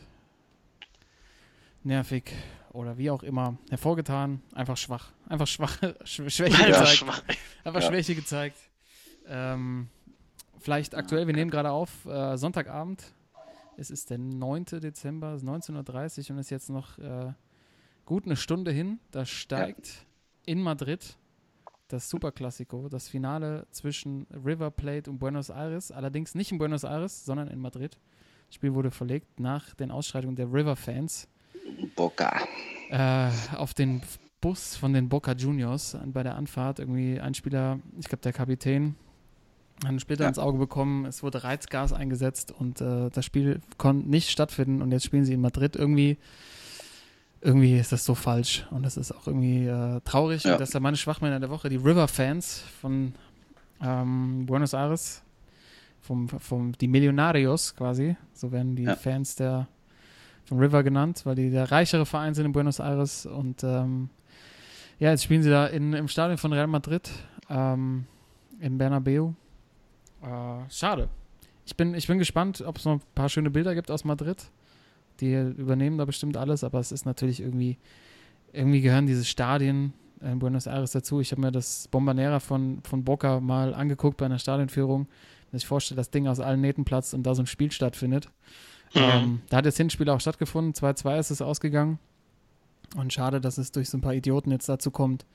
nervig 1.84 2.32
oder 2.72 2.97
wie 2.97 3.11
auch 3.11 3.22
immer 3.22 3.57
hervorgetan. 3.70 4.41
Einfach 4.53 4.78
schwach. 4.78 5.11
Einfach 5.30 5.47
schwach, 5.47 5.78
Sch 6.03 6.22
Schwäche 6.30 6.59
Ja, 6.61 6.66
gezeigt. 6.68 6.89
schwach. 6.97 7.22
Einfach 7.64 7.82
Ja. 7.82 7.88
Schwäche 7.89 8.16
gezeigt. 8.16 8.57
Ähm, 9.28 9.89
vielleicht 10.64 10.95
aktuell, 10.95 11.28
wir 11.28 11.34
nehmen 11.34 11.51
gerade 11.51 11.72
auf, 11.72 12.05
äh, 12.05 12.38
Sonntagabend. 12.38 13.14
Es 13.76 13.91
ist 13.91 14.09
der 14.09 14.18
9. 14.18 14.66
Dezember, 14.82 15.34
es 15.34 15.43
ist 15.43 15.49
19.30 15.49 16.30
Uhr 16.30 16.36
und 16.36 16.38
ist 16.39 16.49
jetzt 16.51 16.70
noch 16.70 16.97
äh, 16.99 17.34
gut 18.05 18.26
eine 18.26 18.36
Stunde 18.36 18.72
hin. 18.72 18.99
Da 19.11 19.26
steigt 19.26 20.05
in 20.45 20.61
Madrid 20.61 21.18
das 21.88 22.09
Superklassiko, 22.09 22.88
das 22.89 23.07
Finale 23.09 23.68
zwischen 23.72 24.26
River 24.32 24.72
Plate 24.72 25.09
und 25.09 25.20
Buenos 25.20 25.49
Aires. 25.49 25.91
Allerdings 25.91 26.34
nicht 26.36 26.51
in 26.51 26.57
Buenos 26.57 26.84
Aires, 26.84 27.26
sondern 27.26 27.47
in 27.47 27.59
Madrid. 27.59 27.99
Das 28.47 28.55
Spiel 28.55 28.74
wurde 28.74 28.91
verlegt 28.91 29.39
nach 29.39 29.74
den 29.74 29.91
Ausschreitungen 29.91 30.36
der 30.36 30.51
River-Fans 30.51 31.28
Boca. 31.95 32.39
äh, 32.89 33.30
auf 33.55 33.74
den 33.74 34.01
Bus 34.41 34.76
von 34.76 34.93
den 34.93 35.09
Boca 35.09 35.34
Juniors 35.34 35.97
bei 36.05 36.22
der 36.22 36.36
Anfahrt 36.36 36.80
irgendwie 36.80 37.20
ein 37.20 37.34
Spieler, 37.34 37.80
ich 37.99 38.07
glaube 38.07 38.22
der 38.22 38.34
Kapitän, 38.34 38.95
einen 39.86 40.00
Splitter 40.00 40.24
Ja. 40.24 40.30
ins 40.30 40.40
Auge 40.40 40.58
bekommen, 40.58 41.06
es 41.06 41.24
wurde 41.24 41.44
Reizgas 41.44 41.94
eingesetzt 41.94 42.52
und 42.58 42.82
äh, 42.82 43.10
das 43.10 43.26
Spiel 43.26 43.60
konnte 43.78 44.10
nicht 44.10 44.30
stattfinden 44.30 44.82
und 44.82 44.92
jetzt 44.92 45.06
spielen 45.06 45.26
sie 45.26 45.34
in 45.34 45.42
Madrid. 45.42 45.76
Irgendwie, 45.76 46.18
irgendwie 47.42 47.78
ist 47.78 47.92
das 47.92 48.06
so 48.06 48.16
falsch 48.16 48.66
und 48.72 48.84
das 48.84 48.98
ist 48.98 49.12
auch 49.12 49.28
irgendwie 49.28 49.66
äh, 49.68 50.00
traurig 50.06 50.44
Ja. 50.44 50.54
und 50.54 50.62
das 50.62 50.70
ist 50.70 50.74
ja 50.74 50.80
meine 50.80 50.98
Schwachmänner 50.98 51.40
der 51.40 51.50
Woche, 51.50 51.70
die 51.70 51.76
River-Fans 51.76 52.64
von 52.82 53.14
ähm, 53.82 54.46
Buenos 54.46 54.74
Aires, 54.74 55.22
vom, 56.00 56.28
vom, 56.30 56.72
die 56.74 56.88
Millonarios 56.88 57.76
quasi, 57.76 58.16
so 58.34 58.52
werden 58.52 58.76
die 58.76 58.84
Ja. 58.84 58.96
Fans 58.96 59.36
der 59.36 59.68
von 60.46 60.60
River 60.60 60.84
genannt, 60.84 61.22
weil 61.26 61.36
die 61.36 61.50
der 61.50 61.72
reichere 61.72 62.06
Verein 62.06 62.34
sind 62.34 62.46
in 62.46 62.52
Buenos 62.52 62.80
Aires 62.80 63.26
und 63.26 63.64
ähm, 63.64 64.10
ja, 65.00 65.10
jetzt 65.10 65.24
spielen 65.24 65.42
sie 65.44 65.50
da 65.50 65.68
in, 65.68 65.94
im 65.94 66.08
Stadion 66.08 66.38
von 66.38 66.54
Real 66.54 66.68
Madrid 66.68 67.10
ähm, 67.50 68.06
in 68.60 68.78
Bernabeu. 68.78 69.32
Äh, 70.24 70.70
schade. 70.70 71.10
Ich 71.66 71.76
bin, 71.78 71.94
ich 71.94 72.08
bin 72.08 72.18
gespannt, 72.18 72.62
ob 72.66 72.78
es 72.78 72.86
noch 72.86 72.94
ein 72.94 73.02
paar 73.16 73.30
schöne 73.30 73.50
Bilder 73.50 73.76
gibt 73.76 73.92
aus 73.92 74.04
Madrid. 74.04 74.50
Die 75.20 75.34
übernehmen 75.34 75.98
da 75.98 76.06
bestimmt 76.06 76.38
alles, 76.38 76.64
aber 76.64 76.80
es 76.80 76.92
ist 76.92 77.06
natürlich 77.06 77.40
irgendwie, 77.40 77.78
irgendwie 78.52 78.82
gehören 78.82 79.06
diese 79.06 79.26
Stadien 79.26 79.94
in 80.22 80.40
Buenos 80.40 80.68
Aires 80.68 80.92
dazu. 80.92 81.20
Ich 81.22 81.32
habe 81.32 81.42
mir 81.42 81.52
das 81.52 81.88
Bombonera 81.90 82.40
von, 82.40 82.82
von 82.84 83.04
Boca 83.04 83.40
mal 83.40 83.74
angeguckt 83.74 84.18
bei 84.18 84.26
einer 84.26 84.40
Stadionführung. 84.40 85.08
Wenn 85.52 85.58
ich 85.58 85.68
vorstelle, 85.68 85.98
das 85.98 86.10
Ding 86.10 86.28
aus 86.28 86.40
allen 86.40 86.62
Nähten 86.62 86.86
platzt 86.86 87.14
und 87.14 87.24
da 87.24 87.36
so 87.36 87.44
ein 87.44 87.48
Spiel 87.48 87.72
stattfindet. 87.72 88.30
Mhm. 88.94 89.02
Ähm, 89.02 89.42
da 89.50 89.58
hat 89.58 89.66
das 89.66 89.78
Hinspiel 89.78 90.10
auch 90.10 90.20
stattgefunden. 90.20 90.74
2-2 90.74 91.20
ist 91.20 91.32
es 91.32 91.42
ausgegangen. 91.42 92.00
Und 92.96 93.14
schade, 93.14 93.42
dass 93.42 93.58
es 93.58 93.72
durch 93.72 93.90
so 93.90 93.98
ein 93.98 94.02
paar 94.02 94.14
Idioten 94.14 94.52
jetzt 94.52 94.70
dazu 94.70 94.92
kommt, 94.92 95.26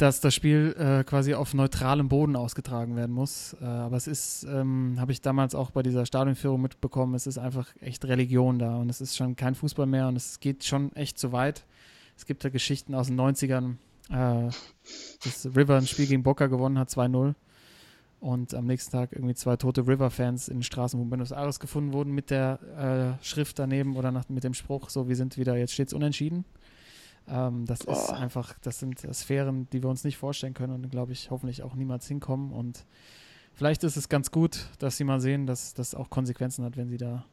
dass 0.00 0.20
das 0.20 0.34
Spiel 0.34 0.74
äh, 0.78 1.04
quasi 1.04 1.34
auf 1.34 1.52
neutralem 1.52 2.08
Boden 2.08 2.34
ausgetragen 2.34 2.96
werden 2.96 3.14
muss. 3.14 3.54
Äh, 3.60 3.64
aber 3.64 3.96
es 3.96 4.06
ist, 4.06 4.44
ähm, 4.44 4.96
habe 4.98 5.12
ich 5.12 5.20
damals 5.20 5.54
auch 5.54 5.70
bei 5.70 5.82
dieser 5.82 6.06
Stadionführung 6.06 6.62
mitbekommen, 6.62 7.14
es 7.14 7.26
ist 7.26 7.36
einfach 7.36 7.68
echt 7.80 8.04
Religion 8.06 8.58
da 8.58 8.76
und 8.76 8.88
es 8.88 9.02
ist 9.02 9.16
schon 9.16 9.36
kein 9.36 9.54
Fußball 9.54 9.86
mehr 9.86 10.08
und 10.08 10.16
es 10.16 10.40
geht 10.40 10.64
schon 10.64 10.94
echt 10.96 11.18
zu 11.18 11.32
weit. 11.32 11.66
Es 12.16 12.24
gibt 12.24 12.44
da 12.44 12.48
Geschichten 12.48 12.94
aus 12.94 13.08
den 13.08 13.20
90ern, 13.20 13.76
äh, 14.08 14.50
dass 15.24 15.48
River 15.54 15.76
ein 15.76 15.86
Spiel 15.86 16.06
gegen 16.06 16.22
Boca 16.22 16.46
gewonnen 16.46 16.78
hat, 16.78 16.88
2-0. 16.88 17.34
Und 18.20 18.54
am 18.54 18.66
nächsten 18.66 18.92
Tag 18.92 19.12
irgendwie 19.12 19.34
zwei 19.34 19.56
tote 19.56 19.86
River-Fans 19.86 20.48
in 20.48 20.58
den 20.58 20.62
Straßen 20.62 20.98
von 20.98 21.08
Buenos 21.08 21.30
Aires 21.30 21.58
gefunden 21.58 21.94
wurden 21.94 22.12
mit 22.12 22.30
der 22.30 23.16
äh, 23.20 23.24
Schrift 23.24 23.58
daneben 23.58 23.96
oder 23.96 24.12
nach, 24.12 24.28
mit 24.28 24.44
dem 24.44 24.52
Spruch, 24.52 24.90
so, 24.90 25.08
wir 25.08 25.16
sind 25.16 25.38
wieder, 25.38 25.56
jetzt 25.56 25.72
steht's 25.72 25.94
unentschieden. 25.94 26.44
Ähm, 27.30 27.64
das 27.66 27.80
ist 27.80 27.86
Boah. 27.86 28.16
einfach, 28.16 28.58
das 28.60 28.78
sind 28.80 29.00
Sphären, 29.14 29.68
die 29.70 29.82
wir 29.82 29.88
uns 29.88 30.04
nicht 30.04 30.16
vorstellen 30.16 30.54
können 30.54 30.72
und 30.72 30.90
glaube 30.90 31.12
ich 31.12 31.30
hoffentlich 31.30 31.62
auch 31.62 31.74
niemals 31.74 32.06
hinkommen. 32.08 32.52
Und 32.52 32.84
vielleicht 33.54 33.84
ist 33.84 33.96
es 33.96 34.08
ganz 34.08 34.30
gut, 34.30 34.66
dass 34.78 34.96
sie 34.96 35.04
mal 35.04 35.20
sehen, 35.20 35.46
dass 35.46 35.74
das 35.74 35.94
auch 35.94 36.10
Konsequenzen 36.10 36.64
hat, 36.64 36.76
wenn 36.76 36.88
sie 36.88 36.96
da, 36.96 37.24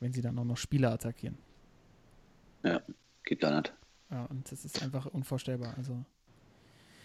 wenn 0.00 0.12
sie 0.12 0.22
dann 0.22 0.38
auch 0.38 0.44
noch 0.44 0.56
Spieler 0.56 0.92
attackieren. 0.92 1.36
Ja, 2.62 2.80
geht 3.24 3.40
gar 3.40 3.56
nicht. 3.56 3.72
Ja, 4.10 4.24
und 4.26 4.50
das 4.50 4.64
ist 4.64 4.82
einfach 4.82 5.06
unvorstellbar. 5.06 5.74
Also, 5.76 6.04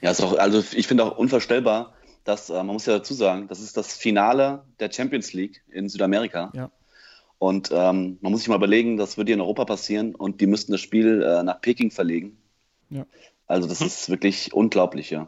Ja, 0.01 0.11
ist 0.11 0.21
auch, 0.21 0.37
also 0.37 0.63
ich 0.73 0.87
finde 0.87 1.03
auch 1.03 1.17
unvorstellbar, 1.17 1.93
dass, 2.23 2.49
äh, 2.49 2.53
man 2.53 2.67
muss 2.67 2.85
ja 2.85 2.93
dazu 2.97 3.13
sagen, 3.13 3.47
das 3.47 3.59
ist 3.59 3.75
das 3.77 3.93
Finale 3.93 4.63
der 4.79 4.91
Champions 4.91 5.33
League 5.33 5.63
in 5.69 5.89
Südamerika. 5.89 6.51
Ja. 6.53 6.71
Und 7.41 7.71
ähm, 7.71 8.19
man 8.21 8.31
muss 8.31 8.41
sich 8.41 8.49
mal 8.49 8.57
überlegen, 8.57 8.97
das 8.97 9.17
würde 9.17 9.29
hier 9.29 9.33
in 9.33 9.41
Europa 9.41 9.65
passieren 9.65 10.13
und 10.13 10.41
die 10.41 10.45
müssten 10.45 10.73
das 10.73 10.81
Spiel 10.81 11.23
äh, 11.23 11.41
nach 11.41 11.59
Peking 11.59 11.89
verlegen. 11.89 12.37
Ja. 12.91 13.07
Also 13.47 13.67
das 13.67 13.81
ist 13.81 14.11
wirklich 14.11 14.53
unglaublich, 14.53 15.09
ja. 15.09 15.27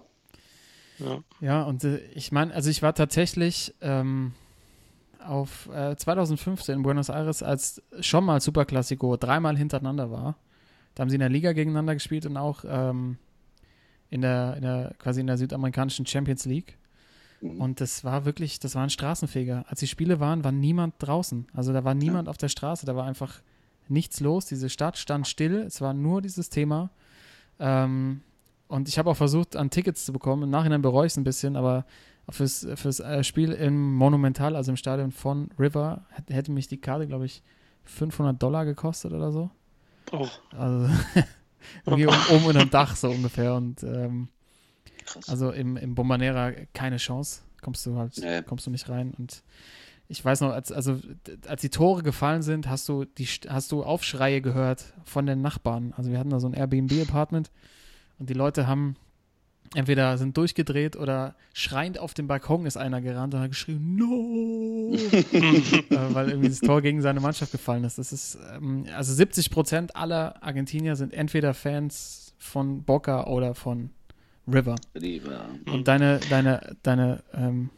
Ja. 1.00 1.24
Ja, 1.42 1.64
und 1.64 1.84
äh, 1.84 1.98
ich 2.14 2.32
meine, 2.32 2.54
also 2.54 2.70
ich 2.70 2.84
war 2.84 2.94
tatsächlich 2.94 3.74
ähm, 3.82 4.34
auf 5.26 5.68
äh, 5.74 5.96
2015 5.96 6.76
in 6.76 6.84
Buenos 6.84 7.10
Aires, 7.10 7.42
als 7.42 7.82
schon 8.00 8.26
mal 8.26 8.38
Superclásico 8.38 9.18
dreimal 9.18 9.58
hintereinander 9.58 10.12
war. 10.12 10.38
Da 10.94 11.02
haben 11.02 11.10
sie 11.10 11.16
in 11.16 11.22
der 11.22 11.30
Liga 11.30 11.54
gegeneinander 11.54 11.96
gespielt 11.96 12.28
und 12.28 12.38
auch 12.38 12.64
ähm, 12.68 13.18
in 14.12 14.22
der, 14.22 14.54
in 14.58 14.62
der 14.62 14.94
quasi 15.00 15.20
in 15.20 15.26
der 15.26 15.40
südamerikanischen 15.40 16.06
Champions 16.06 16.46
League. 16.46 16.78
Mhm. 17.44 17.62
Und 17.62 17.82
das 17.82 18.04
war 18.04 18.26
wirklich, 18.26 18.60
das 18.60 18.76
war 18.76 18.84
ein 18.84 18.90
Straßenfeger. 18.90 19.66
Als 19.68 19.82
die 19.82 19.88
Spiele 19.88 20.20
waren, 20.20 20.44
war 20.44 20.52
niemand 20.52 20.96
draußen. 21.00 21.48
Also 21.54 21.74
da 21.74 21.84
war 21.84 21.94
niemand 21.94 22.30
auf 22.30 22.38
der 22.38 22.48
Straße, 22.48 22.86
da 22.86 22.96
war 22.96 23.06
einfach 23.06 23.42
nichts 23.90 24.22
los. 24.22 24.46
Diese 24.46 24.70
Stadt 24.70 24.98
stand 24.98 25.28
still. 25.28 25.58
Es 25.62 25.82
war 25.82 25.94
nur 25.94 26.22
dieses 26.22 26.50
Thema. 26.50 26.90
Ähm, 27.60 28.22
und 28.68 28.88
ich 28.88 28.98
habe 28.98 29.10
auch 29.10 29.18
versucht, 29.18 29.56
an 29.58 29.70
Tickets 29.70 30.06
zu 30.06 30.14
bekommen. 30.14 30.44
Im 30.44 30.50
Nachhinein 30.50 30.82
bereue 30.82 31.06
ich 31.06 31.14
es 31.14 31.18
ein 31.18 31.26
bisschen, 31.26 31.58
aber 31.58 31.86
fürs, 32.30 32.66
fürs 32.76 33.02
äh, 33.02 33.24
Spiel 33.24 33.52
im 33.52 33.94
Monumental, 33.94 34.56
also 34.56 34.72
im 34.72 34.78
Stadion 34.78 35.12
von 35.12 35.50
River, 35.60 36.06
hätte, 36.30 36.52
mich 36.52 36.70
die 36.70 36.80
Karte, 36.80 37.08
glaube 37.08 37.26
ich, 37.26 37.44
500 37.84 38.42
Dollar 38.42 38.64
gekostet 38.64 39.12
oder 39.12 39.34
so. 39.34 39.52
Oh. 40.14 40.28
Also 40.58 40.90
irgendwie 41.86 42.08
um, 42.08 42.46
um 42.46 42.54
dem 42.54 42.70
Dach 42.70 42.96
so 42.96 43.10
ungefähr. 43.10 43.54
Und 43.56 43.84
ähm, 43.84 44.30
Krass. 45.06 45.30
also 45.30 45.52
im, 45.52 45.78
im 45.78 45.96
Bombonera 45.96 46.52
keine 46.74 46.98
Chance. 46.98 47.42
Kommst 47.62 47.86
du 47.86 47.96
halt, 47.98 48.18
Nee. 48.18 48.42
kommst 48.44 48.66
du 48.68 48.72
nicht 48.72 48.90
rein. 48.90 49.14
Und 49.18 49.42
ich 50.10 50.24
weiß 50.24 50.42
noch, 50.42 50.52
als, 50.52 50.72
also, 50.72 51.00
als 51.48 51.62
die 51.62 51.70
Tore 51.70 52.04
gefallen 52.04 52.42
sind, 52.42 52.68
hast 52.70 52.90
du, 52.90 53.06
die, 53.06 53.26
St- 53.26 53.48
hast 53.50 53.72
du 53.72 53.84
Aufschreie 53.84 54.42
gehört 54.42 54.94
von 55.06 55.26
den 55.26 55.42
Nachbarn. 55.42 55.94
Also 55.96 56.12
wir 56.12 56.20
hatten 56.20 56.30
da 56.30 56.40
so 56.42 56.48
ein 56.48 56.54
Airbnb-Apartment 56.54 57.52
und 58.20 58.30
die 58.30 58.34
Leute 58.34 58.68
haben 58.68 58.96
entweder 59.76 60.18
sind 60.20 60.38
durchgedreht 60.38 60.96
oder 60.98 61.36
schreiend 61.54 61.98
auf 61.98 62.14
dem 62.14 62.28
Balkon 62.28 62.66
ist 62.68 62.78
einer 62.78 63.02
gerannt 63.02 63.34
und 63.34 63.40
hat 63.40 63.50
geschrien, 63.50 63.96
no! 63.96 64.94
äh, 64.94 66.14
weil 66.14 66.30
irgendwie 66.30 66.50
das 66.50 66.60
Tor 66.60 66.82
gegen 66.82 67.02
seine 67.02 67.20
Mannschaft 67.22 67.52
gefallen 67.54 67.84
ist. 67.84 67.98
Das 67.98 68.12
ist, 68.14 68.38
ähm, 68.56 68.86
also 68.96 69.14
70 69.14 69.50
Prozent 69.50 69.96
aller 69.96 70.44
Argentinier 70.44 70.96
sind 70.96 71.14
entweder 71.14 71.54
Fans 71.54 72.36
von 72.38 72.84
Boca 72.84 73.26
oder 73.28 73.56
von 73.56 73.90
River. 74.48 74.76
Liebe. 74.94 75.46
Und 75.66 75.88
deine, 75.88 76.20
deine, 76.30 76.76
deine, 76.84 77.24
ähm, 77.34 77.70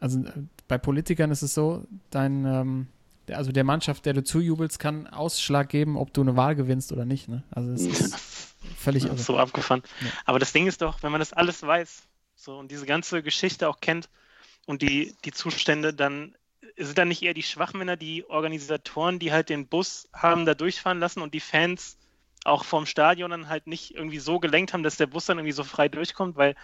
also 0.00 0.20
äh, 0.20 0.32
bei 0.68 0.78
Politikern 0.78 1.30
ist 1.30 1.42
es 1.42 1.54
so, 1.54 1.84
dein, 2.10 2.44
ähm, 2.44 2.86
der, 3.28 3.38
also 3.38 3.52
der 3.52 3.64
Mannschaft, 3.64 4.06
der 4.06 4.12
du 4.12 4.24
zujubelst, 4.24 4.78
kann 4.78 5.06
Ausschlag 5.06 5.68
geben, 5.68 5.96
ob 5.96 6.12
du 6.12 6.22
eine 6.22 6.36
Wahl 6.36 6.54
gewinnst 6.54 6.92
oder 6.92 7.04
nicht. 7.04 7.28
Ne? 7.28 7.42
Also 7.50 7.72
es 7.72 7.82
ist 7.82 8.54
völlig 8.76 9.04
irre. 9.04 9.18
so 9.18 9.38
abgefahren. 9.38 9.82
Ja. 10.00 10.08
Aber 10.24 10.38
das 10.38 10.52
Ding 10.52 10.66
ist 10.66 10.82
doch, 10.82 11.02
wenn 11.02 11.12
man 11.12 11.20
das 11.20 11.32
alles 11.32 11.62
weiß 11.62 12.02
so 12.34 12.58
und 12.58 12.70
diese 12.70 12.86
ganze 12.86 13.22
Geschichte 13.22 13.68
auch 13.68 13.80
kennt 13.80 14.08
und 14.66 14.82
die, 14.82 15.14
die 15.24 15.32
Zustände, 15.32 15.94
dann 15.94 16.34
sind 16.76 16.98
da 16.98 17.04
nicht 17.04 17.22
eher 17.22 17.34
die 17.34 17.42
Schwachmänner, 17.42 17.96
die 17.96 18.28
Organisatoren, 18.28 19.18
die 19.18 19.32
halt 19.32 19.48
den 19.48 19.66
Bus 19.66 20.08
haben 20.12 20.44
da 20.44 20.54
durchfahren 20.54 20.98
lassen 20.98 21.22
und 21.22 21.34
die 21.34 21.40
Fans 21.40 21.96
auch 22.44 22.64
vom 22.64 22.86
Stadion 22.86 23.30
dann 23.30 23.48
halt 23.48 23.66
nicht 23.66 23.94
irgendwie 23.94 24.18
so 24.18 24.38
gelenkt 24.40 24.72
haben, 24.72 24.82
dass 24.82 24.96
der 24.96 25.06
Bus 25.06 25.26
dann 25.26 25.38
irgendwie 25.38 25.52
so 25.52 25.64
frei 25.64 25.88
durchkommt, 25.88 26.36
weil 26.36 26.54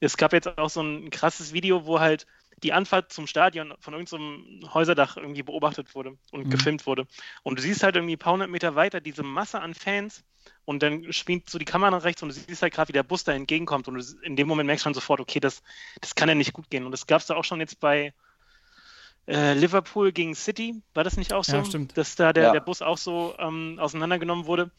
es 0.00 0.16
gab 0.16 0.32
jetzt 0.32 0.58
auch 0.58 0.70
so 0.70 0.82
ein 0.82 1.10
krasses 1.10 1.52
Video, 1.52 1.86
wo 1.86 2.00
halt 2.00 2.26
die 2.62 2.72
Anfahrt 2.72 3.12
zum 3.12 3.26
Stadion 3.26 3.74
von 3.80 3.94
irgendeinem 3.94 4.60
Häuserdach 4.74 5.16
irgendwie 5.16 5.42
beobachtet 5.42 5.94
wurde 5.94 6.18
und 6.32 6.48
Mhm. 6.48 6.50
gefilmt 6.50 6.86
wurde. 6.86 7.06
Und 7.42 7.58
du 7.58 7.62
siehst 7.62 7.82
halt 7.82 7.96
irgendwie 7.96 8.16
ein 8.16 8.18
paar 8.18 8.32
hundert 8.34 8.50
Meter 8.50 8.74
weiter 8.74 9.00
diese 9.00 9.22
Masse 9.22 9.60
an 9.60 9.74
Fans 9.74 10.24
und 10.64 10.82
dann 10.82 11.12
springt 11.12 11.48
so 11.50 11.58
die 11.58 11.64
Kamera 11.64 11.90
nach 11.90 12.04
rechts 12.04 12.22
und 12.22 12.30
du 12.30 12.34
siehst 12.34 12.62
halt 12.62 12.72
gerade, 12.74 12.88
wie 12.88 12.92
der 12.92 13.02
Bus 13.02 13.24
da 13.24 13.32
entgegenkommt 13.32 13.88
und 13.88 13.94
du, 13.94 14.16
in 14.22 14.36
dem 14.36 14.48
Moment 14.48 14.66
merkst 14.66 14.84
du 14.84 14.88
schon 14.88 14.94
sofort, 14.94 15.20
okay, 15.20 15.40
das, 15.40 15.62
das 16.00 16.14
kann 16.14 16.28
ja 16.28 16.34
nicht 16.34 16.52
gut 16.52 16.70
gehen. 16.70 16.84
Und 16.84 16.92
das 16.92 17.06
gab 17.06 17.20
es 17.20 17.26
da 17.26 17.36
auch 17.36 17.44
schon 17.44 17.60
jetzt 17.60 17.80
bei 17.80 18.12
äh, 19.30 19.54
Liverpool 19.54 20.12
gegen 20.12 20.34
City, 20.34 20.82
war 20.94 21.04
das 21.04 21.16
nicht 21.16 21.32
auch 21.32 21.44
so? 21.44 21.56
Ja, 21.58 21.64
stimmt. 21.64 21.96
Dass 21.96 22.16
da 22.16 22.32
der, 22.32 22.42
Ja. 22.44 22.52
der 22.52 22.60
Bus 22.60 22.82
auch 22.82 22.98
so 22.98 23.34
ähm, 23.38 23.78
auseinandergenommen 23.80 24.46
wurde. 24.46 24.70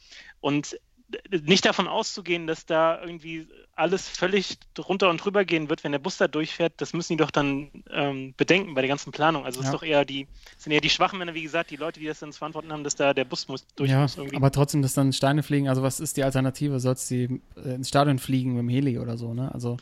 Und 0.41 0.78
d- 1.08 1.39
nicht 1.43 1.66
davon 1.66 1.88
auszugehen, 1.88 2.47
dass 2.47 2.66
da 2.66 3.02
irgendwie 3.02 3.47
alles 3.76 4.08
völlig 4.08 4.58
drunter 4.74 5.10
und 5.10 5.24
drüber 5.24 5.45
gehen 5.45 5.70
wird, 5.70 5.84
wenn 5.84 5.91
der 5.93 5.99
Bus 5.99 6.18
da 6.18 6.28
durchfährt, 6.28 6.74
das 6.78 6.93
müssen 6.93 7.14
die 7.14 7.18
doch 7.24 7.32
dann 7.32 7.72
ähm, 7.89 8.34
bedenken 8.38 8.74
bei 8.74 8.82
der 8.82 8.88
ganzen 8.89 9.12
Planung. 9.12 9.45
Also 9.45 9.60
es 9.60 9.66
Ja. 9.66 9.72
ist 9.72 9.74
doch 9.74 9.84
eher 9.84 10.06
die, 10.06 10.28
es 10.58 10.64
sind 10.66 10.74
eher 10.74 10.82
die 10.82 10.89
schwachen 10.89 11.18
Männer, 11.20 11.34
wie 11.34 11.43
gesagt, 11.43 11.72
die 11.72 11.78
Leute, 11.78 11.99
die 11.99 12.06
das 12.06 12.20
dann 12.20 12.32
zu 12.32 12.38
verantworten 12.39 12.72
haben, 12.72 12.84
dass 12.84 12.95
da 12.95 13.14
der 13.14 13.26
Bus 13.26 13.47
muss, 13.47 13.66
durch 13.76 13.89
Ja, 13.89 14.02
muss 14.02 14.18
irgendwie. 14.18 14.36
aber 14.36 14.52
trotzdem, 14.52 14.82
dass 14.82 14.93
dann 14.93 15.14
Steine 15.14 15.43
fliegen, 15.43 15.68
also 15.70 15.82
was 15.82 15.99
ist 15.99 16.18
die 16.18 16.24
Alternative? 16.24 16.80
Sollst 16.80 17.10
du 17.10 17.16
äh, 17.16 17.39
ins 17.76 17.89
Stadion 17.89 18.20
fliegen 18.20 18.52
mit 18.54 18.60
dem 18.60 18.70
Heli 18.70 18.99
oder 18.99 19.18
so, 19.18 19.34
ne? 19.34 19.52
Also 19.54 19.78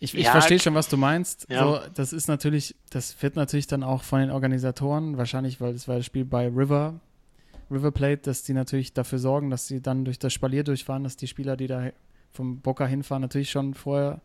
ich, 0.00 0.14
ich 0.14 0.24
Ja, 0.24 0.32
verstehe 0.32 0.58
schon, 0.58 0.74
was 0.74 0.88
du 0.88 0.96
meinst. 0.96 1.46
Ja. 1.48 1.64
So, 1.64 1.80
das 1.94 2.12
ist 2.12 2.26
natürlich, 2.26 2.74
das 2.90 3.22
wird 3.22 3.36
natürlich 3.36 3.66
dann 3.68 3.82
auch 3.84 4.02
von 4.02 4.20
den 4.20 4.30
Organisatoren, 4.30 5.16
wahrscheinlich, 5.18 5.60
weil 5.60 5.72
das 5.74 5.86
war 5.86 5.96
das 5.96 6.06
Spiel 6.06 6.24
bei 6.24 6.48
River, 6.48 6.98
River 7.70 7.92
Plate, 7.92 8.22
dass 8.22 8.42
die 8.42 8.52
natürlich 8.54 8.92
dafür 8.94 9.18
sorgen, 9.20 9.50
dass 9.50 9.66
sie 9.68 9.80
dann 9.80 10.04
durch 10.04 10.18
das 10.18 10.32
Spalier 10.32 10.64
durchfahren, 10.64 11.04
dass 11.04 11.16
die 11.16 11.28
Spieler, 11.28 11.56
die 11.56 11.68
da 11.68 11.90
vom 12.32 12.60
Boca 12.60 12.86
hinfahren, 12.86 13.20
natürlich 13.22 13.50
schon 13.50 13.74
vorher 13.74 14.20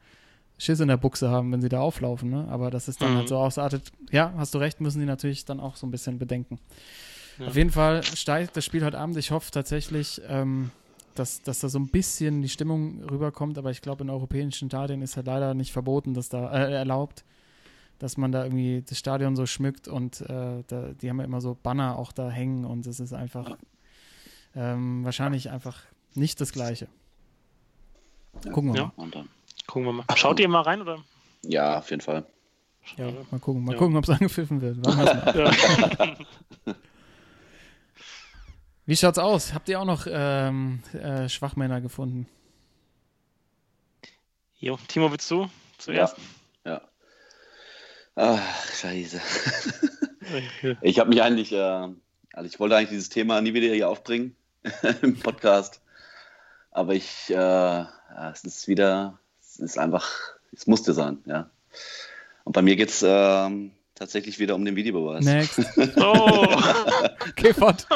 Schiss 0.57 0.79
in 0.79 0.87
der 0.87 0.97
Buchse 0.97 1.29
haben, 1.29 1.51
wenn 1.51 1.61
sie 1.61 1.67
da 1.69 1.81
auflaufen, 1.81 2.29
ne? 2.29 2.47
Aber 2.49 2.71
dass 2.71 2.87
es 2.87 2.97
dann 2.97 3.11
Mhm. 3.11 3.17
halt 3.17 3.27
so 3.27 3.37
ausartet, 3.37 3.91
ja, 4.09 4.33
hast 4.37 4.53
du 4.53 4.57
recht, 4.57 4.79
müssen 4.79 4.99
die 4.99 5.05
natürlich 5.05 5.43
dann 5.43 5.59
auch 5.59 5.75
so 5.75 5.85
ein 5.85 5.91
bisschen 5.91 6.17
bedenken. 6.17 6.59
Ja. 7.37 7.47
Auf 7.47 7.55
jeden 7.57 7.71
Fall 7.71 8.01
steigt 8.03 8.55
das 8.55 8.63
Spiel 8.63 8.85
heute 8.85 8.97
Abend. 8.97 9.17
Ich 9.17 9.31
hoffe 9.31 9.51
tatsächlich, 9.51 10.21
ähm, 10.29 10.71
dass, 11.15 11.41
dass 11.41 11.59
da 11.61 11.69
so 11.69 11.79
ein 11.79 11.87
bisschen 11.87 12.41
die 12.41 12.49
Stimmung 12.49 13.03
rüberkommt, 13.03 13.57
aber 13.57 13.71
ich 13.71 13.81
glaube, 13.81 14.03
in 14.03 14.09
europäischen 14.09 14.69
Stadien 14.69 15.01
ist 15.01 15.15
halt 15.15 15.25
leider 15.27 15.53
nicht 15.53 15.71
verboten, 15.71 16.13
dass 16.13 16.29
da 16.29 16.51
äh, 16.51 16.73
erlaubt, 16.73 17.23
dass 17.99 18.17
man 18.17 18.31
da 18.31 18.43
irgendwie 18.43 18.83
das 18.87 18.97
Stadion 18.99 19.35
so 19.35 19.45
schmückt 19.45 19.87
und 19.87 20.21
äh, 20.21 20.63
da, 20.67 20.93
die 20.93 21.09
haben 21.09 21.19
ja 21.19 21.25
immer 21.25 21.41
so 21.41 21.57
Banner 21.61 21.97
auch 21.97 22.11
da 22.11 22.29
hängen 22.29 22.65
und 22.65 22.85
es 22.85 22.99
ist 22.99 23.13
einfach 23.13 23.57
ähm, 24.55 25.03
wahrscheinlich 25.03 25.49
einfach 25.49 25.81
nicht 26.13 26.39
das 26.41 26.51
Gleiche. 26.51 26.87
Gucken 28.51 28.73
wir 28.73 28.79
Ja. 28.81 28.83
mal. 28.95 29.03
Und 29.03 29.15
dann, 29.15 29.29
Gucken 29.67 29.85
wir 29.87 29.93
mal. 29.93 30.05
Schaut 30.15 30.39
ihr 30.39 30.47
mal 30.49 30.61
rein 30.61 30.81
oder? 30.81 31.03
ja, 31.43 31.79
auf 31.79 31.89
jeden 31.89 32.01
Fall. 32.01 32.25
Ja, 32.97 33.09
mal 33.31 33.39
gucken, 33.39 33.63
mal 33.63 33.71
Ja. 33.71 33.77
gucken, 33.79 33.95
ob 33.97 34.03
es 34.03 34.09
angepfiffen 34.11 34.61
wird. 34.61 34.77
Warten 34.83 34.97
mal. 35.95 36.17
Ja. 38.85 38.91
Wie 38.91 38.95
schaut's 38.95 39.17
aus? 39.17 39.53
Habt 39.53 39.69
ihr 39.69 39.79
auch 39.79 39.85
noch 39.85 40.05
ähm, 40.09 40.81
äh, 40.93 41.27
Schwachmänner 41.27 41.81
gefunden? 41.81 42.27
Jo, 44.59 44.77
Timo, 44.87 45.11
willst 45.11 45.29
du 45.31 45.49
zuerst? 45.77 46.15
Ja. 46.63 46.81
Ach, 48.15 48.39
scheiße. 48.73 49.21
Ich 50.81 50.99
habe 50.99 51.09
mich 51.09 51.21
eigentlich, 51.21 51.51
äh, 51.51 51.87
Also 52.33 52.47
ich 52.47 52.59
wollte 52.59 52.75
eigentlich 52.75 52.89
dieses 52.89 53.09
Thema 53.09 53.41
nie 53.41 53.53
wieder 53.53 53.73
hier 53.73 53.89
aufbringen 53.89 54.35
im 55.01 55.19
Podcast. 55.19 55.81
Aber 56.71 56.93
ich, 56.93 57.29
äh, 57.29 57.33
ja, 57.35 58.31
es 58.31 58.43
ist 58.43 58.67
wieder, 58.67 59.19
es 59.41 59.59
ist 59.59 59.77
einfach, 59.77 60.09
es 60.51 60.67
musste 60.67 60.93
sein, 60.93 61.19
ja. 61.25 61.49
Und 62.43 62.53
bei 62.53 62.61
mir 62.61 62.75
geht 62.75 62.89
es 62.89 63.03
ähm, 63.05 63.71
tatsächlich 63.95 64.37
wieder 64.39 64.55
um 64.55 64.65
den 64.65 64.75
Videobeweis. 64.75 65.25
Next. 65.25 65.59
Oh, 65.97 66.47
okay, 67.29 67.53
fort. 67.53 67.87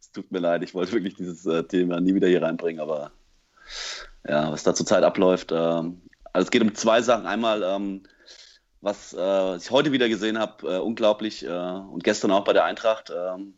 Es 0.00 0.10
tut 0.10 0.30
mir 0.32 0.38
leid, 0.40 0.62
ich 0.62 0.74
wollte 0.74 0.92
wirklich 0.92 1.14
dieses 1.14 1.46
äh, 1.46 1.62
Thema 1.64 2.00
nie 2.00 2.14
wieder 2.14 2.28
hier 2.28 2.42
reinbringen, 2.42 2.80
aber 2.80 3.12
ja, 4.26 4.50
was 4.50 4.62
da 4.62 4.74
zurzeit 4.74 5.04
abläuft. 5.04 5.52
Ähm, 5.52 6.02
also 6.32 6.46
es 6.46 6.50
geht 6.50 6.62
um 6.62 6.74
zwei 6.74 7.02
Sachen. 7.02 7.26
Einmal, 7.26 7.62
ähm, 7.62 8.02
was 8.80 9.14
äh, 9.18 9.56
ich 9.56 9.70
heute 9.70 9.92
wieder 9.92 10.08
gesehen 10.08 10.38
habe, 10.38 10.76
äh, 10.76 10.78
unglaublich, 10.78 11.44
äh, 11.44 11.48
und 11.48 12.04
gestern 12.04 12.30
auch 12.30 12.44
bei 12.44 12.52
der 12.52 12.64
Eintracht. 12.64 13.12
Ähm, 13.14 13.54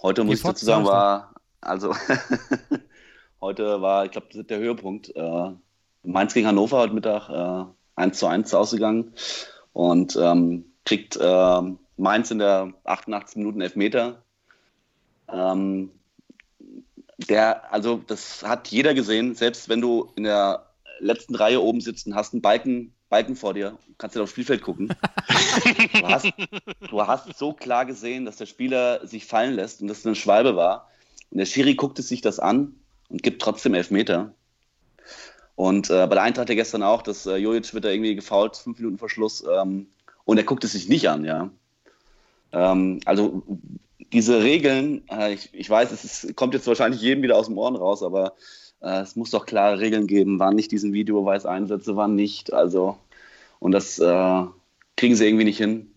heute 0.00 0.24
muss 0.24 0.34
Geh 0.34 0.38
ich 0.38 0.42
dazu 0.42 0.64
sagen, 0.64 0.84
sag 0.84 0.92
war, 0.92 1.34
also 1.60 1.94
heute 3.40 3.82
war, 3.82 4.04
ich 4.04 4.12
glaube, 4.12 4.28
das 4.28 4.40
ist 4.40 4.50
der 4.50 4.58
Höhepunkt. 4.58 5.14
Äh, 5.14 5.50
Mainz 6.02 6.34
gegen 6.34 6.46
Hannover 6.46 6.78
heute 6.78 6.94
Mittag 6.94 7.28
äh, 7.28 7.70
1 7.96 8.18
zu 8.18 8.26
1 8.26 8.54
ausgegangen 8.54 9.12
und 9.72 10.16
ähm, 10.20 10.64
kriegt 10.84 11.16
äh, 11.16 11.62
Mainz 11.96 12.30
in 12.30 12.38
der 12.38 12.72
88 12.84 13.36
Minuten 13.36 13.60
Elfmeter. 13.60 14.22
Ähm, 15.32 15.90
der, 17.28 17.72
also 17.72 18.00
das 18.06 18.42
hat 18.42 18.68
jeder 18.68 18.94
gesehen, 18.94 19.34
selbst 19.34 19.68
wenn 19.68 19.80
du 19.80 20.10
in 20.16 20.24
der 20.24 20.66
letzten 20.98 21.34
Reihe 21.34 21.60
oben 21.60 21.80
sitzt 21.80 22.06
und 22.06 22.14
hast 22.14 22.32
einen 22.32 22.42
Balken, 22.42 22.94
Balken 23.08 23.36
vor 23.36 23.54
dir, 23.54 23.76
kannst 23.98 24.16
du 24.16 24.22
aufs 24.22 24.32
Spielfeld 24.32 24.62
gucken. 24.62 24.88
du, 24.88 26.08
hast, 26.08 26.32
du 26.88 27.06
hast 27.06 27.38
so 27.38 27.52
klar 27.52 27.84
gesehen, 27.84 28.24
dass 28.24 28.36
der 28.36 28.46
Spieler 28.46 29.06
sich 29.06 29.26
fallen 29.26 29.54
lässt 29.54 29.82
und 29.82 29.88
dass 29.88 29.98
es 29.98 30.06
eine 30.06 30.14
Schwalbe 30.14 30.56
war. 30.56 30.88
Und 31.30 31.38
der 31.38 31.46
Schiri 31.46 31.74
guckte 31.74 32.02
sich 32.02 32.20
das 32.20 32.38
an 32.38 32.74
und 33.08 33.22
gibt 33.22 33.42
trotzdem 33.42 33.74
Elfmeter. 33.74 34.34
Und 35.60 35.90
äh, 35.90 36.06
bei 36.06 36.14
der 36.14 36.22
Eintracht 36.22 36.48
ja 36.48 36.54
gestern 36.54 36.82
auch, 36.82 37.02
dass 37.02 37.26
äh, 37.26 37.36
Jojic 37.36 37.74
wird 37.74 37.84
da 37.84 37.90
irgendwie 37.90 38.14
gefault, 38.14 38.56
fünf 38.56 38.78
Minuten 38.78 38.96
vor 38.96 39.10
Schluss. 39.10 39.44
Ähm, 39.46 39.88
und 40.24 40.38
er 40.38 40.44
guckt 40.44 40.64
es 40.64 40.72
sich 40.72 40.88
nicht 40.88 41.06
an, 41.10 41.22
ja. 41.26 41.50
Ähm, 42.50 43.00
also 43.04 43.42
diese 44.10 44.42
Regeln, 44.42 45.02
äh, 45.10 45.34
ich, 45.34 45.50
ich 45.52 45.68
weiß, 45.68 45.92
es 45.92 46.04
ist, 46.04 46.34
kommt 46.34 46.54
jetzt 46.54 46.66
wahrscheinlich 46.66 47.02
jedem 47.02 47.22
wieder 47.22 47.36
aus 47.36 47.44
dem 47.44 47.58
Ohren 47.58 47.76
raus, 47.76 48.02
aber 48.02 48.36
äh, 48.80 49.00
es 49.02 49.16
muss 49.16 49.32
doch 49.32 49.44
klare 49.44 49.80
Regeln 49.80 50.06
geben, 50.06 50.38
wann 50.38 50.58
ich 50.58 50.68
diesen 50.68 50.94
Videobeweis 50.94 51.44
einsetze, 51.44 51.94
wann 51.94 52.14
nicht. 52.14 52.54
Also, 52.54 52.96
und 53.58 53.72
das 53.72 53.98
äh, 53.98 54.44
kriegen 54.96 55.14
sie 55.14 55.26
irgendwie 55.26 55.44
nicht 55.44 55.58
hin. 55.58 55.92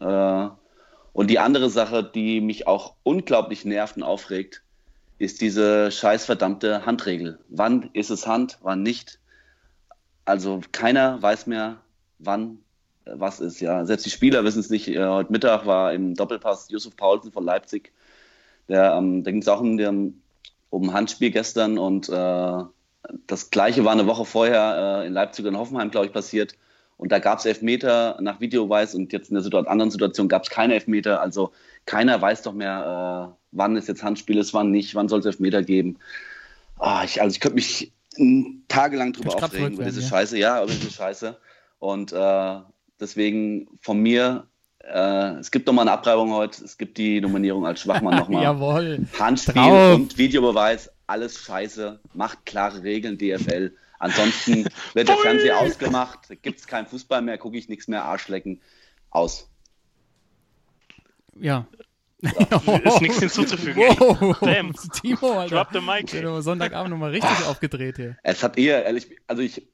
Äh, 0.00 0.46
und 1.12 1.28
die 1.28 1.40
andere 1.40 1.70
Sache, 1.70 2.04
die 2.04 2.40
mich 2.40 2.68
auch 2.68 2.94
unglaublich 3.02 3.64
nervt 3.64 3.96
und 3.96 4.04
aufregt, 4.04 4.62
ist 5.18 5.40
diese 5.40 5.90
scheiß 5.90 6.26
verdammte 6.26 6.86
Handregel. 6.86 7.38
Wann 7.48 7.90
ist 7.92 8.10
es 8.10 8.26
Hand, 8.26 8.58
wann 8.62 8.82
nicht? 8.82 9.18
Also 10.24 10.60
keiner 10.72 11.20
weiß 11.20 11.46
mehr, 11.46 11.78
wann 12.18 12.58
äh, 13.04 13.12
was 13.14 13.40
ist. 13.40 13.60
Ja, 13.60 13.84
selbst 13.84 14.06
die 14.06 14.10
Spieler 14.10 14.44
wissen 14.44 14.60
es 14.60 14.70
nicht. 14.70 14.88
Äh, 14.88 15.06
heute 15.06 15.32
Mittag 15.32 15.66
war 15.66 15.92
im 15.92 16.14
Doppelpass 16.14 16.70
Yusuf 16.70 16.96
Paulsen 16.96 17.32
von 17.32 17.44
Leipzig. 17.44 17.92
Der, 18.68 18.94
ähm, 18.94 19.24
da 19.24 19.30
ging 19.30 19.40
es 19.40 19.48
auch 19.48 19.60
um, 19.60 19.76
den, 19.76 20.22
um 20.70 20.92
Handspiel 20.92 21.30
gestern 21.30 21.78
und 21.78 22.08
äh, 22.08 22.62
das 23.26 23.50
gleiche 23.50 23.84
war 23.84 23.92
eine 23.92 24.06
Woche 24.06 24.24
vorher 24.24 25.02
äh, 25.02 25.06
in 25.06 25.14
Leipzig 25.14 25.46
und 25.46 25.56
Hoffenheim, 25.56 25.90
glaube 25.90 26.06
ich, 26.06 26.12
passiert. 26.12 26.54
Und 26.98 27.12
da 27.12 27.20
gab 27.20 27.38
es 27.38 27.46
Elfmeter 27.46 28.18
nach 28.20 28.40
Videobeweis 28.40 28.94
und 28.94 29.12
jetzt 29.12 29.30
in 29.30 29.34
der 29.34 29.42
Situ 29.42 29.56
anderen 29.56 29.90
Situation 29.90 30.28
gab 30.28 30.42
es 30.42 30.50
keine 30.50 30.74
Elfmeter. 30.74 31.20
Also 31.20 31.52
keiner 31.86 32.20
weiß 32.20 32.42
doch 32.42 32.52
mehr, 32.52 33.34
äh, 33.34 33.37
wann 33.52 33.76
es 33.76 33.86
jetzt 33.86 34.02
Handspiel 34.02 34.38
ist, 34.38 34.54
wann 34.54 34.70
nicht, 34.70 34.94
wann 34.94 35.08
soll 35.08 35.20
es 35.20 35.26
Elfmeter 35.26 35.62
geben. 35.62 35.98
Ah, 36.78 37.02
ich, 37.04 37.20
also 37.20 37.34
ich 37.34 37.40
könnte 37.40 37.56
mich 37.56 37.92
tagelang 38.68 39.12
drüber 39.12 39.34
aufregen, 39.34 39.74
über 39.74 39.84
diese 39.84 40.00
werden, 40.00 40.08
Scheiße, 40.08 40.38
ja, 40.38 40.62
über 40.62 40.72
diese 40.72 40.90
Scheiße. 40.90 41.38
Und 41.78 42.12
äh, 42.12 42.56
deswegen 43.00 43.68
von 43.80 44.00
mir, 44.00 44.46
äh, 44.80 45.38
es 45.38 45.50
gibt 45.50 45.66
nochmal 45.66 45.84
eine 45.84 45.92
Abreibung 45.92 46.32
heute, 46.32 46.64
es 46.64 46.78
gibt 46.78 46.98
die 46.98 47.20
Nominierung 47.20 47.66
als 47.66 47.80
Schwachmann 47.80 48.16
nochmal. 48.16 48.42
Jawohl. 48.44 49.06
Handspiel 49.18 49.54
Drauf. 49.54 49.94
und 49.94 50.18
Videobeweis, 50.18 50.90
alles 51.06 51.38
scheiße, 51.44 52.00
macht 52.14 52.44
klare 52.46 52.82
Regeln, 52.82 53.18
DFL. 53.18 53.72
Ansonsten 53.98 54.64
wird 54.94 55.08
der 55.08 55.16
Fernseher 55.16 55.58
ausgemacht, 55.58 56.28
gibt 56.42 56.60
es 56.60 56.66
keinen 56.66 56.86
Fußball 56.86 57.22
mehr, 57.22 57.38
gucke 57.38 57.56
ich 57.56 57.68
nichts 57.68 57.88
mehr, 57.88 58.04
Arschlecken, 58.04 58.60
aus. 59.10 59.48
Ja. 61.40 61.66
Ist 62.20 63.00
nichts 63.00 63.18
hinzuzufügen. 63.20 63.82
Wow. 63.82 64.38
Damn. 64.40 64.72
Timo, 64.74 65.32
Alter. 65.32 65.56
Drop 65.56 65.68
the 65.72 65.80
mic. 65.80 66.04
Ich 66.04 66.12
bin 66.12 66.26
aber 66.26 66.42
Sonntagabend 66.42 66.90
nochmal 66.90 67.10
richtig 67.10 67.46
aufgedreht 67.46 67.96
hier. 67.96 68.16
Es 68.22 68.42
hat 68.42 68.58
eher, 68.58 68.84
ehrlich, 68.84 69.08
also 69.26 69.42
ich, 69.42 69.66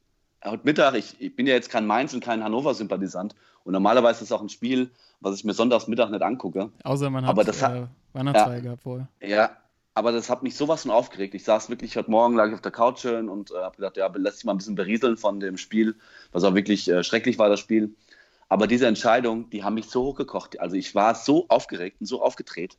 heute 0.45 0.61
Mittag, 0.64 0.95
ich, 0.95 1.16
ich 1.20 1.34
bin 1.34 1.47
ja 1.47 1.55
jetzt 1.55 1.70
kein 1.70 1.86
Mainz 1.86 2.12
und 2.12 2.22
kein 2.22 2.45
Hannover-Sympathisant 2.45 3.34
und 3.64 3.72
normalerweise 3.72 4.18
ist 4.18 4.30
es 4.30 4.32
auch 4.32 4.42
ein 4.42 4.49
Spiel, 4.51 4.90
was 5.20 5.36
ich 5.36 5.45
mir 5.45 5.55
sonntags 5.55 5.86
Mittag 5.88 6.11
nicht 6.11 6.22
angucke. 6.22 6.70
Außer 6.82 7.09
man 7.09 7.24
hat 7.24 7.30
Aber 7.30 7.45
das 7.45 7.62
hat- 7.62 7.74
äh, 7.74 7.86
Weihnachtsfeier 8.12 8.61
gehabt 8.61 8.82
vorher. 8.82 9.09
Ja, 9.22 9.57
aber 9.95 10.12
das 10.12 10.28
hat 10.28 10.42
mich 10.42 10.57
sowas 10.57 10.82
von 10.82 10.90
aufgeregt. 10.90 11.34
Ich 11.34 11.45
saß 11.45 11.70
wirklich 11.70 11.97
heute 11.97 12.11
Morgen, 12.11 12.36
lag 12.36 12.49
ich 12.49 12.55
auf 12.55 12.61
der 12.61 12.72
Couch 12.72 13.01
schön 13.01 13.28
und 13.28 13.53
äh, 13.53 13.55
habe 13.55 13.76
gedacht, 13.76 13.97
ja, 13.97 14.11
lass 14.14 14.36
dich 14.36 14.45
mal 14.45 14.53
ein 14.53 14.59
bisschen 14.59 14.74
berieseln 14.74 15.16
von 15.16 15.40
dem 15.40 15.57
Spiel, 15.57 15.95
was 16.32 16.45
auch 16.45 16.55
wirklich 16.55 16.88
äh, 16.90 17.03
schrecklich 17.05 17.38
war, 17.38 17.49
das 17.49 17.61
Spiel. 17.61 17.95
Aber 18.55 18.68
diese 18.68 18.86
Entscheidung, 18.86 19.50
die 19.50 19.64
haben 19.64 19.74
mich 19.74 19.86
so 19.86 20.05
hochgekocht. 20.05 20.61
Also 20.61 20.76
ich 20.76 20.94
war 20.94 21.16
so 21.16 21.48
aufgeregt 21.48 21.96
und 21.98 22.07
so 22.07 22.22
aufgedreht. 22.22 22.78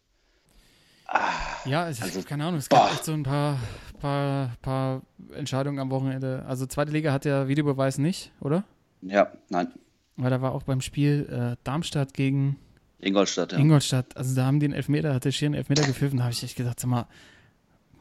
Ja, 1.65 1.89
es, 1.89 2.01
Also, 2.01 2.21
keine 2.21 2.45
Ahnung, 2.45 2.59
es 2.59 2.69
gab 2.69 2.85
boah. 2.85 2.93
echt 2.93 3.03
so 3.03 3.11
ein 3.11 3.23
paar, 3.23 3.59
paar, 3.99 4.55
paar 4.61 5.01
Entscheidungen 5.33 5.79
am 5.79 5.89
Wochenende. 5.89 6.45
Also 6.47 6.65
zweite 6.65 6.93
Liga 6.93 7.11
hat 7.11 7.25
ja 7.25 7.49
Videobeweis 7.49 7.97
nicht, 7.97 8.31
oder? 8.39 8.63
Ja, 9.01 9.33
nein, 9.49 9.67
Weil 10.15 10.29
da 10.29 10.41
war 10.41 10.53
auch 10.53 10.63
beim 10.63 10.79
Spiel 10.79 11.27
äh, 11.29 11.57
Darmstadt 11.65 12.13
gegen 12.13 12.55
Ingolstadt, 12.99 13.51
ja. 13.51 13.57
Ingolstadt. 13.57 14.15
Also 14.15 14.33
da 14.33 14.45
haben 14.45 14.61
die 14.61 14.67
einen 14.67 14.75
Elfmeter, 14.75 15.13
hat 15.13 15.25
der 15.25 15.33
Schiri 15.33 15.47
einen 15.47 15.55
Elfmeter 15.55 15.85
gepfiffen. 15.85 16.19
Da 16.19 16.23
habe 16.23 16.31
ich 16.33 16.41
echt 16.41 16.55
gedacht, 16.55 16.79
sag 16.79 16.89
mal, 16.89 17.05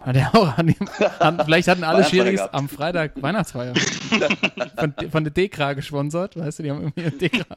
hat 0.04 0.16
der 0.16 0.34
auch, 0.34 0.58
an 0.58 0.66
dem, 0.66 0.88
an, 1.18 1.40
vielleicht 1.44 1.68
hatten 1.68 1.84
alle 1.84 2.04
Schiris 2.04 2.40
am 2.40 2.68
Freitag 2.68 3.20
Weihnachtsfeier. 3.22 3.74
von, 4.78 4.94
von 5.10 5.24
der 5.24 5.32
Dekra 5.32 5.72
gesponsert, 5.72 6.36
weißt 6.36 6.58
du, 6.58 6.62
die 6.62 6.70
haben 6.70 6.80
irgendwie 6.80 7.02
eine 7.02 7.10
Dekra. 7.12 7.56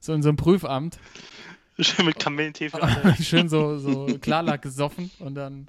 So 0.00 0.14
in 0.14 0.22
so 0.22 0.30
einem 0.30 0.36
Prüfamt. 0.36 0.98
Schön 1.78 2.06
mit 2.06 2.24
alle. 2.26 3.16
Schön 3.22 3.48
so, 3.48 3.78
so 3.78 4.06
Klarlack 4.20 4.62
gesoffen 4.62 5.10
und 5.18 5.34
dann 5.34 5.66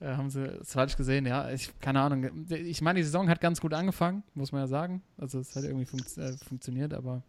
äh, 0.00 0.06
haben 0.06 0.30
sie 0.30 0.44
es 0.44 0.72
falsch 0.72 0.96
gesehen, 0.96 1.26
ja. 1.26 1.50
Ich, 1.50 1.78
keine 1.80 2.00
Ahnung. 2.00 2.46
Ich 2.50 2.80
meine, 2.80 2.98
die 2.98 3.04
Saison 3.04 3.28
hat 3.28 3.40
ganz 3.40 3.60
gut 3.60 3.74
angefangen, 3.74 4.22
muss 4.34 4.52
man 4.52 4.62
ja 4.62 4.66
sagen. 4.66 5.02
Also 5.18 5.38
es 5.40 5.54
hat 5.54 5.64
irgendwie 5.64 5.84
funkt, 5.84 6.16
äh, 6.16 6.36
funktioniert, 6.38 6.94
aber 6.94 7.22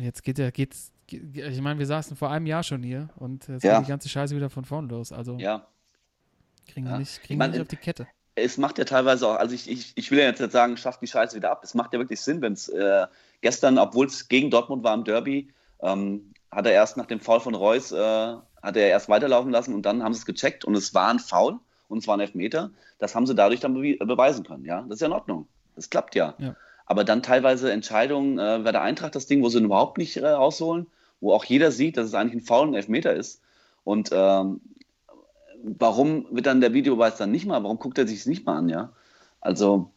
jetzt 0.00 0.22
geht 0.22 0.38
ja, 0.38 0.50
geht's. 0.50 0.92
Geht, 1.06 1.34
ich 1.36 1.60
meine, 1.62 1.78
wir 1.78 1.86
saßen 1.86 2.16
vor 2.18 2.30
einem 2.30 2.46
Jahr 2.46 2.62
schon 2.62 2.82
hier 2.82 3.08
und 3.16 3.48
jetzt 3.48 3.62
Ja. 3.64 3.78
geht 3.78 3.86
die 3.86 3.90
ganze 3.90 4.08
Scheiße 4.10 4.36
wieder 4.36 4.50
von 4.50 4.66
vorn 4.66 4.88
los. 4.90 5.10
Also 5.10 5.38
Ja, 5.38 5.66
kriegen 6.68 6.86
Ja. 6.86 6.92
wir 6.92 6.98
nicht, 7.00 7.16
Ich 7.16 7.22
kriegen 7.22 7.38
meine, 7.38 7.52
wir 7.54 7.58
nicht 7.60 7.66
auf 7.66 7.68
die 7.68 7.76
Kette. 7.84 8.06
es 8.34 8.56
macht 8.58 8.78
ja 8.78 8.84
teilweise 8.84 9.26
auch, 9.26 9.36
also 9.36 9.54
ich, 9.54 9.68
ich, 9.68 9.92
ich 9.96 10.10
will 10.10 10.18
ja 10.18 10.26
jetzt 10.26 10.40
nicht 10.40 10.52
sagen, 10.52 10.76
schafft 10.76 11.02
die 11.02 11.06
Scheiße 11.08 11.34
wieder 11.36 11.50
ab. 11.50 11.62
Es 11.64 11.74
macht 11.74 11.92
ja 11.92 11.98
wirklich 11.98 12.20
Sinn, 12.20 12.40
wenn 12.40 12.52
es 12.52 12.68
äh, 12.68 13.06
gestern, 13.40 13.78
obwohl 13.78 14.06
es 14.06 14.28
gegen 14.28 14.50
Dortmund 14.50 14.84
war 14.84 14.94
im 14.94 15.04
Derby, 15.04 15.48
ähm, 15.82 16.32
hat 16.50 16.66
er 16.66 16.72
erst 16.72 16.96
nach 16.96 17.06
dem 17.06 17.20
Foul 17.20 17.40
von 17.40 17.54
Reus, 17.54 17.92
äh, 17.92 17.96
hat 18.62 18.76
er 18.76 18.88
erst 18.88 19.08
weiterlaufen 19.08 19.50
lassen 19.50 19.74
und 19.74 19.82
dann 19.82 20.02
haben 20.02 20.14
sie 20.14 20.20
es 20.20 20.26
gecheckt 20.26 20.64
und 20.64 20.74
es 20.74 20.94
war 20.94 21.08
ein 21.08 21.18
Foul 21.18 21.58
und 21.88 21.98
es 21.98 22.06
war 22.08 22.16
ein 22.16 22.20
Elfmeter. 22.20 22.70
Das 22.98 23.14
haben 23.14 23.26
sie 23.26 23.34
dadurch 23.34 23.60
dann 23.60 23.76
bewi- 23.76 23.98
beweisen 24.04 24.44
können, 24.44 24.64
ja. 24.64 24.82
Das 24.82 24.96
ist 24.96 25.00
ja 25.00 25.06
in 25.08 25.12
Ordnung. 25.12 25.46
Das 25.76 25.90
klappt 25.90 26.14
ja. 26.14 26.34
Ja. 26.38 26.56
Aber 26.86 27.04
dann 27.04 27.22
teilweise 27.22 27.70
Entscheidungen, 27.70 28.38
äh, 28.38 28.60
bei 28.64 28.72
der 28.72 28.82
Eintracht 28.82 29.14
das 29.14 29.26
Ding, 29.26 29.42
wo 29.42 29.48
sie 29.48 29.58
ihn 29.58 29.64
überhaupt 29.66 29.98
nicht 29.98 30.16
äh, 30.16 30.26
rausholen, 30.26 30.86
wo 31.20 31.32
auch 31.32 31.44
jeder 31.44 31.70
sieht, 31.70 31.96
dass 31.96 32.06
es 32.06 32.14
eigentlich 32.14 32.42
ein 32.42 32.46
Foul 32.46 32.62
und 32.68 32.70
ein 32.70 32.76
Elfmeter 32.76 33.12
ist. 33.14 33.40
Und 33.84 34.10
ähm, 34.12 34.60
warum 35.62 36.26
wird 36.30 36.46
dann 36.46 36.60
der 36.60 36.72
Videobeweis 36.72 37.16
dann 37.16 37.30
nicht 37.30 37.46
mal, 37.46 37.62
warum 37.62 37.78
guckt 37.78 37.98
er 37.98 38.06
sich 38.06 38.20
es 38.20 38.26
nicht 38.26 38.46
mal 38.46 38.58
an, 38.58 38.68
ja? 38.68 38.92
Also 39.40 39.90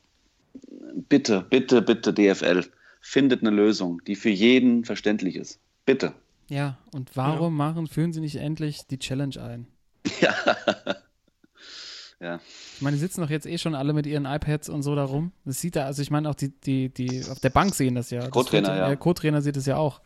bitte, 1.09 1.45
bitte, 1.49 1.81
bitte 1.81 2.13
DFL, 2.13 2.65
findet 3.01 3.41
eine 3.41 3.49
Lösung, 3.49 4.01
die 4.05 4.15
für 4.15 4.29
jeden 4.29 4.85
verständlich 4.85 5.35
ist. 5.35 5.59
Bitte. 5.85 6.13
Ja, 6.47 6.77
und 6.93 7.15
warum 7.15 7.55
machen, 7.55 7.88
führen 7.88 8.13
sie 8.13 8.19
nicht 8.19 8.35
endlich 8.35 8.85
die 8.88 8.99
Challenge 8.99 9.41
ein? 9.41 9.67
Ja. 10.19 10.35
ja. 12.19 12.39
Ich 12.75 12.81
meine, 12.81 12.95
die 12.95 13.01
sitzen 13.01 13.21
doch 13.21 13.29
jetzt 13.29 13.45
eh 13.45 13.57
schon 13.57 13.75
alle 13.75 13.93
mit 13.93 14.05
ihren 14.05 14.25
iPads 14.25 14.69
und 14.69 14.83
so 14.83 14.95
da 14.95 15.03
rum. 15.03 15.31
Das 15.45 15.61
sieht 15.61 15.75
da, 15.75 15.85
also 15.85 16.01
ich 16.01 16.11
meine 16.11 16.29
auch 16.29 16.35
die, 16.35 16.49
die, 16.49 16.89
die 16.89 17.23
auf 17.29 17.39
der 17.39 17.49
Bank 17.49 17.73
sehen 17.73 17.95
das 17.95 18.09
ja. 18.09 18.27
Co-Trainer, 18.29 18.75
ja. 18.75 18.88
Der 18.88 18.97
Co-Trainer 18.97 19.41
sieht 19.41 19.57
es 19.57 19.65
ja 19.65 19.77
auch. 19.77 20.01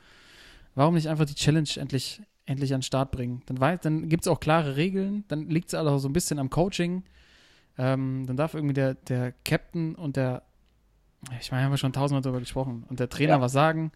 Warum 0.76 0.96
nicht 0.96 1.08
einfach 1.08 1.26
die 1.26 1.36
Challenge 1.36 1.70
endlich, 1.78 2.22
endlich 2.46 2.74
an 2.74 2.80
den 2.80 2.84
Start 2.84 3.12
bringen? 3.12 3.42
Dann, 3.48 3.58
weiß- 3.58 3.82
dann 3.82 4.10
gibt 4.10 4.24
es 4.24 4.28
auch 4.28 4.40
klare 4.40 4.76
Regeln, 4.76 5.24
dann 5.28 5.50
liegt 5.50 5.70
es 5.70 5.76
auch 5.76 5.98
so 5.98 6.08
ein 6.10 6.14
bisschen 6.14 6.40
am 6.40 6.50
Coaching. 6.50 7.04
Ähm, 7.78 8.26
dann 8.28 8.38
darf 8.38 8.54
irgendwie 8.54 8.74
der, 8.74 8.94
der 8.96 9.34
Captain 9.44 9.96
und 9.96 10.16
der, 10.16 10.44
ich 11.42 11.52
meine, 11.52 11.64
haben 11.66 11.72
wir 11.72 11.78
schon 11.78 11.92
tausendmal 11.94 12.22
darüber 12.22 12.40
gesprochen, 12.40 12.86
und 12.88 13.00
der 13.00 13.10
Trainer 13.10 13.34
Ja. 13.34 13.42
was 13.42 13.52
sagen. 13.52 13.92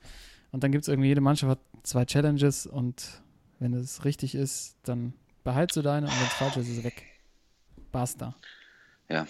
Und 0.51 0.63
dann 0.63 0.71
gibt 0.71 0.81
es 0.83 0.87
irgendwie, 0.87 1.07
jede 1.09 1.21
Mannschaft 1.21 1.49
hat 1.51 1.59
zwei 1.83 2.03
Challenges 2.05 2.65
und 2.65 3.21
wenn 3.59 3.73
es 3.73 4.03
richtig 4.03 4.35
ist, 4.35 4.77
dann 4.83 5.13
behältst 5.43 5.77
du 5.77 5.81
deine 5.81 6.07
und 6.07 6.13
wenn 6.13 6.27
es 6.27 6.33
falsch 6.33 6.57
ist, 6.57 6.67
ist 6.69 6.77
es 6.79 6.83
weg. 6.83 7.05
Basta. 7.91 8.35
Ja. 9.09 9.25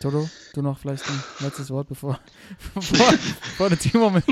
Toto, 0.00 0.28
du 0.52 0.62
noch 0.62 0.78
vielleicht 0.78 1.08
ein 1.08 1.24
letztes 1.40 1.70
Wort, 1.70 1.88
bevor, 1.88 2.20
bevor, 2.74 3.10
bevor 3.10 3.68
der 3.70 3.78
Timo 3.78 4.10
mit, 4.10 4.24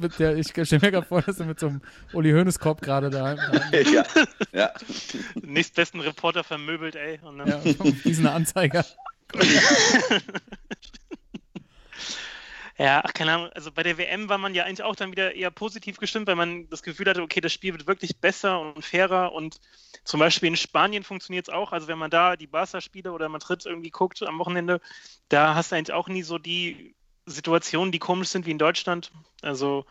mit 0.00 0.18
der, 0.18 0.36
ich 0.36 0.48
stelle 0.48 0.80
mir 0.82 0.90
gerade 0.90 1.06
vor, 1.06 1.22
dass 1.22 1.38
er 1.38 1.46
mit 1.46 1.60
so 1.60 1.68
einem 1.68 1.80
Uli 2.12 2.32
Hoeneß 2.32 2.58
Korb 2.58 2.82
gerade 2.82 3.08
da, 3.08 3.34
da 3.34 3.78
ja, 3.78 4.04
ja. 4.52 4.72
Nächstbesten 5.42 6.00
Reporter 6.00 6.42
vermöbelt, 6.42 6.96
ey. 6.96 7.20
Und 7.22 7.38
dann, 7.38 7.48
ja, 7.48 7.60
diesen 8.04 8.26
Anzeiger. 8.26 8.84
Ja, 12.80 13.02
ach, 13.04 13.12
keine 13.12 13.34
Ahnung. 13.34 13.50
Also 13.54 13.72
bei 13.72 13.82
der 13.82 13.98
WM 13.98 14.28
war 14.28 14.38
man 14.38 14.54
ja 14.54 14.62
eigentlich 14.62 14.84
auch 14.84 14.94
dann 14.94 15.10
wieder 15.10 15.34
eher 15.34 15.50
positiv 15.50 15.96
gestimmt, 15.96 16.28
weil 16.28 16.36
man 16.36 16.68
das 16.70 16.84
Gefühl 16.84 17.06
hatte, 17.06 17.22
okay, 17.22 17.40
das 17.40 17.52
Spiel 17.52 17.72
wird 17.72 17.88
wirklich 17.88 18.18
besser 18.18 18.60
und 18.60 18.84
fairer 18.84 19.32
und 19.32 19.60
zum 20.08 20.20
Beispiel 20.20 20.48
in 20.48 20.56
Spanien 20.56 21.04
funktioniert 21.04 21.48
es 21.48 21.54
auch. 21.54 21.70
Also 21.70 21.86
wenn 21.86 21.98
man 21.98 22.10
da 22.10 22.34
die 22.36 22.46
Barca-Spiele 22.46 23.12
oder 23.12 23.28
Madrid 23.28 23.66
irgendwie 23.66 23.90
guckt 23.90 24.22
am 24.22 24.38
Wochenende, 24.38 24.80
da 25.28 25.54
hast 25.54 25.70
du 25.70 25.76
eigentlich 25.76 25.92
auch 25.92 26.08
nie 26.08 26.22
so 26.22 26.38
die 26.38 26.94
Situationen, 27.26 27.92
die 27.92 27.98
komisch 27.98 28.28
sind 28.28 28.46
wie 28.46 28.50
in 28.50 28.58
Deutschland. 28.58 29.12
Also 29.42 29.84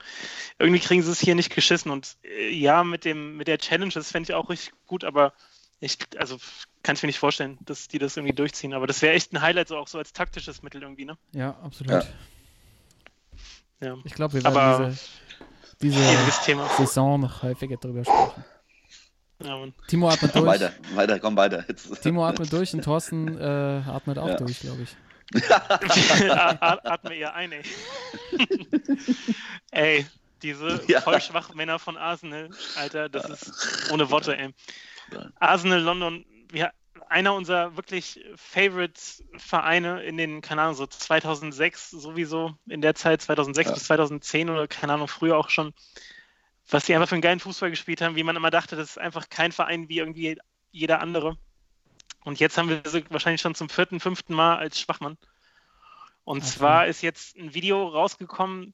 irgendwie 0.58 0.80
kriegen 0.80 1.04
sie 1.04 1.12
es 1.12 1.20
hier 1.20 1.36
nicht 1.36 1.54
geschissen 1.54 1.92
und 1.92 2.18
äh, 2.24 2.50
ja, 2.50 2.84
mit 2.84 3.06
dem 3.06 3.38
mit 3.38 3.48
der 3.48 3.60
Challenge, 3.60 3.92
das 3.94 4.12
fände 4.12 4.32
ich 4.32 4.34
auch 4.34 4.50
richtig 4.50 4.74
gut, 4.88 5.04
aber 5.04 5.34
ich, 5.82 6.00
also 6.18 6.38
kann 6.82 6.96
ich 6.96 7.04
mir 7.04 7.08
nicht 7.08 7.20
vorstellen, 7.20 7.60
dass 7.62 7.88
die 7.88 8.00
das 8.00 8.18
irgendwie 8.18 8.34
durchziehen. 8.34 8.74
Aber 8.74 8.88
das 8.88 9.04
wäre 9.04 9.14
echt 9.14 9.34
ein 9.34 9.42
Highlight, 9.44 9.68
so 9.68 9.78
auch 9.78 9.88
so 9.88 10.00
als 10.00 10.14
taktisches 10.14 10.64
Mittel 10.64 10.82
irgendwie, 10.82 11.06
ne? 11.06 11.16
Ja, 11.34 11.52
absolut. 11.62 11.92
Ja. 11.92 12.04
Ja. 13.82 13.98
Ich 14.04 14.16
glaube, 14.16 14.34
wir 14.34 14.44
werden 14.44 14.58
Aber 14.58 14.96
diese, 15.80 16.00
diese 16.00 16.44
Thema. 16.44 16.68
Saison 16.70 17.20
noch 17.20 17.44
häufiger 17.44 17.78
drüber 17.78 18.04
sprechen. 18.04 18.44
Ja. 19.44 19.64
Timo 19.88 20.10
atmet 20.10 20.34
durch. 20.36 20.46
weiter, 20.46 20.72
weiter, 20.96 21.20
komm 21.20 21.36
weiter. 21.38 21.64
Jetzt. 21.68 22.02
Timo 22.02 22.26
atmet 22.28 22.52
durch 22.52 22.74
und 22.74 22.84
Thorsten 22.84 23.38
äh, 23.40 23.82
atmet 23.88 24.18
auch 24.18 24.28
Ja. 24.30 24.36
durch, 24.38 24.60
glaube 24.62 24.82
ich. 24.84 24.96
Atme 26.30 27.16
ihr 27.16 27.34
ein, 27.34 27.52
ey. 27.52 27.64
ey, 29.72 30.06
diese 30.42 30.82
Ja. 30.88 31.02
vollschwachen 31.02 31.56
Männer 31.56 31.80
von 31.80 31.98
Arsenal, 31.98 32.50
Alter, 32.76 33.10
das 33.10 33.30
ist 33.30 33.92
ohne 33.92 34.10
Worte, 34.10 34.38
ey. 34.38 34.54
Arsenal 35.40 35.82
London, 35.82 36.26
ja, 36.54 36.72
einer 37.10 37.34
unserer 37.36 37.76
wirklich 37.78 38.24
Favorite-Vereine 38.36 40.04
in 40.04 40.18
den, 40.18 40.42
keine 40.42 40.62
Ahnung, 40.64 40.76
so 40.76 40.86
2006 40.88 41.92
sowieso, 41.92 42.56
in 42.68 42.82
der 42.82 42.96
Zeit 42.96 43.22
2006 43.22 43.70
Ja. 43.70 43.74
bis 43.76 43.84
2010 43.86 44.50
oder 44.50 44.68
keine 44.68 44.94
Ahnung, 44.94 45.08
früher 45.08 45.38
auch 45.38 45.50
schon, 45.50 45.74
was 46.70 46.86
die 46.86 46.94
einfach 46.94 47.10
für 47.10 47.16
einen 47.16 47.22
geilen 47.22 47.40
Fußball 47.40 47.70
gespielt 47.70 48.02
haben, 48.02 48.16
wie 48.16 48.24
man 48.24 48.36
immer 48.36 48.52
dachte, 48.52 48.76
das 48.76 48.92
ist 48.92 48.98
einfach 48.98 49.30
kein 49.30 49.52
Verein 49.52 49.90
wie 49.90 50.00
irgendwie 50.00 50.38
jeder 50.72 51.00
andere. 51.02 51.38
Und 52.24 52.40
jetzt 52.40 52.58
haben 52.58 52.70
wir 52.70 52.82
sie 52.86 53.06
wahrscheinlich 53.10 53.42
schon 53.42 53.56
zum 53.56 53.70
vierten, 53.70 54.00
fünften 54.00 54.34
Mal 54.34 54.58
als 54.58 54.80
Schwachmann. 54.80 55.18
Und 56.26 56.44
Okay. 56.44 56.48
zwar 56.52 56.88
ist 56.88 57.02
jetzt 57.02 57.38
ein 57.38 57.54
Video 57.54 57.88
rausgekommen, 57.88 58.74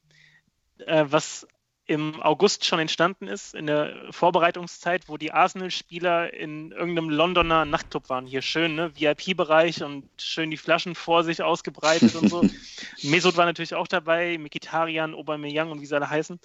äh, 0.78 1.04
was 1.06 1.46
im 1.86 2.22
August 2.22 2.64
schon 2.64 2.78
entstanden 2.78 3.28
ist, 3.28 3.54
in 3.54 3.66
der 3.66 3.94
Vorbereitungszeit, 4.10 5.08
wo 5.08 5.18
die 5.18 5.32
Arsenal-Spieler 5.32 6.32
in 6.32 6.72
irgendeinem 6.72 7.10
Londoner 7.10 7.66
Nachtclub 7.66 8.08
waren. 8.08 8.26
Hier 8.26 8.40
schön, 8.40 8.74
ne? 8.74 8.92
VIP-Bereich 8.96 9.82
und 9.82 10.08
schön 10.16 10.50
die 10.50 10.56
Flaschen 10.56 10.94
vor 10.94 11.24
sich 11.24 11.42
ausgebreitet 11.42 12.14
und 12.14 12.28
so. 12.30 12.42
Mesut 13.02 13.36
war 13.36 13.44
natürlich 13.44 13.74
auch 13.74 13.86
dabei, 13.86 14.38
Mikitarian, 14.38 15.14
Aubameyang 15.14 15.70
und 15.70 15.82
wie 15.82 15.86
sie 15.86 15.94
alle 15.94 16.08
heißen. 16.08 16.40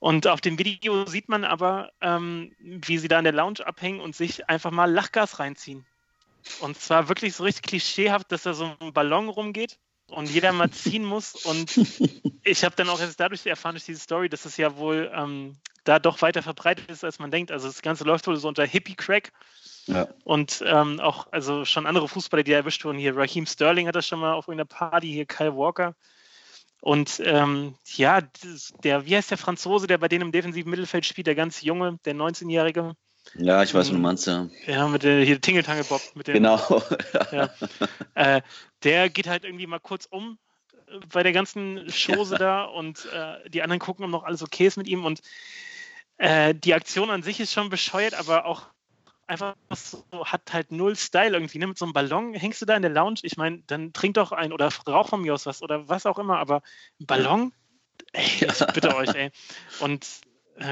Und 0.00 0.26
auf 0.26 0.40
dem 0.40 0.58
Video 0.58 1.06
sieht 1.06 1.28
man 1.28 1.44
aber, 1.44 1.92
ähm, 2.00 2.52
wie 2.58 2.98
sie 2.98 3.08
da 3.08 3.18
in 3.18 3.24
der 3.24 3.32
Lounge 3.32 3.64
abhängen 3.64 4.00
und 4.00 4.16
sich 4.16 4.48
einfach 4.48 4.72
mal 4.72 4.90
Lachgas 4.90 5.38
reinziehen. 5.38 5.86
Und 6.60 6.80
zwar 6.80 7.08
wirklich 7.08 7.36
so 7.36 7.44
richtig 7.44 7.62
klischeehaft, 7.62 8.32
dass 8.32 8.42
da 8.42 8.54
so 8.54 8.74
ein 8.80 8.92
Ballon 8.92 9.28
rumgeht 9.28 9.78
und 10.10 10.30
jeder 10.30 10.52
mal 10.52 10.70
ziehen 10.70 11.04
muss. 11.04 11.34
Und 11.34 11.76
ich 12.44 12.64
habe 12.64 12.76
dann 12.76 12.88
auch 12.88 13.00
erst 13.00 13.20
dadurch 13.20 13.46
erfahren, 13.46 13.74
durch 13.74 13.84
diese 13.84 14.00
Story, 14.00 14.28
dass 14.28 14.44
es 14.44 14.56
ja 14.56 14.76
wohl 14.76 15.10
ähm, 15.14 15.56
da 15.84 15.98
doch 15.98 16.22
weiter 16.22 16.42
verbreitet 16.42 16.90
ist, 16.90 17.04
als 17.04 17.18
man 17.18 17.30
denkt. 17.30 17.50
Also 17.52 17.66
das 17.66 17.82
Ganze 17.82 18.04
läuft 18.04 18.26
wohl 18.26 18.36
so 18.36 18.48
unter 18.48 18.64
Hippie-Crack. 18.64 19.32
Ja. 19.86 20.08
Und 20.24 20.62
ähm, 20.66 21.00
auch, 21.00 21.26
also 21.32 21.64
schon 21.64 21.86
andere 21.86 22.08
Fußballer, 22.08 22.42
die 22.42 22.52
erwischt 22.52 22.84
wurden. 22.84 22.98
Hier 22.98 23.16
Raheem 23.16 23.46
Sterling 23.46 23.88
hat 23.88 23.96
das 23.96 24.06
schon 24.06 24.20
mal 24.20 24.34
auf 24.34 24.46
irgendeiner 24.46 24.66
Party, 24.66 25.08
hier 25.08 25.26
Kyle 25.26 25.56
Walker. 25.56 25.94
Und 26.80 27.20
ähm, 27.24 27.74
ja, 27.96 28.22
der, 28.84 29.04
wie 29.04 29.16
heißt 29.16 29.30
der 29.30 29.38
Franzose, 29.38 29.86
der 29.86 29.98
bei 29.98 30.08
denen 30.08 30.22
im 30.22 30.32
defensiven 30.32 30.70
Mittelfeld 30.70 31.04
spielt, 31.04 31.26
der 31.26 31.34
ganz 31.34 31.60
junge, 31.62 31.98
der 32.04 32.14
19-Jährige, 32.14 32.94
Ja, 33.34 33.62
ich 33.62 33.74
weiß, 33.74 33.86
was 33.86 33.90
du 33.90 33.98
meinst, 33.98 34.26
ja. 34.26 34.48
ja, 34.66 34.88
mit 34.88 35.02
der 35.02 35.24
hier 35.24 35.40
Tingeltangelbob, 35.40 36.00
mit 36.14 36.26
dem 36.26 36.34
Genau. 36.34 36.82
ja. 37.32 37.50
äh, 38.14 38.42
der 38.82 39.08
geht 39.08 39.28
halt 39.28 39.44
irgendwie 39.44 39.66
mal 39.66 39.78
kurz 39.78 40.06
um 40.06 40.38
äh, 40.88 40.98
bei 41.12 41.22
der 41.22 41.32
ganzen 41.32 41.86
Chose 41.88 42.36
da 42.36 42.64
und 42.64 43.06
äh, 43.12 43.48
die 43.48 43.62
anderen 43.62 43.78
gucken, 43.78 44.04
ob 44.04 44.10
noch 44.10 44.24
alles 44.24 44.42
okay 44.42 44.66
ist 44.66 44.76
mit 44.76 44.88
ihm 44.88 45.04
und 45.04 45.20
äh, 46.18 46.54
die 46.54 46.74
Aktion 46.74 47.10
an 47.10 47.22
sich 47.22 47.40
ist 47.40 47.52
schon 47.52 47.70
bescheuert, 47.70 48.14
aber 48.14 48.46
auch 48.46 48.66
einfach 49.30 49.54
so, 49.74 50.04
hat 50.24 50.52
halt 50.52 50.72
null 50.72 50.96
Style 50.96 51.32
irgendwie. 51.34 51.58
Ne? 51.58 51.68
Mit 51.68 51.78
so 51.78 51.84
einem 51.84 51.94
Ballon 51.94 52.34
hängst 52.34 52.60
du 52.60 52.66
da 52.66 52.74
in 52.74 52.82
der 52.82 52.90
Lounge. 52.90 53.20
Ich 53.22 53.36
meine, 53.36 53.62
dann 53.68 53.92
trink 53.92 54.14
doch 54.14 54.32
ein 54.32 54.52
oder 54.52 54.68
rauch 54.86 55.08
von 55.08 55.22
mir 55.22 55.32
aus 55.32 55.46
was 55.46 55.62
oder 55.62 55.88
was 55.88 56.04
auch 56.04 56.18
immer, 56.18 56.38
aber 56.38 56.62
ein 57.00 57.06
Ballon? 57.06 57.52
Ey, 58.12 58.24
ich 58.24 58.66
bitte 58.74 58.94
euch, 58.96 59.14
ey. 59.14 59.30
Und 59.78 60.06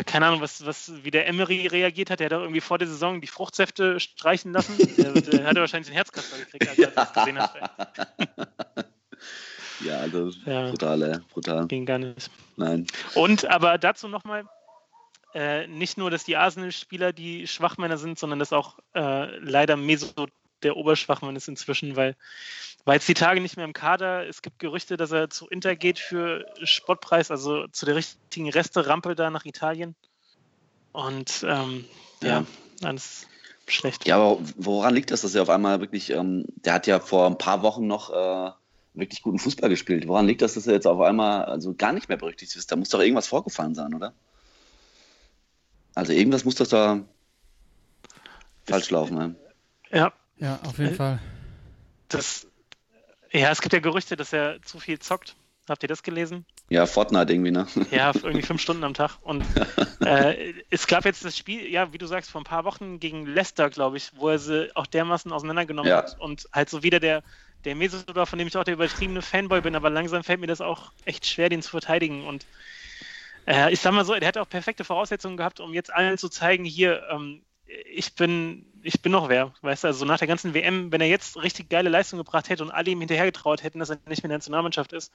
keine 0.06 0.26
Ahnung, 0.26 0.40
was, 0.40 0.64
was, 0.66 0.92
wie 1.02 1.10
der 1.10 1.26
Emery 1.28 1.66
reagiert 1.66 2.10
hat. 2.10 2.20
Der 2.20 2.26
hat 2.26 2.32
doch 2.32 2.42
irgendwie 2.42 2.60
vor 2.60 2.78
der 2.78 2.88
Saison 2.88 3.20
die 3.20 3.26
Fruchtsäfte 3.26 3.98
streichen 4.00 4.52
lassen. 4.52 4.76
Der, 4.96 5.12
der 5.12 5.46
hat 5.46 5.56
wahrscheinlich 5.56 5.88
den 5.88 5.94
Herzkasper 5.94 6.38
gekriegt, 6.38 6.68
als 6.68 6.78
er 6.78 6.90
das 6.90 7.12
gesehen 7.12 7.38
hat. 7.38 7.54
Ja, 9.80 9.98
also 9.98 10.30
Ja. 10.44 10.70
brutal, 10.70 11.02
ey. 11.02 11.18
Brutal. 11.32 11.66
Ging 11.68 11.86
gar 11.86 11.98
nicht. 11.98 12.30
Nein. 12.56 12.86
Und 13.14 13.44
aber 13.46 13.78
dazu 13.78 14.08
nochmal, 14.08 14.44
äh, 15.34 15.66
nicht 15.68 15.98
nur, 15.98 16.10
dass 16.10 16.24
die 16.24 16.36
Arsenal-Spieler 16.36 17.12
die 17.12 17.46
Schwachmänner 17.46 17.96
sind, 17.96 18.18
sondern 18.18 18.38
dass 18.40 18.52
auch 18.52 18.78
äh, 18.94 19.36
leider 19.38 19.76
Mesut 19.76 20.32
der 20.62 20.76
Oberschwachmann 20.76 21.36
ist 21.36 21.48
inzwischen, 21.48 21.96
weil 21.96 22.16
war 22.84 22.94
jetzt 22.94 23.08
die 23.08 23.14
Tage 23.14 23.40
nicht 23.40 23.56
mehr 23.56 23.66
im 23.66 23.74
Kader. 23.74 24.26
Es 24.26 24.40
gibt 24.40 24.58
Gerüchte, 24.58 24.96
dass 24.96 25.10
er 25.12 25.28
zu 25.28 25.46
Inter 25.48 25.76
geht 25.76 25.98
für 25.98 26.46
Spottpreis, 26.62 27.30
also 27.30 27.66
zu 27.68 27.84
der 27.84 27.96
richtigen 27.96 28.48
Resterampe 28.48 29.14
da 29.14 29.30
nach 29.30 29.44
Italien. 29.44 29.94
Und 30.92 31.44
ähm, 31.46 31.84
ja, 32.22 32.28
Ja. 32.28 32.46
alles 32.82 33.26
schlecht. 33.66 34.06
Ja, 34.06 34.16
aber 34.16 34.38
woran 34.56 34.94
liegt 34.94 35.10
das, 35.10 35.20
dass 35.20 35.34
er 35.34 35.42
auf 35.42 35.50
einmal 35.50 35.80
wirklich, 35.80 36.10
ähm, 36.10 36.46
der 36.56 36.72
hat 36.72 36.86
ja 36.86 36.98
vor 36.98 37.26
ein 37.26 37.36
paar 37.36 37.62
Wochen 37.62 37.86
noch 37.86 38.10
äh, 38.10 38.50
wirklich 38.94 39.22
guten 39.22 39.38
Fußball 39.38 39.68
gespielt. 39.68 40.08
Woran 40.08 40.26
liegt 40.26 40.40
das, 40.40 40.54
dass 40.54 40.66
er 40.66 40.72
jetzt 40.74 40.86
auf 40.86 41.00
einmal 41.00 41.44
also 41.44 41.74
gar 41.74 41.92
nicht 41.92 42.08
mehr 42.08 42.16
berüchtigt 42.16 42.56
ist? 42.56 42.72
Da 42.72 42.76
muss 42.76 42.88
doch 42.88 43.00
irgendwas 43.00 43.28
vorgefallen 43.28 43.74
sein, 43.74 43.94
oder? 43.94 44.14
Also 45.94 46.12
irgendwas 46.12 46.44
muss 46.44 46.54
das 46.54 46.70
da 46.70 47.04
falsch 48.66 48.90
laufen. 48.90 49.36
ey. 49.90 49.98
Ja, 49.98 50.12
Ja, 50.40 50.58
auf 50.64 50.78
jeden 50.78 50.92
Äh, 50.92 50.96
Fall. 50.96 51.18
das, 52.08 52.46
ja, 53.32 53.50
es 53.50 53.60
gibt 53.60 53.72
ja 53.72 53.80
Gerüchte, 53.80 54.16
dass 54.16 54.32
er 54.32 54.62
zu 54.62 54.78
viel 54.80 54.98
zockt. 54.98 55.36
Habt 55.68 55.82
ihr 55.82 55.88
das 55.88 56.02
gelesen? 56.02 56.46
Ja, 56.70 56.86
Fortnite 56.86 57.32
irgendwie, 57.32 57.50
ne? 57.50 57.66
Ja, 57.90 58.12
irgendwie 58.14 58.42
fünf 58.42 58.60
Stunden 58.62 58.84
am 58.84 58.94
Tag. 58.94 59.18
Und 59.20 59.44
äh, 60.00 60.54
es 60.70 60.86
gab 60.86 61.04
jetzt 61.04 61.24
das 61.24 61.36
Spiel, 61.36 61.66
ja, 61.70 61.92
wie 61.92 61.98
du 61.98 62.06
sagst, 62.06 62.30
vor 62.30 62.40
ein 62.40 62.44
paar 62.44 62.64
Wochen 62.64 63.00
gegen 63.00 63.26
Leicester, 63.26 63.68
glaube 63.70 63.96
ich, 63.98 64.10
wo 64.16 64.28
er 64.28 64.38
sie 64.38 64.74
auch 64.76 64.86
dermaßen 64.86 65.30
auseinandergenommen 65.32 65.90
Ja. 65.90 65.98
hat. 65.98 66.16
Und 66.18 66.48
halt 66.52 66.70
so 66.70 66.82
wieder 66.82 67.00
der, 67.00 67.22
der 67.64 67.74
Mesut 67.74 68.14
war, 68.14 68.26
von 68.26 68.38
dem 68.38 68.48
ich 68.48 68.56
auch 68.56 68.64
der 68.64 68.74
übertriebene 68.74 69.20
Fanboy 69.22 69.60
bin, 69.60 69.74
aber 69.74 69.90
langsam 69.90 70.24
fällt 70.24 70.40
mir 70.40 70.46
das 70.46 70.60
auch 70.60 70.92
echt 71.04 71.26
schwer, 71.26 71.48
den 71.48 71.60
zu 71.62 71.70
verteidigen. 71.70 72.26
Und 72.26 72.46
äh, 73.46 73.72
ich 73.72 73.80
sag 73.80 73.92
mal 73.92 74.04
so, 74.04 74.14
der 74.14 74.28
hat 74.28 74.38
auch 74.38 74.48
perfekte 74.48 74.84
Voraussetzungen 74.84 75.36
gehabt, 75.36 75.60
um 75.60 75.74
jetzt 75.74 75.92
allen 75.92 76.18
zu 76.18 76.28
zeigen, 76.28 76.64
hier, 76.64 77.02
ähm, 77.10 77.42
ich 77.92 78.14
bin, 78.14 78.64
ich 78.88 79.02
bin 79.02 79.12
noch 79.12 79.28
wer, 79.28 79.52
weißt 79.60 79.84
du, 79.84 79.88
also 79.88 80.06
nach 80.06 80.18
der 80.18 80.26
ganzen 80.28 80.54
WM, 80.54 80.90
wenn 80.90 81.02
er 81.02 81.08
jetzt 81.08 81.36
richtig 81.42 81.68
geile 81.68 81.90
Leistung 81.90 82.18
gebracht 82.18 82.48
hätte 82.48 82.62
und 82.62 82.70
alle 82.70 82.90
ihm 82.90 83.00
hinterhergetraut 83.00 83.62
hätten, 83.62 83.78
dass 83.80 83.90
er 83.90 83.98
nicht 84.06 84.22
mehr 84.22 84.24
in 84.24 84.30
der 84.30 84.38
Nationalmannschaft 84.38 84.94
ist, 84.94 85.12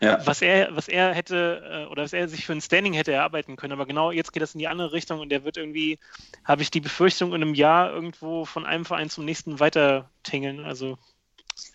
Ja. 0.00 0.18
was 0.26 0.42
er, 0.42 0.74
was 0.74 0.88
er 0.88 1.14
hätte 1.14 1.86
äh, 1.86 1.90
oder 1.92 2.02
was 2.02 2.12
er 2.12 2.26
sich 2.28 2.44
für 2.44 2.52
ein 2.52 2.60
Standing 2.60 2.92
hätte 2.92 3.12
erarbeiten 3.12 3.54
können. 3.54 3.72
Aber 3.72 3.86
genau 3.86 4.10
jetzt 4.10 4.32
geht 4.32 4.42
das 4.42 4.54
in 4.54 4.58
die 4.58 4.66
andere 4.66 4.92
Richtung 4.92 5.20
und 5.20 5.28
der 5.28 5.44
wird 5.44 5.56
irgendwie, 5.56 6.00
habe 6.44 6.62
ich 6.62 6.72
die 6.72 6.80
Befürchtung, 6.80 7.32
in 7.34 7.42
einem 7.42 7.54
Jahr 7.54 7.92
irgendwo 7.92 8.44
von 8.44 8.66
einem 8.66 8.84
Verein 8.84 9.10
zum 9.10 9.24
nächsten 9.24 9.60
weiter 9.60 10.10
tingeln. 10.24 10.64
Also 10.64 10.98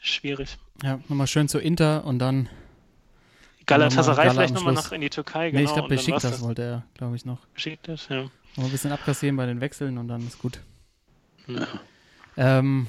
schwierig. 0.02 0.58
Ja, 0.84 1.00
nochmal 1.08 1.28
schön 1.28 1.48
zu 1.48 1.60
Inter 1.60 2.04
und 2.04 2.20
dann. 2.20 2.50
Galatasaray 3.66 4.16
Gala 4.26 4.34
vielleicht 4.34 4.54
nochmal 4.56 4.74
nach 4.74 4.92
in 4.92 5.00
die 5.02 5.10
Türkei, 5.10 5.52
nee, 5.52 5.60
genau. 5.60 5.64
ich 5.64 5.74
glaube, 5.74 5.84
und 5.84 5.92
dann 5.92 5.98
war's 5.98 6.06
Besiktas 6.06 6.32
das. 6.32 6.42
wollte 6.42 6.62
er, 6.64 6.84
glaube 6.96 7.16
ich, 7.16 7.24
noch. 7.24 7.46
Besiktas, 7.54 8.08
ja. 8.10 8.24
Noch 8.58 8.66
ein 8.66 8.72
bisschen 8.72 8.92
abkassieren 8.92 9.38
bei 9.38 9.46
den 9.46 9.62
Wechseln 9.62 9.98
und 9.98 10.08
dann 10.10 10.26
ist 10.28 10.40
gut. 10.40 10.60
Hm. 11.50 11.66
Ähm, 12.38 12.88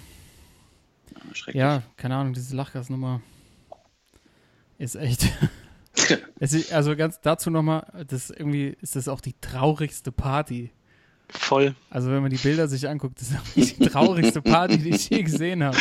Schrecklich. 1.32 1.60
ja, 1.60 1.82
keine 1.96 2.16
Ahnung, 2.16 2.34
diese 2.34 2.54
Lachgasnummer 2.54 3.20
ist 4.78 4.96
echt. 4.96 5.28
Ist, 6.38 6.72
also 6.72 6.96
ganz 6.96 7.20
dazu 7.20 7.50
nochmal, 7.50 7.86
das 8.08 8.30
ist 8.30 8.40
irgendwie 8.40 8.76
ist 8.80 8.96
das 8.96 9.06
auch 9.06 9.20
die 9.20 9.34
traurigste 9.40 10.10
Party. 10.10 10.72
Voll. 11.28 11.74
Also 11.90 12.10
wenn 12.10 12.22
man 12.22 12.30
die 12.30 12.38
Bilder 12.38 12.68
sich 12.68 12.88
anguckt, 12.88 13.20
das 13.20 13.30
ist 13.30 13.38
auch 13.38 13.54
die 13.54 13.88
traurigste 13.88 14.40
Party, 14.40 14.78
die 14.78 14.90
ich 14.90 15.10
je 15.10 15.22
gesehen 15.22 15.62
habe. 15.62 15.76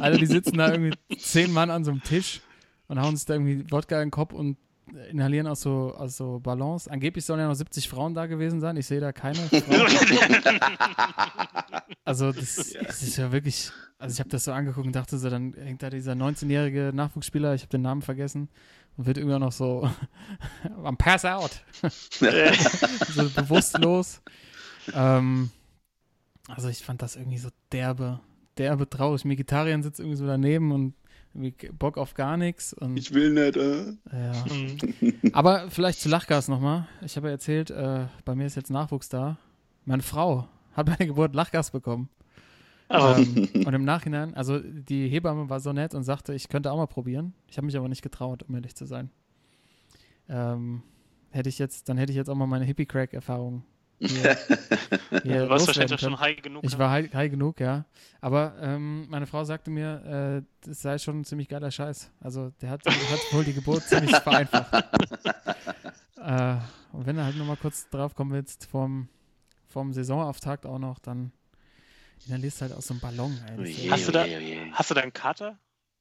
Also 0.00 0.18
die 0.18 0.26
sitzen 0.26 0.56
da 0.56 0.72
irgendwie 0.72 0.96
zehn 1.18 1.52
Mann 1.52 1.70
an 1.70 1.84
so 1.84 1.90
einem 1.90 2.02
Tisch 2.02 2.40
und 2.88 3.00
hauen 3.00 3.16
sich 3.16 3.26
da 3.26 3.34
irgendwie 3.34 3.70
Wodka 3.70 3.96
in 3.96 4.06
den 4.06 4.10
Kopf 4.10 4.32
und 4.32 4.56
inhalieren 5.10 5.46
aus 5.46 5.60
so, 5.60 5.94
aus 5.96 6.16
so 6.16 6.40
Ballons. 6.40 6.88
Angeblich 6.88 7.24
sollen 7.24 7.40
ja 7.40 7.48
noch 7.48 7.54
70 7.54 7.88
Frauen 7.88 8.14
da 8.14 8.26
gewesen 8.26 8.60
sein. 8.60 8.76
Ich 8.76 8.86
sehe 8.86 9.00
da 9.00 9.12
keine 9.12 9.38
Frauen. 9.38 10.60
Also 12.04 12.32
das, 12.32 12.74
das 12.86 13.02
ist 13.02 13.16
ja 13.16 13.30
wirklich, 13.30 13.70
also 13.98 14.12
ich 14.12 14.20
habe 14.20 14.30
das 14.30 14.44
so 14.44 14.52
angeguckt 14.52 14.86
und 14.86 14.96
dachte 14.96 15.18
so, 15.18 15.30
dann 15.30 15.54
hängt 15.54 15.82
da 15.82 15.90
dieser 15.90 16.12
19-jährige 16.12 16.90
Nachwuchsspieler, 16.94 17.54
ich 17.54 17.62
habe 17.62 17.70
den 17.70 17.82
Namen 17.82 18.02
vergessen, 18.02 18.48
und 18.96 19.06
wird 19.06 19.18
irgendwann 19.18 19.42
noch 19.42 19.52
so 19.52 19.88
am 20.84 20.96
Pass 20.96 21.24
out. 21.24 21.62
so 21.80 23.30
bewusstlos. 23.30 24.22
Ähm, 24.92 25.50
also 26.48 26.68
ich 26.68 26.82
fand 26.82 27.02
das 27.02 27.16
irgendwie 27.16 27.38
so 27.38 27.50
derbe, 27.70 28.20
derbe 28.60 28.88
traurig. 28.88 29.24
Vegetarier 29.24 29.82
sitzt 29.82 30.00
irgendwie 30.00 30.16
so 30.16 30.26
daneben 30.26 30.70
und 30.72 30.94
Bock 31.78 31.96
auf 31.96 32.14
gar 32.14 32.36
nichts. 32.36 32.72
Und, 32.72 32.96
Ich 32.96 33.12
will 33.14 33.32
nicht, 33.32 33.56
äh. 33.56 33.92
ja. 34.12 34.44
Mhm. 35.00 35.32
Aber 35.32 35.70
vielleicht 35.70 36.00
zu 36.00 36.08
Lachgas 36.08 36.48
nochmal. 36.48 36.86
Ich 37.02 37.16
habe 37.16 37.28
ja 37.28 37.32
erzählt, 37.32 37.70
äh, 37.70 38.06
bei 38.24 38.34
mir 38.34 38.46
ist 38.46 38.56
jetzt 38.56 38.70
Nachwuchs 38.70 39.08
da. 39.08 39.38
Meine 39.84 40.02
Frau 40.02 40.48
hat 40.74 40.86
bei 40.86 40.96
der 40.96 41.06
Geburt 41.06 41.34
Lachgas 41.34 41.70
bekommen. 41.70 42.08
Oh. 42.88 43.14
Ähm, 43.16 43.48
und 43.64 43.72
im 43.72 43.84
Nachhinein, 43.84 44.34
also 44.34 44.58
die 44.58 45.08
Hebamme 45.08 45.48
war 45.48 45.60
so 45.60 45.72
nett 45.72 45.94
und 45.94 46.02
sagte, 46.02 46.34
ich 46.34 46.48
könnte 46.48 46.72
auch 46.72 46.76
mal 46.76 46.86
probieren. 46.86 47.34
Ich 47.48 47.56
habe 47.56 47.66
mich 47.66 47.76
aber 47.76 47.88
nicht 47.88 48.02
getraut, 48.02 48.42
um 48.42 48.54
ehrlich 48.56 48.74
zu 48.74 48.84
sein. 48.84 49.10
Ähm, 50.28 50.82
hätte 51.30 51.48
ich 51.48 51.58
jetzt, 51.58 51.88
dann 51.88 51.96
hätte 51.96 52.10
ich 52.12 52.16
jetzt 52.16 52.28
auch 52.28 52.34
mal 52.34 52.46
meine 52.46 52.64
Hippie-Crack-Erfahrung 52.64 53.62
hier, 54.00 54.38
hier 55.22 55.44
Du 55.44 55.48
warst 55.50 55.66
wahrscheinlich 55.66 56.00
schon 56.00 56.18
high 56.18 56.40
genug. 56.40 56.64
Ich 56.64 56.72
ne? 56.72 56.78
war 56.78 56.90
high, 56.90 57.12
high 57.12 57.30
genug, 57.30 57.60
ja. 57.60 57.84
Aber 58.20 58.54
ähm, 58.60 59.06
meine 59.08 59.26
Frau 59.26 59.44
sagte 59.44 59.70
mir, 59.70 60.42
äh, 60.42 60.66
das 60.66 60.82
sei 60.82 60.98
schon 60.98 61.20
ein 61.20 61.24
ziemlich 61.24 61.48
geiler 61.48 61.70
Scheiß. 61.70 62.10
Also 62.20 62.50
der 62.62 62.70
hat, 62.70 62.86
hat 62.86 63.20
wohl 63.32 63.44
die 63.44 63.52
Geburt 63.52 63.82
ziemlich 63.82 64.16
vereinfacht. 64.16 64.72
äh, 66.16 66.56
und 66.92 67.06
wenn 67.06 67.16
du 67.16 67.24
halt 67.24 67.36
nochmal 67.36 67.56
kurz 67.56 67.88
drauf 67.90 68.14
kommen 68.14 68.32
willst, 68.32 68.66
vom, 68.66 69.08
vom 69.66 69.92
Saisonauftakt 69.92 70.64
auch 70.66 70.78
noch, 70.78 70.98
dann 70.98 71.32
inhalierst 72.26 72.60
du 72.60 72.62
halt 72.62 72.72
aus 72.72 72.86
so 72.86 72.94
einem 72.94 73.00
Ballon. 73.00 73.38
Ey. 73.48 73.56
Das 73.56 73.68
ist 73.68 73.84
ja, 73.84 73.92
Hast 73.92 74.08
du 74.08 74.12
da- 74.12 74.26
Hast 74.72 74.90
du 74.90 74.94
da 74.94 75.00
einen 75.02 75.12
Kater? 75.12 75.58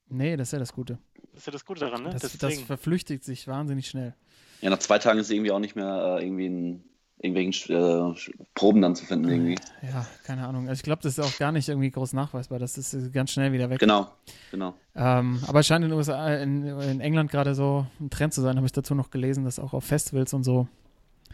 nee, 0.08 0.36
das 0.38 0.48
ist 0.48 0.52
ja 0.54 0.60
das 0.60 0.74
Gute. 0.74 0.98
Das 1.32 1.42
ist 1.42 1.46
ja 1.48 1.52
das 1.52 1.66
Gute 1.66 1.82
daran, 1.82 2.04
ne? 2.04 2.10
Das, 2.20 2.38
das 2.38 2.60
verflüchtigt 2.62 3.24
sich 3.24 3.48
wahnsinnig 3.48 3.88
schnell. 3.88 4.16
Ja, 4.62 4.70
nach 4.70 4.80
zwei 4.80 5.00
Tagen 5.00 5.20
ist 5.20 5.28
es 5.28 5.32
irgendwie 5.32 5.52
auch 5.52 5.60
nicht 5.60 5.76
mehr 5.76 6.18
äh, 6.20 6.26
irgendwie 6.26 6.48
in 6.48 6.84
irgendwelchen 7.22 7.76
äh, 7.76 8.16
Proben 8.56 8.82
dann 8.82 8.96
zu 8.96 9.06
finden 9.06 9.30
irgendwie. 9.30 9.56
Ja, 9.82 10.06
keine 10.24 10.48
Ahnung. 10.48 10.70
Also 10.70 10.80
ich 10.80 10.84
glaube, 10.84 11.02
das 11.04 11.18
ist 11.18 11.24
auch 11.24 11.38
gar 11.38 11.52
nicht 11.52 11.68
irgendwie 11.70 11.92
groß 11.92 12.14
nachweisbar. 12.14 12.60
Das 12.60 12.78
ist 12.78 12.94
äh, 12.94 13.10
ganz 13.10 13.32
schnell 13.32 13.52
wieder 13.52 13.70
weg. 13.70 13.80
Genau, 13.80 14.10
genau. 14.52 14.74
Ähm, 14.96 15.42
aber 15.48 15.60
es 15.60 15.68
scheint 15.68 15.84
in 15.86 15.92
USA, 15.92 16.34
in, 16.36 16.66
in 16.66 17.02
England 17.02 17.30
gerade 17.32 17.56
so 17.56 17.86
ein 18.00 18.10
Trend 18.10 18.34
zu 18.34 18.42
sein, 18.42 18.56
habe 18.56 18.66
ich 18.66 18.72
dazu 18.72 18.96
noch 18.96 19.10
gelesen, 19.12 19.44
dass 19.46 19.60
auch 19.60 19.74
auf 19.74 19.84
Festivals 19.84 20.34
und 20.34 20.44
so 20.44 20.68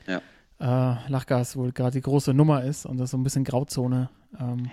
Ja. 0.07 0.21
äh, 0.59 1.09
Lachgas 1.09 1.55
wohl 1.55 1.71
gerade 1.71 1.91
die 1.91 2.01
große 2.01 2.33
Nummer 2.33 2.63
ist 2.63 2.85
und 2.85 2.97
das 2.97 3.11
so 3.11 3.17
ein 3.17 3.23
bisschen 3.23 3.43
Grauzone. 3.43 4.09
Ähm, 4.39 4.69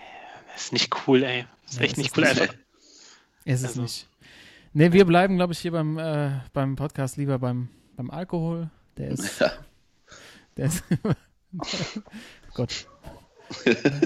Das 0.54 0.64
ist 0.64 0.72
nicht 0.72 0.94
cool, 1.06 1.22
ey. 1.22 1.44
Das 1.64 1.72
ist 1.74 1.78
Nee, 1.80 1.86
echt 1.86 1.96
nicht 1.98 2.06
ist 2.08 2.18
cool. 2.18 2.24
nicht- 2.24 2.40
Einfach. 2.40 2.54
ist 3.44 3.60
es 3.60 3.66
Also- 3.68 3.82
nicht. 3.82 4.08
Nee, 4.74 4.92
wir 4.92 5.04
bleiben, 5.04 5.36
glaube 5.36 5.52
ich, 5.52 5.58
hier 5.58 5.72
beim, 5.72 5.98
äh, 5.98 6.30
beim 6.54 6.76
Podcast 6.76 7.18
lieber 7.18 7.38
beim, 7.38 7.68
beim 7.96 8.10
Alkohol. 8.10 8.70
Der 8.96 9.08
ist. 9.10 9.38
Ja. 9.40 9.50
Der 10.56 10.66
ist. 10.66 10.84
Gott. 12.54 12.86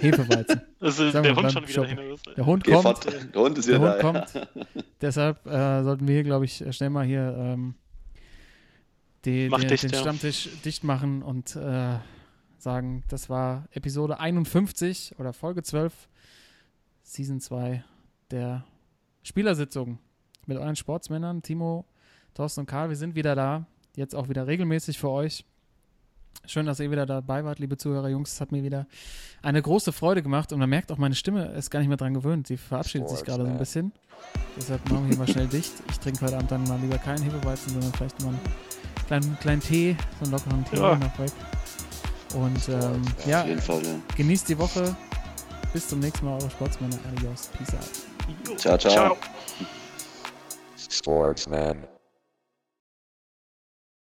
Hefeweizen. 0.00 0.60
Also 0.80 1.10
der 1.12 1.36
Hund 1.36 1.52
schon 1.52 1.68
wieder 1.68 1.88
Shoppen. 1.88 1.98
ist. 2.12 2.26
Der 2.36 2.46
Hund 2.46 2.64
Geh 2.64 2.72
kommt. 2.72 2.82
fort. 2.82 3.06
Der 3.34 3.42
Hund 3.42 3.58
ist 3.58 3.68
Der 3.68 3.78
wieder 3.80 4.02
Hund 4.02 4.34
da. 4.34 4.36
kommt. 4.36 4.48
Deshalb 5.00 5.46
äh, 5.46 5.82
sollten 5.84 6.08
wir 6.08 6.14
hier, 6.14 6.24
glaube 6.24 6.44
ich, 6.44 6.64
schnell 6.70 6.90
mal 6.90 7.04
hier 7.06 7.34
ähm, 7.38 7.74
die, 9.24 9.48
die, 9.48 9.66
dicht, 9.66 9.82
den 9.84 9.90
ja. 9.90 9.98
Stammtisch 9.98 10.48
dicht 10.64 10.84
machen 10.84 11.22
und 11.22 11.56
äh, 11.56 11.98
sagen, 12.58 13.04
das 13.08 13.28
war 13.28 13.66
Episode 13.72 14.18
51 14.20 15.14
oder 15.18 15.32
Folge 15.32 15.62
12, 15.62 16.08
Season 17.02 17.40
2 17.40 17.84
der 18.30 18.64
Spielersitzung 19.22 19.98
mit 20.46 20.58
euren 20.58 20.76
Sportsmännern, 20.76 21.42
Timo, 21.42 21.86
Thorsten 22.34 22.60
und 22.60 22.66
Karl. 22.66 22.88
Wir 22.88 22.96
sind 22.96 23.14
wieder 23.14 23.34
da, 23.34 23.66
jetzt 23.96 24.14
auch 24.14 24.28
wieder 24.28 24.46
regelmäßig 24.46 24.98
für 24.98 25.10
euch. 25.10 25.44
Schön, 26.44 26.66
dass 26.66 26.80
ihr 26.80 26.90
wieder 26.90 27.06
dabei 27.06 27.44
wart, 27.44 27.58
liebe 27.58 27.76
Zuhörer, 27.76 28.08
Jungs. 28.08 28.32
Es 28.32 28.40
hat 28.40 28.52
mir 28.52 28.62
wieder 28.62 28.86
eine 29.42 29.62
große 29.62 29.92
Freude 29.92 30.22
gemacht 30.22 30.52
und 30.52 30.58
man 30.58 30.68
merkt 30.68 30.92
auch, 30.92 30.98
meine 30.98 31.14
Stimme 31.14 31.46
ist 31.52 31.70
gar 31.70 31.80
nicht 31.80 31.88
mehr 31.88 31.96
dran 31.96 32.14
gewöhnt. 32.14 32.46
Sie 32.46 32.56
verabschiedet 32.56 33.08
sich 33.08 33.24
gerade 33.24 33.44
so 33.44 33.50
ein 33.50 33.58
bisschen. 33.58 33.92
Deshalb 34.56 34.88
machen 34.90 35.04
wir 35.04 35.08
hier 35.10 35.18
mal 35.18 35.28
schnell 35.28 35.46
dicht. 35.48 35.72
Ich 35.90 35.98
trinke 35.98 36.24
heute 36.24 36.36
Abend 36.36 36.50
dann 36.50 36.64
mal 36.64 36.78
lieber 36.80 36.98
keinen 36.98 37.22
Hefeweizen, 37.22 37.72
sondern 37.72 37.92
vielleicht 37.92 38.20
mal 38.22 38.28
einen 38.28 38.40
kleinen, 39.06 39.38
kleinen 39.40 39.60
Tee, 39.60 39.96
so 40.18 40.24
einen 40.24 40.32
lockeren 40.32 40.64
Tee 40.64 40.76
Ja. 40.76 40.96
noch 40.96 41.18
weg. 41.18 41.32
Und 42.34 42.68
ähm, 42.68 43.02
ja, 43.26 43.44
jeden 43.44 43.60
Fall, 43.60 43.82
ja. 43.84 43.94
genießt 44.16 44.48
die 44.48 44.58
Woche. 44.58 44.96
Bis 45.72 45.88
zum 45.88 46.00
nächsten 46.00 46.24
Mal, 46.26 46.34
eure 46.40 46.50
Sportsmänner. 46.50 46.96
Adios. 47.16 47.48
Peace 47.56 47.74
out. 47.74 48.58
Ciao, 48.58 48.78
ciao. 48.78 48.92
Ciao. 48.92 49.16
Sportsman. 50.88 51.86